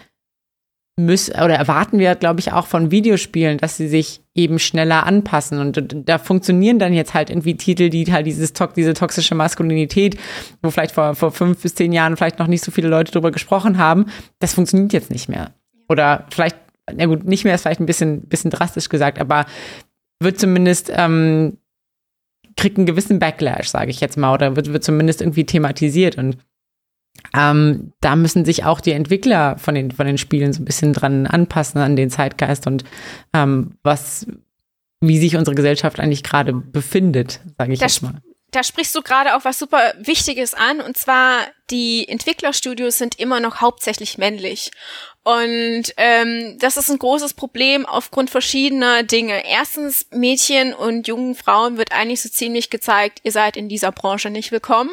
müssen 1.05 1.35
oder 1.35 1.55
erwarten 1.55 1.99
wir, 1.99 2.15
glaube 2.15 2.41
ich, 2.41 2.53
auch 2.53 2.67
von 2.67 2.91
Videospielen, 2.91 3.59
dass 3.59 3.77
sie 3.77 3.89
sich 3.89 4.23
eben 4.35 4.59
schneller 4.59 5.07
anpassen. 5.07 5.59
Und 5.59 6.09
da 6.09 6.19
funktionieren 6.19 6.79
dann 6.79 6.93
jetzt 6.93 7.15
halt 7.15 7.31
irgendwie 7.31 7.57
Titel, 7.57 7.91
die 7.91 8.11
halt 8.13 8.27
dieses 8.27 8.53
diese 8.77 8.95
toxische 8.95 9.35
Maskulinität, 9.35 10.19
wo 10.63 10.71
vielleicht 10.71 10.95
vor, 10.95 11.15
vor 11.15 11.31
fünf 11.33 11.63
bis 11.63 11.75
zehn 11.75 11.93
Jahren 11.93 12.17
vielleicht 12.17 12.39
noch 12.39 12.47
nicht 12.47 12.65
so 12.65 12.71
viele 12.71 12.89
Leute 12.89 13.13
drüber 13.13 13.31
gesprochen 13.31 13.79
haben, 13.79 14.07
das 14.39 14.55
funktioniert 14.55 14.93
jetzt 14.93 15.11
nicht 15.11 15.29
mehr. 15.29 15.53
Oder 15.89 16.27
vielleicht, 16.31 16.57
na 16.93 17.07
gut, 17.07 17.25
nicht 17.25 17.45
mehr 17.45 17.55
ist 17.55 17.63
vielleicht 17.63 17.81
ein 17.81 17.87
bisschen, 17.87 18.23
bisschen 18.23 18.51
drastisch 18.51 18.89
gesagt, 18.89 19.21
aber 19.21 19.47
wird 20.21 20.39
zumindest 20.39 20.91
ähm, 20.95 21.59
kriegt 22.57 22.77
einen 22.77 22.87
gewissen 22.87 23.19
Backlash, 23.19 23.69
sage 23.69 23.91
ich 23.91 24.01
jetzt 24.01 24.17
mal, 24.17 24.33
oder 24.33 24.57
wird, 24.57 24.73
wird 24.73 24.85
zumindest 24.85 25.21
irgendwie 25.21 25.45
thematisiert. 25.45 26.17
Und 26.17 26.37
ähm, 27.35 27.93
da 28.01 28.17
müssen 28.17 28.45
sich 28.45 28.65
auch 28.65 28.81
die 28.81 28.93
Entwickler 28.93 29.57
von 29.59 29.75
den, 29.75 29.91
von 29.91 30.07
den 30.07 30.19
Spielen 30.19 30.53
so 30.53 30.63
ein 30.63 30.65
bisschen 30.65 30.93
dran 30.93 31.27
anpassen 31.27 31.81
an 31.81 31.97
den 31.97 32.11
Zeitgeist 32.11 32.67
und 32.67 32.85
ähm, 33.33 33.79
was, 33.83 34.27
wie 35.01 35.19
sich 35.19 35.37
unsere 35.37 35.55
Gesellschaft 35.55 36.01
eigentlich 36.01 36.23
gerade 36.23 36.53
befindet, 36.53 37.41
sage 37.59 37.73
ich 37.73 37.79
das, 37.79 37.95
jetzt 37.95 38.03
mal. 38.03 38.21
Da 38.51 38.63
sprichst 38.63 38.95
du 38.95 39.01
gerade 39.01 39.35
auch 39.35 39.45
was 39.45 39.59
super 39.59 39.95
Wichtiges 39.99 40.53
an, 40.53 40.81
und 40.81 40.97
zwar 40.97 41.39
die 41.71 42.07
Entwicklerstudios 42.07 42.99
sind 42.99 43.19
immer 43.19 43.41
noch 43.41 43.63
hauptsächlich 43.63 44.19
männlich. 44.19 44.71
Und 45.25 45.85
ähm, 45.99 46.59
das 46.59 46.77
ist 46.77 46.91
ein 46.91 46.99
großes 46.99 47.35
Problem 47.35 47.87
aufgrund 47.87 48.29
verschiedener 48.29 49.05
Dinge. 49.05 49.47
Erstens, 49.47 50.07
Mädchen 50.11 50.75
und 50.75 51.07
jungen 51.07 51.37
Frauen 51.37 51.77
wird 51.77 51.93
eigentlich 51.93 52.21
so 52.21 52.29
ziemlich 52.29 52.71
gezeigt, 52.71 53.21
ihr 53.23 53.31
seid 53.31 53.57
in 53.57 53.69
dieser 53.69 53.93
Branche 53.93 54.31
nicht 54.31 54.51
willkommen. 54.51 54.91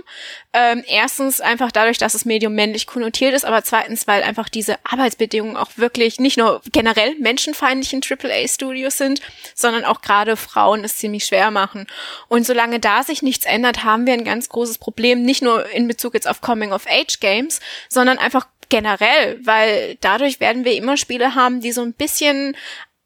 Ähm, 0.53 0.83
erstens 0.87 1.41
einfach 1.41 1.71
dadurch, 1.71 1.97
dass 1.97 2.13
das 2.13 2.25
Medium 2.25 2.53
männlich 2.53 2.85
konnotiert 2.85 3.33
ist, 3.33 3.43
aber 3.43 3.63
zweitens, 3.63 4.05
weil 4.05 4.21
einfach 4.21 4.49
diese 4.49 4.77
Arbeitsbedingungen 4.83 5.57
auch 5.57 5.71
wirklich 5.77 6.19
nicht 6.19 6.37
nur 6.37 6.61
generell 6.71 7.15
menschenfeindlichen 7.15 8.01
AAA-Studios 8.07 8.99
sind, 8.99 9.21
sondern 9.55 9.83
auch 9.83 10.01
gerade 10.01 10.37
Frauen 10.37 10.83
es 10.83 10.97
ziemlich 10.97 11.25
schwer 11.25 11.49
machen. 11.49 11.87
Und 12.27 12.45
solange 12.45 12.79
da 12.79 13.01
sich 13.01 13.23
nichts 13.23 13.47
ändert, 13.47 13.83
haben 13.83 14.05
wir 14.05 14.13
ein 14.13 14.25
ganz 14.25 14.47
großes 14.49 14.77
Problem, 14.77 15.23
nicht 15.23 15.41
nur 15.41 15.67
in 15.71 15.87
Bezug 15.87 16.13
jetzt 16.13 16.27
auf 16.27 16.41
Coming-of-Age-Games, 16.41 17.61
sondern 17.89 18.19
einfach 18.19 18.45
generell, 18.69 19.39
weil 19.45 19.97
dadurch 20.01 20.39
werden 20.39 20.65
wir 20.65 20.73
immer 20.75 20.97
Spiele 20.97 21.35
haben, 21.35 21.61
die 21.61 21.71
so 21.71 21.81
ein 21.81 21.93
bisschen 21.93 22.55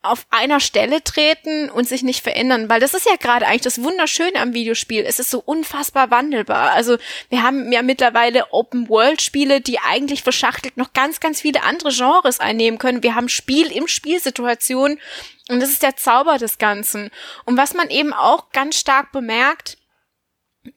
auf 0.03 0.27
einer 0.31 0.59
Stelle 0.59 1.01
treten 1.01 1.69
und 1.69 1.87
sich 1.87 2.03
nicht 2.03 2.21
verändern, 2.21 2.67
weil 2.67 2.81
das 2.81 2.93
ist 2.93 3.05
ja 3.05 3.15
gerade 3.15 3.47
eigentlich 3.47 3.61
das 3.61 3.81
Wunderschöne 3.81 4.35
am 4.35 4.53
Videospiel. 4.53 5.05
Es 5.07 5.17
ist 5.17 5.31
so 5.31 5.41
unfassbar 5.43 6.11
wandelbar. 6.11 6.73
Also 6.73 6.97
wir 7.29 7.41
haben 7.41 7.71
ja 7.71 7.81
mittlerweile 7.81 8.51
Open-World-Spiele, 8.51 9.61
die 9.61 9.79
eigentlich 9.79 10.21
verschachtelt 10.21 10.75
noch 10.75 10.91
ganz, 10.91 11.21
ganz 11.21 11.39
viele 11.39 11.63
andere 11.63 11.91
Genres 11.91 12.41
einnehmen 12.41 12.79
können. 12.79 13.01
Wir 13.01 13.15
haben 13.15 13.29
Spiel 13.29 13.71
im 13.71 13.87
Spielsituation 13.87 14.99
und 15.47 15.61
das 15.61 15.69
ist 15.69 15.83
der 15.83 15.95
Zauber 15.95 16.37
des 16.37 16.57
Ganzen. 16.57 17.09
Und 17.45 17.55
was 17.55 17.73
man 17.73 17.89
eben 17.89 18.11
auch 18.11 18.51
ganz 18.51 18.77
stark 18.77 19.13
bemerkt, 19.13 19.77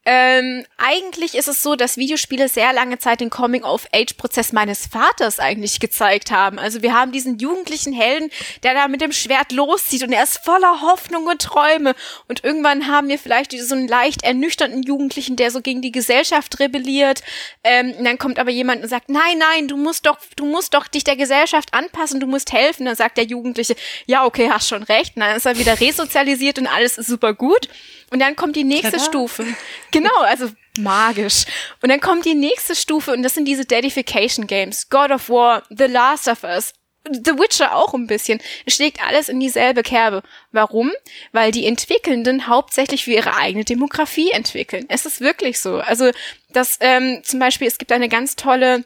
ähm, 0.04 0.64
eigentlich 0.78 1.36
ist 1.36 1.46
es 1.46 1.62
so, 1.62 1.76
dass 1.76 1.96
Videospiele 1.96 2.48
sehr 2.48 2.72
lange 2.72 2.98
Zeit 2.98 3.20
den 3.20 3.30
Coming-of-Age-Prozess 3.30 4.52
meines 4.52 4.86
Vaters 4.86 5.38
eigentlich 5.38 5.78
gezeigt 5.78 6.32
haben. 6.32 6.58
Also 6.58 6.82
wir 6.82 6.92
haben 6.92 7.12
diesen 7.12 7.38
jugendlichen 7.38 7.92
Helden, 7.92 8.30
der 8.64 8.74
da 8.74 8.88
mit 8.88 9.00
dem 9.00 9.12
Schwert 9.12 9.52
loszieht 9.52 10.02
und 10.02 10.12
er 10.12 10.24
ist 10.24 10.38
voller 10.38 10.80
Hoffnung 10.82 11.26
und 11.26 11.40
Träume. 11.40 11.94
Und 12.26 12.42
irgendwann 12.42 12.88
haben 12.88 13.08
wir 13.08 13.18
vielleicht 13.18 13.52
so 13.52 13.76
einen 13.76 13.86
leicht 13.86 14.24
ernüchternden 14.24 14.82
Jugendlichen, 14.82 15.36
der 15.36 15.52
so 15.52 15.60
gegen 15.60 15.82
die 15.82 15.92
Gesellschaft 15.92 16.58
rebelliert. 16.58 17.22
Ähm, 17.62 17.94
dann 18.02 18.18
kommt 18.18 18.40
aber 18.40 18.50
jemand 18.50 18.82
und 18.82 18.88
sagt, 18.88 19.08
nein, 19.08 19.38
nein, 19.38 19.68
du 19.68 19.76
musst 19.76 20.06
doch, 20.06 20.18
du 20.34 20.46
musst 20.46 20.74
doch 20.74 20.88
dich 20.88 21.04
der 21.04 21.16
Gesellschaft 21.16 21.72
anpassen, 21.74 22.18
du 22.18 22.26
musst 22.26 22.52
helfen. 22.52 22.86
Dann 22.86 22.96
sagt 22.96 23.18
der 23.18 23.24
Jugendliche, 23.26 23.76
ja, 24.06 24.24
okay, 24.24 24.50
hast 24.50 24.68
schon 24.68 24.82
recht. 24.82 25.14
Und 25.14 25.20
dann 25.20 25.36
ist 25.36 25.46
er 25.46 25.58
wieder 25.58 25.80
resozialisiert 25.80 26.58
und 26.58 26.66
alles 26.66 26.98
ist 26.98 27.06
super 27.06 27.34
gut. 27.34 27.68
Und 28.10 28.20
dann 28.20 28.36
kommt 28.36 28.56
die 28.56 28.64
nächste 28.64 28.92
Tada. 28.92 29.04
Stufe. 29.04 29.46
Genau, 29.90 30.16
also 30.20 30.48
magisch. 30.78 31.44
Und 31.82 31.88
dann 31.88 32.00
kommt 32.00 32.24
die 32.24 32.34
nächste 32.34 32.74
Stufe 32.74 33.12
und 33.12 33.22
das 33.22 33.34
sind 33.34 33.46
diese 33.46 33.64
Dedification 33.64 34.46
Games. 34.46 34.88
God 34.88 35.10
of 35.10 35.28
War, 35.28 35.62
The 35.70 35.84
Last 35.84 36.28
of 36.28 36.44
Us, 36.44 36.72
The 37.10 37.38
Witcher 37.38 37.74
auch 37.74 37.94
ein 37.94 38.06
bisschen. 38.06 38.40
Es 38.64 38.74
schlägt 38.74 39.02
alles 39.02 39.28
in 39.28 39.40
dieselbe 39.40 39.82
Kerbe. 39.82 40.22
Warum? 40.52 40.92
Weil 41.32 41.52
die 41.52 41.66
Entwickelnden 41.66 42.46
hauptsächlich 42.46 43.04
für 43.04 43.12
ihre 43.12 43.36
eigene 43.36 43.64
Demografie 43.64 44.30
entwickeln. 44.30 44.86
Es 44.88 45.06
ist 45.06 45.20
wirklich 45.20 45.60
so. 45.60 45.76
Also, 45.78 46.10
das 46.50 46.78
ähm, 46.80 47.20
zum 47.22 47.40
Beispiel, 47.40 47.68
es 47.68 47.78
gibt 47.78 47.92
eine 47.92 48.08
ganz 48.08 48.36
tolle 48.36 48.84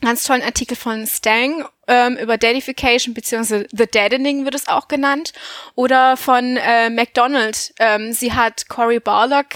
ganz 0.00 0.24
tollen 0.24 0.42
Artikel 0.42 0.76
von 0.76 1.06
Stang 1.06 1.64
ähm, 1.88 2.16
über 2.16 2.36
Deadification 2.36 3.14
beziehungsweise 3.14 3.66
The 3.72 3.86
Deadening 3.86 4.44
wird 4.44 4.54
es 4.54 4.68
auch 4.68 4.88
genannt 4.88 5.32
oder 5.74 6.16
von 6.16 6.56
äh, 6.56 6.90
McDonald. 6.90 7.72
Ähm, 7.78 8.12
sie 8.12 8.32
hat 8.34 8.68
Cory 8.68 9.00
Barlock 9.00 9.54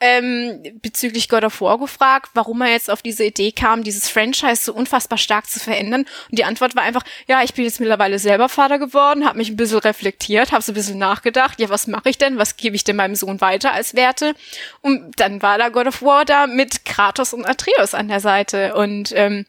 ähm, 0.00 0.62
bezüglich 0.82 1.28
God 1.28 1.44
of 1.44 1.60
War 1.60 1.78
gefragt, 1.78 2.30
warum 2.34 2.62
er 2.62 2.70
jetzt 2.70 2.90
auf 2.90 3.02
diese 3.02 3.24
Idee 3.24 3.52
kam, 3.52 3.82
dieses 3.82 4.08
Franchise 4.08 4.62
so 4.64 4.74
unfassbar 4.74 5.18
stark 5.18 5.48
zu 5.48 5.60
verändern. 5.60 6.06
Und 6.30 6.38
die 6.38 6.44
Antwort 6.44 6.74
war 6.74 6.82
einfach, 6.82 7.04
ja, 7.28 7.42
ich 7.42 7.54
bin 7.54 7.64
jetzt 7.64 7.80
mittlerweile 7.80 8.18
selber 8.18 8.48
Vater 8.48 8.78
geworden, 8.78 9.26
habe 9.26 9.38
mich 9.38 9.50
ein 9.50 9.56
bisschen 9.56 9.78
reflektiert, 9.78 10.52
habe 10.52 10.62
so 10.62 10.72
ein 10.72 10.74
bisschen 10.74 10.98
nachgedacht, 10.98 11.60
ja, 11.60 11.68
was 11.68 11.86
mache 11.86 12.08
ich 12.08 12.18
denn, 12.18 12.38
was 12.38 12.56
gebe 12.56 12.76
ich 12.76 12.84
denn 12.84 12.96
meinem 12.96 13.14
Sohn 13.14 13.40
weiter 13.40 13.72
als 13.72 13.94
Werte? 13.94 14.34
Und 14.80 15.20
dann 15.20 15.42
war 15.42 15.58
da 15.58 15.68
God 15.68 15.86
of 15.86 16.02
War 16.02 16.24
da 16.24 16.46
mit 16.46 16.84
Kratos 16.84 17.32
und 17.32 17.46
Atreus 17.46 17.94
an 17.94 18.08
der 18.08 18.20
Seite 18.20 18.74
und 18.74 19.12
ähm, 19.14 19.46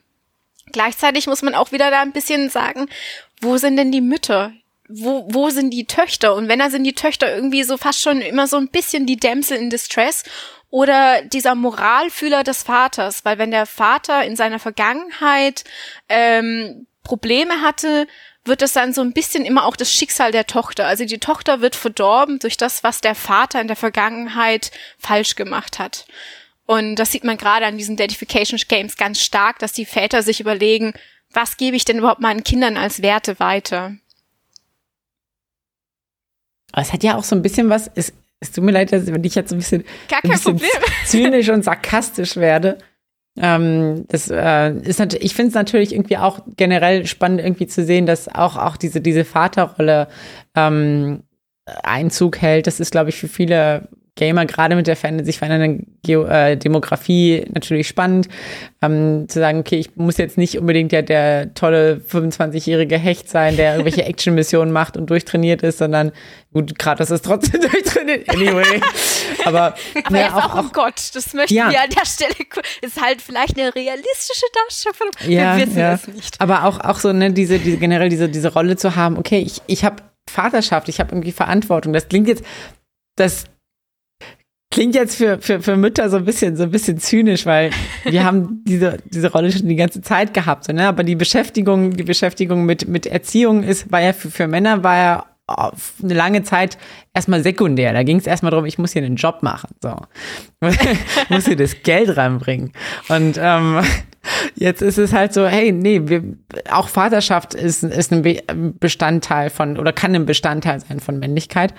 Gleichzeitig 0.71 1.27
muss 1.27 1.41
man 1.41 1.55
auch 1.55 1.71
wieder 1.71 1.91
da 1.91 2.01
ein 2.01 2.11
bisschen 2.11 2.49
sagen, 2.49 2.87
wo 3.41 3.57
sind 3.57 3.77
denn 3.77 3.91
die 3.91 4.01
Mütter? 4.01 4.53
Wo, 4.89 5.27
wo 5.29 5.49
sind 5.49 5.71
die 5.71 5.85
Töchter? 5.85 6.33
Und 6.35 6.47
wenn 6.47 6.59
da 6.59 6.69
sind 6.69 6.83
die 6.83 6.93
Töchter 6.93 7.33
irgendwie 7.33 7.63
so 7.63 7.77
fast 7.77 8.01
schon 8.01 8.21
immer 8.21 8.47
so 8.47 8.57
ein 8.57 8.69
bisschen 8.69 9.05
die 9.05 9.17
Dämsel 9.17 9.57
in 9.57 9.69
Distress 9.69 10.23
oder 10.69 11.21
dieser 11.23 11.55
Moralfühler 11.55 12.43
des 12.43 12.63
Vaters, 12.63 13.25
weil 13.25 13.37
wenn 13.37 13.51
der 13.51 13.65
Vater 13.65 14.23
in 14.23 14.35
seiner 14.35 14.59
Vergangenheit 14.59 15.63
ähm, 16.09 16.87
Probleme 17.03 17.61
hatte, 17.61 18.07
wird 18.47 18.61
es 18.61 18.73
dann 18.73 18.93
so 18.93 19.01
ein 19.01 19.13
bisschen 19.13 19.45
immer 19.45 19.65
auch 19.65 19.75
das 19.75 19.91
Schicksal 19.91 20.31
der 20.31 20.47
Tochter. 20.47 20.85
Also 20.85 21.05
die 21.05 21.19
Tochter 21.19 21.61
wird 21.61 21.75
verdorben 21.75 22.39
durch 22.39 22.57
das, 22.57 22.83
was 22.83 23.01
der 23.01 23.15
Vater 23.15 23.61
in 23.61 23.67
der 23.67 23.75
Vergangenheit 23.75 24.71
falsch 24.97 25.35
gemacht 25.35 25.79
hat. 25.79 26.05
Und 26.67 26.97
das 26.97 27.13
sieht 27.13 27.23
man 27.23 27.37
gerade 27.37 27.65
an 27.65 27.77
diesen 27.77 27.95
Identification 27.95 28.59
Games 28.67 28.97
ganz 28.97 29.21
stark, 29.21 29.57
dass 29.59 29.71
die 29.71 29.85
Väter 29.85 30.21
sich 30.21 30.41
überlegen, 30.41 30.93
was 31.31 31.57
gebe 31.57 31.77
ich 31.77 31.85
denn 31.85 31.97
überhaupt 31.97 32.21
meinen 32.21 32.43
Kindern 32.43 32.77
als 32.77 33.01
Werte 33.01 33.39
weiter? 33.39 33.95
Aber 36.73 36.81
es 36.81 36.91
hat 36.91 37.03
ja 37.03 37.17
auch 37.17 37.23
so 37.23 37.35
ein 37.35 37.41
bisschen 37.41 37.69
was, 37.69 37.89
es, 37.95 38.13
es 38.41 38.51
tut 38.51 38.65
mir 38.65 38.71
leid, 38.71 38.91
dass 38.91 39.07
ich 39.07 39.35
jetzt 39.35 39.51
ein 39.51 39.57
bisschen, 39.57 39.85
ein 40.11 40.29
bisschen 40.29 40.61
zynisch 41.05 41.49
und 41.49 41.63
sarkastisch 41.63 42.35
werde. 42.35 42.77
Ähm, 43.39 44.05
das 44.09 44.29
äh, 44.29 44.73
ist 44.81 44.99
natürlich, 44.99 45.25
ich 45.25 45.35
finde 45.35 45.49
es 45.49 45.55
natürlich 45.55 45.93
irgendwie 45.93 46.17
auch 46.17 46.41
generell 46.57 47.05
spannend, 47.05 47.39
irgendwie 47.39 47.67
zu 47.67 47.85
sehen, 47.85 48.05
dass 48.05 48.27
auch, 48.27 48.57
auch 48.57 48.75
diese, 48.75 48.99
diese 48.99 49.23
Vaterrolle 49.23 50.09
ähm, 50.55 51.23
Einzug 51.65 52.41
hält. 52.41 52.67
Das 52.67 52.79
ist, 52.79 52.91
glaube 52.91 53.09
ich, 53.09 53.15
für 53.15 53.27
viele 53.27 53.87
Gamer 54.17 54.45
gerade 54.45 54.75
mit 54.75 54.87
der 54.87 54.97
sich 55.23 55.37
verändernden 55.37 55.97
Geo 56.03 56.25
äh, 56.25 56.57
Demografie 56.57 57.45
natürlich 57.53 57.87
spannend, 57.87 58.27
ähm, 58.81 59.29
zu 59.29 59.39
sagen, 59.39 59.59
okay, 59.59 59.77
ich 59.77 59.95
muss 59.95 60.17
jetzt 60.17 60.37
nicht 60.37 60.59
unbedingt 60.59 60.91
ja 60.91 61.01
der 61.01 61.53
tolle 61.53 62.01
25-jährige 62.09 62.97
Hecht 62.97 63.29
sein, 63.29 63.55
der 63.55 63.73
irgendwelche 63.73 64.03
Action-Missionen 64.03 64.71
macht 64.71 64.97
und 64.97 65.09
durchtrainiert 65.09 65.63
ist, 65.63 65.77
sondern 65.77 66.11
gut, 66.51 66.77
Kratos 66.77 67.11
ist 67.11 67.23
trotzdem 67.23 67.61
durchtrainiert, 67.71 68.29
anyway. 68.29 68.81
Aber, 69.45 69.75
Aber 70.03 70.19
ja, 70.19 70.35
auch, 70.35 70.55
auch, 70.55 70.65
oh 70.65 70.69
Gott, 70.73 70.95
das 71.13 71.33
möchten 71.33 71.55
ja. 71.55 71.71
wir 71.71 71.81
an 71.81 71.89
der 71.89 72.05
Stelle, 72.05 72.33
ist 72.81 73.01
halt 73.01 73.21
vielleicht 73.21 73.57
eine 73.57 73.73
realistische 73.73 74.45
Darstellung, 74.53 75.11
ja, 75.27 75.57
wir 75.57 75.67
wissen 75.67 75.79
ja. 75.79 75.93
es 75.93 76.07
nicht. 76.07 76.41
Aber 76.41 76.65
auch, 76.65 76.79
auch 76.81 76.99
so, 76.99 77.13
ne, 77.13 77.31
diese, 77.31 77.59
diese, 77.59 77.77
generell 77.77 78.09
diese, 78.09 78.27
diese 78.27 78.51
Rolle 78.51 78.75
zu 78.75 78.95
haben, 78.95 79.17
okay, 79.17 79.39
ich, 79.39 79.61
ich 79.67 79.85
habe 79.85 80.03
Vaterschaft, 80.29 80.89
ich 80.89 80.99
habe 80.99 81.11
irgendwie 81.11 81.31
Verantwortung. 81.31 81.93
Das 81.93 82.07
klingt 82.09 82.27
jetzt, 82.27 82.43
das 83.15 83.45
klingt 84.77 84.93
jetzt 84.93 85.15
für, 85.15 85.39
für, 85.39 85.59
für 85.59 85.75
Mütter 85.75 86.07
so 86.07 86.17
ein 86.17 86.25
bisschen, 86.25 86.55
so 86.55 86.61
ein 86.61 86.69
bisschen 86.69 86.99
zynisch, 86.99 87.47
weil 87.47 87.71
wir 88.03 88.23
haben 88.23 88.61
diese, 88.63 88.97
diese 89.05 89.31
Rolle 89.31 89.51
schon 89.51 89.67
die 89.67 89.75
ganze 89.75 90.01
Zeit 90.01 90.35
gehabt, 90.35 90.65
so, 90.65 90.71
ne? 90.71 90.87
Aber 90.87 91.03
die 91.03 91.15
Beschäftigung, 91.15 91.97
die 91.97 92.03
Beschäftigung 92.03 92.63
mit, 92.63 92.87
mit 92.87 93.07
Erziehung 93.07 93.63
ist, 93.63 93.91
war 93.91 94.01
ja 94.01 94.13
für, 94.13 94.29
für 94.29 94.45
Männer 94.45 94.83
war 94.83 94.95
ja 94.95 95.25
eine 96.03 96.13
lange 96.13 96.43
Zeit 96.43 96.77
erstmal 97.11 97.41
sekundär. 97.41 97.91
Da 97.91 98.03
ging 98.03 98.17
es 98.17 98.27
erstmal 98.27 98.51
darum, 98.51 98.65
ich 98.65 98.77
muss 98.77 98.93
hier 98.93 99.01
einen 99.01 99.15
Job 99.15 99.41
machen. 99.41 99.69
So. 99.81 99.95
ich 100.61 100.77
muss 101.29 101.47
hier 101.47 101.55
das 101.55 101.81
Geld 101.81 102.15
reinbringen. 102.15 102.71
Und 103.09 103.39
ähm, 103.41 103.81
jetzt 104.55 104.83
ist 104.83 104.99
es 104.99 105.11
halt 105.11 105.33
so, 105.33 105.47
hey, 105.47 105.71
nee, 105.71 106.01
wir, 106.03 106.21
auch 106.69 106.87
Vaterschaft 106.87 107.55
ist, 107.55 107.83
ist 107.83 108.13
ein 108.13 108.77
Bestandteil 108.79 109.49
von 109.49 109.79
oder 109.79 109.91
kann 109.91 110.13
ein 110.13 110.27
Bestandteil 110.27 110.81
sein 110.81 110.99
von 110.99 111.17
Männlichkeit. 111.17 111.73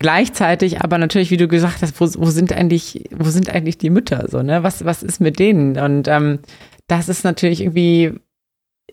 Gleichzeitig 0.00 0.82
aber 0.82 0.98
natürlich, 0.98 1.30
wie 1.30 1.36
du 1.36 1.48
gesagt 1.48 1.82
hast, 1.82 2.00
wo, 2.00 2.06
wo 2.20 2.30
sind 2.30 2.52
eigentlich, 2.52 3.04
wo 3.10 3.28
sind 3.30 3.48
eigentlich 3.48 3.78
die 3.78 3.90
Mütter 3.90 4.26
so, 4.28 4.42
ne? 4.42 4.62
Was, 4.62 4.84
was 4.84 5.02
ist 5.02 5.20
mit 5.20 5.38
denen? 5.38 5.78
Und 5.78 6.08
ähm, 6.08 6.40
das 6.88 7.08
ist 7.08 7.24
natürlich 7.24 7.60
irgendwie 7.60 8.20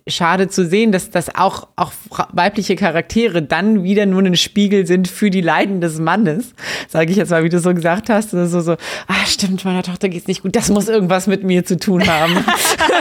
schade 0.08 0.48
zu 0.48 0.66
sehen, 0.66 0.92
dass 0.92 1.10
das 1.10 1.36
auch, 1.36 1.68
auch 1.76 1.92
weibliche 2.32 2.76
Charaktere 2.76 3.42
dann 3.42 3.84
wieder 3.84 4.06
nur 4.06 4.22
ein 4.22 4.36
Spiegel 4.36 4.88
sind 4.88 5.08
für 5.08 5.30
die 5.30 5.42
Leiden 5.42 5.82
des 5.82 6.00
Mannes. 6.00 6.54
Sage 6.88 7.12
ich 7.12 7.18
jetzt 7.18 7.30
mal, 7.30 7.44
wie 7.44 7.50
du 7.50 7.60
so 7.60 7.74
gesagt 7.74 8.10
hast. 8.10 8.32
So, 8.32 8.62
so, 8.62 8.74
ah, 8.74 9.26
stimmt, 9.26 9.64
meiner 9.66 9.84
Tochter 9.84 10.10
geht's 10.10 10.28
nicht 10.28 10.44
gut. 10.44 10.56
Das 10.56 10.70
muss 10.70 10.88
irgendwas 10.88 11.28
mit 11.28 11.44
mir 11.44 11.66
zu 11.66 11.78
tun 11.78 12.08
haben. 12.08 12.38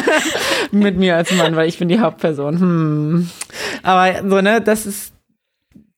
mit 0.70 0.96
mir 0.96 1.16
als 1.16 1.32
Mann, 1.32 1.57
weil 1.57 1.68
ich 1.68 1.78
bin 1.78 1.88
die 1.88 2.01
Hauptperson. 2.01 2.61
Hm. 2.61 3.30
Aber 3.82 4.28
so, 4.28 4.40
ne, 4.40 4.61
das 4.61 4.86
ist, 4.86 5.12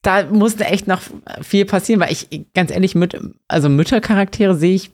da 0.03 0.25
musste 0.25 0.65
echt 0.65 0.87
noch 0.87 1.01
viel 1.43 1.65
passieren, 1.65 2.01
weil 2.01 2.13
ich, 2.13 2.29
ganz 2.55 2.71
ehrlich, 2.71 2.95
mit, 2.95 3.19
also 3.49 3.69
Müttercharaktere 3.69 4.55
sehe 4.55 4.75
ich 4.75 4.91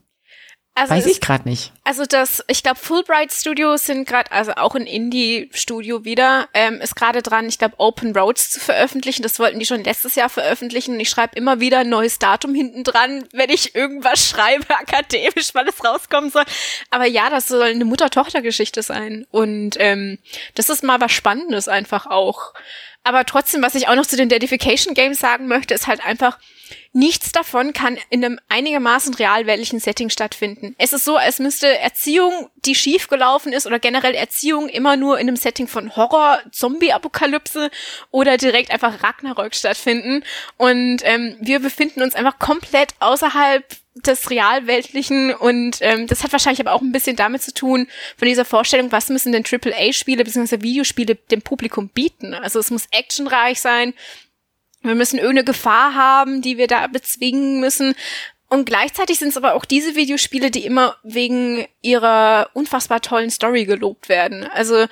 also 0.79 0.95
Weiß 0.95 1.07
ich 1.07 1.21
gerade 1.21 1.49
nicht. 1.49 1.73
Also 1.83 2.05
das, 2.05 2.45
ich 2.47 2.63
glaube, 2.63 2.79
Fulbright 2.79 3.33
Studios 3.33 3.85
sind 3.85 4.07
gerade, 4.07 4.31
also 4.31 4.53
auch 4.53 4.77
ein 4.77 4.87
Indie-Studio 4.87 6.05
wieder, 6.05 6.49
ähm, 6.55 6.81
ist 6.81 6.95
gerade 6.95 7.21
dran, 7.21 7.49
ich 7.49 7.59
glaube, 7.59 7.75
Open 7.79 8.17
Roads 8.17 8.51
zu 8.51 8.61
veröffentlichen. 8.61 9.25
Das 9.25 9.41
wollten 9.41 9.59
die 9.59 9.67
schon 9.67 9.83
letztes 9.83 10.15
Jahr 10.15 10.29
veröffentlichen. 10.29 11.01
Ich 11.01 11.11
schreibe 11.11 11.35
immer 11.35 11.59
wieder 11.59 11.81
ein 11.81 11.89
neues 11.89 12.21
Datum 12.21 12.55
hinten 12.55 12.85
dran, 12.85 13.25
wenn 13.33 13.51
ich 13.51 13.75
irgendwas 13.75 14.29
schreibe, 14.29 14.71
akademisch, 14.79 15.53
weil 15.53 15.67
es 15.67 15.85
rauskommen 15.85 16.31
soll. 16.31 16.45
Aber 16.91 17.07
ja, 17.07 17.29
das 17.29 17.49
soll 17.49 17.63
eine 17.63 17.85
Mutter-Tochter-Geschichte 17.85 18.83
sein. 18.83 19.27
Und 19.33 19.75
ähm, 19.81 20.19
das 20.55 20.69
ist 20.69 20.85
mal 20.85 21.01
was 21.01 21.11
Spannendes 21.11 21.67
einfach 21.67 22.07
auch. 22.07 22.53
Aber 23.05 23.25
trotzdem, 23.25 23.63
was 23.63 23.75
ich 23.75 23.89
auch 23.89 23.95
noch 23.95 24.07
zu 24.07 24.17
den 24.17 24.29
Dedication 24.29 24.95
Games 24.95 25.19
sagen 25.19 25.49
möchte, 25.49 25.73
ist 25.73 25.87
halt 25.87 26.05
einfach, 26.05 26.39
nichts 26.93 27.33
davon 27.33 27.73
kann 27.73 27.99
in 28.11 28.25
einem 28.25 28.39
einigermaßen 28.49 29.15
realweltlichen 29.15 29.81
Setting 29.81 30.11
stattfinden. 30.11 30.75
Es 30.79 30.93
ist 30.93 31.05
so, 31.05 31.17
als 31.17 31.39
müsste 31.39 31.79
Erziehung, 31.79 32.51
die 32.57 32.75
schiefgelaufen 32.75 33.53
ist, 33.53 33.67
oder 33.67 33.79
generell 33.79 34.15
Erziehung 34.15 34.69
immer 34.69 34.97
nur 34.97 35.19
in 35.19 35.29
einem 35.29 35.37
Setting 35.37 35.69
von 35.69 35.97
Horror, 35.97 36.41
Zombie-Apokalypse 36.51 37.71
oder 38.11 38.37
direkt 38.37 38.71
einfach 38.71 39.03
Ragnarök 39.03 39.55
stattfinden. 39.55 40.25
Und 40.57 40.99
ähm, 41.05 41.37
wir 41.41 41.61
befinden 41.61 42.03
uns 42.03 42.15
einfach 42.15 42.39
komplett 42.39 42.95
außerhalb 43.01 43.65
des 44.07 44.31
Realweltlichen 44.31 45.35
und 45.35 45.79
ähm, 45.81 46.07
das 46.07 46.23
hat 46.23 46.33
wahrscheinlich 46.33 46.61
aber 46.61 46.73
auch 46.73 46.83
ein 46.83 46.93
bisschen 46.93 47.17
damit 47.17 47.43
zu 47.43 47.53
tun, 47.53 47.87
von 48.17 48.29
dieser 48.29 48.45
Vorstellung, 48.45 48.93
was 48.93 49.09
müssen 49.09 49.33
denn 49.33 49.45
AAA-Spiele 49.45 50.25
bzw. 50.25 50.63
Videospiele 50.63 51.15
dem 51.15 51.43
Publikum 51.43 51.89
bieten. 51.89 52.35
Also 52.35 52.59
es 52.59 52.71
muss 52.71 52.89
actionreich 52.91 53.61
sein, 53.61 53.95
wir 54.83 54.95
müssen 54.95 55.19
irgendeine 55.19 55.45
Gefahr 55.45 55.95
haben, 55.95 56.43
die 56.43 56.57
wir 56.57 56.67
da 56.67 56.87
bezwingen 56.87 57.61
müssen. 57.61 57.95
Und 58.51 58.65
gleichzeitig 58.65 59.19
sind 59.19 59.29
es 59.29 59.37
aber 59.37 59.55
auch 59.55 59.67
diese 59.67 59.95
Videospiele, 59.95 60.51
die 60.51 60.65
immer 60.65 60.97
wegen 61.03 61.67
ihrer 61.83 62.49
unfassbar 62.55 63.03
tollen 63.03 63.31
Story 63.31 63.67
gelobt 63.67 64.09
werden. 64.09 64.45
Also 64.45 64.87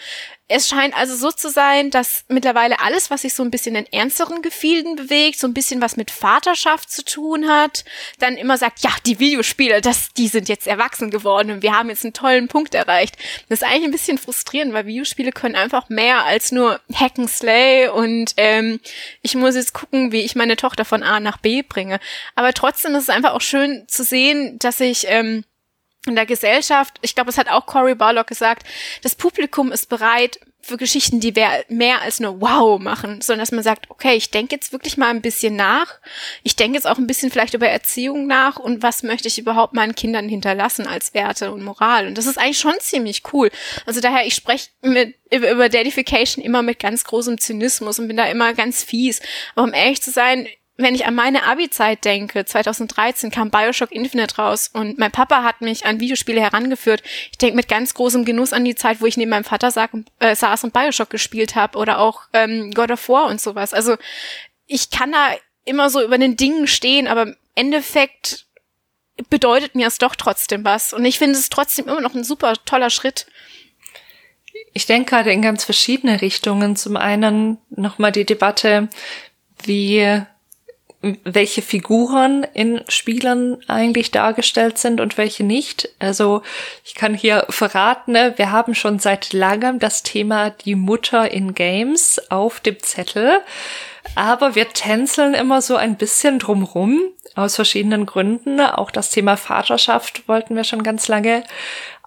es 0.49 0.69
scheint 0.69 0.97
also 0.97 1.17
so 1.17 1.33
zu 1.33 1.51
sein, 1.51 1.91
dass 1.91 2.25
mittlerweile 2.29 2.81
alles, 2.81 3.11
was 3.11 3.23
sich 3.23 3.35
so 3.35 3.43
ein 3.43 3.51
bisschen 3.51 3.75
in 3.75 3.87
ernsteren 3.87 4.43
Gefilden 4.43 4.95
bewegt, 4.95 5.41
so 5.41 5.49
ein 5.49 5.55
bisschen 5.55 5.81
was 5.81 5.97
mit 5.97 6.13
Vaterschaft 6.13 6.91
zu 6.91 7.05
tun 7.05 7.49
hat, 7.49 7.85
dann 8.21 8.37
immer 8.37 8.57
sagt, 8.57 8.81
ja, 8.81 8.91
die 9.07 9.19
Videospiele, 9.19 9.81
das, 9.81 10.13
die 10.13 10.29
sind 10.29 10.49
jetzt 10.49 10.69
erwachsen 10.69 11.11
geworden 11.11 11.51
und 11.51 11.63
wir 11.63 11.77
haben 11.77 11.89
jetzt 11.89 12.05
einen 12.05 12.13
tollen 12.13 12.47
Punkt 12.47 12.77
erreicht. 12.77 13.17
Das 13.49 13.61
ist 13.61 13.67
eigentlich 13.67 13.85
ein 13.87 13.91
bisschen 13.91 14.19
frustrierend, 14.19 14.73
weil 14.73 14.87
Videospiele 14.87 15.33
können 15.33 15.57
einfach 15.57 15.89
mehr 15.89 16.25
als 16.25 16.53
nur 16.53 16.81
Hacken 16.95 17.27
Slay 17.27 17.89
und 17.89 18.35
ähm, 18.37 18.79
ich 19.23 19.35
muss 19.35 19.57
jetzt 19.57 19.75
gucken, 19.75 20.13
wie 20.13 20.23
ich 20.23 20.37
meine 20.37 20.57
Tochter 20.57 20.85
von 20.85 21.03
A 21.03 21.19
nach 21.19 21.39
B 21.39 21.63
bringe. 21.63 21.99
Aber 22.37 22.53
trotzdem 22.53 22.95
ist 22.95 23.05
es 23.05 23.11
einfach 23.11 23.33
auch 23.33 23.41
schön 23.41 23.85
zu 23.89 24.05
sehen, 24.05 24.61
dass 24.61 24.79
ich 24.79 25.07
ähm, 25.09 25.45
in 26.07 26.17
der 26.17 26.27
Gesellschaft, 26.27 26.99
ich 27.03 27.15
glaube, 27.15 27.31
es 27.31 27.39
hat 27.39 27.49
auch 27.49 27.67
Cory 27.67 27.95
Barlock 27.95 28.27
gesagt, 28.27 28.67
das 29.03 29.15
Publikum 29.15 29.73
ist 29.73 29.89
bereit 29.89 30.41
für 30.67 30.77
Geschichten, 30.77 31.21
die 31.21 31.33
mehr 31.69 32.03
als 32.03 32.19
nur 32.19 32.41
Wow 32.41 32.81
machen, 32.81 33.21
sondern 33.21 33.41
dass 33.41 33.53
man 33.53 33.63
sagt, 33.63 33.89
okay, 33.89 34.15
ich 34.17 34.33
denke 34.33 34.57
jetzt 34.57 34.73
wirklich 34.73 34.97
mal 34.97 35.11
ein 35.11 35.23
bisschen 35.23 35.55
nach. 35.55 36.01
Ich 36.43 36.57
denke 36.57 36.77
jetzt 36.77 36.87
auch 36.87 36.99
ein 36.99 37.07
bisschen 37.07 37.31
vielleicht 37.31 37.55
über 37.55 37.69
Erziehung 37.69 38.27
nach 38.27 38.59
und 38.59 38.83
was 38.83 39.05
möchte 39.05 39.29
ich 39.29 39.39
überhaupt 39.39 39.75
meinen 39.75 39.95
Kindern 39.95 40.29
hinterlassen 40.29 40.87
als 40.89 41.15
Werte 41.15 41.53
und 41.53 41.63
Moral. 41.63 42.09
Und 42.09 42.19
das 42.19 42.27
ist 42.27 42.39
eigentlich 42.39 42.59
schon 42.59 42.75
ziemlich 42.81 43.23
cool. 43.33 43.51
Also 43.87 44.01
daher, 44.01 44.27
ich 44.27 44.35
spreche 44.35 44.71
mit, 44.83 45.15
über 45.31 45.69
Dedification 45.69 46.45
immer 46.45 46.63
mit 46.63 46.81
ganz 46.81 47.05
großem 47.05 47.39
Zynismus 47.39 48.01
und 48.01 48.09
bin 48.09 48.17
da 48.17 48.27
immer 48.27 48.53
ganz 48.53 48.83
fies. 48.83 49.21
Aber 49.55 49.69
um 49.69 49.75
ehrlich 49.75 50.03
zu 50.03 50.11
sein, 50.11 50.49
wenn 50.77 50.95
ich 50.95 51.07
an 51.07 51.15
meine 51.15 51.45
Abi-Zeit 51.45 52.05
denke, 52.05 52.45
2013 52.45 53.31
kam 53.31 53.51
Bioshock 53.51 53.93
Infinite 53.93 54.37
raus 54.37 54.71
und 54.73 54.99
mein 54.99 55.11
Papa 55.11 55.43
hat 55.43 55.63
mich 55.63 55.87
an 55.87 56.01
Videospiele 56.01 56.41
herangeführt. 56.41 57.03
Ich 57.31 57.39
denke 57.39 57.57
mit 57.57 57.69
ganz 57.69 57.95
großem 57.95 58.25
Genuss 58.25 58.53
an 58.53 58.65
die 58.65 58.75
Zeit, 58.75 59.01
wo 59.01 59.07
ich 59.07 59.17
neben 59.17 59.31
meinem 59.31 59.45
Vater 59.45 59.71
sag, 59.71 59.91
äh, 60.19 60.37
saß 60.37 60.65
und 60.65 60.75
Bioshock 60.75 61.09
gespielt 61.09 61.55
habe 61.55 61.79
oder 61.79 61.99
auch 61.99 62.23
ähm, 62.35 62.73
God 62.73 62.91
of 62.91 63.09
War 63.09 63.27
und 63.27 63.41
sowas. 63.41 63.73
Also 63.73 63.97
ich 64.67 64.91
kann 64.91 65.13
da 65.13 65.31
immer 65.65 65.89
so 65.89 66.03
über 66.03 66.19
den 66.19 66.37
Dingen 66.37 66.67
stehen, 66.67 67.07
aber 67.09 67.23
im 67.23 67.37
Endeffekt 67.55 68.47
bedeutet 69.31 69.75
mir 69.75 69.87
es 69.87 69.97
doch 69.99 70.15
trotzdem 70.15 70.65
was. 70.65 70.93
Und 70.93 71.05
ich 71.07 71.19
finde 71.19 71.39
es 71.39 71.49
trotzdem 71.49 71.89
immer 71.89 72.03
noch 72.03 72.15
ein 72.15 72.25
super 72.25 72.55
toller 72.67 72.91
Schritt. 72.91 73.27
Ich 74.75 74.85
denke 74.85 75.11
gerade 75.11 75.33
in 75.33 75.41
ganz 75.41 75.65
verschiedene 75.65 76.21
Richtungen. 76.21 76.77
Zum 76.77 76.97
einen 76.97 77.59
nochmal 77.71 78.13
die 78.13 78.27
Debatte, 78.27 78.89
wie 79.65 80.23
welche 81.25 81.63
Figuren 81.63 82.47
in 82.55 82.83
Spielern 82.89 83.59
eigentlich 83.69 84.11
dargestellt 84.11 84.79
sind 84.79 85.01
und 85.01 85.19
welche 85.19 85.45
nicht. 85.45 85.89
Also 85.99 86.43
ich 86.85 86.95
kann 86.95 87.15
hier 87.15 87.47
verraten, 87.49 88.13
ne, 88.13 88.35
wir 88.37 88.53
haben 88.53 88.75
schon 88.75 88.99
seit 88.99 89.33
langem 89.33 89.79
das 89.79 90.03
Thema 90.03 90.51
die 90.51 90.75
Mutter 90.75 91.31
in 91.31 91.55
Games 91.55 92.21
auf 92.31 92.61
dem 92.61 92.81
Zettel, 92.81 93.41
aber 94.15 94.55
wir 94.55 94.69
tänzeln 94.71 95.35
immer 95.35 95.63
so 95.63 95.77
ein 95.77 95.97
bisschen 95.97 96.39
drumrum 96.39 97.03
aus 97.35 97.57
verschiedenen 97.57 98.07
Gründen. 98.07 98.61
Auch 98.61 98.91
das 98.91 99.11
Thema 99.11 99.37
Vaterschaft 99.37 100.29
wollten 100.29 100.57
wir 100.57 100.65
schon 100.65 100.83
ganz 100.83 101.09
lange 101.09 101.45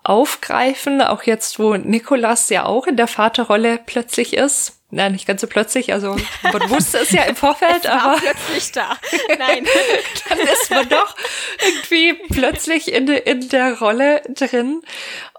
aufgreifen, 0.03 1.01
auch 1.01 1.23
jetzt, 1.23 1.59
wo 1.59 1.75
Nikolas 1.75 2.49
ja 2.49 2.65
auch 2.65 2.87
in 2.87 2.95
der 2.95 3.07
Vaterrolle 3.07 3.79
plötzlich 3.85 4.33
ist 4.35 4.78
Nein, 4.91 5.11
nicht 5.11 5.27
ganz 5.27 5.41
so 5.41 5.47
plötzlich. 5.47 5.93
Also 5.93 6.15
man 6.41 6.69
wusste 6.69 6.99
es 6.99 7.11
ja 7.11 7.23
im 7.23 7.35
Vorfeld, 7.35 7.85
aber 7.85 8.19
plötzlich 8.19 8.71
da. 8.71 8.97
Nein, 9.37 9.65
dann 10.29 10.39
ist 10.39 10.69
man 10.71 10.89
doch 10.89 11.15
irgendwie 11.63 12.13
plötzlich 12.33 12.91
in, 12.91 13.07
in 13.07 13.49
der 13.49 13.79
Rolle 13.79 14.21
drin. 14.29 14.81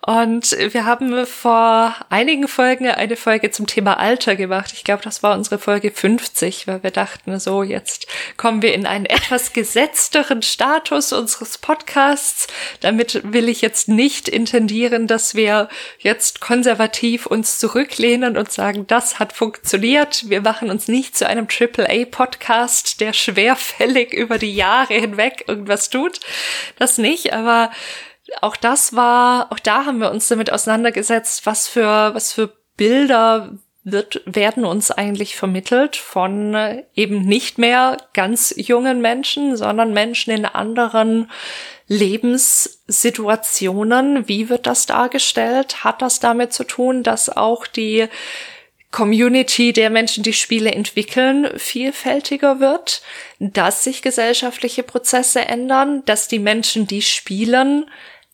Und 0.07 0.57
wir 0.59 0.87
haben 0.87 1.27
vor 1.27 1.95
einigen 2.09 2.49
Folgen 2.49 2.89
eine 2.89 3.17
Folge 3.17 3.51
zum 3.51 3.67
Thema 3.67 3.99
Alter 3.99 4.35
gemacht. 4.35 4.73
Ich 4.73 4.83
glaube, 4.83 5.03
das 5.03 5.23
war 5.23 5.35
unsere 5.37 5.59
Folge 5.59 5.91
50, 5.91 6.67
weil 6.67 6.83
wir 6.83 6.91
dachten, 6.91 7.39
so 7.39 7.63
jetzt 7.63 8.07
kommen 8.39 8.63
wir 8.63 8.73
in 8.73 8.87
einen 8.87 9.05
etwas 9.05 9.53
gesetzteren 9.53 10.41
Status 10.41 11.13
unseres 11.13 11.59
Podcasts. 11.59 12.47
Damit 12.81 13.21
will 13.25 13.49
ich 13.51 13.61
jetzt 13.61 13.89
nicht 13.89 14.27
intendieren, 14.29 15.07
dass 15.07 15.35
wir 15.35 15.69
jetzt 15.99 16.41
konservativ 16.41 17.27
uns 17.27 17.59
zurücklehnen 17.59 18.39
und 18.39 18.51
sagen, 18.51 18.87
das 18.87 19.19
hat 19.19 19.35
funktioniert. 19.35 20.31
Wir 20.31 20.41
machen 20.41 20.71
uns 20.71 20.89
nicht 20.89 21.15
zu 21.17 21.27
einem 21.27 21.47
AAA-Podcast, 21.47 23.01
der 23.01 23.13
schwerfällig 23.13 24.15
über 24.15 24.39
die 24.39 24.55
Jahre 24.55 24.95
hinweg 24.95 25.45
irgendwas 25.47 25.91
tut. 25.91 26.21
Das 26.79 26.97
nicht, 26.97 27.35
aber 27.35 27.71
auch 28.41 28.57
das 28.57 28.95
war, 28.95 29.53
auch 29.53 29.59
da 29.59 29.87
haben 29.87 29.99
wir 29.99 30.11
uns 30.11 30.29
damit 30.29 30.53
auseinandergesetzt, 30.53 31.47
was 31.47 31.69
für, 31.69 32.15
was 32.15 32.33
für 32.33 32.53
Bilder 32.77 33.51
wird, 33.83 34.23
werden 34.27 34.65
uns 34.65 34.91
eigentlich 34.91 35.37
vermittelt 35.37 35.97
von 35.97 36.55
äh, 36.55 36.85
eben 36.95 37.23
nicht 37.23 37.59
mehr 37.59 37.97
ganz 38.13 38.55
jungen 38.57 39.01
Menschen, 39.01 39.57
sondern 39.57 39.93
Menschen 39.93 40.33
in 40.33 40.45
anderen 40.45 41.31
Lebenssituationen. 41.87 44.29
Wie 44.29 44.49
wird 44.49 44.67
das 44.67 44.87
dargestellt? 44.87 45.83
Hat 45.83 46.03
das 46.03 46.21
damit 46.21 46.53
zu 46.53 46.63
tun, 46.65 47.03
dass 47.03 47.35
auch 47.35 47.67
die 47.67 48.07
Community 48.91 49.73
der 49.73 49.89
Menschen, 49.89 50.25
die 50.25 50.33
Spiele 50.33 50.73
entwickeln, 50.73 51.49
vielfältiger 51.57 52.61
wird, 52.61 53.03
dass 53.39 53.85
sich 53.85 54.03
gesellschaftliche 54.03 54.83
Prozesse 54.83 55.43
ändern, 55.43 56.03
dass 56.07 56.29
die 56.29 56.41
Menschen, 56.41 56.87
die 56.87 57.03
spielen, 57.03 57.87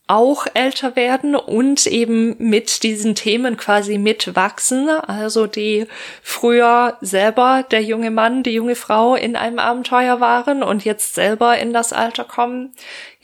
auch 0.09 0.46
älter 0.54 0.94
werden 0.94 1.34
und 1.34 1.86
eben 1.86 2.36
mit 2.38 2.84
diesen 2.84 3.14
Themen 3.16 3.57
quasi 3.57 3.98
mitwachsen. 3.98 4.88
Also 4.88 5.46
die 5.46 5.86
früher 6.22 6.96
selber 7.00 7.64
der 7.70 7.82
junge 7.82 8.11
Mann, 8.11 8.42
die 8.42 8.52
junge 8.52 8.76
Frau 8.76 9.16
in 9.16 9.34
einem 9.34 9.59
Abenteuer 9.59 10.20
waren 10.20 10.62
und 10.62 10.84
jetzt 10.84 11.14
selber 11.14 11.59
in 11.59 11.72
das 11.72 11.92
Alter 11.92 12.24
kommen. 12.24 12.72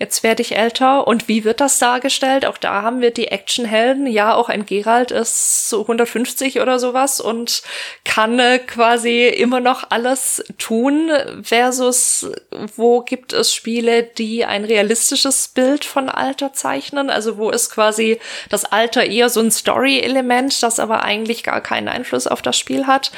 Jetzt 0.02 0.24
werde 0.24 0.42
ich 0.42 0.56
älter 0.56 1.06
und 1.06 1.28
wie 1.28 1.44
wird 1.44 1.60
das 1.60 1.78
dargestellt? 1.78 2.44
Auch 2.44 2.58
da 2.58 2.82
haben 2.82 3.00
wir 3.00 3.12
die 3.12 3.28
Actionhelden. 3.28 4.08
Ja, 4.08 4.34
auch 4.34 4.48
ein 4.48 4.66
Geralt 4.66 5.12
ist 5.12 5.68
so 5.68 5.82
150 5.82 6.60
oder 6.60 6.80
sowas 6.80 7.20
und 7.20 7.62
kann 8.04 8.40
äh, 8.40 8.58
quasi 8.58 9.28
immer 9.28 9.60
noch 9.60 9.84
alles 9.90 10.42
tun 10.58 11.12
versus 11.44 12.32
wo 12.74 13.02
gibt 13.02 13.32
es 13.32 13.54
Spiele, 13.54 14.02
die 14.02 14.44
ein 14.44 14.64
realistisches 14.64 15.46
Bild 15.46 15.84
von 15.84 16.08
Alter 16.08 16.52
zeichnen? 16.52 17.08
Also 17.08 17.38
wo 17.38 17.50
ist 17.50 17.70
quasi 17.70 18.18
das 18.50 18.64
Alter 18.64 19.04
eher 19.04 19.28
so 19.28 19.38
ein 19.38 19.52
Story-Element, 19.52 20.64
das 20.64 20.80
aber 20.80 21.04
eigentlich 21.04 21.44
gar 21.44 21.60
keinen 21.60 21.86
Einfluss 21.86 22.26
auf 22.26 22.42
das 22.42 22.58
Spiel 22.58 22.88
hat 22.88 23.12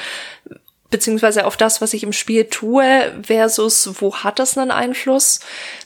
beziehungsweise 0.90 1.46
auf 1.46 1.56
das, 1.56 1.80
was 1.80 1.94
ich 1.94 2.02
im 2.02 2.12
Spiel 2.12 2.44
tue, 2.44 3.12
versus 3.22 3.90
wo 4.00 4.16
hat 4.16 4.38
das 4.38 4.56
einen 4.56 4.70
Einfluss. 4.70 5.40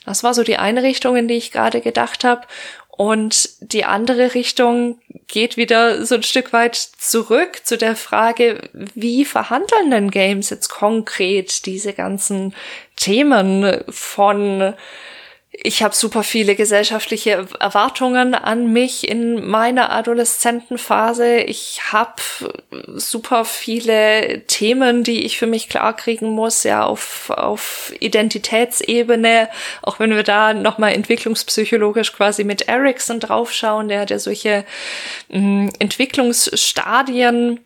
Das 0.05 0.23
war 0.23 0.35
so 0.35 0.43
die 0.43 0.57
eine 0.57 0.83
Richtung, 0.83 1.17
in 1.17 1.29
die 1.29 1.35
ich 1.35 1.53
gerade 1.53 1.81
gedacht 1.81 2.25
habe. 2.25 2.47
Und 2.91 3.51
die 3.61 3.85
andere 3.85 4.35
Richtung 4.35 4.99
geht 5.29 5.57
wieder 5.57 6.05
so 6.05 6.17
ein 6.17 6.25
Stück 6.25 6.53
weit 6.53 6.75
zurück 6.75 7.61
zu 7.63 7.79
der 7.79 7.95
Frage, 7.95 8.71
wie 8.73 9.25
verhandeln 9.25 9.93
denn 9.93 10.11
Games 10.11 10.51
jetzt 10.51 10.69
konkret 10.69 11.65
diese 11.67 11.93
ganzen 11.93 12.57
Themen 12.97 13.85
von 13.89 14.75
ich 15.51 15.83
habe 15.83 15.95
super 15.95 16.23
viele 16.23 16.55
gesellschaftliche 16.55 17.49
Erwartungen 17.59 18.35
an 18.35 18.71
mich 18.73 19.09
in 19.09 19.45
meiner 19.47 19.91
Adoleszentenphase. 19.91 21.39
Ich 21.39 21.81
habe 21.91 22.23
super 22.95 23.47
viele 23.47 24.43
Themen, 24.47 25.05
die 25.05 25.25
ich 25.25 25.39
für 25.39 25.47
mich 25.47 25.71
klarkriegen 25.71 26.31
muss, 26.31 26.65
ja, 26.65 26.85
auf, 26.85 27.31
auf 27.31 27.93
Identitätsebene. 27.99 29.49
Auch 29.81 29.99
wenn 29.99 30.15
wir 30.15 30.23
da 30.23 30.53
nochmal 30.53 30.93
entwicklungspsychologisch 30.93 32.13
quasi 32.13 32.45
mit 32.45 32.69
Erickson 32.69 33.19
draufschauen, 33.19 33.89
der 33.89 34.01
hat 34.01 34.11
ja 34.11 34.19
solche 34.19 34.65
mh, 35.31 35.39
hm, 35.39 35.73
Entwicklungsstadien 35.79 37.61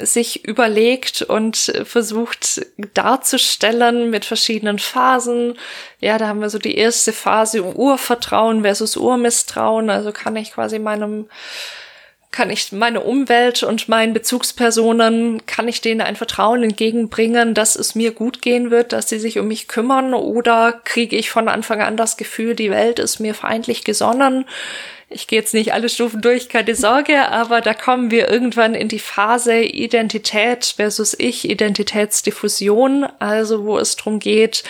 sich 0.00 0.44
überlegt 0.44 1.22
und 1.22 1.56
versucht 1.84 2.66
darzustellen 2.94 4.10
mit 4.10 4.24
verschiedenen 4.24 4.78
Phasen. 4.78 5.54
Ja, 6.00 6.18
da 6.18 6.28
haben 6.28 6.40
wir 6.40 6.50
so 6.50 6.58
die 6.58 6.76
erste 6.76 7.12
Phase 7.12 7.62
Urvertrauen 7.62 8.62
versus 8.62 8.96
Urmisstrauen. 8.96 9.90
Also 9.90 10.12
kann 10.12 10.36
ich 10.36 10.52
quasi 10.52 10.78
meinem 10.78 11.26
kann 12.34 12.50
ich 12.50 12.72
meine 12.72 13.00
Umwelt 13.00 13.62
und 13.62 13.88
meinen 13.88 14.12
Bezugspersonen, 14.12 15.46
kann 15.46 15.68
ich 15.68 15.80
denen 15.82 16.00
ein 16.00 16.16
Vertrauen 16.16 16.64
entgegenbringen, 16.64 17.54
dass 17.54 17.76
es 17.76 17.94
mir 17.94 18.10
gut 18.10 18.42
gehen 18.42 18.72
wird, 18.72 18.92
dass 18.92 19.08
sie 19.08 19.20
sich 19.20 19.38
um 19.38 19.46
mich 19.46 19.68
kümmern 19.68 20.14
oder 20.14 20.72
kriege 20.72 21.14
ich 21.14 21.30
von 21.30 21.48
Anfang 21.48 21.80
an 21.80 21.96
das 21.96 22.16
Gefühl, 22.16 22.56
die 22.56 22.72
Welt 22.72 22.98
ist 22.98 23.20
mir 23.20 23.34
feindlich 23.34 23.84
gesonnen, 23.84 24.46
ich 25.14 25.26
gehe 25.26 25.38
jetzt 25.38 25.54
nicht 25.54 25.72
alle 25.72 25.88
Stufen 25.88 26.20
durch, 26.20 26.48
keine 26.48 26.74
Sorge, 26.74 27.28
aber 27.28 27.60
da 27.60 27.72
kommen 27.72 28.10
wir 28.10 28.28
irgendwann 28.28 28.74
in 28.74 28.88
die 28.88 28.98
Phase 28.98 29.60
Identität 29.60 30.74
versus 30.76 31.14
Ich, 31.18 31.48
Identitätsdiffusion, 31.48 33.06
also 33.18 33.64
wo 33.64 33.78
es 33.78 33.96
darum 33.96 34.18
geht, 34.18 34.64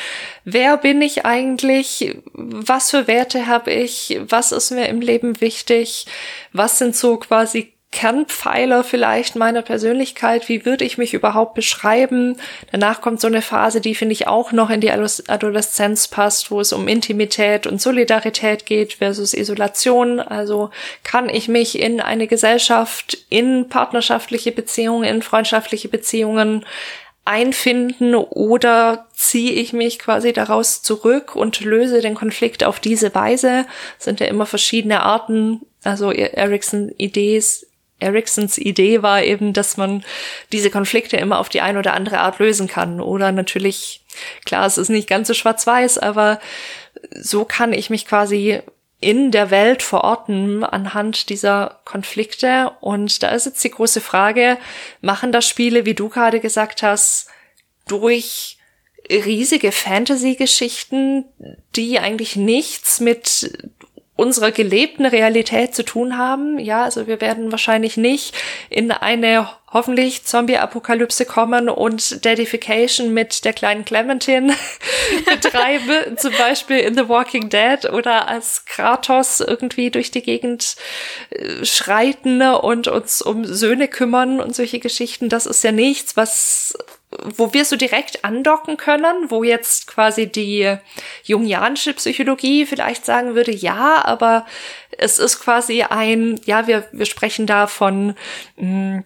wer 0.44 0.76
bin 0.76 1.02
ich 1.02 1.24
eigentlich, 1.24 2.16
was 2.32 2.90
für 2.90 3.06
Werte 3.06 3.46
habe 3.46 3.72
ich, 3.72 4.20
was 4.28 4.52
ist 4.52 4.70
mir 4.70 4.88
im 4.88 5.00
Leben 5.00 5.40
wichtig, 5.40 6.06
was 6.52 6.78
sind 6.78 6.94
so 6.94 7.16
quasi 7.16 7.73
Kernpfeiler 7.94 8.82
vielleicht 8.82 9.36
meiner 9.36 9.62
Persönlichkeit, 9.62 10.48
wie 10.48 10.66
würde 10.66 10.84
ich 10.84 10.98
mich 10.98 11.14
überhaupt 11.14 11.54
beschreiben. 11.54 12.36
Danach 12.72 13.00
kommt 13.00 13.20
so 13.20 13.28
eine 13.28 13.40
Phase, 13.40 13.80
die 13.80 13.94
finde 13.94 14.14
ich 14.14 14.26
auch 14.26 14.50
noch 14.50 14.68
in 14.68 14.80
die 14.80 14.90
Adoleszenz 14.90 16.08
passt, 16.08 16.50
wo 16.50 16.60
es 16.60 16.72
um 16.72 16.88
Intimität 16.88 17.68
und 17.68 17.80
Solidarität 17.80 18.66
geht 18.66 18.94
versus 18.94 19.32
Isolation. 19.32 20.18
Also 20.18 20.70
kann 21.04 21.28
ich 21.28 21.46
mich 21.46 21.78
in 21.78 22.00
eine 22.00 22.26
Gesellschaft, 22.26 23.16
in 23.28 23.68
partnerschaftliche 23.68 24.50
Beziehungen, 24.50 25.04
in 25.04 25.22
freundschaftliche 25.22 25.88
Beziehungen 25.88 26.66
einfinden 27.24 28.16
oder 28.16 29.06
ziehe 29.14 29.52
ich 29.52 29.72
mich 29.72 30.00
quasi 30.00 30.32
daraus 30.32 30.82
zurück 30.82 31.36
und 31.36 31.60
löse 31.60 32.00
den 32.00 32.16
Konflikt 32.16 32.64
auf 32.64 32.80
diese 32.80 33.14
Weise. 33.14 33.66
Das 33.98 34.04
sind 34.04 34.18
ja 34.18 34.26
immer 34.26 34.46
verschiedene 34.46 35.04
Arten. 35.04 35.60
Also 35.84 36.10
Ericsson 36.10 36.90
Idees 36.98 37.68
Ericksons 38.04 38.58
Idee 38.58 39.02
war 39.02 39.22
eben, 39.22 39.52
dass 39.52 39.76
man 39.76 40.04
diese 40.52 40.70
Konflikte 40.70 41.16
immer 41.16 41.38
auf 41.38 41.48
die 41.48 41.60
eine 41.60 41.78
oder 41.78 41.94
andere 41.94 42.20
Art 42.20 42.38
lösen 42.38 42.68
kann. 42.68 43.00
Oder 43.00 43.32
natürlich, 43.32 44.04
klar, 44.44 44.66
es 44.66 44.78
ist 44.78 44.90
nicht 44.90 45.08
ganz 45.08 45.28
so 45.28 45.34
schwarz-weiß, 45.34 45.98
aber 45.98 46.38
so 47.10 47.44
kann 47.44 47.72
ich 47.72 47.90
mich 47.90 48.06
quasi 48.06 48.60
in 49.00 49.30
der 49.30 49.50
Welt 49.50 49.82
verorten 49.82 50.64
anhand 50.64 51.28
dieser 51.28 51.80
Konflikte. 51.84 52.72
Und 52.80 53.22
da 53.22 53.30
ist 53.30 53.46
jetzt 53.46 53.62
die 53.62 53.70
große 53.70 54.00
Frage, 54.00 54.58
machen 55.00 55.32
das 55.32 55.46
Spiele, 55.46 55.84
wie 55.84 55.94
du 55.94 56.08
gerade 56.08 56.40
gesagt 56.40 56.82
hast, 56.82 57.28
durch 57.86 58.58
riesige 59.10 59.72
Fantasy-Geschichten, 59.72 61.26
die 61.76 61.98
eigentlich 61.98 62.36
nichts 62.36 63.00
mit 63.00 63.52
unserer 64.16 64.52
gelebten 64.52 65.06
Realität 65.06 65.74
zu 65.74 65.84
tun 65.84 66.16
haben. 66.16 66.58
Ja, 66.58 66.84
also 66.84 67.06
wir 67.06 67.20
werden 67.20 67.50
wahrscheinlich 67.50 67.96
nicht 67.96 68.34
in 68.70 68.92
eine 68.92 69.48
hoffentlich 69.72 70.24
Zombie-Apokalypse 70.24 71.26
kommen 71.26 71.68
und 71.68 72.24
Dedification 72.24 73.12
mit 73.12 73.44
der 73.44 73.52
kleinen 73.52 73.84
Clementine 73.84 74.54
betreibe, 75.26 76.14
zum 76.16 76.32
Beispiel 76.38 76.78
in 76.78 76.94
The 76.94 77.08
Walking 77.08 77.48
Dead 77.48 77.90
oder 77.92 78.28
als 78.28 78.66
Kratos 78.66 79.40
irgendwie 79.40 79.90
durch 79.90 80.12
die 80.12 80.22
Gegend 80.22 80.76
äh, 81.30 81.64
schreiten 81.64 82.40
und 82.40 82.86
uns 82.86 83.20
um 83.20 83.44
Söhne 83.44 83.88
kümmern 83.88 84.40
und 84.40 84.54
solche 84.54 84.78
Geschichten. 84.78 85.28
Das 85.28 85.44
ist 85.44 85.64
ja 85.64 85.72
nichts, 85.72 86.16
was 86.16 86.78
wo 87.36 87.52
wir 87.52 87.64
so 87.64 87.76
direkt 87.76 88.24
andocken 88.24 88.76
können, 88.76 89.30
wo 89.30 89.44
jetzt 89.44 89.86
quasi 89.86 90.26
die 90.26 90.76
jungianische 91.22 91.94
Psychologie 91.94 92.66
vielleicht 92.66 93.04
sagen 93.04 93.34
würde, 93.34 93.52
ja, 93.52 94.04
aber 94.04 94.46
es 94.98 95.18
ist 95.18 95.40
quasi 95.40 95.82
ein, 95.82 96.40
ja, 96.44 96.66
wir, 96.66 96.86
wir 96.92 97.06
sprechen 97.06 97.46
da 97.46 97.66
von, 97.66 98.14
mh, 98.56 98.94
hm, 98.96 99.04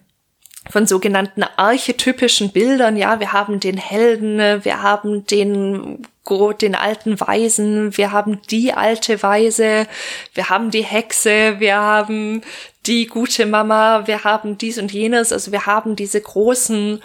von 0.69 0.85
sogenannten 0.85 1.43
archetypischen 1.43 2.51
Bildern. 2.51 2.95
Ja, 2.95 3.19
wir 3.19 3.33
haben 3.33 3.59
den 3.59 3.77
Helden, 3.77 4.63
wir 4.63 4.83
haben 4.83 5.25
den 5.25 6.05
den 6.61 6.75
alten 6.75 7.19
Weisen, 7.19 7.97
wir 7.97 8.11
haben 8.11 8.39
die 8.51 8.71
alte 8.71 9.23
Weise, 9.23 9.87
wir 10.35 10.49
haben 10.49 10.69
die 10.69 10.83
Hexe, 10.83 11.59
wir 11.59 11.77
haben 11.77 12.43
die 12.85 13.07
gute 13.07 13.47
Mama, 13.47 14.05
wir 14.05 14.23
haben 14.23 14.57
dies 14.59 14.77
und 14.77 14.91
jenes. 14.91 15.33
Also 15.33 15.51
wir 15.51 15.65
haben 15.65 15.95
diese 15.95 16.21
großen 16.21 17.01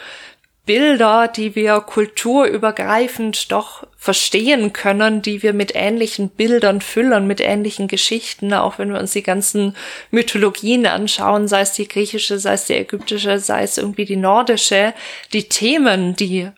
Bilder, 0.66 1.28
die 1.28 1.54
wir 1.54 1.80
kulturübergreifend 1.80 3.52
doch 3.52 3.86
verstehen 3.98 4.72
können, 4.72 5.20
die 5.20 5.42
wir 5.42 5.52
mit 5.52 5.72
ähnlichen 5.74 6.30
Bildern 6.30 6.80
füllen, 6.80 7.26
mit 7.26 7.40
ähnlichen 7.40 7.86
Geschichten, 7.86 8.54
auch 8.54 8.78
wenn 8.78 8.92
wir 8.92 8.98
uns 8.98 9.12
die 9.12 9.22
ganzen 9.22 9.76
Mythologien 10.10 10.86
anschauen, 10.86 11.48
sei 11.48 11.60
es 11.60 11.72
die 11.72 11.88
griechische, 11.88 12.38
sei 12.38 12.54
es 12.54 12.64
die 12.64 12.74
ägyptische, 12.74 13.38
sei 13.38 13.62
es 13.62 13.76
irgendwie 13.76 14.06
die 14.06 14.16
nordische, 14.16 14.94
die 15.34 15.48
Themen, 15.48 16.16
die 16.16 16.50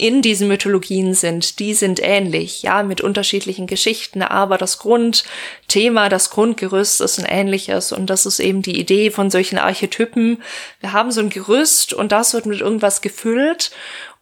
in 0.00 0.22
diesen 0.22 0.48
Mythologien 0.48 1.14
sind, 1.14 1.58
die 1.58 1.74
sind 1.74 2.00
ähnlich, 2.02 2.62
ja, 2.62 2.82
mit 2.82 3.02
unterschiedlichen 3.02 3.66
Geschichten, 3.66 4.22
aber 4.22 4.56
das 4.56 4.78
Grundthema, 4.78 6.08
das 6.08 6.30
Grundgerüst 6.30 7.00
ist 7.02 7.18
ein 7.18 7.26
ähnliches 7.26 7.92
und 7.92 8.08
das 8.08 8.24
ist 8.24 8.40
eben 8.40 8.62
die 8.62 8.80
Idee 8.80 9.10
von 9.10 9.30
solchen 9.30 9.58
Archetypen. 9.58 10.42
Wir 10.80 10.92
haben 10.92 11.10
so 11.10 11.20
ein 11.20 11.28
Gerüst 11.28 11.92
und 11.92 12.12
das 12.12 12.32
wird 12.32 12.46
mit 12.46 12.60
irgendwas 12.60 13.02
gefüllt 13.02 13.70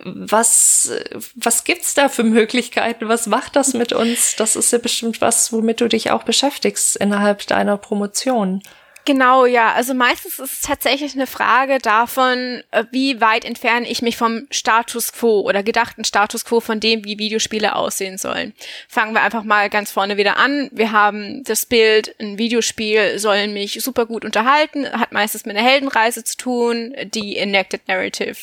Was, 0.04 0.92
was 1.34 1.64
gibt's 1.64 1.94
da 1.94 2.08
für 2.08 2.22
Möglichkeiten? 2.24 3.08
Was 3.08 3.26
macht 3.26 3.56
das 3.56 3.72
mit 3.72 3.94
uns? 3.94 4.36
Das 4.36 4.54
ist 4.54 4.70
ja 4.70 4.78
bestimmt 4.78 5.22
was, 5.22 5.52
womit 5.52 5.80
du 5.80 5.88
dich 5.88 6.10
auch 6.10 6.22
beschäftigst 6.22 6.96
innerhalb 6.96 7.46
deiner 7.46 7.78
Promotion. 7.78 8.62
Genau, 9.06 9.46
ja. 9.46 9.72
Also 9.72 9.94
meistens 9.94 10.40
ist 10.40 10.52
es 10.52 10.60
tatsächlich 10.62 11.14
eine 11.14 11.28
Frage 11.28 11.78
davon, 11.78 12.64
äh, 12.72 12.84
wie 12.90 13.20
weit 13.20 13.44
entferne 13.44 13.88
ich 13.88 14.02
mich 14.02 14.16
vom 14.16 14.48
Status 14.50 15.12
quo 15.12 15.42
oder 15.42 15.62
gedachten 15.62 16.02
Status 16.02 16.44
quo 16.44 16.58
von 16.58 16.80
dem, 16.80 17.04
wie 17.04 17.16
Videospiele 17.16 17.76
aussehen 17.76 18.18
sollen. 18.18 18.52
Fangen 18.88 19.14
wir 19.14 19.22
einfach 19.22 19.44
mal 19.44 19.70
ganz 19.70 19.92
vorne 19.92 20.16
wieder 20.16 20.38
an. 20.38 20.68
Wir 20.72 20.90
haben 20.90 21.44
das 21.44 21.66
Bild, 21.66 22.16
ein 22.18 22.36
Videospiel 22.36 23.20
soll 23.20 23.46
mich 23.46 23.80
super 23.80 24.06
gut 24.06 24.24
unterhalten, 24.24 24.90
hat 24.90 25.12
meistens 25.12 25.46
mit 25.46 25.56
einer 25.56 25.66
Heldenreise 25.66 26.24
zu 26.24 26.36
tun, 26.36 26.92
die 27.14 27.36
Enacted 27.36 27.86
Narrative 27.86 28.36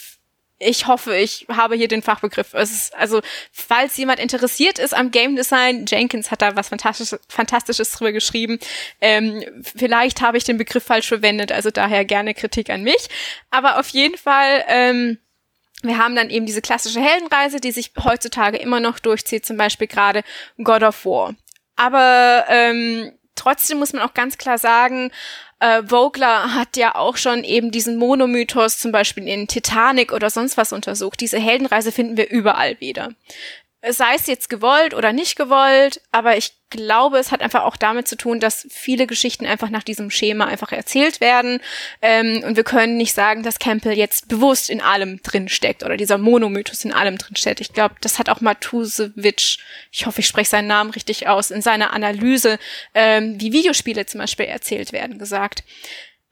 ich 0.59 0.87
hoffe, 0.87 1.15
ich 1.15 1.45
habe 1.49 1.75
hier 1.75 1.87
den 1.87 2.01
Fachbegriff. 2.01 2.53
Ist, 2.53 2.95
also, 2.95 3.21
falls 3.51 3.97
jemand 3.97 4.19
interessiert 4.19 4.79
ist 4.79 4.93
am 4.93 5.11
Game 5.11 5.35
Design, 5.35 5.85
Jenkins 5.87 6.31
hat 6.31 6.41
da 6.41 6.55
was 6.55 6.69
Fantastisches, 6.69 7.19
Fantastisches 7.27 7.91
drüber 7.91 8.11
geschrieben. 8.11 8.59
Ähm, 9.01 9.43
vielleicht 9.61 10.21
habe 10.21 10.37
ich 10.37 10.43
den 10.43 10.57
Begriff 10.57 10.83
falsch 10.83 11.07
verwendet, 11.07 11.51
also 11.51 11.69
daher 11.71 12.05
gerne 12.05 12.33
Kritik 12.33 12.69
an 12.69 12.83
mich. 12.83 13.07
Aber 13.51 13.79
auf 13.79 13.89
jeden 13.89 14.17
Fall, 14.17 14.63
ähm, 14.67 15.17
wir 15.81 15.97
haben 15.97 16.15
dann 16.15 16.29
eben 16.29 16.45
diese 16.45 16.61
klassische 16.61 17.01
Heldenreise, 17.01 17.59
die 17.59 17.71
sich 17.71 17.91
heutzutage 18.03 18.57
immer 18.57 18.79
noch 18.79 18.99
durchzieht, 18.99 19.45
zum 19.45 19.57
Beispiel 19.57 19.87
gerade 19.87 20.23
God 20.63 20.83
of 20.83 21.05
War. 21.05 21.35
Aber 21.75 22.45
ähm, 22.47 23.11
trotzdem 23.35 23.79
muss 23.79 23.93
man 23.93 24.03
auch 24.03 24.13
ganz 24.13 24.37
klar 24.37 24.57
sagen, 24.57 25.11
äh, 25.63 25.81
Vogler 25.87 26.53
hat 26.53 26.75
ja 26.75 26.95
auch 26.95 27.15
schon 27.15 27.45
eben 27.45 27.71
diesen 27.71 27.95
Monomythos 27.95 28.79
zum 28.79 28.91
Beispiel 28.91 29.27
in 29.27 29.47
Titanic 29.47 30.11
oder 30.11 30.29
sonst 30.29 30.57
was 30.57 30.73
untersucht. 30.73 31.21
Diese 31.21 31.39
Heldenreise 31.39 31.93
finden 31.93 32.17
wir 32.17 32.29
überall 32.29 32.79
wieder 32.81 33.09
sei 33.89 34.15
es 34.15 34.27
jetzt 34.27 34.49
gewollt 34.49 34.93
oder 34.93 35.11
nicht 35.11 35.35
gewollt, 35.35 35.99
aber 36.11 36.37
ich 36.37 36.53
glaube, 36.69 37.17
es 37.17 37.31
hat 37.31 37.41
einfach 37.41 37.63
auch 37.63 37.75
damit 37.75 38.07
zu 38.07 38.15
tun, 38.15 38.39
dass 38.39 38.65
viele 38.69 39.07
Geschichten 39.07 39.45
einfach 39.45 39.69
nach 39.69 39.83
diesem 39.83 40.09
Schema 40.09 40.45
einfach 40.45 40.71
erzählt 40.71 41.21
werden. 41.21 41.59
Ähm, 42.01 42.43
und 42.45 42.55
wir 42.55 42.63
können 42.63 42.97
nicht 42.97 43.13
sagen, 43.13 43.43
dass 43.43 43.59
Campbell 43.59 43.97
jetzt 43.97 44.29
bewusst 44.29 44.69
in 44.69 44.81
allem 44.81 45.21
drin 45.21 45.49
steckt 45.49 45.83
oder 45.83 45.97
dieser 45.97 46.17
Monomythos 46.17 46.85
in 46.85 46.93
allem 46.93 47.17
drin 47.17 47.35
steckt. 47.35 47.59
Ich 47.59 47.73
glaube, 47.73 47.95
das 48.01 48.19
hat 48.19 48.29
auch 48.29 48.41
Matusewitsch, 48.41 49.59
ich 49.91 50.05
hoffe, 50.05 50.21
ich 50.21 50.27
spreche 50.27 50.49
seinen 50.49 50.67
Namen 50.67 50.91
richtig 50.91 51.27
aus, 51.27 51.51
in 51.51 51.61
seiner 51.61 51.91
Analyse, 51.93 52.57
ähm, 52.93 53.39
wie 53.39 53.51
Videospiele 53.51 54.05
zum 54.05 54.21
Beispiel 54.21 54.45
erzählt 54.45 54.93
werden, 54.93 55.19
gesagt. 55.19 55.63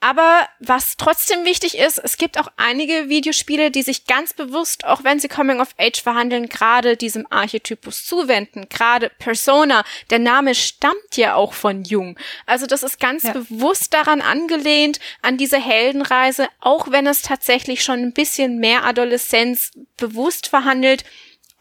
Aber 0.03 0.49
was 0.59 0.97
trotzdem 0.97 1.45
wichtig 1.45 1.77
ist, 1.77 1.99
es 1.99 2.17
gibt 2.17 2.39
auch 2.39 2.47
einige 2.57 3.07
Videospiele, 3.07 3.69
die 3.69 3.83
sich 3.83 4.07
ganz 4.07 4.33
bewusst, 4.33 4.83
auch 4.83 5.03
wenn 5.03 5.19
sie 5.19 5.27
Coming 5.27 5.61
of 5.61 5.75
Age 5.77 6.01
verhandeln, 6.01 6.49
gerade 6.49 6.97
diesem 6.97 7.27
Archetypus 7.29 8.03
zuwenden. 8.05 8.67
Gerade 8.67 9.11
Persona, 9.19 9.83
der 10.09 10.17
Name 10.17 10.55
stammt 10.55 11.17
ja 11.17 11.35
auch 11.35 11.53
von 11.53 11.83
Jung. 11.83 12.17
Also 12.47 12.65
das 12.65 12.81
ist 12.81 12.99
ganz 12.99 13.23
ja. 13.23 13.33
bewusst 13.33 13.93
daran 13.93 14.21
angelehnt, 14.21 14.99
an 15.21 15.37
diese 15.37 15.59
Heldenreise, 15.59 16.47
auch 16.59 16.89
wenn 16.89 17.05
es 17.05 17.21
tatsächlich 17.21 17.83
schon 17.83 17.99
ein 17.99 18.13
bisschen 18.13 18.57
mehr 18.57 18.83
Adoleszenz 18.83 19.71
bewusst 19.97 20.47
verhandelt 20.47 21.05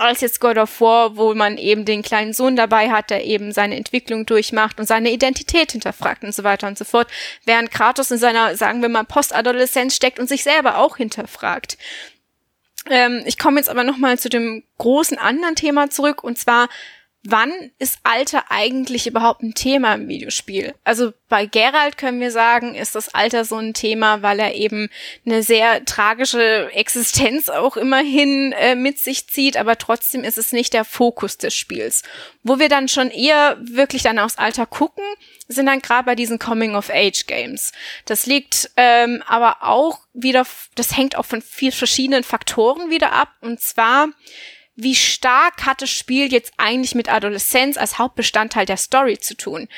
als 0.00 0.22
jetzt 0.22 0.40
God 0.40 0.56
of 0.56 0.80
War, 0.80 1.16
wo 1.16 1.34
man 1.34 1.58
eben 1.58 1.84
den 1.84 2.02
kleinen 2.02 2.32
Sohn 2.32 2.56
dabei 2.56 2.90
hat, 2.90 3.10
der 3.10 3.24
eben 3.24 3.52
seine 3.52 3.76
Entwicklung 3.76 4.24
durchmacht 4.24 4.80
und 4.80 4.86
seine 4.86 5.10
Identität 5.10 5.72
hinterfragt 5.72 6.24
und 6.24 6.34
so 6.34 6.42
weiter 6.42 6.68
und 6.68 6.78
so 6.78 6.84
fort, 6.84 7.08
während 7.44 7.70
Kratos 7.70 8.10
in 8.10 8.18
seiner, 8.18 8.56
sagen 8.56 8.80
wir 8.82 8.88
mal, 8.88 9.04
Postadoleszenz 9.04 9.94
steckt 9.94 10.18
und 10.18 10.28
sich 10.28 10.42
selber 10.42 10.78
auch 10.78 10.96
hinterfragt. 10.96 11.76
Ähm, 12.88 13.22
ich 13.26 13.38
komme 13.38 13.58
jetzt 13.58 13.68
aber 13.68 13.84
nochmal 13.84 14.18
zu 14.18 14.30
dem 14.30 14.64
großen 14.78 15.18
anderen 15.18 15.54
Thema 15.54 15.90
zurück, 15.90 16.24
und 16.24 16.38
zwar 16.38 16.68
wann 17.22 17.52
ist 17.78 17.98
Alter 18.02 18.44
eigentlich 18.48 19.06
überhaupt 19.06 19.42
ein 19.42 19.54
Thema 19.54 19.94
im 19.94 20.08
Videospiel? 20.08 20.74
Also 20.84 21.12
bei 21.28 21.44
Geralt 21.44 21.98
können 21.98 22.20
wir 22.20 22.30
sagen, 22.30 22.74
ist 22.74 22.94
das 22.94 23.14
Alter 23.14 23.44
so 23.44 23.56
ein 23.56 23.74
Thema, 23.74 24.22
weil 24.22 24.40
er 24.40 24.54
eben 24.54 24.88
eine 25.26 25.42
sehr 25.42 25.84
tragische 25.84 26.70
Existenz 26.72 27.50
auch 27.50 27.76
immerhin 27.76 28.52
äh, 28.52 28.74
mit 28.74 28.98
sich 28.98 29.28
zieht, 29.28 29.58
aber 29.58 29.76
trotzdem 29.76 30.24
ist 30.24 30.38
es 30.38 30.52
nicht 30.52 30.72
der 30.72 30.84
Fokus 30.84 31.36
des 31.36 31.54
Spiels. 31.54 32.02
Wo 32.42 32.58
wir 32.58 32.70
dann 32.70 32.88
schon 32.88 33.10
eher 33.10 33.58
wirklich 33.60 34.02
dann 34.02 34.18
aufs 34.18 34.38
Alter 34.38 34.64
gucken, 34.64 35.04
sind 35.46 35.66
dann 35.66 35.82
gerade 35.82 36.04
bei 36.04 36.14
diesen 36.14 36.38
Coming-of-Age-Games. 36.38 37.72
Das 38.06 38.24
liegt 38.24 38.70
ähm, 38.76 39.22
aber 39.26 39.58
auch 39.60 40.00
wieder, 40.14 40.46
das 40.74 40.96
hängt 40.96 41.16
auch 41.16 41.26
von 41.26 41.42
vier 41.42 41.72
verschiedenen 41.72 42.24
Faktoren 42.24 42.90
wieder 42.90 43.12
ab, 43.12 43.28
und 43.42 43.60
zwar 43.60 44.08
wie 44.82 44.94
stark 44.94 45.66
hat 45.66 45.82
das 45.82 45.90
Spiel 45.90 46.32
jetzt 46.32 46.52
eigentlich 46.56 46.94
mit 46.94 47.12
Adoleszenz 47.12 47.76
als 47.76 47.98
Hauptbestandteil 47.98 48.66
der 48.66 48.76
Story 48.76 49.18
zu 49.18 49.36
tun? 49.36 49.68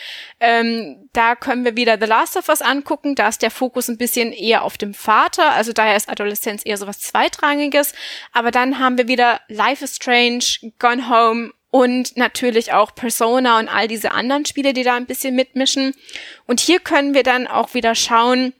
Ähm, 0.40 1.08
da 1.12 1.34
können 1.34 1.64
wir 1.64 1.76
wieder 1.76 1.98
The 2.00 2.06
Last 2.06 2.36
of 2.36 2.48
Us 2.48 2.62
angucken, 2.62 3.14
da 3.14 3.28
ist 3.28 3.42
der 3.42 3.50
Fokus 3.50 3.88
ein 3.88 3.98
bisschen 3.98 4.32
eher 4.32 4.62
auf 4.62 4.78
dem 4.78 4.94
Vater, 4.94 5.52
also 5.52 5.72
daher 5.72 5.96
ist 5.96 6.08
Adoleszenz 6.08 6.62
eher 6.64 6.76
sowas 6.76 7.00
Zweitrangiges, 7.00 7.94
aber 8.32 8.50
dann 8.50 8.78
haben 8.78 8.98
wir 8.98 9.08
wieder 9.08 9.40
Life 9.48 9.84
is 9.84 9.96
Strange, 9.96 10.44
Gone 10.78 11.08
Home 11.08 11.52
und 11.70 12.16
natürlich 12.16 12.72
auch 12.72 12.94
Persona 12.94 13.58
und 13.58 13.68
all 13.68 13.88
diese 13.88 14.12
anderen 14.12 14.44
Spiele, 14.44 14.74
die 14.74 14.82
da 14.82 14.94
ein 14.94 15.06
bisschen 15.06 15.34
mitmischen. 15.34 15.94
Und 16.46 16.60
hier 16.60 16.80
können 16.80 17.14
wir 17.14 17.22
dann 17.22 17.46
auch 17.46 17.72
wieder 17.72 17.94
schauen, 17.94 18.52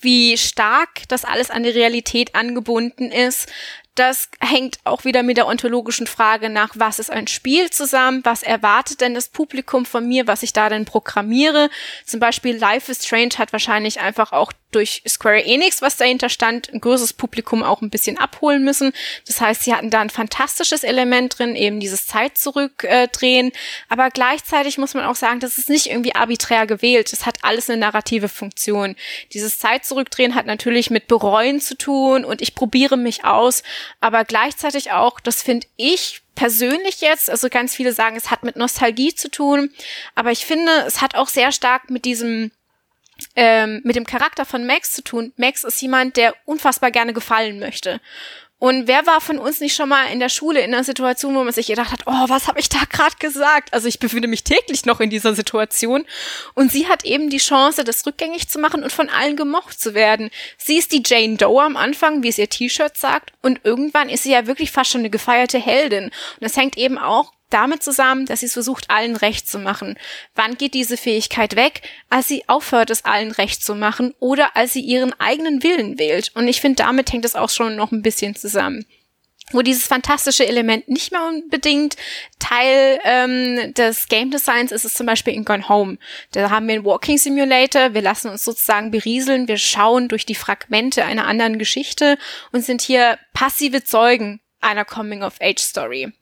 wie 0.00 0.36
stark 0.36 1.08
das 1.08 1.24
alles 1.24 1.50
an 1.50 1.62
die 1.62 1.70
Realität 1.70 2.34
angebunden 2.34 3.10
ist, 3.10 3.50
das 3.98 4.28
hängt 4.40 4.78
auch 4.84 5.04
wieder 5.04 5.22
mit 5.22 5.36
der 5.36 5.46
ontologischen 5.46 6.06
Frage 6.06 6.50
nach, 6.50 6.70
was 6.74 6.98
ist 6.98 7.10
ein 7.10 7.26
Spiel 7.26 7.70
zusammen, 7.70 8.20
was 8.24 8.42
erwartet 8.42 9.00
denn 9.00 9.14
das 9.14 9.28
Publikum 9.28 9.86
von 9.86 10.06
mir, 10.06 10.26
was 10.26 10.42
ich 10.42 10.52
da 10.52 10.68
denn 10.68 10.84
programmiere. 10.84 11.70
Zum 12.04 12.20
Beispiel 12.20 12.56
Life 12.56 12.90
is 12.92 13.04
Strange 13.04 13.38
hat 13.38 13.52
wahrscheinlich 13.52 14.00
einfach 14.00 14.32
auch 14.32 14.52
durch 14.76 15.02
Square 15.08 15.42
Enix, 15.44 15.80
was 15.80 15.96
dahinter 15.96 16.28
stand, 16.28 16.70
ein 16.70 16.82
größeres 16.82 17.14
Publikum 17.14 17.62
auch 17.62 17.80
ein 17.80 17.88
bisschen 17.88 18.18
abholen 18.18 18.62
müssen. 18.62 18.92
Das 19.26 19.40
heißt, 19.40 19.62
sie 19.62 19.72
hatten 19.72 19.90
da 19.90 20.00
ein 20.00 20.10
fantastisches 20.10 20.82
Element 20.82 21.38
drin, 21.38 21.56
eben 21.56 21.80
dieses 21.80 22.06
Zeit 22.06 22.36
zurückdrehen. 22.36 23.52
Aber 23.88 24.10
gleichzeitig 24.10 24.76
muss 24.76 24.92
man 24.92 25.04
auch 25.04 25.14
sagen, 25.14 25.40
das 25.40 25.56
ist 25.56 25.70
nicht 25.70 25.86
irgendwie 25.86 26.14
arbiträr 26.14 26.66
gewählt. 26.66 27.10
Es 27.12 27.24
hat 27.24 27.38
alles 27.42 27.70
eine 27.70 27.80
narrative 27.80 28.28
Funktion. 28.28 28.96
Dieses 29.32 29.58
Zeit 29.58 29.86
zurückdrehen 29.86 30.34
hat 30.34 30.44
natürlich 30.44 30.90
mit 30.90 31.06
Bereuen 31.08 31.60
zu 31.60 31.78
tun 31.78 32.24
und 32.26 32.42
ich 32.42 32.54
probiere 32.54 32.98
mich 32.98 33.24
aus. 33.24 33.62
Aber 34.00 34.24
gleichzeitig 34.24 34.92
auch, 34.92 35.20
das 35.20 35.42
finde 35.42 35.66
ich 35.76 36.22
persönlich 36.34 37.00
jetzt, 37.00 37.30
also 37.30 37.48
ganz 37.48 37.74
viele 37.74 37.92
sagen, 37.92 38.16
es 38.16 38.30
hat 38.30 38.42
mit 38.42 38.56
Nostalgie 38.56 39.14
zu 39.14 39.30
tun, 39.30 39.70
aber 40.14 40.32
ich 40.32 40.44
finde, 40.44 40.70
es 40.86 41.00
hat 41.00 41.14
auch 41.14 41.28
sehr 41.28 41.52
stark 41.52 41.90
mit 41.90 42.04
diesem 42.04 42.50
ähm, 43.34 43.80
mit 43.82 43.96
dem 43.96 44.04
Charakter 44.04 44.44
von 44.44 44.66
Max 44.66 44.92
zu 44.92 45.02
tun. 45.02 45.32
Max 45.36 45.64
ist 45.64 45.80
jemand, 45.80 46.18
der 46.18 46.34
unfassbar 46.44 46.90
gerne 46.90 47.14
gefallen 47.14 47.58
möchte. 47.58 48.00
Und 48.58 48.88
wer 48.88 49.06
war 49.06 49.20
von 49.20 49.38
uns 49.38 49.60
nicht 49.60 49.76
schon 49.76 49.90
mal 49.90 50.06
in 50.06 50.18
der 50.18 50.30
Schule 50.30 50.60
in 50.60 50.72
einer 50.72 50.82
Situation, 50.82 51.34
wo 51.34 51.44
man 51.44 51.52
sich 51.52 51.66
gedacht 51.66 51.92
hat, 51.92 52.02
oh, 52.06 52.28
was 52.28 52.48
habe 52.48 52.58
ich 52.58 52.70
da 52.70 52.78
gerade 52.90 53.16
gesagt? 53.18 53.74
Also 53.74 53.86
ich 53.86 53.98
befinde 53.98 54.28
mich 54.28 54.44
täglich 54.44 54.86
noch 54.86 55.00
in 55.00 55.10
dieser 55.10 55.34
Situation. 55.34 56.06
Und 56.54 56.72
sie 56.72 56.88
hat 56.88 57.04
eben 57.04 57.28
die 57.28 57.36
Chance, 57.36 57.84
das 57.84 58.06
rückgängig 58.06 58.48
zu 58.48 58.58
machen 58.58 58.82
und 58.82 58.92
von 58.92 59.10
allen 59.10 59.36
gemocht 59.36 59.78
zu 59.78 59.92
werden. 59.92 60.30
Sie 60.56 60.78
ist 60.78 60.92
die 60.92 61.02
Jane 61.04 61.36
Doe 61.36 61.62
am 61.62 61.76
Anfang, 61.76 62.22
wie 62.22 62.28
es 62.28 62.38
ihr 62.38 62.48
T-Shirt 62.48 62.96
sagt. 62.96 63.32
Und 63.42 63.60
irgendwann 63.62 64.08
ist 64.08 64.22
sie 64.22 64.32
ja 64.32 64.46
wirklich 64.46 64.70
fast 64.70 64.90
schon 64.90 65.02
eine 65.02 65.10
gefeierte 65.10 65.58
Heldin. 65.58 66.04
Und 66.04 66.12
das 66.40 66.56
hängt 66.56 66.78
eben 66.78 66.96
auch 66.96 67.32
damit 67.50 67.82
zusammen, 67.82 68.26
dass 68.26 68.40
sie 68.40 68.46
es 68.46 68.54
versucht, 68.54 68.90
allen 68.90 69.16
recht 69.16 69.48
zu 69.48 69.58
machen. 69.58 69.98
Wann 70.34 70.56
geht 70.56 70.74
diese 70.74 70.96
Fähigkeit 70.96 71.56
weg? 71.56 71.82
Als 72.10 72.28
sie 72.28 72.48
aufhört, 72.48 72.90
es 72.90 73.04
allen 73.04 73.30
recht 73.30 73.64
zu 73.64 73.74
machen 73.74 74.14
oder 74.18 74.56
als 74.56 74.72
sie 74.72 74.80
ihren 74.80 75.12
eigenen 75.20 75.62
Willen 75.62 75.98
wählt. 75.98 76.32
Und 76.34 76.48
ich 76.48 76.60
finde, 76.60 76.82
damit 76.82 77.12
hängt 77.12 77.24
es 77.24 77.36
auch 77.36 77.50
schon 77.50 77.76
noch 77.76 77.92
ein 77.92 78.02
bisschen 78.02 78.34
zusammen. 78.34 78.84
wo 79.52 79.62
dieses 79.62 79.86
fantastische 79.86 80.44
Element 80.44 80.88
nicht 80.88 81.12
mehr 81.12 81.24
unbedingt 81.24 81.96
Teil 82.40 82.98
ähm, 83.04 83.72
des 83.74 84.08
Game 84.08 84.32
Designs 84.32 84.72
ist, 84.72 84.84
ist 84.84 84.96
zum 84.96 85.06
Beispiel 85.06 85.34
in 85.34 85.44
Gone 85.44 85.68
Home. 85.68 85.98
Da 86.32 86.50
haben 86.50 86.66
wir 86.66 86.74
einen 86.74 86.84
Walking 86.84 87.16
Simulator, 87.16 87.94
wir 87.94 88.02
lassen 88.02 88.28
uns 88.28 88.44
sozusagen 88.44 88.90
berieseln, 88.90 89.46
wir 89.46 89.56
schauen 89.56 90.08
durch 90.08 90.26
die 90.26 90.34
Fragmente 90.34 91.04
einer 91.04 91.28
anderen 91.28 91.58
Geschichte 91.58 92.18
und 92.50 92.64
sind 92.64 92.82
hier 92.82 93.18
passive 93.34 93.84
Zeugen 93.84 94.40
einer 94.60 94.84
Coming-of-Age-Story. 94.84 96.12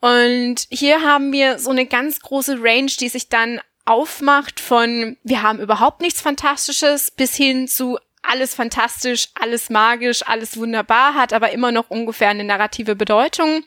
Und 0.00 0.66
hier 0.70 1.02
haben 1.02 1.32
wir 1.32 1.58
so 1.58 1.70
eine 1.70 1.86
ganz 1.86 2.20
große 2.20 2.58
Range, 2.60 2.92
die 3.00 3.08
sich 3.08 3.28
dann 3.28 3.60
aufmacht 3.86 4.58
von 4.60 5.16
wir 5.22 5.42
haben 5.42 5.60
überhaupt 5.60 6.00
nichts 6.00 6.20
Fantastisches 6.20 7.10
bis 7.10 7.36
hin 7.36 7.68
zu 7.68 7.98
alles 8.28 8.54
fantastisch, 8.54 9.28
alles 9.34 9.70
magisch, 9.70 10.26
alles 10.26 10.56
wunderbar, 10.56 11.14
hat 11.14 11.32
aber 11.32 11.52
immer 11.52 11.72
noch 11.72 11.90
ungefähr 11.90 12.28
eine 12.28 12.44
narrative 12.44 12.96
Bedeutung. 12.96 13.64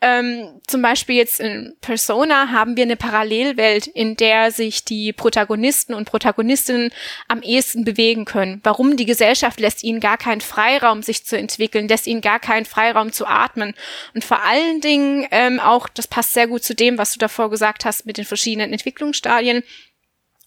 Ähm, 0.00 0.60
zum 0.66 0.82
Beispiel 0.82 1.14
jetzt 1.14 1.38
in 1.38 1.76
Persona 1.80 2.50
haben 2.50 2.76
wir 2.76 2.82
eine 2.82 2.96
Parallelwelt, 2.96 3.86
in 3.86 4.16
der 4.16 4.50
sich 4.50 4.84
die 4.84 5.12
Protagonisten 5.12 5.94
und 5.94 6.06
Protagonistinnen 6.06 6.90
am 7.28 7.40
ehesten 7.40 7.84
bewegen 7.84 8.24
können. 8.24 8.60
Warum? 8.64 8.96
Die 8.96 9.06
Gesellschaft 9.06 9.60
lässt 9.60 9.84
ihnen 9.84 10.00
gar 10.00 10.18
keinen 10.18 10.40
Freiraum, 10.40 11.02
sich 11.04 11.24
zu 11.24 11.38
entwickeln, 11.38 11.86
lässt 11.86 12.08
ihnen 12.08 12.20
gar 12.20 12.40
keinen 12.40 12.64
Freiraum 12.64 13.12
zu 13.12 13.26
atmen. 13.26 13.74
Und 14.12 14.24
vor 14.24 14.42
allen 14.42 14.80
Dingen 14.80 15.28
ähm, 15.30 15.60
auch, 15.60 15.88
das 15.88 16.08
passt 16.08 16.32
sehr 16.32 16.48
gut 16.48 16.64
zu 16.64 16.74
dem, 16.74 16.98
was 16.98 17.12
du 17.12 17.20
davor 17.20 17.48
gesagt 17.48 17.84
hast 17.84 18.04
mit 18.04 18.18
den 18.18 18.24
verschiedenen 18.24 18.72
Entwicklungsstadien, 18.72 19.62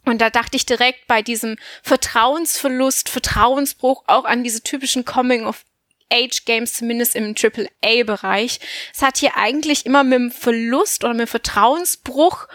und 0.06 0.20
da 0.22 0.30
dachte 0.30 0.56
ich 0.56 0.66
direkt 0.66 1.08
bei 1.08 1.22
diesem 1.22 1.58
Vertrauensverlust, 1.84 3.10
Vertrauensbruch 3.10 4.04
auch 4.08 4.26
an 4.26 4.44
diese 4.44 4.62
typischen 4.62 5.06
Coming 5.06 5.46
of 5.46 5.66
Age 6.12 6.46
Games, 6.46 6.74
zumindest 6.74 7.16
im 7.16 7.36
AAA-Bereich. 7.36 8.60
Es 8.94 9.02
hat 9.02 9.18
hier 9.18 9.36
eigentlich 9.38 9.86
immer 9.86 10.04
mit 10.04 10.20
dem 10.20 10.32
Verlust 10.32 11.04
oder 11.04 11.14
mit 11.14 11.28
dem 11.28 11.32
Vertrauensbruch 11.32 12.48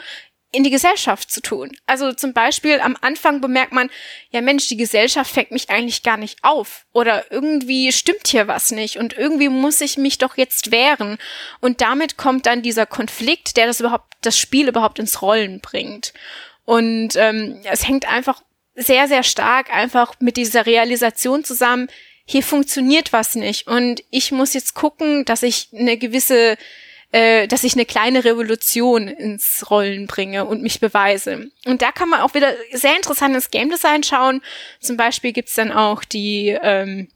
in 0.53 0.65
die 0.65 0.71
Gesellschaft 0.71 1.31
zu 1.31 1.41
tun. 1.41 1.71
Also 1.87 2.13
zum 2.13 2.33
Beispiel 2.33 2.81
am 2.81 2.97
Anfang 3.01 3.41
bemerkt 3.41 3.73
man, 3.73 3.89
ja 4.31 4.41
Mensch, 4.41 4.67
die 4.67 4.77
Gesellschaft 4.77 5.33
fängt 5.33 5.53
mich 5.53 5.71
eigentlich 5.71 6.03
gar 6.03 6.17
nicht 6.17 6.43
auf 6.43 6.87
oder 6.93 7.31
irgendwie 7.31 7.93
stimmt 7.93 8.27
hier 8.27 8.49
was 8.49 8.73
nicht 8.73 8.97
und 8.97 9.13
irgendwie 9.13 9.49
muss 9.49 9.81
ich 9.81 9.97
mich 9.97 10.19
doch 10.19 10.37
jetzt 10.37 10.73
wehren. 10.73 11.19
Und 11.61 11.81
damit 11.81 12.17
kommt 12.17 12.47
dann 12.47 12.63
dieser 12.63 12.87
Konflikt, 12.87 13.57
der 13.57 13.67
das 13.67 13.79
überhaupt, 13.79 14.13
das 14.23 14.39
Spiel 14.39 14.69
überhaupt 14.69 14.99
ins 14.99 15.23
Rollen 15.23 15.61
bringt. 15.61 16.13
Und 16.65 17.17
ähm, 17.17 17.61
es 17.65 17.87
hängt 17.87 18.09
einfach 18.11 18.43
sehr, 18.75 19.09
sehr 19.09 19.23
stark 19.23 19.73
einfach 19.75 20.15
mit 20.21 20.37
dieser 20.37 20.67
Realisation 20.67 21.45
zusammen, 21.45 21.89
hier 22.25 22.43
funktioniert 22.43 23.13
was 23.13 23.35
nicht. 23.35 23.67
Und 23.67 24.05
ich 24.11 24.31
muss 24.31 24.55
jetzt 24.55 24.75
gucken, 24.75 25.25
dass 25.25 25.43
ich 25.43 25.69
eine 25.77 25.97
gewisse, 25.97 26.57
äh, 27.11 27.49
dass 27.49 27.65
ich 27.65 27.75
eine 27.75 27.87
kleine 27.87 28.25
Revolution 28.25 29.09
ins 29.09 29.69
Rollen 29.69 30.07
bringe 30.07 30.45
und 30.45 30.63
mich 30.63 30.79
beweise. 30.79 31.51
Und 31.67 31.83
da 31.83 31.91
kann 31.91 32.09
man 32.09 32.21
auch 32.21 32.35
wieder 32.35 32.55
sehr 32.73 32.95
interessantes 32.95 33.51
Game 33.51 33.69
Design 33.69 34.05
schauen. 34.05 34.43
Zum 34.79 34.97
Beispiel 34.97 35.33
gibt's 35.33 35.57
dann 35.57 35.73
auch 35.73 36.05
die 36.05 36.57
ähm, 36.63 37.09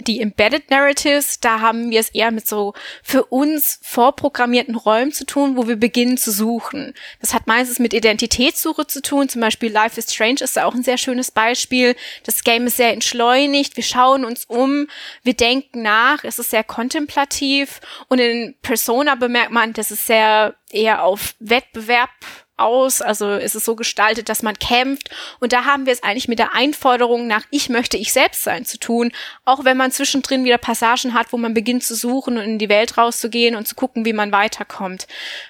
die 0.00 0.20
Embedded 0.20 0.70
Narratives, 0.70 1.40
da 1.40 1.60
haben 1.60 1.90
wir 1.90 2.00
es 2.00 2.10
eher 2.10 2.30
mit 2.30 2.46
so 2.46 2.74
für 3.02 3.24
uns 3.24 3.80
vorprogrammierten 3.82 4.76
Räumen 4.76 5.12
zu 5.12 5.26
tun, 5.26 5.56
wo 5.56 5.66
wir 5.66 5.76
beginnen 5.76 6.16
zu 6.16 6.30
suchen. 6.30 6.94
Das 7.20 7.34
hat 7.34 7.46
meistens 7.46 7.78
mit 7.78 7.92
Identitätssuche 7.92 8.86
zu 8.86 9.02
tun. 9.02 9.28
Zum 9.28 9.40
Beispiel 9.40 9.72
Life 9.72 9.98
is 9.98 10.12
Strange 10.12 10.40
ist 10.40 10.56
da 10.56 10.64
auch 10.64 10.74
ein 10.74 10.84
sehr 10.84 10.98
schönes 10.98 11.30
Beispiel. 11.30 11.96
Das 12.24 12.44
Game 12.44 12.66
ist 12.66 12.76
sehr 12.76 12.92
entschleunigt. 12.92 13.76
Wir 13.76 13.84
schauen 13.84 14.24
uns 14.24 14.44
um. 14.44 14.86
Wir 15.22 15.34
denken 15.34 15.82
nach. 15.82 16.22
Es 16.24 16.38
ist 16.38 16.50
sehr 16.50 16.64
kontemplativ. 16.64 17.80
Und 18.08 18.20
in 18.20 18.54
Persona 18.62 19.16
bemerkt 19.16 19.50
man, 19.50 19.72
dass 19.72 19.90
es 19.90 20.06
sehr 20.06 20.54
eher 20.70 21.02
auf 21.02 21.34
Wettbewerb 21.40 22.10
aus, 22.58 23.00
also 23.02 23.32
ist 23.32 23.54
es 23.54 23.64
so 23.64 23.76
gestaltet, 23.76 24.28
dass 24.28 24.42
man 24.42 24.58
kämpft. 24.58 25.10
Und 25.40 25.52
da 25.52 25.64
haben 25.64 25.86
wir 25.86 25.92
es 25.92 26.02
eigentlich 26.02 26.28
mit 26.28 26.38
der 26.38 26.54
Einforderung 26.54 27.26
nach 27.26 27.44
Ich 27.50 27.68
möchte 27.68 27.96
ich 27.96 28.12
selbst 28.12 28.42
sein 28.42 28.64
zu 28.64 28.78
tun, 28.78 29.12
auch 29.44 29.64
wenn 29.64 29.76
man 29.76 29.92
zwischendrin 29.92 30.44
wieder 30.44 30.58
Passagen 30.58 31.14
hat, 31.14 31.32
wo 31.32 31.36
man 31.36 31.54
beginnt 31.54 31.84
zu 31.84 31.94
suchen 31.94 32.38
und 32.38 32.44
in 32.44 32.58
die 32.58 32.68
Welt 32.68 32.96
rauszugehen 32.96 33.54
und 33.54 33.68
zu 33.68 33.74
gucken, 33.74 34.04
wie 34.04 34.12
man 34.12 34.32
weiterkommt. 34.32 35.06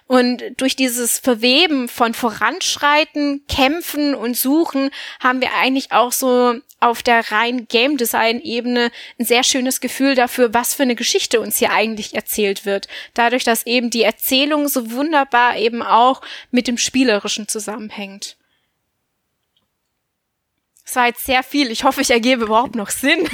Und 0.07 0.43
durch 0.57 0.77
dieses 0.77 1.19
Verweben 1.19 1.89
von 1.89 2.15
Voranschreiten, 2.15 3.43
Kämpfen 3.49 4.15
und 4.15 4.37
Suchen 4.37 4.91
haben 5.21 5.41
wir 5.41 5.55
eigentlich 5.55 5.93
auch 5.93 6.13
so 6.13 6.55
auf 6.81 7.03
der 7.03 7.33
rein 7.33 7.67
Game 7.67 7.97
Design 7.97 8.41
Ebene 8.41 8.91
ein 9.19 9.25
sehr 9.25 9.43
schönes 9.43 9.81
Gefühl 9.81 10.15
dafür, 10.15 10.55
was 10.55 10.75
für 10.75 10.85
eine 10.85 10.95
Geschichte 10.95 11.41
uns 11.41 11.59
hier 11.59 11.73
eigentlich 11.73 12.15
erzählt 12.15 12.65
wird. 12.65 12.87
Dadurch, 13.15 13.43
dass 13.45 13.67
eben 13.67 13.91
die 13.91 14.03
Erzählung 14.03 14.69
so 14.69 14.93
wunderbar 14.93 15.57
eben 15.57 15.83
auch 15.83 16.21
mit 16.51 16.69
dem 16.69 16.79
Spielerischen 16.99 17.47
zusammenhängt. 17.47 18.37
Das 20.85 20.97
war 20.97 21.07
jetzt 21.07 21.25
sehr 21.27 21.45
viel. 21.45 21.71
Ich 21.71 21.85
hoffe, 21.85 22.01
ich 22.01 22.11
ergebe 22.11 22.47
überhaupt 22.47 22.75
noch 22.75 22.91
Sinn. 22.91 23.29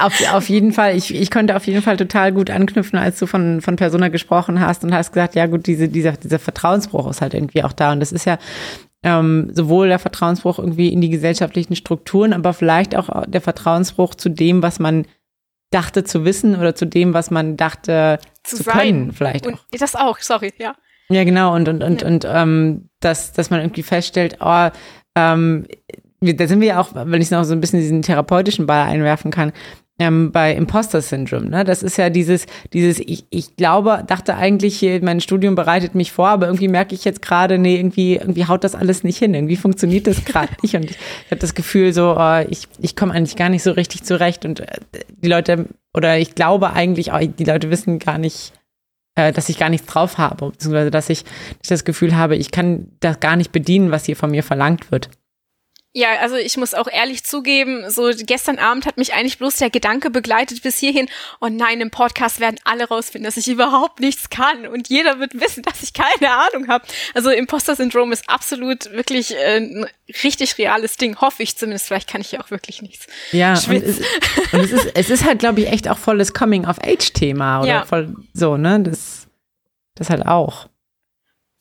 auf, 0.00 0.32
auf 0.32 0.48
jeden 0.48 0.72
Fall. 0.72 0.94
Ich, 0.96 1.12
ich 1.12 1.30
konnte 1.30 1.56
auf 1.56 1.66
jeden 1.66 1.82
Fall 1.82 1.96
total 1.96 2.32
gut 2.32 2.48
anknüpfen, 2.48 2.96
als 2.96 3.18
du 3.18 3.26
von, 3.26 3.60
von 3.60 3.74
Persona 3.74 4.08
gesprochen 4.08 4.60
hast 4.60 4.84
und 4.84 4.94
hast 4.94 5.12
gesagt, 5.12 5.34
ja 5.34 5.46
gut, 5.46 5.66
diese, 5.66 5.88
dieser, 5.88 6.12
dieser 6.12 6.38
Vertrauensbruch 6.38 7.10
ist 7.10 7.20
halt 7.20 7.34
irgendwie 7.34 7.64
auch 7.64 7.72
da. 7.72 7.90
Und 7.90 7.98
das 7.98 8.12
ist 8.12 8.24
ja 8.24 8.38
ähm, 9.02 9.50
sowohl 9.52 9.88
der 9.88 9.98
Vertrauensbruch 9.98 10.60
irgendwie 10.60 10.92
in 10.92 11.00
die 11.00 11.10
gesellschaftlichen 11.10 11.74
Strukturen, 11.74 12.32
aber 12.32 12.52
vielleicht 12.52 12.94
auch 12.94 13.24
der 13.26 13.40
Vertrauensbruch 13.40 14.14
zu 14.14 14.28
dem, 14.28 14.62
was 14.62 14.78
man 14.78 15.06
dachte 15.70 16.04
zu 16.04 16.24
wissen 16.24 16.56
oder 16.56 16.76
zu 16.76 16.86
dem, 16.86 17.14
was 17.14 17.32
man 17.32 17.56
dachte 17.56 18.20
zu, 18.44 18.56
zu 18.56 18.64
können, 18.64 19.12
vielleicht 19.12 19.46
und 19.46 19.54
auch. 19.54 19.64
Das 19.72 19.96
auch, 19.96 20.18
sorry, 20.18 20.52
ja. 20.58 20.76
Ja, 21.10 21.24
genau, 21.24 21.54
und, 21.54 21.68
und, 21.68 21.82
und, 21.82 22.02
ja. 22.02 22.08
und 22.08 22.26
ähm, 22.28 22.88
dass, 23.00 23.32
dass 23.32 23.50
man 23.50 23.60
irgendwie 23.60 23.82
feststellt, 23.82 24.38
oh, 24.40 24.68
ähm, 25.14 25.66
da 26.20 26.46
sind 26.46 26.60
wir 26.60 26.68
ja 26.68 26.80
auch, 26.80 26.90
wenn 26.94 27.22
ich 27.22 27.30
noch 27.30 27.44
so 27.44 27.52
ein 27.52 27.60
bisschen 27.60 27.80
diesen 27.80 28.02
therapeutischen 28.02 28.66
Ball 28.66 28.82
einwerfen 28.88 29.30
kann, 29.30 29.52
ähm, 29.98 30.30
bei 30.30 30.54
Imposter 30.54 31.00
Syndrome. 31.00 31.48
Ne? 31.48 31.64
Das 31.64 31.82
ist 31.82 31.96
ja 31.96 32.08
dieses, 32.10 32.46
dieses, 32.72 33.00
ich, 33.00 33.26
ich 33.30 33.56
glaube, 33.56 34.04
dachte 34.06 34.36
eigentlich, 34.36 34.82
mein 35.02 35.20
Studium 35.20 35.54
bereitet 35.54 35.94
mich 35.94 36.12
vor, 36.12 36.28
aber 36.28 36.46
irgendwie 36.46 36.68
merke 36.68 36.94
ich 36.94 37.04
jetzt 37.04 37.20
gerade, 37.22 37.58
nee, 37.58 37.76
irgendwie, 37.76 38.16
irgendwie 38.16 38.46
haut 38.46 38.62
das 38.62 38.74
alles 38.74 39.02
nicht 39.02 39.18
hin. 39.18 39.34
Irgendwie 39.34 39.56
funktioniert 39.56 40.06
das 40.06 40.24
gerade 40.24 40.52
nicht. 40.62 40.76
Und 40.76 40.84
ich, 40.84 40.98
ich 41.24 41.30
habe 41.30 41.40
das 41.40 41.54
Gefühl, 41.54 41.92
so, 41.92 42.16
oh, 42.16 42.44
ich, 42.48 42.68
ich 42.80 42.94
komme 42.94 43.12
eigentlich 43.12 43.36
gar 43.36 43.48
nicht 43.48 43.62
so 43.62 43.72
richtig 43.72 44.04
zurecht. 44.04 44.44
Und 44.44 44.60
äh, 44.60 44.66
die 45.22 45.28
Leute, 45.28 45.66
oder 45.94 46.18
ich 46.18 46.34
glaube 46.34 46.72
eigentlich, 46.72 47.12
oh, 47.12 47.18
die 47.18 47.44
Leute 47.44 47.70
wissen 47.70 47.98
gar 47.98 48.18
nicht, 48.18 48.52
äh, 49.18 49.32
dass 49.32 49.48
ich 49.48 49.58
gar 49.58 49.68
nichts 49.68 49.88
drauf 49.88 50.16
habe, 50.16 50.50
beziehungsweise 50.50 50.92
dass 50.92 51.10
ich, 51.10 51.24
dass 51.24 51.32
ich 51.64 51.68
das 51.68 51.84
Gefühl 51.84 52.16
habe, 52.16 52.36
ich 52.36 52.52
kann 52.52 52.86
das 53.00 53.18
gar 53.18 53.34
nicht 53.34 53.50
bedienen, 53.50 53.90
was 53.90 54.04
hier 54.04 54.16
von 54.16 54.30
mir 54.30 54.44
verlangt 54.44 54.92
wird. 54.92 55.10
Ja, 55.98 56.10
also 56.20 56.36
ich 56.36 56.56
muss 56.56 56.74
auch 56.74 56.86
ehrlich 56.86 57.24
zugeben, 57.24 57.90
so 57.90 58.08
gestern 58.14 58.60
Abend 58.60 58.86
hat 58.86 58.98
mich 58.98 59.14
eigentlich 59.14 59.36
bloß 59.36 59.56
der 59.56 59.68
Gedanke 59.68 60.10
begleitet 60.10 60.62
bis 60.62 60.78
hierhin, 60.78 61.08
oh 61.40 61.48
nein, 61.50 61.80
im 61.80 61.90
Podcast 61.90 62.38
werden 62.38 62.60
alle 62.62 62.86
rausfinden, 62.86 63.24
dass 63.24 63.36
ich 63.36 63.48
überhaupt 63.48 63.98
nichts 63.98 64.30
kann 64.30 64.68
und 64.68 64.88
jeder 64.88 65.18
wird 65.18 65.34
wissen, 65.40 65.62
dass 65.64 65.82
ich 65.82 65.92
keine 65.92 66.30
Ahnung 66.30 66.68
habe. 66.68 66.84
Also 67.14 67.30
Imposter-Syndrom 67.30 68.12
ist 68.12 68.30
absolut 68.30 68.92
wirklich 68.92 69.34
äh, 69.34 69.56
ein 69.56 69.88
richtig 70.22 70.56
reales 70.58 70.98
Ding, 70.98 71.20
hoffe 71.20 71.42
ich 71.42 71.56
zumindest. 71.56 71.88
Vielleicht 71.88 72.08
kann 72.08 72.20
ich 72.20 72.30
ja 72.30 72.42
auch 72.42 72.52
wirklich 72.52 72.80
nichts. 72.80 73.08
Ja, 73.32 73.54
und, 73.54 73.82
es, 73.82 73.98
und 74.52 74.60
es, 74.60 74.70
ist, 74.70 74.90
es 74.94 75.10
ist 75.10 75.24
halt, 75.24 75.40
glaube 75.40 75.62
ich, 75.62 75.66
echt 75.66 75.88
auch 75.88 75.98
volles 75.98 76.32
Coming-of-Age-Thema 76.32 77.62
oder 77.62 77.68
ja. 77.68 77.84
voll 77.84 78.14
so, 78.32 78.56
ne? 78.56 78.80
Das, 78.84 79.26
das 79.96 80.10
halt 80.10 80.24
auch. 80.24 80.68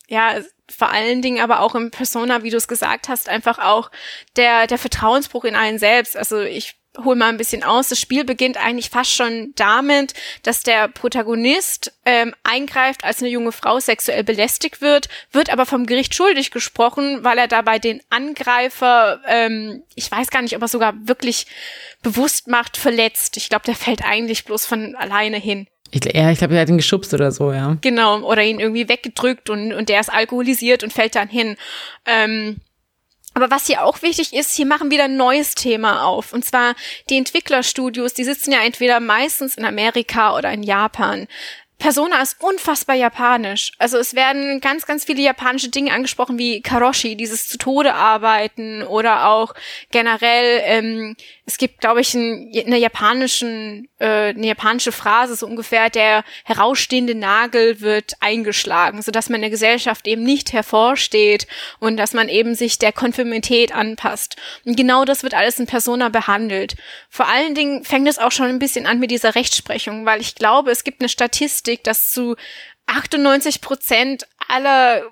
Ja, 0.08 0.36
vor 0.70 0.90
allen 0.90 1.22
Dingen 1.22 1.42
aber 1.42 1.60
auch 1.60 1.76
im 1.76 1.92
Persona, 1.92 2.44
wie 2.44 2.50
du 2.50 2.58
es 2.58 2.68
gesagt 2.68 3.10
hast, 3.10 3.30
einfach 3.30 3.60
auch 3.60 3.92
der, 4.36 4.68
der 4.68 4.78
Vertrauensbruch 4.78 5.44
in 5.44 5.56
einen 5.56 5.80
selbst. 5.80 6.16
Also 6.18 6.42
ich 6.42 6.76
hol 7.04 7.16
mal 7.16 7.30
ein 7.30 7.38
bisschen 7.38 7.64
aus. 7.64 7.90
Das 7.90 8.00
Spiel 8.00 8.24
beginnt 8.24 8.58
eigentlich 8.58 8.90
fast 8.90 9.14
schon 9.14 9.54
damit, 9.56 10.14
dass 10.44 10.64
der 10.64 10.88
Protagonist 10.88 11.94
ähm, 12.06 12.34
eingreift, 12.44 13.04
als 13.04 13.20
eine 13.20 13.30
junge 13.30 13.52
Frau 13.52 13.80
sexuell 13.80 14.24
belästigt 14.24 14.82
wird, 14.82 15.08
wird 15.32 15.50
aber 15.52 15.66
vom 15.66 15.86
Gericht 15.86 16.16
schuldig 16.16 16.52
gesprochen, 16.52 17.24
weil 17.24 17.38
er 17.38 17.48
dabei 17.48 17.80
den 17.80 18.02
Angreifer, 18.10 19.22
ähm, 19.28 19.84
ich 19.96 20.10
weiß 20.10 20.30
gar 20.30 20.42
nicht, 20.42 20.56
ob 20.56 20.62
er 20.62 20.68
sogar 20.68 20.94
wirklich 21.08 21.48
bewusst 22.02 22.48
macht, 22.48 22.78
verletzt. 22.78 23.38
Ich 23.38 23.50
glaube, 23.50 23.66
der 23.66 23.76
fällt 23.76 24.04
eigentlich 24.04 24.46
bloß 24.46 24.66
von 24.66 24.96
alleine 24.96 25.38
hin. 25.38 25.68
Ich, 25.92 26.04
ja, 26.14 26.32
ich 26.32 26.40
glaube, 26.40 26.56
er 26.56 26.62
hat 26.62 26.70
ihn 26.70 26.78
geschubst 26.78 27.14
oder 27.14 27.32
so, 27.32 27.52
ja. 27.52 27.78
Genau, 27.82 28.20
oder 28.22 28.44
ihn 28.44 28.60
irgendwie 28.60 28.90
weggedrückt 28.90 29.50
und, 29.50 29.74
und 29.74 29.90
der 29.90 30.00
ist 30.00 30.12
alkoholisiert 30.12 30.84
und 30.84 30.92
fällt 30.92 31.16
dann 31.16 31.30
hin. 31.30 31.56
Ähm, 32.06 32.58
aber 33.34 33.52
was 33.52 33.68
hier 33.68 33.84
auch 33.86 34.02
wichtig 34.02 34.34
ist, 34.34 34.56
hier 34.56 34.66
machen 34.66 34.90
wieder 34.90 35.04
ein 35.04 35.16
neues 35.16 35.54
Thema 35.54 36.06
auf. 36.06 36.34
Und 36.34 36.44
zwar 36.44 36.74
die 37.10 37.18
Entwicklerstudios, 37.18 38.16
die 38.16 38.24
sitzen 38.24 38.52
ja 38.52 38.64
entweder 38.64 39.00
meistens 39.00 39.56
in 39.56 39.64
Amerika 39.64 40.36
oder 40.36 40.52
in 40.52 40.64
Japan. 40.64 41.28
Persona 41.80 42.22
ist 42.24 42.42
unfassbar 42.42 42.96
japanisch. 42.96 43.72
Also 43.78 44.00
es 44.00 44.16
werden 44.16 44.62
ganz, 44.62 44.88
ganz 44.88 45.06
viele 45.06 45.22
japanische 45.22 45.70
Dinge 45.70 45.94
angesprochen, 45.94 46.40
wie 46.40 46.62
Karoshi, 46.62 47.16
dieses 47.16 47.48
zu 47.48 47.60
Tode 47.60 47.94
arbeiten 47.94 48.82
oder 48.82 49.28
auch 49.28 49.54
generell, 49.92 50.62
ähm, 50.66 51.16
es 51.46 51.58
gibt, 51.60 51.80
glaube 51.80 52.02
ich, 52.02 52.16
ein, 52.16 52.52
eine, 52.66 52.78
japanischen, 52.78 53.88
äh, 54.00 54.30
eine 54.30 54.48
japanische 54.48 54.92
Phrase, 54.92 55.36
so 55.36 55.46
ungefähr, 55.46 55.92
der 55.92 56.24
herausstehende 56.46 57.14
Nagel 57.14 57.80
wird 57.80 58.14
eingeschlagen, 58.22 59.04
so 59.04 59.12
dass 59.12 59.30
man 59.30 59.36
in 59.36 59.42
der 59.42 59.52
Gesellschaft 59.52 60.08
eben 60.08 60.24
nicht 60.24 60.54
hervorsteht 60.54 61.46
und 61.80 61.96
dass 61.98 62.14
man 62.14 62.28
eben 62.28 62.56
sich 62.56 62.80
der 62.80 62.92
Konformität 62.92 63.74
anpasst. 63.74 64.36
Und 64.66 64.76
genau 64.76 65.06
das 65.06 65.22
wird 65.22 65.36
alles 65.36 65.60
in 65.60 65.68
Persona 65.68 66.10
behandelt. 66.10 66.76
Vor 67.10 67.28
allen 67.28 67.54
Dingen 67.54 67.84
fängt 67.84 68.08
es 68.08 68.18
auch 68.18 68.32
schon 68.32 68.48
ein 68.48 68.60
bisschen 68.60 68.88
an 68.88 69.00
mit 69.00 69.12
dieser 69.12 69.36
Rechtsprechung, 69.36 70.06
weil 70.08 70.22
ich 70.22 70.34
glaube, 70.34 70.72
es 70.72 70.84
gibt 70.84 71.02
eine 71.02 71.10
Statistik, 71.10 71.67
Statistik, 71.68 71.84
dass 71.84 72.12
zu 72.12 72.36
98 72.88 73.62
Prozent 73.62 74.28
aller 74.48 75.04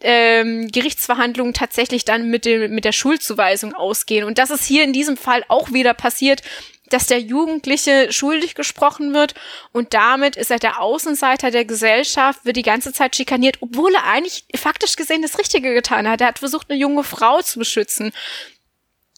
ähm, 0.00 0.68
Gerichtsverhandlungen 0.70 1.54
tatsächlich 1.54 2.04
dann 2.04 2.28
mit, 2.28 2.44
dem, 2.44 2.74
mit 2.74 2.84
der 2.84 2.92
Schuldzuweisung 2.92 3.74
ausgehen. 3.74 4.24
Und 4.24 4.38
das 4.38 4.50
ist 4.50 4.64
hier 4.64 4.84
in 4.84 4.92
diesem 4.92 5.16
Fall 5.16 5.44
auch 5.48 5.72
wieder 5.72 5.94
passiert, 5.94 6.42
dass 6.90 7.06
der 7.06 7.20
Jugendliche 7.20 8.12
schuldig 8.12 8.54
gesprochen 8.54 9.12
wird 9.12 9.34
und 9.72 9.92
damit 9.92 10.36
ist 10.36 10.50
er 10.50 10.58
der 10.58 10.80
Außenseiter 10.80 11.50
der 11.50 11.66
Gesellschaft, 11.66 12.46
wird 12.46 12.56
die 12.56 12.62
ganze 12.62 12.94
Zeit 12.94 13.14
schikaniert, 13.14 13.58
obwohl 13.60 13.94
er 13.94 14.04
eigentlich 14.04 14.46
faktisch 14.56 14.96
gesehen 14.96 15.20
das 15.20 15.38
Richtige 15.38 15.74
getan 15.74 16.08
hat. 16.08 16.22
Er 16.22 16.28
hat 16.28 16.38
versucht, 16.38 16.70
eine 16.70 16.80
junge 16.80 17.04
Frau 17.04 17.42
zu 17.42 17.58
beschützen. 17.58 18.12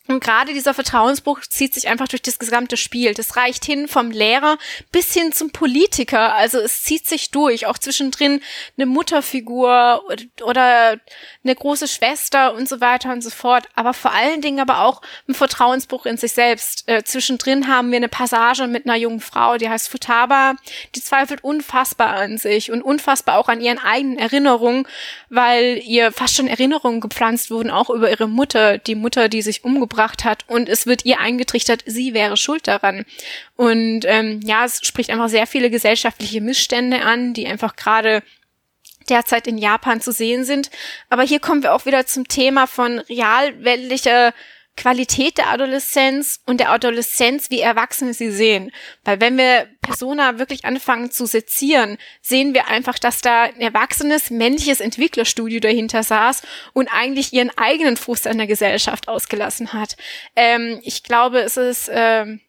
Und 0.08 0.24
gerade 0.24 0.54
dieser 0.54 0.74
Vertrauensbruch 0.74 1.42
zieht 1.42 1.74
sich 1.74 1.88
einfach 1.88 2.08
durch 2.08 2.22
das 2.22 2.38
gesamte 2.38 2.76
Spiel. 2.76 3.14
Das 3.14 3.36
reicht 3.36 3.64
hin 3.64 3.86
vom 3.86 4.10
Lehrer 4.10 4.58
bis 4.90 5.12
hin 5.12 5.30
zum 5.32 5.50
Politiker. 5.50 6.34
Also 6.34 6.58
es 6.58 6.82
zieht 6.82 7.06
sich 7.06 7.30
durch. 7.30 7.66
Auch 7.66 7.78
zwischendrin 7.78 8.40
eine 8.76 8.86
Mutterfigur 8.86 10.02
oder 10.42 10.98
eine 11.44 11.54
große 11.54 11.86
Schwester 11.86 12.54
und 12.54 12.68
so 12.68 12.80
weiter 12.80 13.12
und 13.12 13.22
so 13.22 13.30
fort. 13.30 13.68
Aber 13.74 13.94
vor 13.94 14.12
allen 14.12 14.40
Dingen 14.40 14.58
aber 14.58 14.80
auch 14.80 15.02
ein 15.28 15.34
Vertrauensbruch 15.34 16.06
in 16.06 16.16
sich 16.16 16.32
selbst. 16.32 16.88
Äh, 16.88 17.04
zwischendrin 17.04 17.68
haben 17.68 17.90
wir 17.90 17.98
eine 17.98 18.08
Passage 18.08 18.66
mit 18.66 18.86
einer 18.86 18.96
jungen 18.96 19.20
Frau, 19.20 19.58
die 19.58 19.68
heißt 19.68 19.88
Futaba. 19.88 20.54
Die 20.96 21.02
zweifelt 21.02 21.44
unfassbar 21.44 22.16
an 22.16 22.38
sich 22.38 22.72
und 22.72 22.82
unfassbar 22.82 23.38
auch 23.38 23.48
an 23.48 23.60
ihren 23.60 23.78
eigenen 23.78 24.18
Erinnerungen, 24.18 24.88
weil 25.28 25.80
ihr 25.84 26.10
fast 26.10 26.34
schon 26.34 26.48
Erinnerungen 26.48 27.00
gepflanzt 27.00 27.50
wurden, 27.50 27.70
auch 27.70 27.90
über 27.90 28.10
ihre 28.10 28.28
Mutter. 28.28 28.78
Die 28.78 28.96
Mutter, 28.96 29.28
die 29.28 29.42
sich 29.42 29.62
umgebracht 29.62 29.89
umgebracht 29.90 30.24
hat 30.24 30.44
und 30.48 30.68
es 30.68 30.86
wird 30.86 31.04
ihr 31.04 31.18
eingetrichtert, 31.20 31.82
sie 31.86 32.14
wäre 32.14 32.36
schuld 32.36 32.68
daran. 32.68 33.04
Und 33.56 34.04
ähm, 34.04 34.40
ja, 34.44 34.64
es 34.64 34.80
spricht 34.82 35.10
einfach 35.10 35.28
sehr 35.28 35.46
viele 35.46 35.70
gesellschaftliche 35.70 36.40
Missstände 36.40 37.02
an, 37.02 37.34
die 37.34 37.46
einfach 37.46 37.76
gerade 37.76 38.22
derzeit 39.08 39.46
in 39.46 39.58
Japan 39.58 40.00
zu 40.00 40.12
sehen 40.12 40.44
sind. 40.44 40.70
Aber 41.08 41.22
hier 41.22 41.40
kommen 41.40 41.62
wir 41.62 41.74
auch 41.74 41.86
wieder 41.86 42.06
zum 42.06 42.28
Thema 42.28 42.66
von 42.66 43.00
realweltlicher 43.00 44.32
Qualität 44.80 45.36
der 45.36 45.48
Adoleszenz 45.48 46.40
und 46.46 46.58
der 46.58 46.70
Adoleszenz, 46.70 47.50
wie 47.50 47.60
Erwachsene 47.60 48.14
sie 48.14 48.30
sehen. 48.30 48.72
Weil 49.04 49.20
wenn 49.20 49.36
wir 49.36 49.68
Persona 49.82 50.38
wirklich 50.38 50.64
anfangen 50.64 51.10
zu 51.10 51.26
sezieren, 51.26 51.98
sehen 52.22 52.54
wir 52.54 52.68
einfach, 52.68 52.98
dass 52.98 53.20
da 53.20 53.42
ein 53.42 53.60
erwachsenes 53.60 54.30
männliches 54.30 54.80
Entwicklerstudio 54.80 55.60
dahinter 55.60 56.02
saß 56.02 56.40
und 56.72 56.88
eigentlich 56.88 57.34
ihren 57.34 57.50
eigenen 57.58 57.98
Frust 57.98 58.26
an 58.26 58.38
der 58.38 58.46
Gesellschaft 58.46 59.06
ausgelassen 59.06 59.74
hat. 59.74 59.98
Ähm, 60.34 60.80
ich 60.82 61.02
glaube, 61.02 61.40
es 61.40 61.58
ist 61.58 61.90
ähm, 61.92 62.40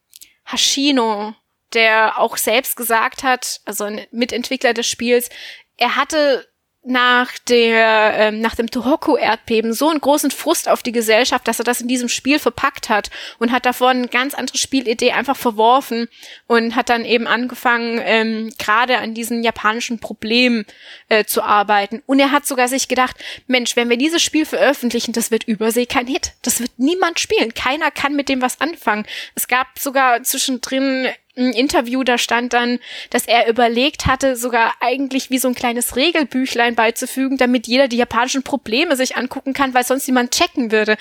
Hashino, 0.46 1.36
der 1.74 2.18
auch 2.18 2.38
selbst 2.38 2.78
gesagt 2.78 3.24
hat, 3.24 3.60
also 3.66 3.84
ein 3.84 4.08
Mitentwickler 4.12 4.74
des 4.74 4.88
Spiels, 4.88 5.30
er 5.76 5.98
hatte 5.98 6.48
nach 6.84 7.38
der 7.48 8.14
ähm, 8.16 8.42
nach 8.42 8.56
dem 8.56 8.72
Tohoku-Erdbeben 8.72 9.72
so 9.72 9.90
einen 9.90 10.02
großen 10.02 10.32
Frust 10.32 10.68
auf 10.68 10.82
die 10.82 10.92
Gesellschaft, 10.92 11.48
dass 11.48 11.60
er 11.60 11.64
das 11.64 11.80
in 11.80 11.88
diesem 11.88 12.10
Spiel 12.10 12.40
verpackt 12.40 12.90
hat 12.90 13.12
und 13.38 13.52
hat 13.52 13.68
davon 13.68 13.98
eine 13.98 14.08
ganz 14.08 14.34
andere 14.34 14.58
Spielidee 14.58 15.12
einfach 15.12 15.38
verworfen 15.38 16.08
und 16.48 16.76
hat 16.76 16.90
dann 16.90 17.06
eben 17.06 17.28
angefangen, 17.28 18.02
ähm, 18.04 18.52
gerade 18.58 18.98
an 18.98 19.14
diesen 19.14 19.44
japanischen 19.44 20.00
Problemen 20.00 20.66
äh, 21.08 21.24
zu 21.24 21.44
arbeiten. 21.44 22.02
Und 22.08 22.20
er 22.20 22.32
hat 22.32 22.48
sogar 22.48 22.68
sich 22.68 22.88
gedacht, 22.88 23.16
Mensch, 23.46 23.76
wenn 23.76 23.90
wir 23.90 23.98
dieses 23.98 24.24
Spiel 24.24 24.48
veröffentlichen, 24.48 25.14
das 25.14 25.30
wird 25.30 25.44
übersee 25.44 25.86
kein 25.86 26.08
Hit. 26.08 26.34
Das 26.42 26.62
wird 26.62 26.72
niemand 26.78 27.20
spielen. 27.20 27.54
Keiner 27.54 27.92
kann 27.92 28.16
mit 28.16 28.28
dem 28.28 28.42
was 28.42 28.60
anfangen. 28.60 29.06
Es 29.36 29.48
gab 29.48 29.78
sogar 29.78 30.24
zwischendrin 30.24 31.10
ein 31.38 31.54
Interview, 31.54 32.04
da 32.04 32.18
stand 32.18 32.54
dann, 32.54 32.80
dass 33.10 33.28
er 33.28 33.48
überlegt 33.48 34.06
hatte, 34.06 34.36
sogar 34.36 34.74
eigentlich 34.80 35.30
wie 35.30 35.38
so 35.38 35.48
ein 35.48 35.56
kleines 35.56 35.96
Regelbüchlein 35.96 36.76
beizufügen, 36.76 37.38
damit 37.38 37.68
jeder 37.68 37.88
die 37.88 37.98
japanischen 37.98 38.44
Probleme 38.44 38.96
sich 38.96 39.16
angucken 39.16 39.54
kann, 39.54 39.74
weil 39.74 39.86
sonst 39.86 40.08
niemand 40.08 40.32
checken 40.32 40.72
würde. 40.72 40.98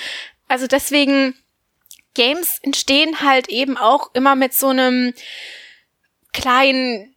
Also 0.49 0.67
deswegen, 0.67 1.35
Games 2.15 2.59
entstehen 2.63 3.21
halt 3.21 3.49
eben 3.49 3.77
auch 3.77 4.11
immer 4.15 4.35
mit 4.35 4.55
so 4.55 4.69
einem 4.69 5.15
kleinen 6.33 7.15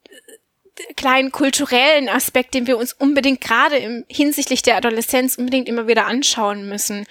kleinen 0.95 1.31
kulturellen 1.31 2.09
Aspekt, 2.09 2.55
den 2.55 2.65
wir 2.65 2.77
uns 2.77 2.93
unbedingt 2.93 3.41
gerade 3.41 3.77
im 3.77 4.05
hinsichtlich 4.07 4.63
der 4.63 4.75
Adoleszenz 4.75 5.35
unbedingt 5.35 5.69
immer 5.69 5.87
wieder 5.87 6.07
anschauen 6.07 6.67
müssen 6.67 7.05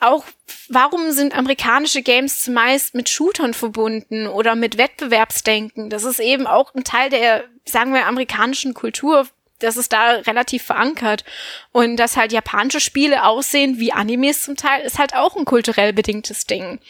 auch, 0.00 0.24
warum 0.68 1.10
sind 1.12 1.36
amerikanische 1.36 2.02
Games 2.02 2.42
zumeist 2.42 2.94
mit 2.94 3.08
Shootern 3.08 3.54
verbunden 3.54 4.26
oder 4.26 4.54
mit 4.54 4.78
Wettbewerbsdenken? 4.78 5.90
Das 5.90 6.04
ist 6.04 6.20
eben 6.20 6.46
auch 6.46 6.74
ein 6.74 6.84
Teil 6.84 7.10
der, 7.10 7.44
sagen 7.64 7.92
wir, 7.92 8.06
amerikanischen 8.06 8.74
Kultur. 8.74 9.26
Das 9.60 9.76
ist 9.76 9.92
da 9.92 10.12
relativ 10.12 10.64
verankert. 10.64 11.24
Und 11.72 11.96
dass 11.96 12.16
halt 12.16 12.32
japanische 12.32 12.80
Spiele 12.80 13.24
aussehen 13.24 13.78
wie 13.78 13.92
Animes 13.92 14.42
zum 14.42 14.56
Teil, 14.56 14.82
ist 14.82 14.98
halt 14.98 15.14
auch 15.14 15.36
ein 15.36 15.44
kulturell 15.44 15.92
bedingtes 15.92 16.46
Ding. 16.46 16.80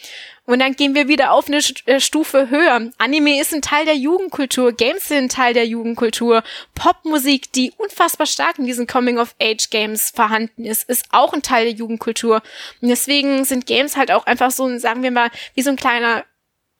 Und 0.49 0.57
dann 0.57 0.75
gehen 0.75 0.95
wir 0.95 1.07
wieder 1.07 1.31
auf 1.31 1.47
eine 1.47 1.59
äh, 1.85 1.99
Stufe 1.99 2.49
höher. 2.49 2.89
Anime 2.97 3.39
ist 3.39 3.53
ein 3.53 3.61
Teil 3.61 3.85
der 3.85 3.95
Jugendkultur, 3.95 4.71
Games 4.71 5.07
sind 5.07 5.25
ein 5.25 5.29
Teil 5.29 5.53
der 5.53 5.67
Jugendkultur, 5.67 6.41
Popmusik, 6.73 7.53
die 7.53 7.71
unfassbar 7.77 8.25
stark 8.25 8.57
in 8.57 8.65
diesen 8.65 8.87
Coming-of-Age-Games 8.87 10.11
vorhanden 10.15 10.65
ist, 10.65 10.89
ist 10.89 11.05
auch 11.11 11.33
ein 11.33 11.43
Teil 11.43 11.65
der 11.65 11.75
Jugendkultur. 11.75 12.41
Und 12.81 12.89
deswegen 12.89 13.45
sind 13.45 13.67
Games 13.67 13.95
halt 13.95 14.09
auch 14.09 14.25
einfach 14.25 14.49
so, 14.49 14.75
sagen 14.79 15.03
wir 15.03 15.11
mal, 15.11 15.29
wie 15.53 15.61
so 15.61 15.69
ein 15.69 15.75
kleiner 15.75 16.25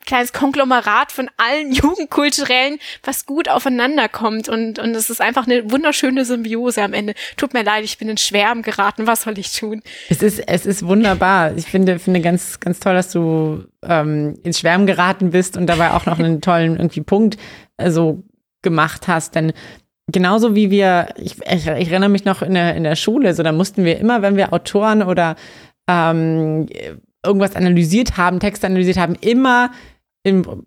kleines 0.10 0.34
Konglomerat 0.34 1.12
von 1.12 1.30
allen 1.38 1.72
Jugendkulturellen, 1.72 2.80
was 3.04 3.26
gut 3.26 3.48
aufeinander 3.48 4.10
kommt. 4.10 4.50
Und, 4.50 4.80
und 4.80 4.96
es 4.96 5.10
ist 5.10 5.22
einfach 5.22 5.46
eine 5.46 5.72
wunderschöne 5.72 6.26
Symbiose 6.26 6.82
am 6.82 6.94
Ende. 6.94 7.14
Tut 7.38 7.54
mir 7.54 7.64
leid, 7.64 7.86
ich 7.86 7.98
bin 7.98 8.10
in 8.10 8.18
Schwärmen 8.18 8.64
geraten. 8.64 9.08
Was 9.08 9.22
soll 9.22 9.38
ich 9.38 9.56
tun? 9.56 9.82
Es 10.10 10.22
ist, 10.22 10.40
es 10.48 10.66
ist 10.66 10.86
wunderbar. 10.86 11.56
Ich 11.56 11.66
finde, 11.66 12.00
finde 12.00 12.22
ganz, 12.22 12.60
ganz 12.60 12.80
toll, 12.80 12.96
dass 12.96 13.12
du 13.12 13.66
ähm, 13.84 14.38
ins 14.44 14.60
Schwärmen 14.60 14.88
geraten 14.88 15.30
bist 15.30 15.56
und 15.56 15.68
dabei 15.68 15.92
auch 15.92 16.06
noch 16.06 16.20
einen 16.20 16.42
tollen 16.50 16.78
irgendwie 16.78 17.02
Punkt 17.02 17.38
äh, 17.78 17.92
so 17.92 18.24
gemacht 18.64 19.08
hast. 19.08 19.36
Denn 19.36 19.54
genauso 20.08 20.56
wie 20.56 20.72
wir, 20.72 21.10
ich, 21.18 21.38
ich, 21.40 21.68
ich 21.68 21.92
erinnere 21.92 22.10
mich 22.10 22.26
noch 22.26 22.42
in 22.42 22.56
der, 22.56 22.76
in 22.76 22.84
der 22.84 22.96
Schule, 22.96 23.36
so 23.36 23.44
da 23.44 23.52
mussten 23.52 23.86
wir 23.86 24.00
immer, 24.00 24.24
wenn 24.24 24.36
wir 24.36 24.54
Autoren 24.54 25.04
oder 25.04 25.36
ähm, 25.88 26.68
irgendwas 27.24 27.56
analysiert 27.56 28.18
haben, 28.18 28.40
Texte 28.40 28.66
analysiert 28.66 28.98
haben, 28.98 29.16
immer 29.16 29.72
im 30.30 30.66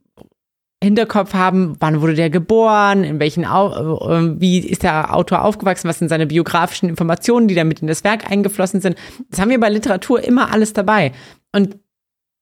Hinterkopf 0.82 1.32
haben, 1.32 1.76
wann 1.78 2.00
wurde 2.00 2.14
der 2.14 2.28
geboren, 2.28 3.04
in 3.04 3.20
welchen, 3.20 3.44
äh, 3.44 3.46
wie 3.46 4.58
ist 4.58 4.82
der 4.82 5.14
Autor 5.14 5.44
aufgewachsen, 5.44 5.88
was 5.88 6.00
sind 6.00 6.08
seine 6.08 6.26
biografischen 6.26 6.88
Informationen, 6.88 7.46
die 7.46 7.54
damit 7.54 7.80
in 7.80 7.86
das 7.86 8.02
Werk 8.04 8.30
eingeflossen 8.30 8.80
sind. 8.80 8.96
Das 9.30 9.40
haben 9.40 9.50
wir 9.50 9.60
bei 9.60 9.70
Literatur 9.70 10.22
immer 10.22 10.52
alles 10.52 10.72
dabei. 10.72 11.12
Und 11.54 11.78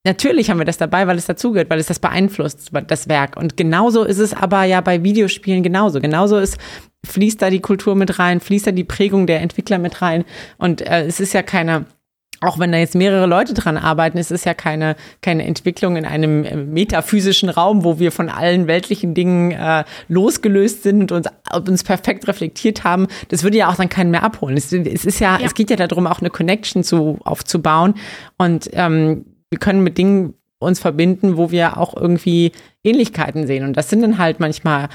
natürlich 0.04 0.50
haben 0.50 0.58
wir 0.58 0.64
das 0.64 0.78
dabei, 0.78 1.06
weil 1.06 1.18
es 1.18 1.26
dazugehört, 1.26 1.68
weil 1.68 1.80
es 1.80 1.86
das 1.86 1.98
beeinflusst, 1.98 2.70
das 2.86 3.08
Werk. 3.08 3.36
Und 3.36 3.58
genauso 3.58 4.04
ist 4.04 4.18
es 4.18 4.32
aber 4.32 4.64
ja 4.64 4.80
bei 4.80 5.02
Videospielen 5.02 5.62
genauso. 5.62 6.00
Genauso 6.00 6.38
ist, 6.38 6.56
fließt 7.04 7.42
da 7.42 7.50
die 7.50 7.60
Kultur 7.60 7.94
mit 7.94 8.18
rein, 8.18 8.40
fließt 8.40 8.68
da 8.68 8.72
die 8.72 8.84
Prägung 8.84 9.26
der 9.26 9.42
Entwickler 9.42 9.78
mit 9.78 10.00
rein. 10.00 10.24
Und 10.56 10.80
äh, 10.80 11.04
es 11.04 11.20
ist 11.20 11.34
ja 11.34 11.42
keine 11.42 11.84
auch 12.40 12.58
wenn 12.58 12.72
da 12.72 12.78
jetzt 12.78 12.94
mehrere 12.94 13.26
Leute 13.26 13.54
dran 13.54 13.76
arbeiten, 13.76 14.18
es 14.18 14.30
ist 14.30 14.46
ja 14.46 14.54
keine, 14.54 14.96
keine 15.20 15.44
Entwicklung 15.44 15.96
in 15.96 16.04
einem 16.04 16.44
äh, 16.44 16.56
metaphysischen 16.56 17.50
Raum, 17.50 17.84
wo 17.84 17.98
wir 17.98 18.12
von 18.12 18.28
allen 18.28 18.66
weltlichen 18.66 19.14
Dingen 19.14 19.52
äh, 19.52 19.84
losgelöst 20.08 20.82
sind 20.82 21.02
und 21.02 21.12
uns, 21.12 21.28
uns 21.68 21.84
perfekt 21.84 22.26
reflektiert 22.28 22.84
haben. 22.84 23.06
Das 23.28 23.42
würde 23.42 23.58
ja 23.58 23.68
auch 23.68 23.76
dann 23.76 23.88
keinen 23.88 24.10
mehr 24.10 24.22
abholen. 24.22 24.56
Es, 24.56 24.72
es 24.72 25.04
ist 25.04 25.20
ja, 25.20 25.38
ja, 25.38 25.46
es 25.46 25.54
geht 25.54 25.70
ja 25.70 25.76
darum, 25.76 26.06
auch 26.06 26.20
eine 26.20 26.30
Connection 26.30 26.82
zu, 26.82 27.18
aufzubauen. 27.24 27.94
Und 28.38 28.70
ähm, 28.72 29.26
wir 29.50 29.58
können 29.58 29.82
mit 29.82 29.98
Dingen 29.98 30.34
uns 30.58 30.80
verbinden, 30.80 31.36
wo 31.36 31.50
wir 31.50 31.78
auch 31.78 31.94
irgendwie 31.96 32.52
Ähnlichkeiten 32.84 33.46
sehen. 33.46 33.64
Und 33.64 33.76
das 33.76 33.90
sind 33.90 34.02
dann 34.02 34.18
halt 34.18 34.40
manchmal 34.40 34.88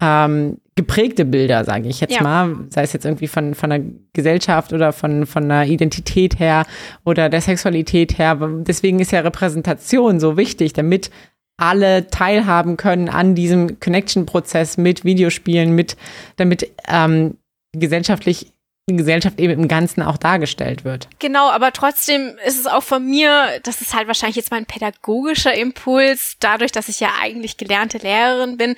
ähm, 0.00 0.58
geprägte 0.74 1.24
Bilder, 1.24 1.64
sage 1.64 1.88
ich 1.88 2.00
jetzt 2.00 2.14
ja. 2.14 2.22
mal, 2.22 2.56
sei 2.70 2.82
es 2.82 2.92
jetzt 2.92 3.04
irgendwie 3.04 3.28
von, 3.28 3.54
von 3.54 3.70
der 3.70 3.82
Gesellschaft 4.14 4.72
oder 4.72 4.92
von, 4.92 5.26
von 5.26 5.48
der 5.48 5.66
Identität 5.66 6.38
her 6.38 6.64
oder 7.04 7.28
der 7.28 7.42
Sexualität 7.42 8.18
her. 8.18 8.38
Deswegen 8.40 8.98
ist 8.98 9.12
ja 9.12 9.20
Repräsentation 9.20 10.18
so 10.18 10.36
wichtig, 10.36 10.72
damit 10.72 11.10
alle 11.58 12.08
teilhaben 12.08 12.76
können 12.78 13.08
an 13.08 13.34
diesem 13.34 13.78
Connection-Prozess 13.78 14.78
mit 14.78 15.04
Videospielen, 15.04 15.74
mit, 15.74 15.96
damit 16.36 16.70
ähm, 16.88 17.36
gesellschaftlich 17.72 18.52
die 18.88 18.96
Gesellschaft 18.96 19.38
eben 19.38 19.52
im 19.52 19.68
Ganzen 19.68 20.02
auch 20.02 20.16
dargestellt 20.16 20.84
wird. 20.84 21.08
Genau, 21.20 21.50
aber 21.50 21.72
trotzdem 21.72 22.36
ist 22.44 22.58
es 22.58 22.66
auch 22.66 22.82
von 22.82 23.08
mir, 23.08 23.60
das 23.62 23.80
ist 23.80 23.94
halt 23.94 24.08
wahrscheinlich 24.08 24.36
jetzt 24.36 24.50
mein 24.50 24.66
pädagogischer 24.66 25.54
Impuls, 25.54 26.36
dadurch, 26.40 26.72
dass 26.72 26.88
ich 26.88 26.98
ja 26.98 27.10
eigentlich 27.20 27.58
gelernte 27.58 27.98
Lehrerin 27.98 28.56
bin, 28.56 28.74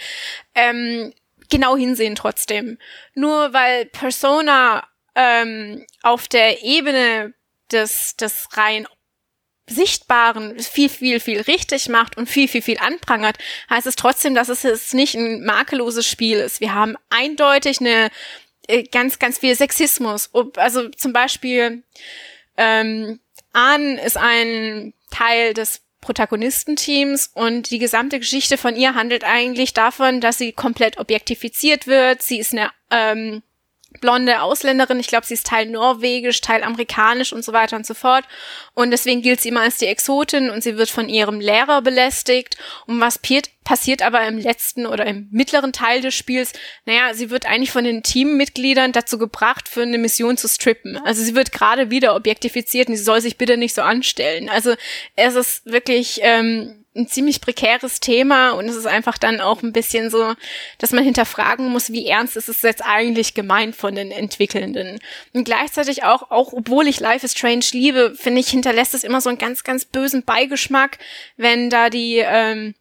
ähm, 0.55 1.13
genau 1.55 1.77
hinsehen 1.77 2.17
trotzdem. 2.17 2.79
Nur 3.15 3.53
weil 3.53 3.87
Persona 3.87 4.87
ähm, 5.15 5.87
auf 6.03 6.27
der 6.27 6.65
Ebene 6.65 7.33
des, 7.71 8.17
des 8.17 8.49
rein 8.57 8.89
Sichtbaren 9.67 10.59
viel, 10.59 10.89
viel, 10.89 11.21
viel 11.21 11.41
richtig 11.41 11.89
macht 11.89 12.19
und 12.19 12.29
viel, 12.29 12.49
viel, 12.49 12.61
viel 12.61 12.79
anprangert, 12.79 13.39
heißt 13.71 13.87
es 13.87 13.97
trotzdem, 13.97 14.35
dass 14.35 14.51
es 14.51 14.63
jetzt 14.63 14.93
nicht 14.93 15.15
ein 15.15 15.45
makelloses 15.45 16.07
Spiel 16.07 16.39
ist. 16.39 16.61
Wir 16.61 16.75
haben 16.75 16.97
eindeutig 17.09 17.81
eine 17.81 18.11
äh, 18.67 18.83
ganz, 18.83 19.19
ganz 19.19 19.39
viel 19.39 19.55
Sexismus. 19.55 20.31
Also 20.57 20.89
zum 20.91 21.13
Beispiel 21.13 21.83
ähm, 22.57 23.21
Anne 23.53 24.03
ist 24.03 24.19
ein 24.19 24.93
Teil 25.11 25.55
des 25.55 25.84
Protagonistenteams 26.05 27.31
und 27.35 27.71
die 27.71 27.79
gesamte 27.79 28.19
Geschichte 28.19 28.59
von 28.59 28.77
ihr 28.77 28.95
handelt 28.95 29.25
eigentlich 29.25 29.73
davon, 29.73 30.21
dass 30.21 30.39
sie 30.39 30.53
komplett 30.53 30.99
objektifiziert 30.99 31.87
wird. 31.87 32.23
Sie 32.23 32.39
ist 32.39 32.53
eine 32.53 32.71
ähm, 32.91 33.43
blonde 34.05 34.43
Ausländerin. 34.43 35.01
Ich 35.01 35.07
glaube, 35.07 35.25
sie 35.25 35.33
ist 35.33 35.47
Teil 35.47 35.65
norwegisch, 35.65 36.43
Teil 36.43 36.63
amerikanisch 36.63 37.33
und 37.33 37.43
so 37.43 37.55
weiter 37.55 37.77
und 37.77 37.87
so 37.87 37.95
fort. 37.95 38.25
Und 38.75 38.91
deswegen 38.91 39.23
gilt 39.23 39.41
sie 39.41 39.49
immer 39.49 39.63
als 39.63 39.79
die 39.79 39.87
Exotin 39.87 40.51
und 40.51 40.63
sie 40.63 40.77
wird 40.77 40.91
von 40.91 41.09
ihrem 41.09 41.41
Lehrer 41.41 41.81
belästigt. 41.81 42.59
Und 42.87 43.01
was 43.01 43.19
passiert 43.65 44.03
aber 44.03 44.27
im 44.27 44.37
letzten 44.37 44.85
oder 44.85 45.07
im 45.07 45.29
mittleren 45.31 45.73
Teil 45.73 46.03
des 46.03 46.15
Spiels? 46.15 46.53
Naja, 46.85 47.15
sie 47.15 47.31
wird 47.31 47.47
eigentlich 47.47 47.71
von 47.71 47.85
den 47.85 48.03
Teammitgliedern 48.03 48.93
dazu 48.93 49.17
gebracht, 49.17 49.71
für 49.71 49.81
eine 49.81 49.97
Mission 49.97 50.37
zu 50.37 50.49
strippen. 50.49 50.99
Also 50.99 51.23
sie 51.23 51.35
wird 51.35 51.51
gerade 51.51 51.89
wieder 51.89 52.15
objektifiziert 52.15 52.91
und 52.91 52.97
sie 52.97 53.05
soll 53.05 53.23
sich 53.23 53.39
bitte 53.39 53.57
nicht 53.57 53.75
so 53.75 53.81
anstellen. 53.81 54.51
Also 54.51 54.75
es 55.17 55.35
ist 55.35 55.65
wirklich 55.65 56.19
ähm, 56.21 56.84
ein 56.97 57.09
ziemlich 57.09 57.41
prekäres 57.41 57.99
Thema 58.01 58.53
und 58.53 58.69
es 58.69 58.77
ist 58.77 58.87
einfach 58.87 59.19
dann 59.19 59.41
auch 59.41 59.63
ein 59.63 59.73
bisschen 59.73 60.11
so, 60.11 60.35
dass 60.79 60.93
man 60.93 61.03
hinterfragen 61.03 61.69
muss, 61.69 61.91
wie 61.91 62.07
ernst 62.07 62.37
ist 62.37 62.49
es 62.49 62.63
jetzt 62.63 62.85
eigentlich 62.85 63.35
gemeint 63.35 63.75
von 63.75 63.95
den 63.95 64.13
Entwickelnden. 64.13 65.01
Und 65.33 65.45
gleichzeitig 65.45 66.05
auch, 66.05 66.31
auch 66.31 66.53
obwohl 66.53 66.87
ich 66.87 67.01
Life 67.01 67.27
is 67.27 67.33
Strange 67.33 67.65
liebe, 67.73 68.15
finde 68.15 68.41
ich, 68.41 68.49
hinterlässt 68.49 68.95
es 68.95 69.05
immer 69.05 69.21
so 69.21 69.29
einen 69.29 69.39
ganz, 69.39 69.65
ganz 69.65 69.85
bösen 69.85 70.25
Beigeschmack, 70.25 70.99
wenn 71.37 71.69
da 71.69 71.91
die, 71.91 72.19
ähm, 72.19 72.75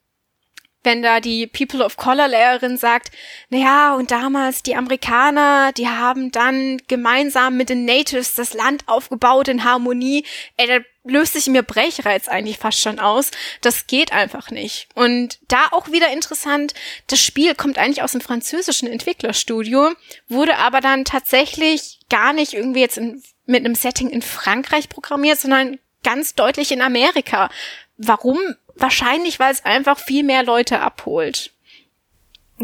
wenn 0.84 1.02
da 1.02 1.20
die 1.20 1.48
People 1.48 1.84
of 1.84 1.98
Color 1.98 2.28
Lehrerin 2.28 2.78
sagt, 2.78 3.12
na 3.50 3.58
ja, 3.58 3.96
und 3.96 4.12
damals 4.12 4.64
die 4.64 4.76
Amerikaner, 4.76 5.72
die 5.72 5.88
haben 5.88 6.32
dann 6.32 6.78
gemeinsam 6.88 7.58
mit 7.58 7.70
den 7.70 7.86
Natives 7.86 8.36
das 8.36 8.54
Land 8.54 8.84
aufgebaut 8.88 9.48
in 9.48 9.64
Harmonie. 9.64 10.26
Ey, 10.58 10.84
löst 11.04 11.34
sich 11.34 11.48
mir 11.48 11.64
Brechreiz 11.64 12.28
eigentlich 12.28 12.58
fast 12.58 12.80
schon 12.80 13.00
aus. 13.00 13.32
Das 13.62 13.88
geht 13.88 14.14
einfach 14.14 14.52
nicht. 14.52 14.88
Und 14.96 15.40
da 15.48 15.68
auch 15.72 15.92
wieder 15.92 16.12
interessant, 16.12 16.74
das 17.08 17.20
Spiel 17.20 17.56
kommt 17.56 17.78
eigentlich 17.78 18.04
aus 18.04 18.14
dem 18.14 18.22
französischen 18.22 18.88
Entwicklerstudio, 18.88 19.92
wurde 20.30 20.58
aber 20.58 20.82
dann 20.82 21.06
tatsächlich 21.06 22.00
gar 22.10 22.34
nicht 22.34 22.54
irgendwie 22.54 22.82
jetzt 22.82 22.98
in, 22.98 23.24
mit 23.46 23.66
einem 23.66 23.76
Setting 23.76 24.10
in 24.10 24.22
Frankreich 24.22 24.90
programmiert, 24.90 25.40
sondern 25.40 25.80
ganz 26.04 26.36
deutlich 26.36 26.72
in 26.72 26.82
Amerika. 26.82 27.50
Warum? 27.98 28.40
Wahrscheinlich, 28.76 29.40
weil 29.40 29.52
es 29.52 29.66
einfach 29.66 30.00
viel 30.00 30.24
mehr 30.24 30.44
Leute 30.44 30.80
abholt. 30.80 31.53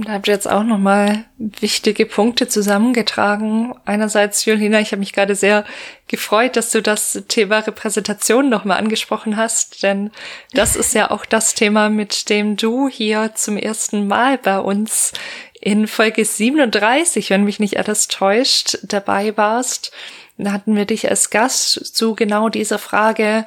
Da 0.05 0.13
habt 0.13 0.27
ihr 0.27 0.33
jetzt 0.33 0.49
auch 0.49 0.63
nochmal 0.63 1.25
wichtige 1.37 2.05
Punkte 2.05 2.47
zusammengetragen. 2.47 3.73
Einerseits, 3.85 4.45
Julina, 4.45 4.79
ich 4.79 4.91
habe 4.91 4.99
mich 4.99 5.13
gerade 5.13 5.35
sehr 5.35 5.65
gefreut, 6.07 6.55
dass 6.55 6.71
du 6.71 6.81
das 6.81 7.23
Thema 7.27 7.59
Repräsentation 7.59 8.49
nochmal 8.49 8.77
angesprochen 8.77 9.37
hast, 9.37 9.83
denn 9.83 10.11
das 10.53 10.75
ist 10.75 10.93
ja 10.93 11.11
auch 11.11 11.25
das 11.25 11.53
Thema, 11.53 11.89
mit 11.89 12.29
dem 12.29 12.55
du 12.55 12.87
hier 12.87 13.31
zum 13.35 13.57
ersten 13.57 14.07
Mal 14.07 14.37
bei 14.37 14.59
uns 14.59 15.13
in 15.61 15.87
Folge 15.87 16.23
37, 16.23 17.29
wenn 17.29 17.43
mich 17.43 17.59
nicht 17.59 17.77
alles 17.77 18.07
täuscht, 18.07 18.79
dabei 18.83 19.35
warst. 19.37 19.91
Da 20.37 20.53
hatten 20.53 20.75
wir 20.75 20.85
dich 20.85 21.09
als 21.09 21.29
Gast 21.29 21.95
zu 21.95 22.15
genau 22.15 22.47
dieser 22.47 22.79
Frage 22.79 23.45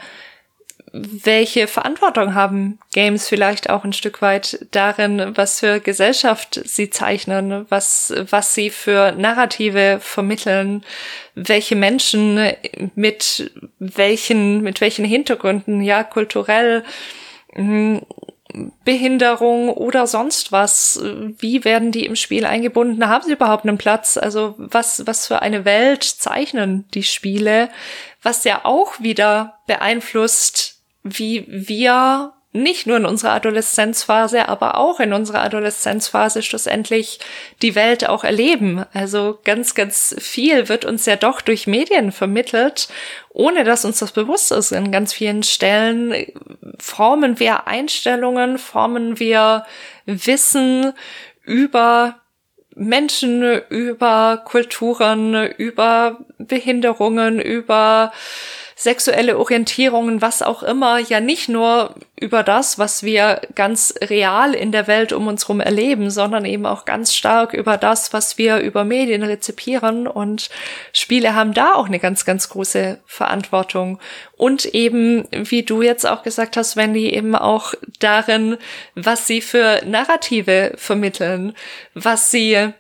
welche 0.93 1.67
Verantwortung 1.67 2.35
haben 2.35 2.79
Games 2.93 3.27
vielleicht 3.27 3.71
auch 3.71 3.83
ein 3.85 3.95
Stück 3.95 4.21
weit 4.21 4.67
darin, 4.73 5.33
was 5.35 5.61
für 5.61 5.81
Gesellschaft 5.81 6.61
sie 6.65 6.91
zeichnen, 6.91 7.65
was, 7.71 8.13
was 8.31 8.55
sie 8.55 8.69
für 8.69 9.13
Narrative 9.13 9.99
vermitteln, 10.01 10.85
welche 11.35 11.77
Menschen 11.77 12.39
mit 12.95 13.51
welchen, 13.79 14.63
mit 14.63 14.83
welchen 14.83 15.07
Hintergründen, 15.07 15.81
ja, 15.81 16.05
kulturell, 16.05 16.85
hm, 17.55 18.03
Behinderung 18.85 19.71
oder 19.71 20.07
sonst 20.07 20.53
was? 20.53 21.01
Wie 21.39 21.65
werden 21.65 21.91
die 21.91 22.05
im 22.05 22.17
Spiel 22.17 22.45
eingebunden? 22.45 23.09
Haben 23.09 23.25
sie 23.25 23.33
überhaupt 23.33 23.65
einen 23.65 23.79
Platz? 23.79 24.19
Also 24.19 24.55
was, 24.59 25.07
was 25.07 25.27
für 25.27 25.41
eine 25.41 25.65
Welt 25.65 26.05
zeichnen 26.05 26.87
die 26.93 27.03
Spiele? 27.03 27.71
Was 28.23 28.45
ja 28.45 28.65
auch 28.65 29.01
wieder 29.01 29.61
beeinflusst, 29.67 30.72
wie 31.03 31.45
wir 31.49 32.33
nicht 32.55 32.87
nur 32.87 32.99
in 32.99 33.07
unserer 33.07 33.33
Adoleszenzphase, 33.33 34.49
aber 34.49 34.77
auch 34.77 35.01
in 35.01 35.15
unserer 35.15 35.41
Adoleszenzphase 35.43 36.43
schlussendlich 36.43 37.19
die 37.63 37.75
Welt 37.75 38.07
auch 38.07 38.25
erleben. 38.25 38.85
Also 38.93 39.39
ganz, 39.45 39.75
ganz 39.75 40.15
viel 40.19 40.69
wird 40.69 40.85
uns 40.85 41.07
ja 41.07 41.17
doch 41.17 41.41
durch 41.41 41.67
Medien 41.67 42.13
vermittelt, 42.13 42.89
ohne 43.31 43.65
dass 43.65 43.87
uns 43.87 44.01
das 44.01 44.13
bewusst 44.13 44.53
ist. 44.53 44.71
In 44.71 44.93
ganz 44.93 45.15
vielen 45.15 45.43
Stellen 45.43 46.27
formen 46.79 47.39
wir 47.39 47.67
Einstellungen, 47.67 48.59
formen 48.59 49.19
wir 49.19 49.65
Wissen 50.05 50.93
über 51.45 52.17
Menschen, 52.75 53.63
über 53.71 54.43
Kulturen, 54.45 55.35
über 55.53 56.19
Behinderungen, 56.39 57.41
über 57.41 58.13
sexuelle 58.83 59.39
Orientierungen, 59.39 60.21
was 60.21 60.43
auch 60.43 60.65
immer, 60.65 60.99
ja 60.99 61.21
nicht 61.21 61.49
nur 61.49 61.95
über 62.21 62.43
das, 62.43 62.81
was 62.81 63.05
wir 63.05 63.41
ganz 63.55 63.95
real 64.01 64.55
in 64.55 64.73
der 64.73 64.89
Welt 64.89 65.13
um 65.13 65.29
uns 65.29 65.45
herum 65.45 65.61
erleben, 65.61 66.11
sondern 66.11 66.45
eben 66.45 66.67
auch 66.67 66.85
ganz 66.85 67.15
stark 67.15 67.53
über 67.53 67.77
das, 67.77 68.13
was 68.13 68.39
wir 68.39 68.59
über 68.59 68.85
Medien 68.85 69.23
rezipieren. 69.23 70.09
Und 70.09 70.51
Spiele 70.93 71.37
haben 71.37 71.55
da 71.55 71.75
auch 71.75 71.87
eine 71.87 72.01
ganz, 72.01 72.25
ganz 72.25 72.49
große 72.49 72.99
Verantwortung. 73.07 74.01
Und 74.37 74.65
eben, 74.67 75.29
wie 75.31 75.63
du 75.63 75.83
jetzt 75.83 76.05
auch 76.05 76.25
gesagt 76.25 76.57
hast, 76.57 76.77
Wendy, 76.77 77.11
eben 77.11 77.37
auch 77.37 77.75
darin, 78.01 78.57
was 78.97 79.29
sie 79.29 79.41
für 79.41 79.81
Narrative 79.87 80.73
vermitteln, 80.77 81.55
was 81.95 82.33
sie 82.33 82.73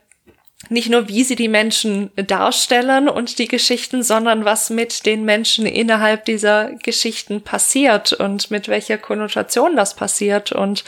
nicht 0.68 0.90
nur, 0.90 1.08
wie 1.08 1.24
sie 1.24 1.36
die 1.36 1.48
Menschen 1.48 2.10
darstellen 2.16 3.08
und 3.08 3.38
die 3.38 3.48
Geschichten, 3.48 4.02
sondern 4.02 4.44
was 4.44 4.70
mit 4.70 5.06
den 5.06 5.24
Menschen 5.24 5.66
innerhalb 5.66 6.24
dieser 6.24 6.72
Geschichten 6.82 7.42
passiert 7.42 8.12
und 8.12 8.50
mit 8.50 8.68
welcher 8.68 8.98
Konnotation 8.98 9.76
das 9.76 9.96
passiert. 9.96 10.52
Und 10.52 10.84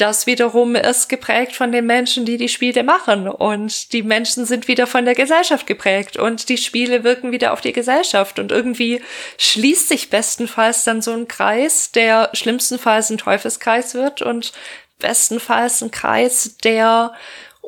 das 0.00 0.26
wiederum 0.26 0.76
ist 0.76 1.08
geprägt 1.08 1.54
von 1.54 1.72
den 1.72 1.84
Menschen, 1.84 2.24
die 2.24 2.38
die 2.38 2.48
Spiele 2.48 2.82
machen. 2.82 3.28
Und 3.28 3.92
die 3.92 4.02
Menschen 4.02 4.46
sind 4.46 4.66
wieder 4.66 4.86
von 4.86 5.04
der 5.04 5.14
Gesellschaft 5.14 5.66
geprägt. 5.66 6.16
Und 6.16 6.48
die 6.48 6.56
Spiele 6.56 7.04
wirken 7.04 7.32
wieder 7.32 7.52
auf 7.52 7.60
die 7.60 7.72
Gesellschaft. 7.72 8.38
Und 8.38 8.50
irgendwie 8.50 9.02
schließt 9.36 9.88
sich 9.88 10.08
bestenfalls 10.08 10.84
dann 10.84 11.02
so 11.02 11.12
ein 11.12 11.28
Kreis, 11.28 11.92
der 11.92 12.30
schlimmstenfalls 12.32 13.10
ein 13.10 13.18
Teufelskreis 13.18 13.94
wird 13.94 14.22
und 14.22 14.52
bestenfalls 14.98 15.82
ein 15.82 15.90
Kreis, 15.90 16.56
der 16.64 17.12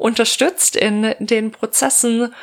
unterstützt 0.03 0.77
in 0.77 1.15
den 1.21 1.53
Prozessen, 1.53 2.35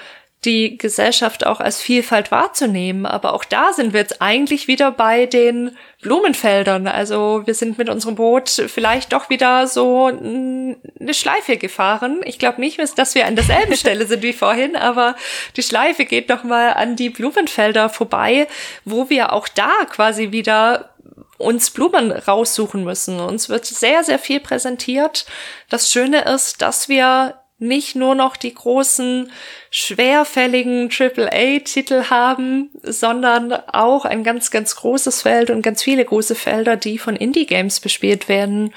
die 0.46 0.78
Gesellschaft 0.78 1.46
auch 1.46 1.60
als 1.60 1.82
Vielfalt 1.82 2.32
wahrzunehmen. 2.32 3.06
Aber 3.06 3.34
auch 3.34 3.44
da 3.44 3.74
sind 3.74 3.92
wir 3.92 4.00
jetzt 4.00 4.22
eigentlich 4.22 4.70
wieder 4.70 4.90
bei 4.92 5.26
den 5.26 5.76
Blumenfeldern. 6.02 6.88
Also 6.88 7.42
wir 7.44 7.54
sind 7.54 7.78
mit 7.78 7.90
unserem 7.90 8.16
Boot 8.16 8.50
vielleicht 8.50 9.12
doch 9.12 9.30
wieder 9.30 9.68
so 9.68 10.06
eine 10.06 10.78
Schleife 11.12 11.58
gefahren. 11.58 12.22
Ich 12.24 12.40
glaube 12.40 12.62
nicht, 12.62 12.80
dass 12.98 13.16
wir 13.16 13.26
an 13.26 13.36
derselben 13.36 13.76
Stelle 13.78 14.06
sind 14.06 14.24
wie 14.24 14.32
vorhin, 14.32 14.78
aber 14.78 15.16
die 15.58 15.64
Schleife 15.64 16.06
geht 16.06 16.30
doch 16.30 16.46
mal 16.46 16.72
an 16.72 16.96
die 16.96 17.10
Blumenfelder 17.10 17.90
vorbei, 17.90 18.48
wo 18.86 19.10
wir 19.10 19.34
auch 19.34 19.50
da 19.50 19.72
quasi 19.90 20.32
wieder 20.32 20.94
uns 21.38 21.72
Blumen 21.72 22.12
raussuchen 22.12 22.84
müssen. 22.84 23.20
Uns 23.20 23.50
wird 23.50 23.66
sehr, 23.66 24.04
sehr 24.04 24.20
viel 24.20 24.40
präsentiert. 24.40 25.26
Das 25.70 25.92
Schöne 25.92 26.24
ist, 26.26 26.62
dass 26.62 26.88
wir 26.88 27.36
nicht 27.60 27.96
nur 27.96 28.16
noch 28.16 28.38
die 28.38 28.54
großen, 28.54 29.32
schwerfälligen 29.70 30.90
AAA-Titel 30.90 32.06
haben, 32.10 32.70
sondern 32.82 33.54
auch 33.54 34.06
ein 34.06 34.24
ganz, 34.24 34.50
ganz 34.50 34.76
großes 34.78 35.22
Feld 35.22 35.50
und 35.50 35.62
ganz 35.62 35.84
viele 35.84 36.04
große 36.04 36.36
Felder, 36.36 36.78
die 36.78 36.98
von 36.98 37.16
Indie-Games 37.16 37.80
bespielt 37.82 38.30
werden. 38.30 38.74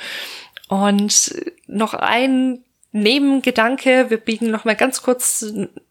Und 0.68 1.34
noch 1.66 1.94
ein 1.94 2.64
Nebengedanke, 2.92 4.10
wir 4.10 4.18
biegen 4.18 4.50
noch 4.50 4.64
mal 4.66 4.76
ganz 4.76 5.02
kurz 5.02 5.44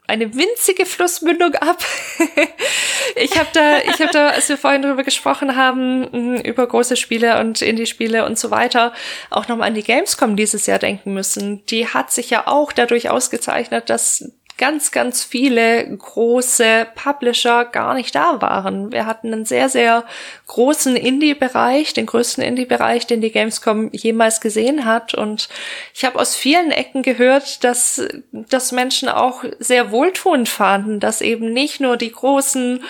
eine 0.07 0.36
winzige 0.36 0.86
Flussmündung 0.86 1.56
ab. 1.56 1.84
ich 3.15 3.40
habe 3.40 3.49
da, 3.53 3.80
ich 3.80 3.99
habe 3.99 4.11
da, 4.11 4.30
als 4.30 4.49
wir 4.49 4.57
vorhin 4.57 4.84
darüber 4.84 5.03
gesprochen 5.03 5.56
haben, 5.56 6.40
über 6.41 6.68
große 6.68 6.98
Spiele 6.98 7.40
und 7.40 7.61
Indie-Spiele 7.61 8.26
und 8.26 8.38
so 8.38 8.52
weiter, 8.52 8.94
auch 9.30 9.48
nochmal 9.48 9.69
an 9.69 9.73
die 9.73 9.84
Gamescom 9.84 10.36
dieses 10.36 10.68
Jahr 10.68 10.80
denken 10.80 11.14
müssen. 11.14 11.65
Die 11.68 11.88
hat 11.88 12.11
sich 12.11 12.30
ja 12.30 12.45
auch 12.45 12.72
dadurch 12.72 13.10
ausgezeichnet, 13.10 13.90
dass 13.90 14.32
ganz, 14.62 14.92
ganz 14.92 15.24
viele 15.24 15.98
große 15.98 16.86
Publisher 16.94 17.66
gar 17.66 17.96
nicht 17.96 18.14
da 18.14 18.44
waren. 18.44 18.92
Wir 18.92 19.08
hatten 19.08 19.34
einen 19.34 19.44
sehr, 19.44 19.70
sehr 19.70 20.06
großen 20.46 20.96
Indie-Bereich, 20.96 21.96
den 21.96 22.06
größten 22.06 22.44
Indie-Bereich, 22.44 23.08
den 23.08 23.22
die 23.22 23.32
Gamescom 23.32 23.90
jemals 23.92 24.40
gesehen 24.40 24.86
hat. 24.86 25.16
Und 25.16 25.50
ich 25.96 26.06
habe 26.06 26.20
aus 26.20 26.36
vielen 26.36 26.70
Ecken 26.70 27.02
gehört, 27.02 27.64
dass, 27.64 28.08
dass 28.32 28.72
Menschen 28.72 29.10
auch 29.10 29.44
sehr 29.58 29.90
wohltuend 29.90 30.48
fanden, 30.48 31.00
dass 31.00 31.22
eben 31.22 31.52
nicht 31.52 31.82
nur 31.82 31.98
die 31.98 32.12
großen 32.12 32.84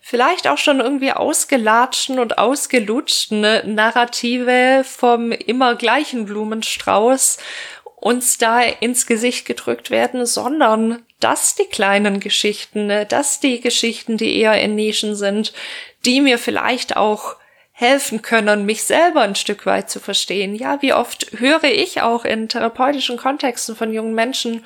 vielleicht 0.00 0.48
auch 0.48 0.56
schon 0.56 0.80
irgendwie 0.80 1.12
ausgelatschten 1.12 2.18
und 2.18 2.38
ausgelutschten 2.38 3.42
Narrative 3.74 4.84
vom 4.86 5.32
immer 5.32 5.74
gleichen 5.74 6.24
Blumenstrauß 6.24 7.36
uns 7.96 8.38
da 8.38 8.62
ins 8.62 9.06
Gesicht 9.06 9.44
gedrückt 9.44 9.90
werden, 9.90 10.24
sondern 10.24 11.02
dass 11.20 11.54
die 11.54 11.66
kleinen 11.66 12.20
Geschichten, 12.20 12.86
ne, 12.86 13.06
dass 13.06 13.40
die 13.40 13.60
Geschichten, 13.60 14.16
die 14.16 14.38
eher 14.38 14.60
in 14.60 14.74
Nischen 14.74 15.14
sind, 15.14 15.52
die 16.04 16.20
mir 16.20 16.38
vielleicht 16.38 16.96
auch 16.96 17.36
helfen 17.72 18.20
können, 18.20 18.66
mich 18.66 18.84
selber 18.84 19.22
ein 19.22 19.36
Stück 19.36 19.64
weit 19.64 19.88
zu 19.88 20.00
verstehen. 20.00 20.54
Ja, 20.54 20.82
wie 20.82 20.92
oft 20.92 21.28
höre 21.38 21.64
ich 21.64 22.02
auch 22.02 22.24
in 22.24 22.48
therapeutischen 22.48 23.16
Kontexten 23.16 23.74
von 23.74 23.92
jungen 23.92 24.14
Menschen, 24.14 24.62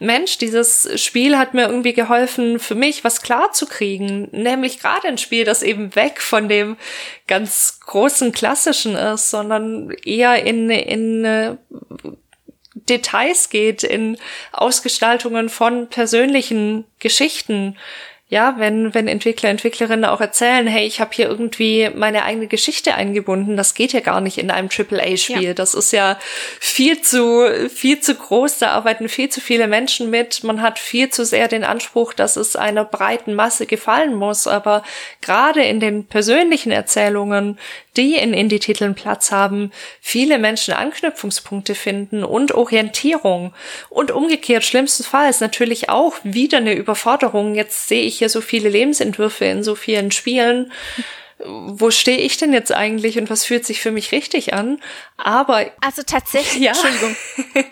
Mensch, 0.00 0.38
dieses 0.38 0.88
Spiel 1.00 1.38
hat 1.38 1.54
mir 1.54 1.68
irgendwie 1.68 1.92
geholfen, 1.92 2.58
für 2.58 2.74
mich 2.74 3.04
was 3.04 3.22
klar 3.22 3.52
zu 3.52 3.66
kriegen. 3.66 4.28
Nämlich 4.32 4.80
gerade 4.80 5.06
ein 5.06 5.18
Spiel, 5.18 5.44
das 5.44 5.62
eben 5.62 5.94
weg 5.94 6.20
von 6.20 6.48
dem 6.48 6.76
ganz 7.26 7.80
großen 7.80 8.32
Klassischen 8.32 8.96
ist, 8.96 9.30
sondern 9.30 9.90
eher 10.04 10.44
in, 10.44 10.68
in 10.70 11.24
äh, 11.24 11.56
Details 12.74 13.50
geht, 13.50 13.82
in 13.82 14.18
Ausgestaltungen 14.52 15.48
von 15.48 15.88
persönlichen 15.88 16.84
Geschichten, 16.98 17.76
ja, 18.34 18.56
wenn, 18.58 18.94
wenn 18.94 19.06
Entwickler, 19.06 19.50
Entwicklerinnen 19.50 20.06
auch 20.06 20.20
erzählen, 20.20 20.66
hey, 20.66 20.86
ich 20.86 20.98
habe 20.98 21.10
hier 21.14 21.28
irgendwie 21.28 21.90
meine 21.94 22.24
eigene 22.24 22.46
Geschichte 22.46 22.94
eingebunden, 22.94 23.56
das 23.56 23.74
geht 23.74 23.92
ja 23.92 24.00
gar 24.00 24.22
nicht 24.22 24.38
in 24.38 24.50
einem 24.50 24.70
AAA-Spiel. 24.76 25.42
Ja. 25.42 25.54
Das 25.54 25.74
ist 25.74 25.92
ja 25.92 26.18
viel 26.58 27.00
zu, 27.02 27.68
viel 27.68 28.00
zu 28.00 28.14
groß, 28.14 28.58
da 28.58 28.70
arbeiten 28.70 29.10
viel 29.10 29.28
zu 29.28 29.42
viele 29.42 29.68
Menschen 29.68 30.08
mit. 30.08 30.42
Man 30.42 30.62
hat 30.62 30.78
viel 30.78 31.10
zu 31.10 31.24
sehr 31.24 31.48
den 31.48 31.64
Anspruch, 31.64 32.14
dass 32.14 32.36
es 32.36 32.56
einer 32.56 32.84
breiten 32.84 33.34
Masse 33.34 33.66
gefallen 33.66 34.14
muss. 34.14 34.46
Aber 34.46 34.82
gerade 35.20 35.62
in 35.62 35.78
den 35.78 36.06
persönlichen 36.06 36.72
Erzählungen, 36.72 37.58
die 37.96 38.14
in 38.16 38.34
Indie-Titeln 38.34 38.94
Platz 38.94 39.30
haben, 39.30 39.72
viele 40.00 40.38
Menschen 40.38 40.74
Anknüpfungspunkte 40.74 41.74
finden 41.74 42.24
und 42.24 42.52
Orientierung. 42.52 43.54
Und 43.90 44.10
umgekehrt, 44.10 44.64
schlimmstenfalls 44.64 45.40
natürlich 45.40 45.88
auch 45.88 46.14
wieder 46.22 46.58
eine 46.58 46.74
Überforderung. 46.74 47.54
Jetzt 47.54 47.88
sehe 47.88 48.02
ich 48.02 48.18
hier 48.18 48.28
so 48.28 48.40
viele 48.40 48.68
Lebensentwürfe 48.68 49.44
in 49.44 49.62
so 49.62 49.74
vielen 49.74 50.10
Spielen. 50.10 50.72
Wo 51.38 51.90
stehe 51.90 52.18
ich 52.18 52.36
denn 52.36 52.52
jetzt 52.52 52.72
eigentlich 52.72 53.18
und 53.18 53.28
was 53.28 53.44
fühlt 53.44 53.66
sich 53.66 53.80
für 53.80 53.90
mich 53.90 54.12
richtig 54.12 54.54
an? 54.54 54.80
Aber. 55.16 55.70
Also 55.80 56.02
tatsächlich, 56.02 56.62
ja. 56.62 56.72
Entschuldigung. 56.72 57.16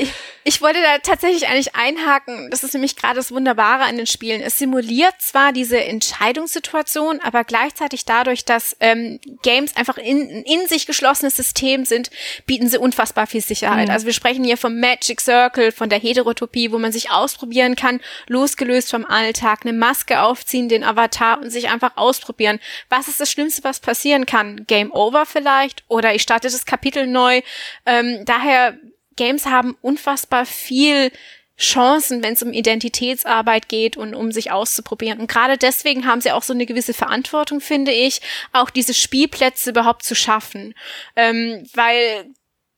Ich, 0.00 0.12
ich 0.48 0.62
wollte 0.62 0.80
da 0.80 0.96
tatsächlich 0.96 1.46
eigentlich 1.46 1.76
einhaken. 1.76 2.48
Das 2.50 2.64
ist 2.64 2.72
nämlich 2.72 2.96
gerade 2.96 3.16
das 3.16 3.30
Wunderbare 3.32 3.82
an 3.82 3.98
den 3.98 4.06
Spielen. 4.06 4.40
Es 4.40 4.58
simuliert 4.58 5.12
zwar 5.18 5.52
diese 5.52 5.78
Entscheidungssituation, 5.84 7.20
aber 7.20 7.44
gleichzeitig 7.44 8.06
dadurch, 8.06 8.46
dass 8.46 8.74
ähm, 8.80 9.20
Games 9.42 9.76
einfach 9.76 9.98
in, 9.98 10.26
in 10.26 10.66
sich 10.66 10.86
geschlossenes 10.86 11.36
System 11.36 11.84
sind, 11.84 12.08
bieten 12.46 12.66
sie 12.66 12.78
unfassbar 12.78 13.26
viel 13.26 13.42
Sicherheit. 13.42 13.88
Mhm. 13.88 13.92
Also 13.92 14.06
wir 14.06 14.14
sprechen 14.14 14.42
hier 14.42 14.56
vom 14.56 14.80
Magic 14.80 15.20
Circle, 15.20 15.70
von 15.70 15.90
der 15.90 15.98
Heterotopie, 15.98 16.72
wo 16.72 16.78
man 16.78 16.92
sich 16.92 17.10
ausprobieren 17.10 17.76
kann, 17.76 18.00
losgelöst 18.26 18.90
vom 18.90 19.04
Alltag, 19.04 19.66
eine 19.66 19.74
Maske 19.74 20.22
aufziehen, 20.22 20.70
den 20.70 20.82
Avatar 20.82 21.42
und 21.42 21.50
sich 21.50 21.68
einfach 21.68 21.98
ausprobieren. 21.98 22.58
Was 22.88 23.06
ist 23.06 23.20
das 23.20 23.30
Schlimmste, 23.30 23.64
was 23.64 23.80
passieren 23.80 24.24
kann? 24.24 24.64
Game 24.66 24.92
over 24.92 25.26
vielleicht? 25.26 25.84
Oder 25.88 26.14
ich 26.14 26.22
starte 26.22 26.48
das 26.48 26.64
Kapitel 26.64 27.06
neu. 27.06 27.42
Ähm, 27.84 28.22
daher 28.24 28.78
Games 29.18 29.44
haben 29.44 29.76
unfassbar 29.82 30.46
viel 30.46 31.12
Chancen, 31.58 32.22
wenn 32.22 32.34
es 32.34 32.42
um 32.42 32.52
Identitätsarbeit 32.52 33.68
geht 33.68 33.96
und 33.96 34.14
um 34.14 34.30
sich 34.30 34.52
auszuprobieren. 34.52 35.18
Und 35.18 35.30
gerade 35.30 35.58
deswegen 35.58 36.06
haben 36.06 36.20
sie 36.20 36.30
auch 36.30 36.44
so 36.44 36.52
eine 36.52 36.66
gewisse 36.66 36.94
Verantwortung, 36.94 37.60
finde 37.60 37.90
ich, 37.90 38.20
auch 38.52 38.70
diese 38.70 38.94
Spielplätze 38.94 39.70
überhaupt 39.70 40.04
zu 40.04 40.14
schaffen. 40.14 40.74
Ähm, 41.16 41.68
weil 41.74 42.26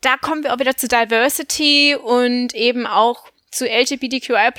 da 0.00 0.16
kommen 0.16 0.42
wir 0.42 0.54
auch 0.54 0.58
wieder 0.58 0.78
zu 0.78 0.88
Diversity 0.88 1.94
und 1.94 2.54
eben 2.54 2.86
auch 2.86 3.26
zu 3.50 3.66
LGBTQI+, 3.66 4.50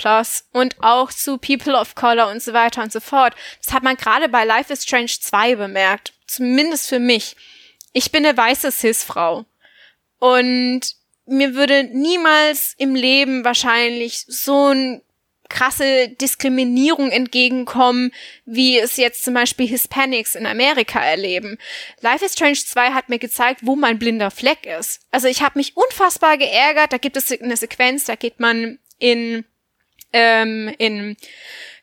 und 0.52 0.76
auch 0.82 1.12
zu 1.12 1.38
People 1.38 1.76
of 1.76 1.96
Color 1.96 2.30
und 2.30 2.44
so 2.44 2.54
weiter 2.54 2.84
und 2.84 2.92
so 2.92 3.00
fort. 3.00 3.34
Das 3.64 3.74
hat 3.74 3.84
man 3.84 3.96
gerade 3.96 4.30
bei 4.30 4.44
Life 4.44 4.72
is 4.72 4.84
Strange 4.84 5.08
2 5.20 5.56
bemerkt. 5.56 6.14
Zumindest 6.28 6.90
für 6.90 7.00
mich. 7.00 7.36
Ich 7.94 8.12
bin 8.12 8.26
eine 8.26 8.38
weiße 8.38 8.72
Cis-Frau. 8.72 9.46
Und 10.20 11.01
mir 11.26 11.56
würde 11.56 11.84
niemals 11.84 12.76
im 12.78 12.96
Leben 12.96 13.44
wahrscheinlich 13.44 14.26
so 14.28 14.74
ein 14.74 15.02
krasse 15.52 16.08
Diskriminierung 16.08 17.12
entgegenkommen, 17.12 18.12
wie 18.46 18.80
es 18.80 18.96
jetzt 18.96 19.24
zum 19.24 19.34
Beispiel 19.34 19.68
Hispanics 19.68 20.36
in 20.36 20.46
Amerika 20.46 21.04
erleben. 21.04 21.58
Life 22.00 22.24
is 22.24 22.34
Strange 22.34 22.56
2 22.56 22.92
hat 22.92 23.10
mir 23.10 23.20
gezeigt, 23.20 23.60
wo 23.64 23.76
mein 23.76 24.00
blinder 24.00 24.32
Fleck 24.32 24.66
ist. 24.66 25.02
Also 25.12 25.28
ich 25.28 25.42
habe 25.42 25.60
mich 25.60 25.76
unfassbar 25.76 26.38
geärgert. 26.38 26.94
Da 26.94 26.98
gibt 26.98 27.18
es 27.18 27.32
eine 27.32 27.58
Sequenz, 27.58 28.06
da 28.06 28.16
geht 28.16 28.40
man 28.40 28.80
in 28.98 29.44
ähm, 30.14 30.74
in 30.78 31.18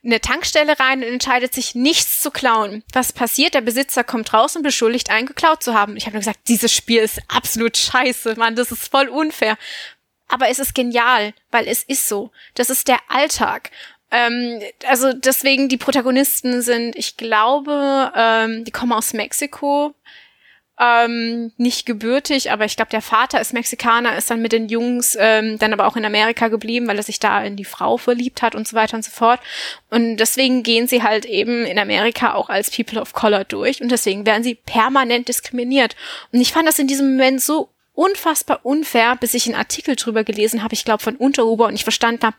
eine 0.05 0.21
Tankstelle 0.21 0.79
rein 0.79 1.03
und 1.03 1.09
entscheidet 1.09 1.53
sich, 1.55 1.75
nichts 1.75 2.21
zu 2.21 2.31
klauen. 2.31 2.85
Was 2.93 3.13
passiert? 3.13 3.55
Der 3.55 3.61
Besitzer 3.61 4.05
kommt 4.05 4.33
raus 4.33 4.57
und 4.57 4.63
beschuldigt, 4.63 5.11
einen 5.11 5.27
geklaut 5.27 5.63
zu 5.63 5.75
haben. 5.75 5.97
Ich 5.97 6.07
habe 6.07 6.15
nur 6.15 6.21
gesagt, 6.21 6.41
dieses 6.49 6.73
Spiel 6.73 7.03
ist 7.03 7.21
absolut 7.29 7.77
scheiße, 7.77 8.37
Mann, 8.37 8.55
das 8.55 8.71
ist 8.71 8.89
voll 8.89 9.09
unfair. 9.09 9.59
Aber 10.29 10.49
es 10.49 10.59
ist 10.59 10.75
genial, 10.75 11.33
weil 11.51 11.67
es 11.67 11.83
ist 11.83 12.09
so. 12.09 12.31
Das 12.55 12.71
ist 12.71 12.87
der 12.87 12.99
Alltag. 13.09 13.71
Ähm, 14.11 14.61
also 14.87 15.13
deswegen 15.13 15.69
die 15.69 15.77
Protagonisten 15.77 16.63
sind, 16.63 16.97
ich 16.97 17.17
glaube, 17.17 18.13
ähm, 18.15 18.65
die 18.65 18.71
kommen 18.71 18.93
aus 18.93 19.13
Mexiko 19.13 19.95
ähm, 20.81 21.53
nicht 21.57 21.87
gebürtig, 21.87 22.53
aber 22.53 22.65
ich 22.65 22.77
glaube, 22.77 22.91
der 22.91 23.03
Vater 23.03 23.41
ist 23.41 23.53
Mexikaner, 23.53 24.17
ist 24.17 24.31
dann 24.31 24.41
mit 24.41 24.53
den 24.53 24.69
Jungs 24.69 25.17
ähm, 25.19 25.59
dann 25.59 25.73
aber 25.73 25.87
auch 25.87 25.97
in 25.97 26.05
Amerika 26.05 26.49
geblieben, 26.49 26.87
weil 26.87 26.97
er 26.97 27.03
sich 27.03 27.19
da 27.19 27.43
in 27.43 27.57
die 27.57 27.65
Frau 27.65 27.97
verliebt 27.97 28.43
hat 28.43 28.55
und 28.55 28.69
so 28.69 28.77
weiter 28.77 28.97
und 28.97 29.05
so 29.05 29.11
fort. 29.11 29.41
Und 29.91 30.19
deswegen 30.19 30.63
gehen 30.63 30.87
sie 30.87 31.03
halt 31.03 31.25
eben 31.25 31.65
in 31.65 31.79
Amerika 31.79 32.35
auch 32.35 32.49
als 32.49 32.71
People 32.71 33.01
of 33.01 33.13
Color 33.13 33.45
durch 33.45 33.83
und 33.83 33.91
deswegen 33.91 34.25
werden 34.25 34.45
sie 34.45 34.55
permanent 34.55 35.29
diskriminiert. 35.29 35.97
Und 36.33 36.41
ich 36.41 36.53
fand 36.53 36.69
das 36.69 36.79
in 36.79 36.87
diesem 36.87 37.11
Moment 37.11 37.43
so 37.43 37.71
unfassbar 37.99 38.61
unfair, 38.63 39.17
bis 39.17 39.35
ich 39.35 39.47
einen 39.47 39.57
Artikel 39.57 39.97
drüber 39.97 40.23
gelesen 40.23 40.63
habe, 40.63 40.73
ich 40.73 40.85
glaube 40.85 41.03
von 41.03 41.17
Unterhuber 41.17 41.67
und 41.67 41.75
ich 41.75 41.83
verstanden 41.83 42.23
habe, 42.23 42.37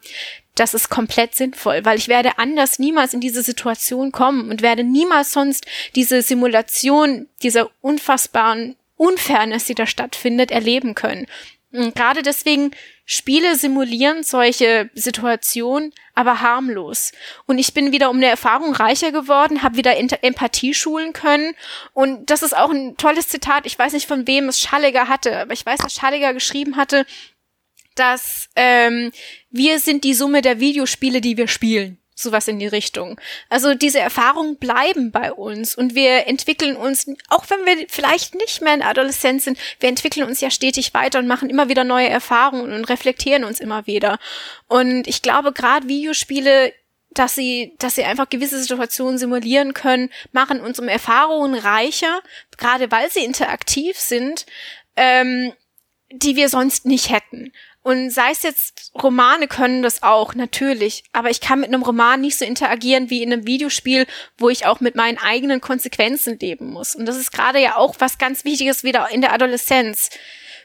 das 0.56 0.74
ist 0.74 0.88
komplett 0.88 1.36
sinnvoll, 1.36 1.84
weil 1.84 1.98
ich 1.98 2.08
werde 2.08 2.38
anders 2.38 2.80
niemals 2.80 3.14
in 3.14 3.20
diese 3.20 3.42
Situation 3.42 4.14
kommen 4.14 4.50
und 4.50 4.62
werde 4.62 4.86
niemals 4.86 5.34
sonst 5.34 5.66
diese 5.96 6.22
Simulation 6.22 7.28
dieser 7.44 7.70
unfassbaren 7.82 8.78
Unfairness, 8.96 9.66
die 9.66 9.76
da 9.76 9.86
stattfindet, 9.86 10.50
erleben 10.50 10.96
können. 10.96 11.26
Und 11.72 11.94
gerade 11.94 12.24
deswegen 12.24 12.72
Spiele 13.06 13.56
simulieren 13.56 14.24
solche 14.24 14.90
Situationen, 14.96 15.94
aber 16.16 16.42
harmlos. 16.42 17.12
Und 17.46 17.60
ich 17.60 17.74
bin 17.74 17.92
wieder 17.92 18.10
um 18.10 18.18
eine 18.18 18.26
Erfahrung 18.26 18.74
reicher 18.74 19.12
geworden, 19.12 19.62
habe 19.62 19.78
wieder 19.78 19.98
Empathie 19.98 20.74
schulen 20.74 21.14
können. 21.14 21.54
Und 21.94 22.32
das 22.32 22.42
ist 22.42 22.58
auch 22.58 22.72
ein 22.72 22.98
tolles 22.98 23.28
Zitat. 23.28 23.68
Ich 23.68 23.78
weiß 23.78 23.94
nicht, 23.94 24.08
von 24.08 24.26
wem 24.26 24.50
es 24.50 24.60
Schalliger 24.60 25.08
hatte, 25.08 25.38
aber 25.38 25.54
ich 25.54 25.66
weiß, 25.66 25.80
dass 25.80 25.94
Schalliger 25.94 26.34
geschrieben 26.34 26.76
hatte, 26.76 27.06
dass 27.94 28.50
ähm, 28.56 29.12
wir 29.52 29.80
sind 29.80 30.04
die 30.04 30.14
Summe 30.14 30.42
der 30.42 30.60
Videospiele, 30.60 31.22
die 31.22 31.38
wir 31.38 31.48
spielen 31.48 31.99
sowas 32.22 32.48
in 32.48 32.60
die 32.60 32.68
Richtung. 32.68 33.20
Also 33.50 33.74
diese 33.74 34.00
Erfahrungen 34.00 34.58
bleiben 34.58 35.12
bei 35.12 35.32
uns 35.32 35.76
und 35.76 35.96
wir 35.96 36.28
entwickeln 36.28 36.76
uns, 36.76 37.10
auch 37.30 37.46
wenn 37.50 37.66
wir 37.66 37.86
vielleicht 37.90 38.36
nicht 38.36 38.62
mehr 38.62 38.74
in 38.74 38.82
Adoleszenz 38.82 39.46
sind, 39.46 39.58
wir 39.80 39.90
entwickeln 39.90 40.28
uns 40.28 40.42
ja 40.42 40.52
stetig 40.52 40.94
weiter 40.94 41.20
und 41.20 41.28
machen 41.28 41.50
immer 41.50 41.70
wieder 41.70 41.84
neue 41.84 42.10
Erfahrungen 42.10 42.74
und 42.74 42.86
reflektieren 42.86 43.44
uns 43.44 43.60
immer 43.60 43.88
wieder. 43.88 44.20
Und 44.68 45.08
ich 45.08 45.22
glaube, 45.22 45.52
gerade 45.52 45.88
Videospiele 45.88 46.74
dass 47.12 47.34
sie, 47.34 47.74
dass 47.80 47.96
sie 47.96 48.04
einfach 48.04 48.30
gewisse 48.30 48.62
Situationen 48.62 49.18
simulieren 49.18 49.74
können, 49.74 50.12
machen 50.32 50.62
uns 50.62 50.80
um 50.80 50.88
Erfahrungen 50.88 51.56
reicher, 51.56 52.22
gerade 52.56 52.92
weil 52.92 53.10
sie 53.10 53.26
interaktiv 53.26 53.98
sind. 53.98 54.46
Ähm, 54.96 55.54
die 56.12 56.36
wir 56.36 56.50
sonst 56.50 56.86
nicht 56.86 57.12
hätten. 57.12 57.52
Und 57.82 58.10
sei 58.10 58.32
es 58.32 58.44
jetzt, 58.44 58.92
Romane 59.02 59.48
können 59.48 59.84
das 59.84 60.04
auch, 60.04 60.36
natürlich. 60.36 61.04
Aber 61.14 61.30
ich 61.30 61.40
kann 61.40 61.62
mit 61.62 61.70
einem 61.70 61.82
Roman 61.82 62.22
nicht 62.22 62.38
so 62.38 62.46
interagieren 62.46 63.10
wie 63.10 63.24
in 63.24 63.32
einem 63.32 63.48
Videospiel, 63.48 64.06
wo 64.38 64.50
ich 64.50 64.66
auch 64.66 64.82
mit 64.82 64.96
meinen 64.96 65.18
eigenen 65.18 65.62
Konsequenzen 65.62 66.38
leben 66.40 66.72
muss. 66.72 66.94
Und 66.96 67.06
das 67.06 67.18
ist 67.18 67.32
gerade 67.32 67.60
ja 67.60 67.78
auch 67.78 67.96
was 68.00 68.18
ganz 68.18 68.44
Wichtiges 68.44 68.84
wieder 68.84 69.10
in 69.12 69.22
der 69.22 69.34
Adoleszenz. 69.34 70.10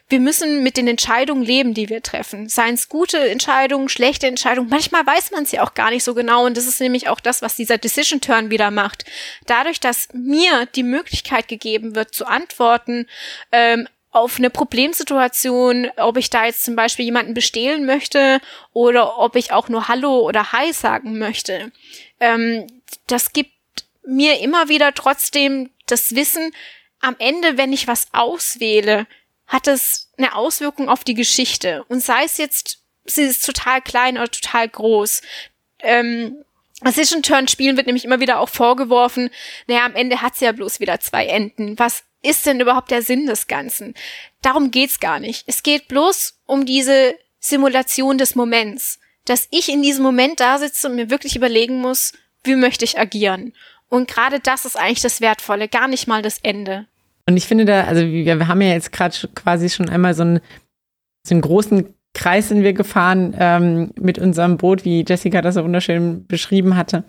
Wir 0.07 0.19
müssen 0.19 0.61
mit 0.61 0.77
den 0.77 0.87
Entscheidungen 0.87 1.41
leben, 1.41 1.73
die 1.73 1.89
wir 1.89 2.03
treffen. 2.03 2.47
Seien 2.47 2.75
es 2.75 2.89
gute 2.89 3.17
Entscheidungen, 3.17 3.89
schlechte 3.89 4.27
Entscheidungen. 4.27 4.69
Manchmal 4.69 5.05
weiß 5.05 5.31
man 5.31 5.43
es 5.43 5.51
ja 5.51 5.63
auch 5.63 5.73
gar 5.73 5.89
nicht 5.89 6.03
so 6.03 6.13
genau. 6.13 6.45
Und 6.45 6.57
das 6.57 6.67
ist 6.67 6.79
nämlich 6.79 7.07
auch 7.07 7.19
das, 7.19 7.41
was 7.41 7.55
dieser 7.55 7.79
Decision 7.79 8.21
Turn 8.21 8.51
wieder 8.51 8.69
macht. 8.69 9.05
Dadurch, 9.47 9.79
dass 9.79 10.09
mir 10.13 10.67
die 10.75 10.83
Möglichkeit 10.83 11.47
gegeben 11.47 11.95
wird, 11.95 12.13
zu 12.13 12.27
antworten, 12.27 13.07
ähm, 13.51 13.87
auf 14.15 14.37
eine 14.37 14.49
Problemsituation, 14.49 15.91
ob 15.97 16.15
ich 16.15 16.29
da 16.29 16.45
jetzt 16.45 16.63
zum 16.63 16.77
Beispiel 16.77 17.03
jemanden 17.03 17.33
bestehlen 17.33 17.85
möchte 17.85 18.39
oder 18.71 19.19
ob 19.19 19.35
ich 19.35 19.51
auch 19.51 19.67
nur 19.67 19.89
Hallo 19.89 20.21
oder 20.21 20.53
Hi 20.53 20.71
sagen 20.71 21.19
möchte. 21.19 21.73
Ähm, 22.21 22.65
das 23.07 23.33
gibt 23.33 23.51
mir 24.05 24.39
immer 24.39 24.69
wieder 24.69 24.93
trotzdem 24.93 25.69
das 25.87 26.15
Wissen, 26.15 26.53
am 27.01 27.17
Ende, 27.19 27.57
wenn 27.57 27.73
ich 27.73 27.89
was 27.89 28.07
auswähle, 28.13 29.05
hat 29.47 29.67
es 29.67 30.09
eine 30.17 30.33
Auswirkung 30.33 30.87
auf 30.87 31.03
die 31.03 31.13
Geschichte. 31.13 31.83
Und 31.89 32.01
sei 32.01 32.23
es 32.23 32.37
jetzt, 32.37 32.79
sie 33.03 33.23
ist 33.23 33.45
total 33.45 33.81
klein 33.81 34.17
oder 34.17 34.31
total 34.31 34.69
groß. 34.69 35.23
Ähm, 35.79 36.37
Decision 36.81 37.21
Turn 37.21 37.49
Spielen 37.49 37.75
wird 37.75 37.87
nämlich 37.87 38.05
immer 38.05 38.21
wieder 38.21 38.39
auch 38.39 38.49
vorgeworfen, 38.49 39.29
naja, 39.67 39.85
am 39.85 39.95
Ende 39.95 40.21
hat 40.21 40.37
sie 40.37 40.45
ja 40.45 40.53
bloß 40.53 40.79
wieder 40.79 41.01
zwei 41.01 41.25
Enden, 41.25 41.77
was 41.77 42.03
ist 42.25 42.45
denn 42.45 42.59
überhaupt 42.59 42.91
der 42.91 43.01
Sinn 43.01 43.25
des 43.25 43.47
Ganzen? 43.47 43.93
Darum 44.41 44.71
geht's 44.71 44.99
gar 44.99 45.19
nicht. 45.19 45.43
Es 45.47 45.63
geht 45.63 45.87
bloß 45.87 46.39
um 46.45 46.65
diese 46.65 47.15
Simulation 47.39 48.17
des 48.17 48.35
Moments, 48.35 48.99
dass 49.25 49.47
ich 49.51 49.69
in 49.69 49.81
diesem 49.81 50.03
Moment 50.03 50.39
da 50.39 50.57
sitze 50.57 50.87
und 50.89 50.95
mir 50.95 51.09
wirklich 51.09 51.35
überlegen 51.35 51.79
muss, 51.79 52.13
wie 52.43 52.55
möchte 52.55 52.85
ich 52.85 52.99
agieren? 52.99 53.53
Und 53.89 54.07
gerade 54.07 54.39
das 54.39 54.65
ist 54.65 54.77
eigentlich 54.77 55.01
das 55.01 55.21
Wertvolle, 55.21 55.67
gar 55.67 55.87
nicht 55.87 56.07
mal 56.07 56.21
das 56.21 56.39
Ende. 56.39 56.87
Und 57.27 57.37
ich 57.37 57.45
finde 57.45 57.65
da, 57.65 57.85
also 57.85 58.01
wir, 58.03 58.47
haben 58.47 58.61
ja 58.61 58.69
jetzt 58.69 58.91
gerade 58.91 59.15
quasi 59.33 59.69
schon 59.69 59.89
einmal 59.89 60.13
so 60.13 60.23
einen, 60.23 60.39
so 61.25 61.33
einen 61.33 61.41
großen 61.41 61.93
Kreis 62.13 62.49
sind 62.49 62.63
wir 62.63 62.73
gefahren 62.73 63.35
ähm, 63.37 63.91
mit 63.99 64.19
unserem 64.19 64.57
Boot, 64.57 64.85
wie 64.85 65.03
Jessica 65.07 65.41
das 65.41 65.55
so 65.55 65.63
wunderschön 65.63 66.25
beschrieben 66.27 66.77
hatte. 66.77 67.03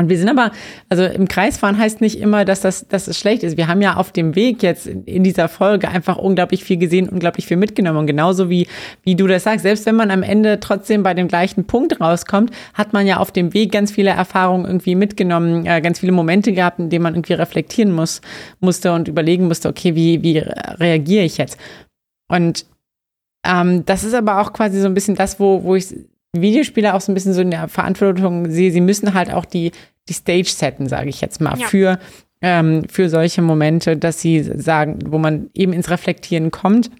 Und 0.00 0.08
wir 0.08 0.16
sind 0.16 0.30
aber, 0.30 0.50
also 0.88 1.04
im 1.04 1.28
Kreisfahren 1.28 1.76
heißt 1.76 2.00
nicht 2.00 2.18
immer, 2.20 2.46
dass 2.46 2.62
das, 2.62 2.88
dass 2.88 3.06
es 3.06 3.18
schlecht 3.18 3.42
ist. 3.42 3.58
Wir 3.58 3.68
haben 3.68 3.82
ja 3.82 3.96
auf 3.96 4.12
dem 4.12 4.34
Weg 4.34 4.62
jetzt 4.62 4.86
in 4.86 5.22
dieser 5.22 5.46
Folge 5.46 5.90
einfach 5.90 6.16
unglaublich 6.16 6.64
viel 6.64 6.78
gesehen, 6.78 7.10
unglaublich 7.10 7.46
viel 7.46 7.58
mitgenommen. 7.58 7.98
Und 7.98 8.06
genauso 8.06 8.48
wie, 8.48 8.66
wie 9.02 9.14
du 9.14 9.26
das 9.26 9.44
sagst, 9.44 9.62
selbst 9.62 9.84
wenn 9.84 9.96
man 9.96 10.10
am 10.10 10.22
Ende 10.22 10.58
trotzdem 10.58 11.02
bei 11.02 11.12
dem 11.12 11.28
gleichen 11.28 11.66
Punkt 11.66 12.00
rauskommt, 12.00 12.50
hat 12.72 12.94
man 12.94 13.06
ja 13.06 13.18
auf 13.18 13.30
dem 13.30 13.52
Weg 13.52 13.72
ganz 13.72 13.92
viele 13.92 14.08
Erfahrungen 14.08 14.64
irgendwie 14.64 14.94
mitgenommen, 14.94 15.66
äh, 15.66 15.82
ganz 15.82 15.98
viele 15.98 16.12
Momente 16.12 16.54
gehabt, 16.54 16.78
in 16.78 16.88
denen 16.88 17.02
man 17.02 17.14
irgendwie 17.14 17.34
reflektieren 17.34 17.92
muss, 17.92 18.22
musste 18.60 18.94
und 18.94 19.06
überlegen 19.06 19.48
musste, 19.48 19.68
okay, 19.68 19.94
wie, 19.94 20.22
wie 20.22 20.38
reagiere 20.38 21.24
ich 21.24 21.36
jetzt? 21.36 21.58
Und 22.28 22.64
ähm, 23.44 23.84
das 23.84 24.04
ist 24.04 24.14
aber 24.14 24.40
auch 24.40 24.54
quasi 24.54 24.80
so 24.80 24.86
ein 24.86 24.94
bisschen 24.94 25.14
das, 25.14 25.38
wo, 25.38 25.62
wo 25.62 25.76
ich 25.76 25.94
Videospieler 26.36 26.94
auch 26.94 27.00
so 27.00 27.10
ein 27.10 27.14
bisschen 27.14 27.32
so 27.32 27.40
in 27.40 27.50
der 27.50 27.68
Verantwortung 27.68 28.50
sehe, 28.50 28.70
sie 28.70 28.80
müssen 28.80 29.14
halt 29.14 29.32
auch 29.32 29.44
die, 29.44 29.72
die 30.08 30.12
Stage 30.12 30.50
setten, 30.50 30.88
sage 30.88 31.08
ich 31.08 31.20
jetzt 31.20 31.40
mal, 31.40 31.58
ja. 31.58 31.66
für, 31.66 31.98
ähm, 32.40 32.84
für 32.88 33.08
solche 33.08 33.42
Momente, 33.42 33.96
dass 33.96 34.20
sie 34.20 34.42
sagen, 34.42 34.98
wo 35.06 35.18
man 35.18 35.50
eben 35.54 35.72
ins 35.72 35.90
Reflektieren 35.90 36.50
kommt. 36.50 36.90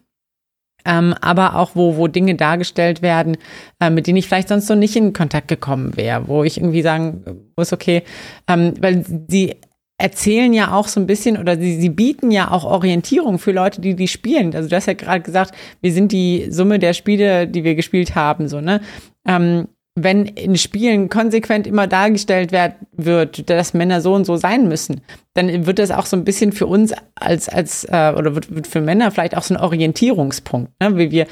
Ähm, 0.86 1.14
aber 1.20 1.56
auch 1.56 1.72
wo, 1.74 1.98
wo 1.98 2.08
Dinge 2.08 2.36
dargestellt 2.36 3.02
werden, 3.02 3.36
äh, 3.80 3.90
mit 3.90 4.06
denen 4.06 4.16
ich 4.16 4.26
vielleicht 4.26 4.48
sonst 4.48 4.66
so 4.66 4.74
nicht 4.74 4.96
in 4.96 5.12
Kontakt 5.12 5.48
gekommen 5.48 5.94
wäre, 5.94 6.26
wo 6.26 6.42
ich 6.42 6.56
irgendwie 6.56 6.80
sagen 6.80 7.22
muss, 7.54 7.74
okay, 7.74 8.02
ähm, 8.48 8.72
weil 8.80 9.04
sie 9.28 9.56
erzählen 10.00 10.52
ja 10.54 10.72
auch 10.72 10.88
so 10.88 10.98
ein 10.98 11.06
bisschen 11.06 11.36
oder 11.36 11.58
sie, 11.58 11.78
sie 11.78 11.90
bieten 11.90 12.30
ja 12.30 12.50
auch 12.50 12.64
Orientierung 12.64 13.38
für 13.38 13.52
Leute, 13.52 13.82
die 13.82 13.94
die 13.94 14.08
spielen. 14.08 14.54
Also 14.54 14.68
du 14.68 14.76
hast 14.76 14.86
ja 14.86 14.94
gerade 14.94 15.20
gesagt, 15.20 15.54
wir 15.82 15.92
sind 15.92 16.12
die 16.12 16.46
Summe 16.50 16.78
der 16.78 16.94
Spiele, 16.94 17.46
die 17.46 17.64
wir 17.64 17.74
gespielt 17.74 18.14
haben, 18.14 18.48
so, 18.48 18.60
ne? 18.60 18.80
Ähm, 19.26 19.68
wenn 19.96 20.24
in 20.24 20.56
Spielen 20.56 21.08
konsequent 21.08 21.66
immer 21.66 21.86
dargestellt 21.86 22.52
werd, 22.52 22.74
wird, 22.92 23.50
dass 23.50 23.74
Männer 23.74 24.00
so 24.00 24.14
und 24.14 24.24
so 24.24 24.36
sein 24.36 24.68
müssen, 24.68 25.00
dann 25.34 25.66
wird 25.66 25.78
das 25.78 25.90
auch 25.90 26.06
so 26.06 26.16
ein 26.16 26.24
bisschen 26.24 26.52
für 26.52 26.66
uns 26.66 26.94
als, 27.16 27.48
als 27.48 27.84
äh, 27.84 28.14
oder 28.16 28.34
wird, 28.34 28.54
wird 28.54 28.66
für 28.66 28.80
Männer 28.80 29.10
vielleicht 29.10 29.36
auch 29.36 29.42
so 29.42 29.54
ein 29.54 29.60
Orientierungspunkt, 29.60 30.72
ne? 30.80 30.96
wie 30.96 31.10
wir 31.10 31.26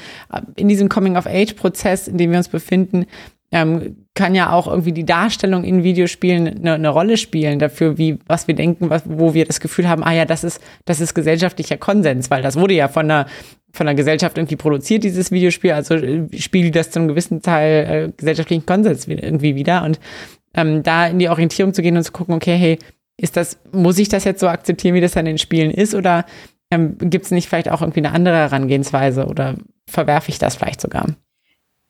in 0.55 0.67
diesem 0.67 0.89
Coming-of-Age-Prozess, 0.89 2.07
in 2.07 2.17
dem 2.17 2.31
wir 2.31 2.37
uns 2.37 2.49
befinden, 2.49 3.05
ähm, 3.51 4.05
kann 4.13 4.35
ja 4.35 4.51
auch 4.51 4.67
irgendwie 4.67 4.91
die 4.91 5.05
Darstellung 5.05 5.63
in 5.63 5.83
Videospielen 5.83 6.47
eine, 6.47 6.73
eine 6.73 6.89
Rolle 6.89 7.17
spielen 7.17 7.57
dafür, 7.57 7.97
wie 7.97 8.19
was 8.27 8.47
wir 8.47 8.55
denken, 8.55 8.89
was, 8.89 9.03
wo 9.05 9.33
wir 9.33 9.45
das 9.45 9.59
Gefühl 9.59 9.89
haben, 9.89 10.03
ah 10.03 10.11
ja, 10.11 10.25
das 10.25 10.43
ist 10.43 10.61
das 10.85 10.99
ist 10.99 11.15
gesellschaftlicher 11.15 11.77
Konsens, 11.77 12.29
weil 12.29 12.43
das 12.43 12.59
wurde 12.59 12.75
ja 12.75 12.87
von 12.87 13.07
der 13.07 13.25
von 13.71 13.85
der 13.85 13.95
Gesellschaft 13.95 14.37
irgendwie 14.37 14.55
produziert 14.55 15.03
dieses 15.03 15.31
Videospiel, 15.31 15.71
also 15.71 15.95
äh, 15.95 16.27
spiegelt 16.37 16.75
das 16.75 16.91
zu 16.91 16.99
einem 16.99 17.07
gewissen 17.07 17.41
Teil 17.41 18.07
äh, 18.09 18.11
gesellschaftlichen 18.15 18.65
Konsens 18.65 19.07
irgendwie 19.07 19.55
wieder. 19.55 19.83
Und 19.83 19.99
ähm, 20.53 20.83
da 20.83 21.07
in 21.07 21.19
die 21.19 21.29
Orientierung 21.29 21.73
zu 21.73 21.81
gehen 21.81 21.97
und 21.97 22.03
zu 22.03 22.11
gucken, 22.11 22.35
okay, 22.35 22.57
hey, 22.57 22.79
ist 23.17 23.37
das 23.37 23.59
muss 23.71 23.99
ich 23.99 24.09
das 24.09 24.23
jetzt 24.23 24.39
so 24.39 24.47
akzeptieren, 24.47 24.95
wie 24.95 25.01
das 25.01 25.15
in 25.15 25.25
den 25.25 25.37
Spielen 25.37 25.71
ist? 25.71 25.93
Oder 25.93 26.25
ähm, 26.71 26.97
gibt 26.99 27.25
es 27.25 27.31
nicht 27.31 27.49
vielleicht 27.49 27.69
auch 27.69 27.81
irgendwie 27.81 27.99
eine 27.99 28.11
andere 28.11 28.37
Herangehensweise? 28.37 29.25
Oder 29.25 29.55
verwerfe 29.87 30.29
ich 30.29 30.39
das 30.39 30.55
vielleicht 30.55 30.81
sogar? 30.81 31.05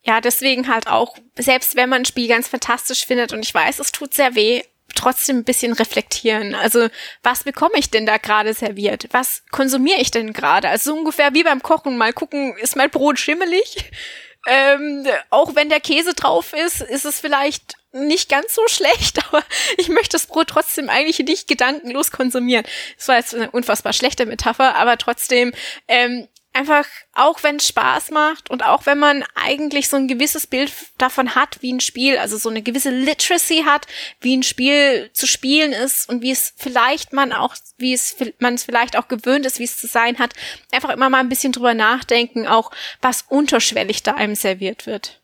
ja, 0.02 0.20
deswegen 0.20 0.68
halt 0.68 0.86
auch, 0.86 1.16
selbst 1.38 1.76
wenn 1.76 1.90
man 1.90 2.02
ein 2.02 2.06
Spiel 2.06 2.28
ganz 2.28 2.48
fantastisch 2.48 3.06
findet 3.06 3.32
und 3.32 3.44
ich 3.44 3.52
weiß, 3.52 3.78
es 3.80 3.92
tut 3.92 4.14
sehr 4.14 4.34
weh, 4.34 4.62
trotzdem 5.00 5.38
ein 5.38 5.44
bisschen 5.44 5.72
reflektieren. 5.72 6.54
Also, 6.54 6.88
was 7.22 7.44
bekomme 7.44 7.78
ich 7.78 7.90
denn 7.90 8.06
da 8.06 8.18
gerade 8.18 8.54
serviert? 8.54 9.08
Was 9.12 9.42
konsumiere 9.50 10.00
ich 10.00 10.10
denn 10.10 10.32
gerade? 10.32 10.68
Also 10.68 10.94
ungefähr 10.94 11.34
wie 11.34 11.42
beim 11.42 11.62
Kochen, 11.62 11.96
mal 11.96 12.12
gucken, 12.12 12.56
ist 12.58 12.76
mein 12.76 12.90
Brot 12.90 13.18
schimmelig? 13.18 13.90
Ähm, 14.46 15.06
auch 15.28 15.54
wenn 15.54 15.68
der 15.68 15.80
Käse 15.80 16.14
drauf 16.14 16.54
ist, 16.54 16.80
ist 16.80 17.04
es 17.04 17.20
vielleicht 17.20 17.74
nicht 17.92 18.30
ganz 18.30 18.54
so 18.54 18.62
schlecht, 18.68 19.18
aber 19.28 19.44
ich 19.76 19.90
möchte 19.90 20.12
das 20.12 20.26
Brot 20.26 20.48
trotzdem 20.48 20.88
eigentlich 20.88 21.18
nicht 21.18 21.46
gedankenlos 21.46 22.10
konsumieren. 22.10 22.64
Das 22.96 23.08
war 23.08 23.16
jetzt 23.16 23.34
eine 23.34 23.50
unfassbar 23.50 23.92
schlechte 23.92 24.24
Metapher, 24.24 24.76
aber 24.76 24.96
trotzdem, 24.96 25.52
ähm, 25.88 26.26
einfach, 26.52 26.86
auch 27.12 27.42
wenn 27.42 27.60
Spaß 27.60 28.10
macht 28.10 28.50
und 28.50 28.64
auch 28.64 28.86
wenn 28.86 28.98
man 28.98 29.24
eigentlich 29.34 29.88
so 29.88 29.96
ein 29.96 30.08
gewisses 30.08 30.46
Bild 30.46 30.72
davon 30.98 31.34
hat, 31.34 31.58
wie 31.60 31.72
ein 31.72 31.80
Spiel, 31.80 32.18
also 32.18 32.36
so 32.36 32.48
eine 32.48 32.62
gewisse 32.62 32.90
Literacy 32.90 33.64
hat, 33.64 33.86
wie 34.20 34.36
ein 34.36 34.42
Spiel 34.42 35.10
zu 35.12 35.26
spielen 35.26 35.72
ist 35.72 36.08
und 36.08 36.22
wie 36.22 36.32
es 36.32 36.52
vielleicht 36.56 37.12
man 37.12 37.32
auch, 37.32 37.54
wie 37.78 37.92
es 37.92 38.16
man 38.38 38.54
es 38.54 38.64
vielleicht 38.64 38.96
auch 38.96 39.08
gewöhnt 39.08 39.46
ist, 39.46 39.58
wie 39.58 39.64
es 39.64 39.78
zu 39.78 39.86
sein 39.86 40.18
hat, 40.18 40.34
einfach 40.72 40.90
immer 40.90 41.08
mal 41.08 41.20
ein 41.20 41.28
bisschen 41.28 41.52
drüber 41.52 41.74
nachdenken, 41.74 42.46
auch 42.46 42.70
was 43.00 43.24
unterschwellig 43.28 44.02
da 44.02 44.14
einem 44.14 44.34
serviert 44.34 44.86
wird. 44.86 45.20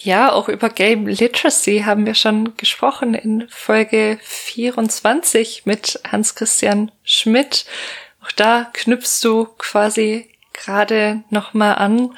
Ja, 0.00 0.32
auch 0.32 0.48
über 0.48 0.70
Game 0.70 1.06
Literacy 1.06 1.82
haben 1.84 2.06
wir 2.06 2.14
schon 2.14 2.56
gesprochen 2.56 3.14
in 3.14 3.48
Folge 3.48 4.18
24 4.22 5.66
mit 5.66 6.00
Hans-Christian 6.08 6.92
Schmidt 7.02 7.66
auch 8.28 8.32
da 8.32 8.70
knüpfst 8.72 9.20
du 9.22 9.46
quasi 9.56 10.28
gerade 10.52 11.22
nochmal 11.30 11.76
an, 11.76 12.14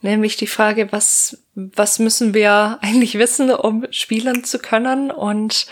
nämlich 0.00 0.36
die 0.36 0.46
Frage, 0.46 0.92
was, 0.92 1.42
was 1.54 1.98
müssen 1.98 2.34
wir 2.34 2.78
eigentlich 2.82 3.18
wissen, 3.18 3.50
um 3.50 3.86
spielen 3.90 4.44
zu 4.44 4.58
können 4.58 5.10
und 5.10 5.66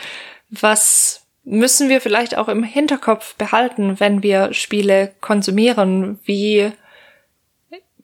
was 0.51 1.23
müssen 1.45 1.89
wir 1.89 2.01
vielleicht 2.01 2.37
auch 2.37 2.49
im 2.49 2.63
Hinterkopf 2.63 3.35
behalten, 3.37 4.01
wenn 4.01 4.23
wir 4.23 4.53
Spiele 4.53 5.13
konsumieren? 5.21 6.19
Wie 6.25 6.73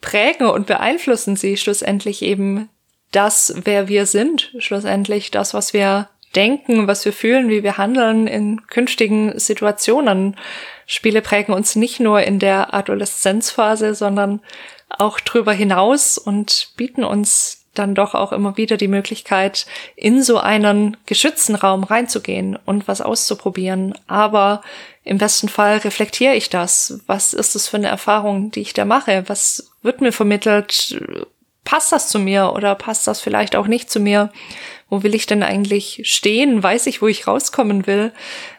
prägen 0.00 0.46
und 0.46 0.66
beeinflussen 0.66 1.36
sie 1.36 1.56
schlussendlich 1.56 2.22
eben 2.22 2.68
das, 3.10 3.54
wer 3.64 3.88
wir 3.88 4.06
sind, 4.06 4.52
schlussendlich 4.58 5.30
das, 5.30 5.54
was 5.54 5.72
wir 5.72 6.08
denken, 6.36 6.86
was 6.86 7.04
wir 7.04 7.12
fühlen, 7.12 7.48
wie 7.48 7.62
wir 7.62 7.78
handeln 7.78 8.26
in 8.26 8.66
künftigen 8.66 9.38
Situationen. 9.38 10.36
Spiele 10.86 11.22
prägen 11.22 11.54
uns 11.54 11.76
nicht 11.76 12.00
nur 12.00 12.22
in 12.22 12.38
der 12.38 12.74
Adoleszenzphase, 12.74 13.94
sondern 13.94 14.40
auch 14.88 15.20
drüber 15.20 15.52
hinaus 15.52 16.18
und 16.18 16.72
bieten 16.76 17.04
uns 17.04 17.60
dann 17.74 17.94
doch 17.94 18.14
auch 18.14 18.32
immer 18.32 18.56
wieder 18.56 18.76
die 18.76 18.88
Möglichkeit, 18.88 19.66
in 19.96 20.22
so 20.22 20.38
einen 20.38 20.96
geschützten 21.06 21.56
Raum 21.56 21.82
reinzugehen 21.82 22.56
und 22.64 22.86
was 22.86 23.00
auszuprobieren. 23.00 23.98
Aber 24.06 24.62
im 25.02 25.18
besten 25.18 25.48
Fall 25.48 25.78
reflektiere 25.78 26.34
ich 26.34 26.50
das. 26.50 27.00
Was 27.06 27.34
ist 27.34 27.56
das 27.56 27.66
für 27.66 27.76
eine 27.76 27.88
Erfahrung, 27.88 28.52
die 28.52 28.60
ich 28.60 28.74
da 28.74 28.84
mache? 28.84 29.24
Was 29.26 29.72
wird 29.82 30.00
mir 30.00 30.12
vermittelt? 30.12 30.96
passt 31.64 31.92
das 31.92 32.08
zu 32.08 32.18
mir 32.18 32.52
oder 32.52 32.74
passt 32.74 33.06
das 33.06 33.20
vielleicht 33.20 33.56
auch 33.56 33.66
nicht 33.66 33.90
zu 33.90 34.00
mir? 34.00 34.30
Wo 34.94 35.02
will 35.02 35.16
ich 35.16 35.26
denn 35.26 35.42
eigentlich 35.42 36.02
stehen? 36.04 36.62
Weiß 36.62 36.86
ich, 36.86 37.02
wo 37.02 37.08
ich 37.08 37.26
rauskommen 37.26 37.88
will? 37.88 38.12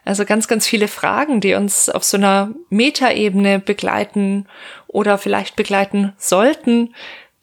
Also 0.04 0.26
ganz, 0.26 0.50
ganz 0.50 0.68
viele 0.68 0.90
Fragen, 0.90 1.40
die 1.40 1.54
uns 1.54 1.88
auf 1.88 2.04
so 2.04 2.18
einer 2.18 2.52
Metaebene 2.70 3.60
begleiten 3.60 4.46
oder 4.88 5.18
vielleicht 5.18 5.56
begleiten 5.56 6.12
sollten, 6.18 6.94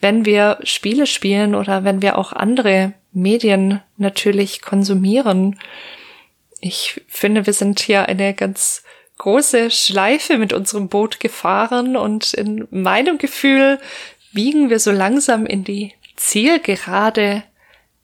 wenn 0.01 0.27
wir 0.27 0.59
Spiele 0.64 1.06
spielen 1.06 1.55
oder 1.55 1.85
wenn 1.85 2.02
wir 2.02 2.19
auch 2.19 2.35
andere 2.35 2.93
Medien 3.12 3.81
natürlich 3.97 4.60
konsumieren. 4.60 5.59
Ich 6.60 7.01
finde, 7.09 7.47
wir 7.47 7.55
sind 7.55 7.81
hier 7.81 8.10
eine 8.10 8.35
ganz 8.35 8.82
große 9.16 9.70
Schleife 9.70 10.36
mit 10.36 10.52
unserem 10.52 10.90
Boot 10.90 11.19
gefahren 11.19 11.97
und 11.97 12.35
in 12.35 12.69
meinem 12.70 13.16
Gefühl 13.16 13.78
biegen 14.35 14.69
wir 14.69 14.81
so 14.81 14.93
langsam 14.93 15.47
in 15.47 15.64
die 15.64 15.94
Zielgerade 16.16 17.43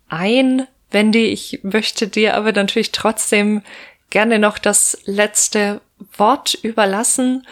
ein. 0.08 0.66
Wendy, 0.90 1.26
ich 1.26 1.60
möchte 1.62 2.08
dir 2.08 2.34
aber 2.34 2.52
natürlich 2.52 2.92
trotzdem 2.92 3.62
gerne 4.10 4.38
noch 4.38 4.58
das 4.58 4.98
letzte 5.04 5.80
Wort 6.16 6.54
überlassen. 6.62 7.46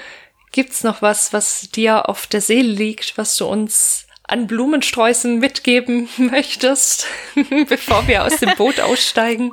Gibt's 0.52 0.84
noch 0.84 1.02
was, 1.02 1.32
was 1.32 1.70
dir 1.70 2.08
auf 2.08 2.26
der 2.26 2.40
Seele 2.40 2.72
liegt, 2.72 3.18
was 3.18 3.36
du 3.36 3.46
uns 3.46 4.06
an 4.22 4.46
Blumensträußen 4.46 5.38
mitgeben 5.38 6.08
möchtest, 6.16 7.06
bevor 7.68 8.08
wir 8.08 8.24
aus 8.24 8.36
dem 8.38 8.54
Boot 8.56 8.80
aussteigen? 8.80 9.52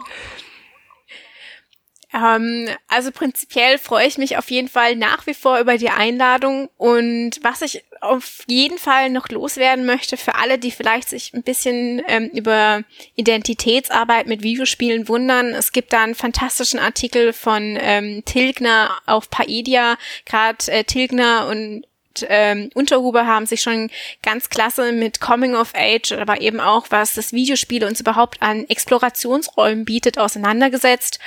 Ähm, 2.14 2.70
also 2.88 3.12
prinzipiell 3.12 3.78
freue 3.80 4.08
ich 4.08 4.18
mich 4.18 4.38
auf 4.38 4.50
jeden 4.52 4.68
Fall 4.68 4.96
nach 4.96 5.26
wie 5.26 5.34
vor 5.34 5.60
über 5.60 5.78
die 5.78 5.90
Einladung 5.90 6.70
und 6.78 7.40
was 7.42 7.62
ich 7.62 7.84
auf 8.04 8.44
jeden 8.48 8.78
Fall 8.78 9.10
noch 9.10 9.30
loswerden 9.30 9.86
möchte 9.86 10.18
für 10.18 10.36
alle, 10.36 10.60
die 10.60 10.72
vielleicht 10.72 11.10
sich 11.10 11.34
ein 11.34 11.44
bisschen 11.44 12.02
ähm, 12.08 12.30
über 12.34 12.84
Identitätsarbeit 13.16 14.28
mit 14.28 14.44
Videospielen 14.44 15.08
wundern. 15.08 15.48
Es 15.48 15.72
gibt 15.72 15.94
da 15.94 16.04
einen 16.04 16.16
fantastischen 16.16 16.80
Artikel 16.80 17.34
von 17.34 17.78
ähm, 17.80 18.24
Tilgner 18.26 18.92
auf 19.06 19.30
Paedia. 19.30 19.98
Gerade 20.26 20.72
äh, 20.72 20.84
Tilgner 20.84 21.48
und 21.48 21.86
ähm, 22.28 22.70
Unterhuber 22.74 23.26
haben 23.26 23.46
sich 23.46 23.62
schon 23.62 23.90
ganz 24.22 24.50
klasse 24.50 24.92
mit 24.92 25.20
Coming 25.20 25.56
of 25.56 25.74
Age, 25.76 26.14
aber 26.14 26.42
eben 26.42 26.60
auch, 26.60 26.88
was 26.90 27.14
das 27.14 27.34
Videospiel 27.34 27.84
uns 27.86 28.00
überhaupt 28.00 28.42
an 28.42 28.68
Explorationsräumen 28.70 29.86
bietet, 29.86 30.18
auseinandergesetzt. 30.18 31.20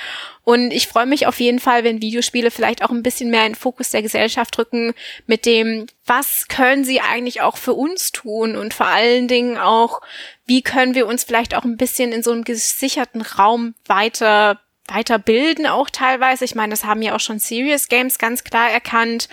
Und 0.43 0.71
ich 0.71 0.87
freue 0.87 1.05
mich 1.05 1.27
auf 1.27 1.39
jeden 1.39 1.59
Fall, 1.59 1.83
wenn 1.83 2.01
Videospiele 2.01 2.51
vielleicht 2.51 2.83
auch 2.83 2.89
ein 2.89 3.03
bisschen 3.03 3.29
mehr 3.29 3.45
in 3.45 3.53
den 3.53 3.59
Fokus 3.59 3.89
der 3.89 4.01
Gesellschaft 4.01 4.57
rücken 4.57 4.93
mit 5.25 5.45
dem, 5.45 5.87
was 6.05 6.47
können 6.47 6.85
sie 6.85 7.01
eigentlich 7.01 7.41
auch 7.41 7.57
für 7.57 7.73
uns 7.73 8.11
tun 8.13 8.55
und 8.55 8.73
vor 8.73 8.87
allen 8.87 9.27
Dingen 9.27 9.57
auch, 9.57 10.01
wie 10.45 10.61
können 10.61 10.95
wir 10.95 11.05
uns 11.05 11.25
vielleicht 11.25 11.53
auch 11.55 11.65
ein 11.65 11.75
bisschen 11.75 12.13
in 12.13 12.23
so 12.23 12.31
einem 12.31 12.45
gesicherten 12.45 13.21
Raum 13.21 13.75
weiter 13.85 14.61
weiterbilden 14.87 15.67
auch 15.67 15.89
teilweise. 15.89 16.45
Ich 16.45 16.55
meine, 16.55 16.71
das 16.71 16.85
haben 16.85 17.01
ja 17.01 17.15
auch 17.15 17.19
schon 17.19 17.39
Serious 17.39 17.89
Games 17.89 18.17
ganz 18.17 18.43
klar 18.43 18.69
erkannt. 18.69 19.27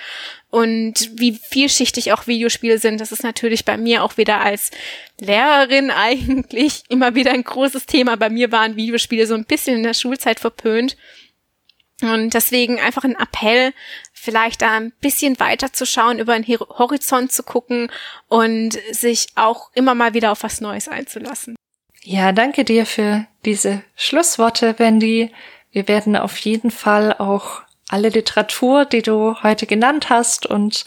Und 0.55 1.11
wie 1.15 1.33
vielschichtig 1.33 2.13
auch 2.13 2.29
Videospiele 2.29 2.79
sind, 2.79 3.01
das 3.01 3.11
ist 3.11 3.25
natürlich 3.25 3.65
bei 3.65 3.77
mir 3.77 4.05
auch 4.05 4.17
wieder 4.19 4.41
als 4.41 4.71
Lehrerin 5.19 5.91
eigentlich 5.97 6.85
immer 6.89 7.17
wieder 7.17 7.33
ein 7.33 7.43
großes 7.43 7.87
Thema. 7.87 8.17
Bei 8.17 8.31
mir 8.31 8.53
waren 8.53 8.77
Videospiele 8.77 9.27
so 9.27 9.35
ein 9.35 9.47
bisschen 9.47 9.79
in 9.79 9.83
der 9.83 9.95
Schulzeit 9.95 10.39
verpönt. 10.39 10.97
Und 12.03 12.35
deswegen 12.35 12.79
einfach 12.79 13.03
ein 13.03 13.17
Appell, 13.17 13.73
vielleicht 14.13 14.63
da 14.63 14.77
ein 14.77 14.93
bisschen 15.01 15.41
weiter 15.41 15.73
zu 15.73 15.87
schauen, 15.87 16.21
über 16.21 16.39
den 16.39 16.47
Horizont 16.47 17.33
zu 17.33 17.43
gucken 17.43 17.91
und 18.29 18.79
sich 18.93 19.27
auch 19.35 19.73
immer 19.75 19.97
mal 19.97 20.15
wieder 20.15 20.31
auf 20.31 20.45
was 20.45 20.61
Neues 20.61 20.87
einzulassen. 20.87 21.57
Ja, 22.05 22.31
danke 22.31 22.65
dir 22.65 22.87
für 22.87 23.27
diese 23.45 23.83
Schlussworte, 23.97 24.79
Wendy. 24.79 25.33
Wir 25.73 25.89
werden 25.89 26.15
auf 26.15 26.39
jeden 26.39 26.71
Fall 26.71 27.13
auch 27.13 27.63
alle 27.89 28.09
Literatur, 28.09 28.85
die 28.85 29.03
du 29.03 29.37
heute 29.43 29.67
genannt 29.67 30.11
hast 30.11 30.47
und 30.47 30.85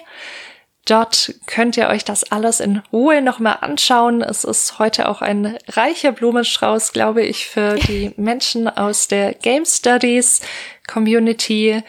Dort 0.85 1.33
könnt 1.47 1.75
ihr 1.75 1.87
euch 1.89 2.05
das 2.05 2.31
alles 2.31 2.61
in 2.61 2.81
Ruhe 2.93 3.21
nochmal 3.21 3.57
anschauen. 3.59 4.21
Es 4.21 4.45
ist 4.45 4.79
heute 4.79 5.09
auch 5.09 5.21
ein 5.21 5.57
reicher 5.67 6.13
Blumenstrauß, 6.13 6.93
glaube 6.93 7.23
ich, 7.23 7.47
für 7.47 7.75
die 7.87 8.13
Menschen 8.15 8.69
aus 8.69 9.07
der 9.07 9.33
Game 9.33 9.65
Studies 9.65 10.39
Community, 10.87 11.83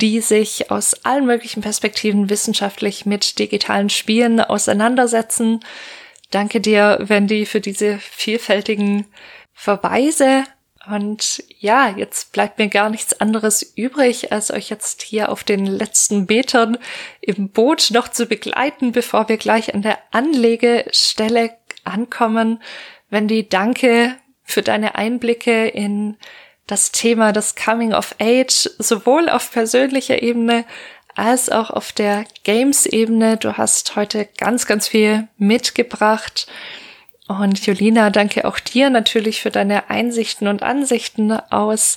die 0.00 0.20
sich 0.20 0.70
aus 0.70 0.94
allen 1.04 1.26
möglichen 1.26 1.62
Perspektiven 1.62 2.30
wissenschaftlich 2.30 3.04
mit 3.04 3.38
digitalen 3.38 3.90
Spielen 3.90 4.40
auseinandersetzen. 4.40 5.60
Danke 6.30 6.60
dir, 6.60 6.98
Wendy, 7.02 7.44
für 7.44 7.60
diese 7.60 7.98
vielfältigen 7.98 9.06
Verweise. 9.52 10.44
Und 10.90 11.44
ja, 11.58 11.94
jetzt 11.96 12.32
bleibt 12.32 12.58
mir 12.58 12.68
gar 12.68 12.88
nichts 12.88 13.20
anderes 13.20 13.62
übrig, 13.76 14.32
als 14.32 14.50
euch 14.50 14.70
jetzt 14.70 15.02
hier 15.02 15.30
auf 15.30 15.44
den 15.44 15.66
letzten 15.66 16.24
Metern 16.24 16.78
im 17.20 17.50
Boot 17.50 17.90
noch 17.92 18.08
zu 18.08 18.26
begleiten, 18.26 18.92
bevor 18.92 19.28
wir 19.28 19.36
gleich 19.36 19.74
an 19.74 19.82
der 19.82 19.98
Anlegestelle 20.10 21.56
ankommen. 21.84 22.62
Wendy, 23.10 23.48
danke 23.48 24.16
für 24.42 24.62
deine 24.62 24.96
Einblicke 24.96 25.68
in 25.68 26.16
das 26.66 26.92
Thema 26.92 27.32
des 27.32 27.54
Coming 27.54 27.92
of 27.92 28.14
Age 28.20 28.70
sowohl 28.78 29.28
auf 29.28 29.50
persönlicher 29.50 30.22
Ebene 30.22 30.64
als 31.14 31.50
auch 31.50 31.70
auf 31.70 31.92
der 31.92 32.24
Games-Ebene. 32.44 33.36
Du 33.36 33.56
hast 33.56 33.96
heute 33.96 34.28
ganz, 34.38 34.66
ganz 34.66 34.88
viel 34.88 35.28
mitgebracht. 35.36 36.46
Und 37.28 37.64
Julina, 37.66 38.10
danke 38.10 38.46
auch 38.46 38.58
dir 38.58 38.90
natürlich 38.90 39.40
für 39.40 39.50
deine 39.50 39.90
Einsichten 39.90 40.48
und 40.48 40.62
Ansichten 40.62 41.32
aus 41.32 41.96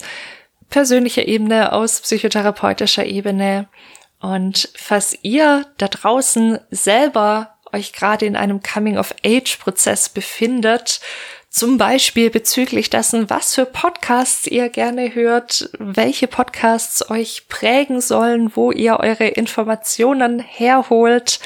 persönlicher 0.69 1.27
Ebene, 1.27 1.71
aus 1.71 2.01
psychotherapeutischer 2.01 3.05
Ebene. 3.05 3.67
Und 4.19 4.69
falls 4.75 5.17
ihr 5.21 5.65
da 5.77 5.87
draußen 5.87 6.59
selber 6.71 7.57
euch 7.71 7.93
gerade 7.93 8.25
in 8.25 8.35
einem 8.35 8.61
Coming-of-Age-Prozess 8.61 10.09
befindet 10.09 11.01
zum 11.55 11.77
Beispiel 11.77 12.29
bezüglich 12.29 12.89
dessen, 12.89 13.29
was 13.29 13.55
für 13.55 13.65
Podcasts 13.65 14.45
ihr 14.45 14.67
gerne 14.67 15.15
hört, 15.15 15.69
welche 15.79 16.27
Podcasts 16.27 17.09
euch 17.09 17.47
prägen 17.47 18.01
sollen, 18.01 18.57
wo 18.57 18.73
ihr 18.73 18.99
eure 18.99 19.25
Informationen 19.25 20.39
herholt 20.39 21.39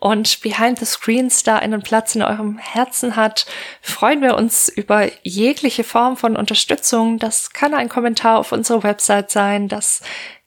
und 0.00 0.40
Behind 0.40 0.80
the 0.80 0.84
Screens 0.84 1.44
da 1.44 1.58
einen 1.58 1.80
Platz 1.80 2.16
in 2.16 2.22
eurem 2.22 2.58
Herzen 2.58 3.14
hat, 3.14 3.46
freuen 3.80 4.20
wir 4.20 4.36
uns 4.36 4.68
über 4.68 5.08
jegliche 5.22 5.84
Form 5.84 6.16
von 6.16 6.36
Unterstützung. 6.36 7.20
Das 7.20 7.52
kann 7.52 7.72
ein 7.72 7.88
Kommentar 7.88 8.40
auf 8.40 8.50
unserer 8.50 8.82
Website 8.82 9.30
sein, 9.30 9.68
das 9.68 10.00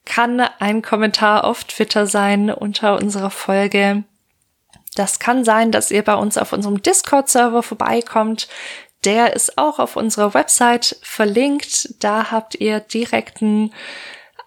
kann 0.04 0.42
ein 0.42 0.82
Kommentar 0.82 1.46
auf 1.46 1.64
Twitter 1.64 2.06
sein 2.06 2.52
unter 2.52 2.98
unserer 2.98 3.32
Folge. 3.32 4.04
Das 4.96 5.20
kann 5.20 5.44
sein, 5.44 5.72
dass 5.72 5.92
ihr 5.92 6.04
bei 6.04 6.16
uns 6.16 6.38
auf 6.38 6.54
unserem 6.54 6.82
Discord-Server 6.82 7.62
vorbeikommt. 7.62 8.48
Der 9.06 9.34
ist 9.34 9.58
auch 9.58 9.80
auf 9.80 9.96
unserer 9.96 10.34
Website 10.34 10.98
verlinkt. 11.02 11.94
Da 12.00 12.32
habt 12.32 12.56
ihr 12.56 12.80
direkten 12.80 13.72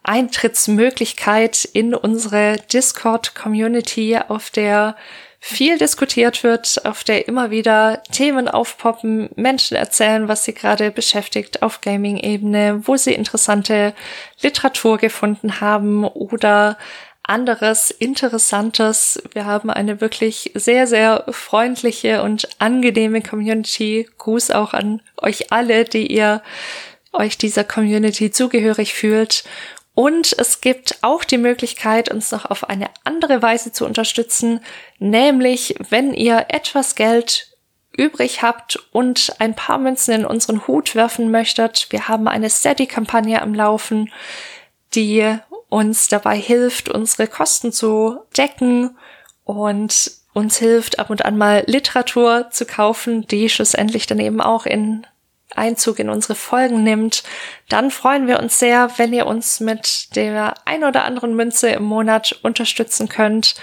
Eintrittsmöglichkeit 0.03 1.65
in 1.65 1.95
unsere 1.95 2.57
Discord-Community, 2.73 4.19
auf 4.29 4.51
der 4.51 4.97
viel 5.41 5.79
diskutiert 5.79 6.43
wird, 6.43 6.85
auf 6.85 7.05
der 7.05 7.29
immer 7.29 7.51
wieder 7.51 8.03
Themen 8.11 8.49
aufpoppen, 8.49 9.31
Menschen 9.37 9.77
erzählen, 9.77 10.27
was 10.27 10.45
sie 10.45 10.53
gerade 10.53 10.91
beschäftigt 10.91 11.63
auf 11.63 11.81
Gaming-Ebene, 11.81 12.81
wo 12.85 12.97
sie 12.97 13.13
interessante 13.15 13.95
Literatur 14.43 14.99
gefunden 14.99 15.61
haben 15.61 16.05
oder 16.05 16.77
anderes 17.29 17.91
Interessantes. 17.91 19.23
Wir 19.33 19.45
haben 19.45 19.71
eine 19.71 20.01
wirklich 20.01 20.53
sehr, 20.55 20.87
sehr 20.87 21.25
freundliche 21.31 22.23
und 22.23 22.49
angenehme 22.59 23.23
Community. 23.23 24.09
Gruß 24.19 24.51
auch 24.51 24.73
an 24.75 25.03
euch 25.17 25.53
alle, 25.53 25.85
die 25.85 26.07
ihr 26.07 26.43
euch 27.13 27.39
dieser 27.39 27.65
Community 27.65 28.31
zugehörig 28.31 28.95
fühlt. 28.95 29.45
Und 29.95 30.33
es 30.39 30.61
gibt 30.61 30.99
auch 31.03 31.25
die 31.25 31.39
Möglichkeit, 31.39 32.11
uns 32.11 32.31
noch 32.31 32.45
auf 32.47 32.69
eine 32.69 32.89
andere 33.05 33.43
Weise 33.43 33.73
zu 33.73 33.85
unterstützen, 33.85 34.61
nämlich 34.99 35.75
wenn 35.91 36.15
ihr 36.15 36.47
etwas 36.51 36.95
Geld 36.95 37.49
übrig 37.97 38.43
habt 38.43 38.79
und 38.93 39.35
ein 39.41 39.57
paar 39.57 39.79
Münzen 39.79 40.15
in 40.15 40.25
unseren 40.25 40.69
Hut 40.69 40.95
werfen 40.95 41.33
möchtet. 41.33 41.89
Wir 41.91 42.07
haben 42.07 42.29
eine 42.29 42.49
Steady-Kampagne 42.49 43.43
am 43.43 43.55
Laufen, 43.55 44.13
die 44.95 45.37
uns 45.69 46.09
dabei 46.09 46.37
hilft, 46.37 46.89
unsere 46.89 47.29
Kosten 47.29 47.73
zu 47.73 48.19
decken 48.37 48.97
und 49.45 50.11
uns 50.33 50.57
hilft, 50.59 50.99
ab 50.99 51.11
und 51.11 51.25
an 51.25 51.37
mal 51.37 51.65
Literatur 51.67 52.49
zu 52.51 52.65
kaufen, 52.65 53.27
die 53.27 53.49
schlussendlich 53.49 54.07
dann 54.07 54.21
eben 54.21 54.41
auch 54.41 54.67
in 54.67 55.07
Einzug 55.55 55.99
in 55.99 56.11
unsere 56.11 56.35
Folgen 56.35 56.83
nimmt, 56.83 57.23
dann 57.69 57.91
freuen 57.91 58.27
wir 58.27 58.39
uns 58.39 58.59
sehr, 58.59 58.91
wenn 58.99 59.13
ihr 59.13 59.27
uns 59.27 59.61
mit 59.61 60.15
der 60.15 60.55
ein 60.67 60.85
oder 60.85 61.05
anderen 61.05 61.35
Münze 61.35 61.71
im 61.71 61.85
Monat 61.85 62.39
unterstützen 62.43 63.09
könnt. 63.09 63.55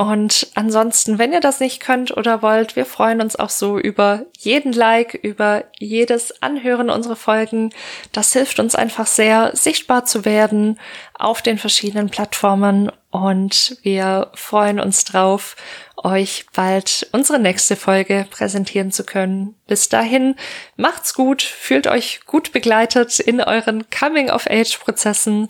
Und 0.00 0.46
ansonsten, 0.54 1.18
wenn 1.18 1.34
ihr 1.34 1.40
das 1.40 1.60
nicht 1.60 1.78
könnt 1.78 2.16
oder 2.16 2.40
wollt, 2.40 2.74
wir 2.74 2.86
freuen 2.86 3.20
uns 3.20 3.36
auch 3.36 3.50
so 3.50 3.78
über 3.78 4.24
jeden 4.38 4.72
Like, 4.72 5.12
über 5.12 5.64
jedes 5.78 6.40
Anhören 6.40 6.88
unserer 6.88 7.16
Folgen. 7.16 7.68
Das 8.10 8.32
hilft 8.32 8.60
uns 8.60 8.74
einfach 8.74 9.06
sehr, 9.06 9.50
sichtbar 9.54 10.06
zu 10.06 10.24
werden 10.24 10.80
auf 11.18 11.42
den 11.42 11.58
verschiedenen 11.58 12.08
Plattformen. 12.08 12.90
Und 13.10 13.76
wir 13.82 14.30
freuen 14.32 14.80
uns 14.80 15.04
drauf, 15.04 15.54
euch 15.98 16.46
bald 16.54 17.06
unsere 17.12 17.38
nächste 17.38 17.76
Folge 17.76 18.26
präsentieren 18.30 18.92
zu 18.92 19.04
können. 19.04 19.54
Bis 19.66 19.90
dahin, 19.90 20.34
macht's 20.76 21.12
gut, 21.12 21.42
fühlt 21.42 21.86
euch 21.86 22.22
gut 22.24 22.52
begleitet 22.52 23.20
in 23.20 23.42
euren 23.42 23.84
Coming-of-Age-Prozessen. 23.90 25.48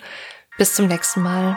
Bis 0.58 0.74
zum 0.74 0.88
nächsten 0.88 1.22
Mal. 1.22 1.56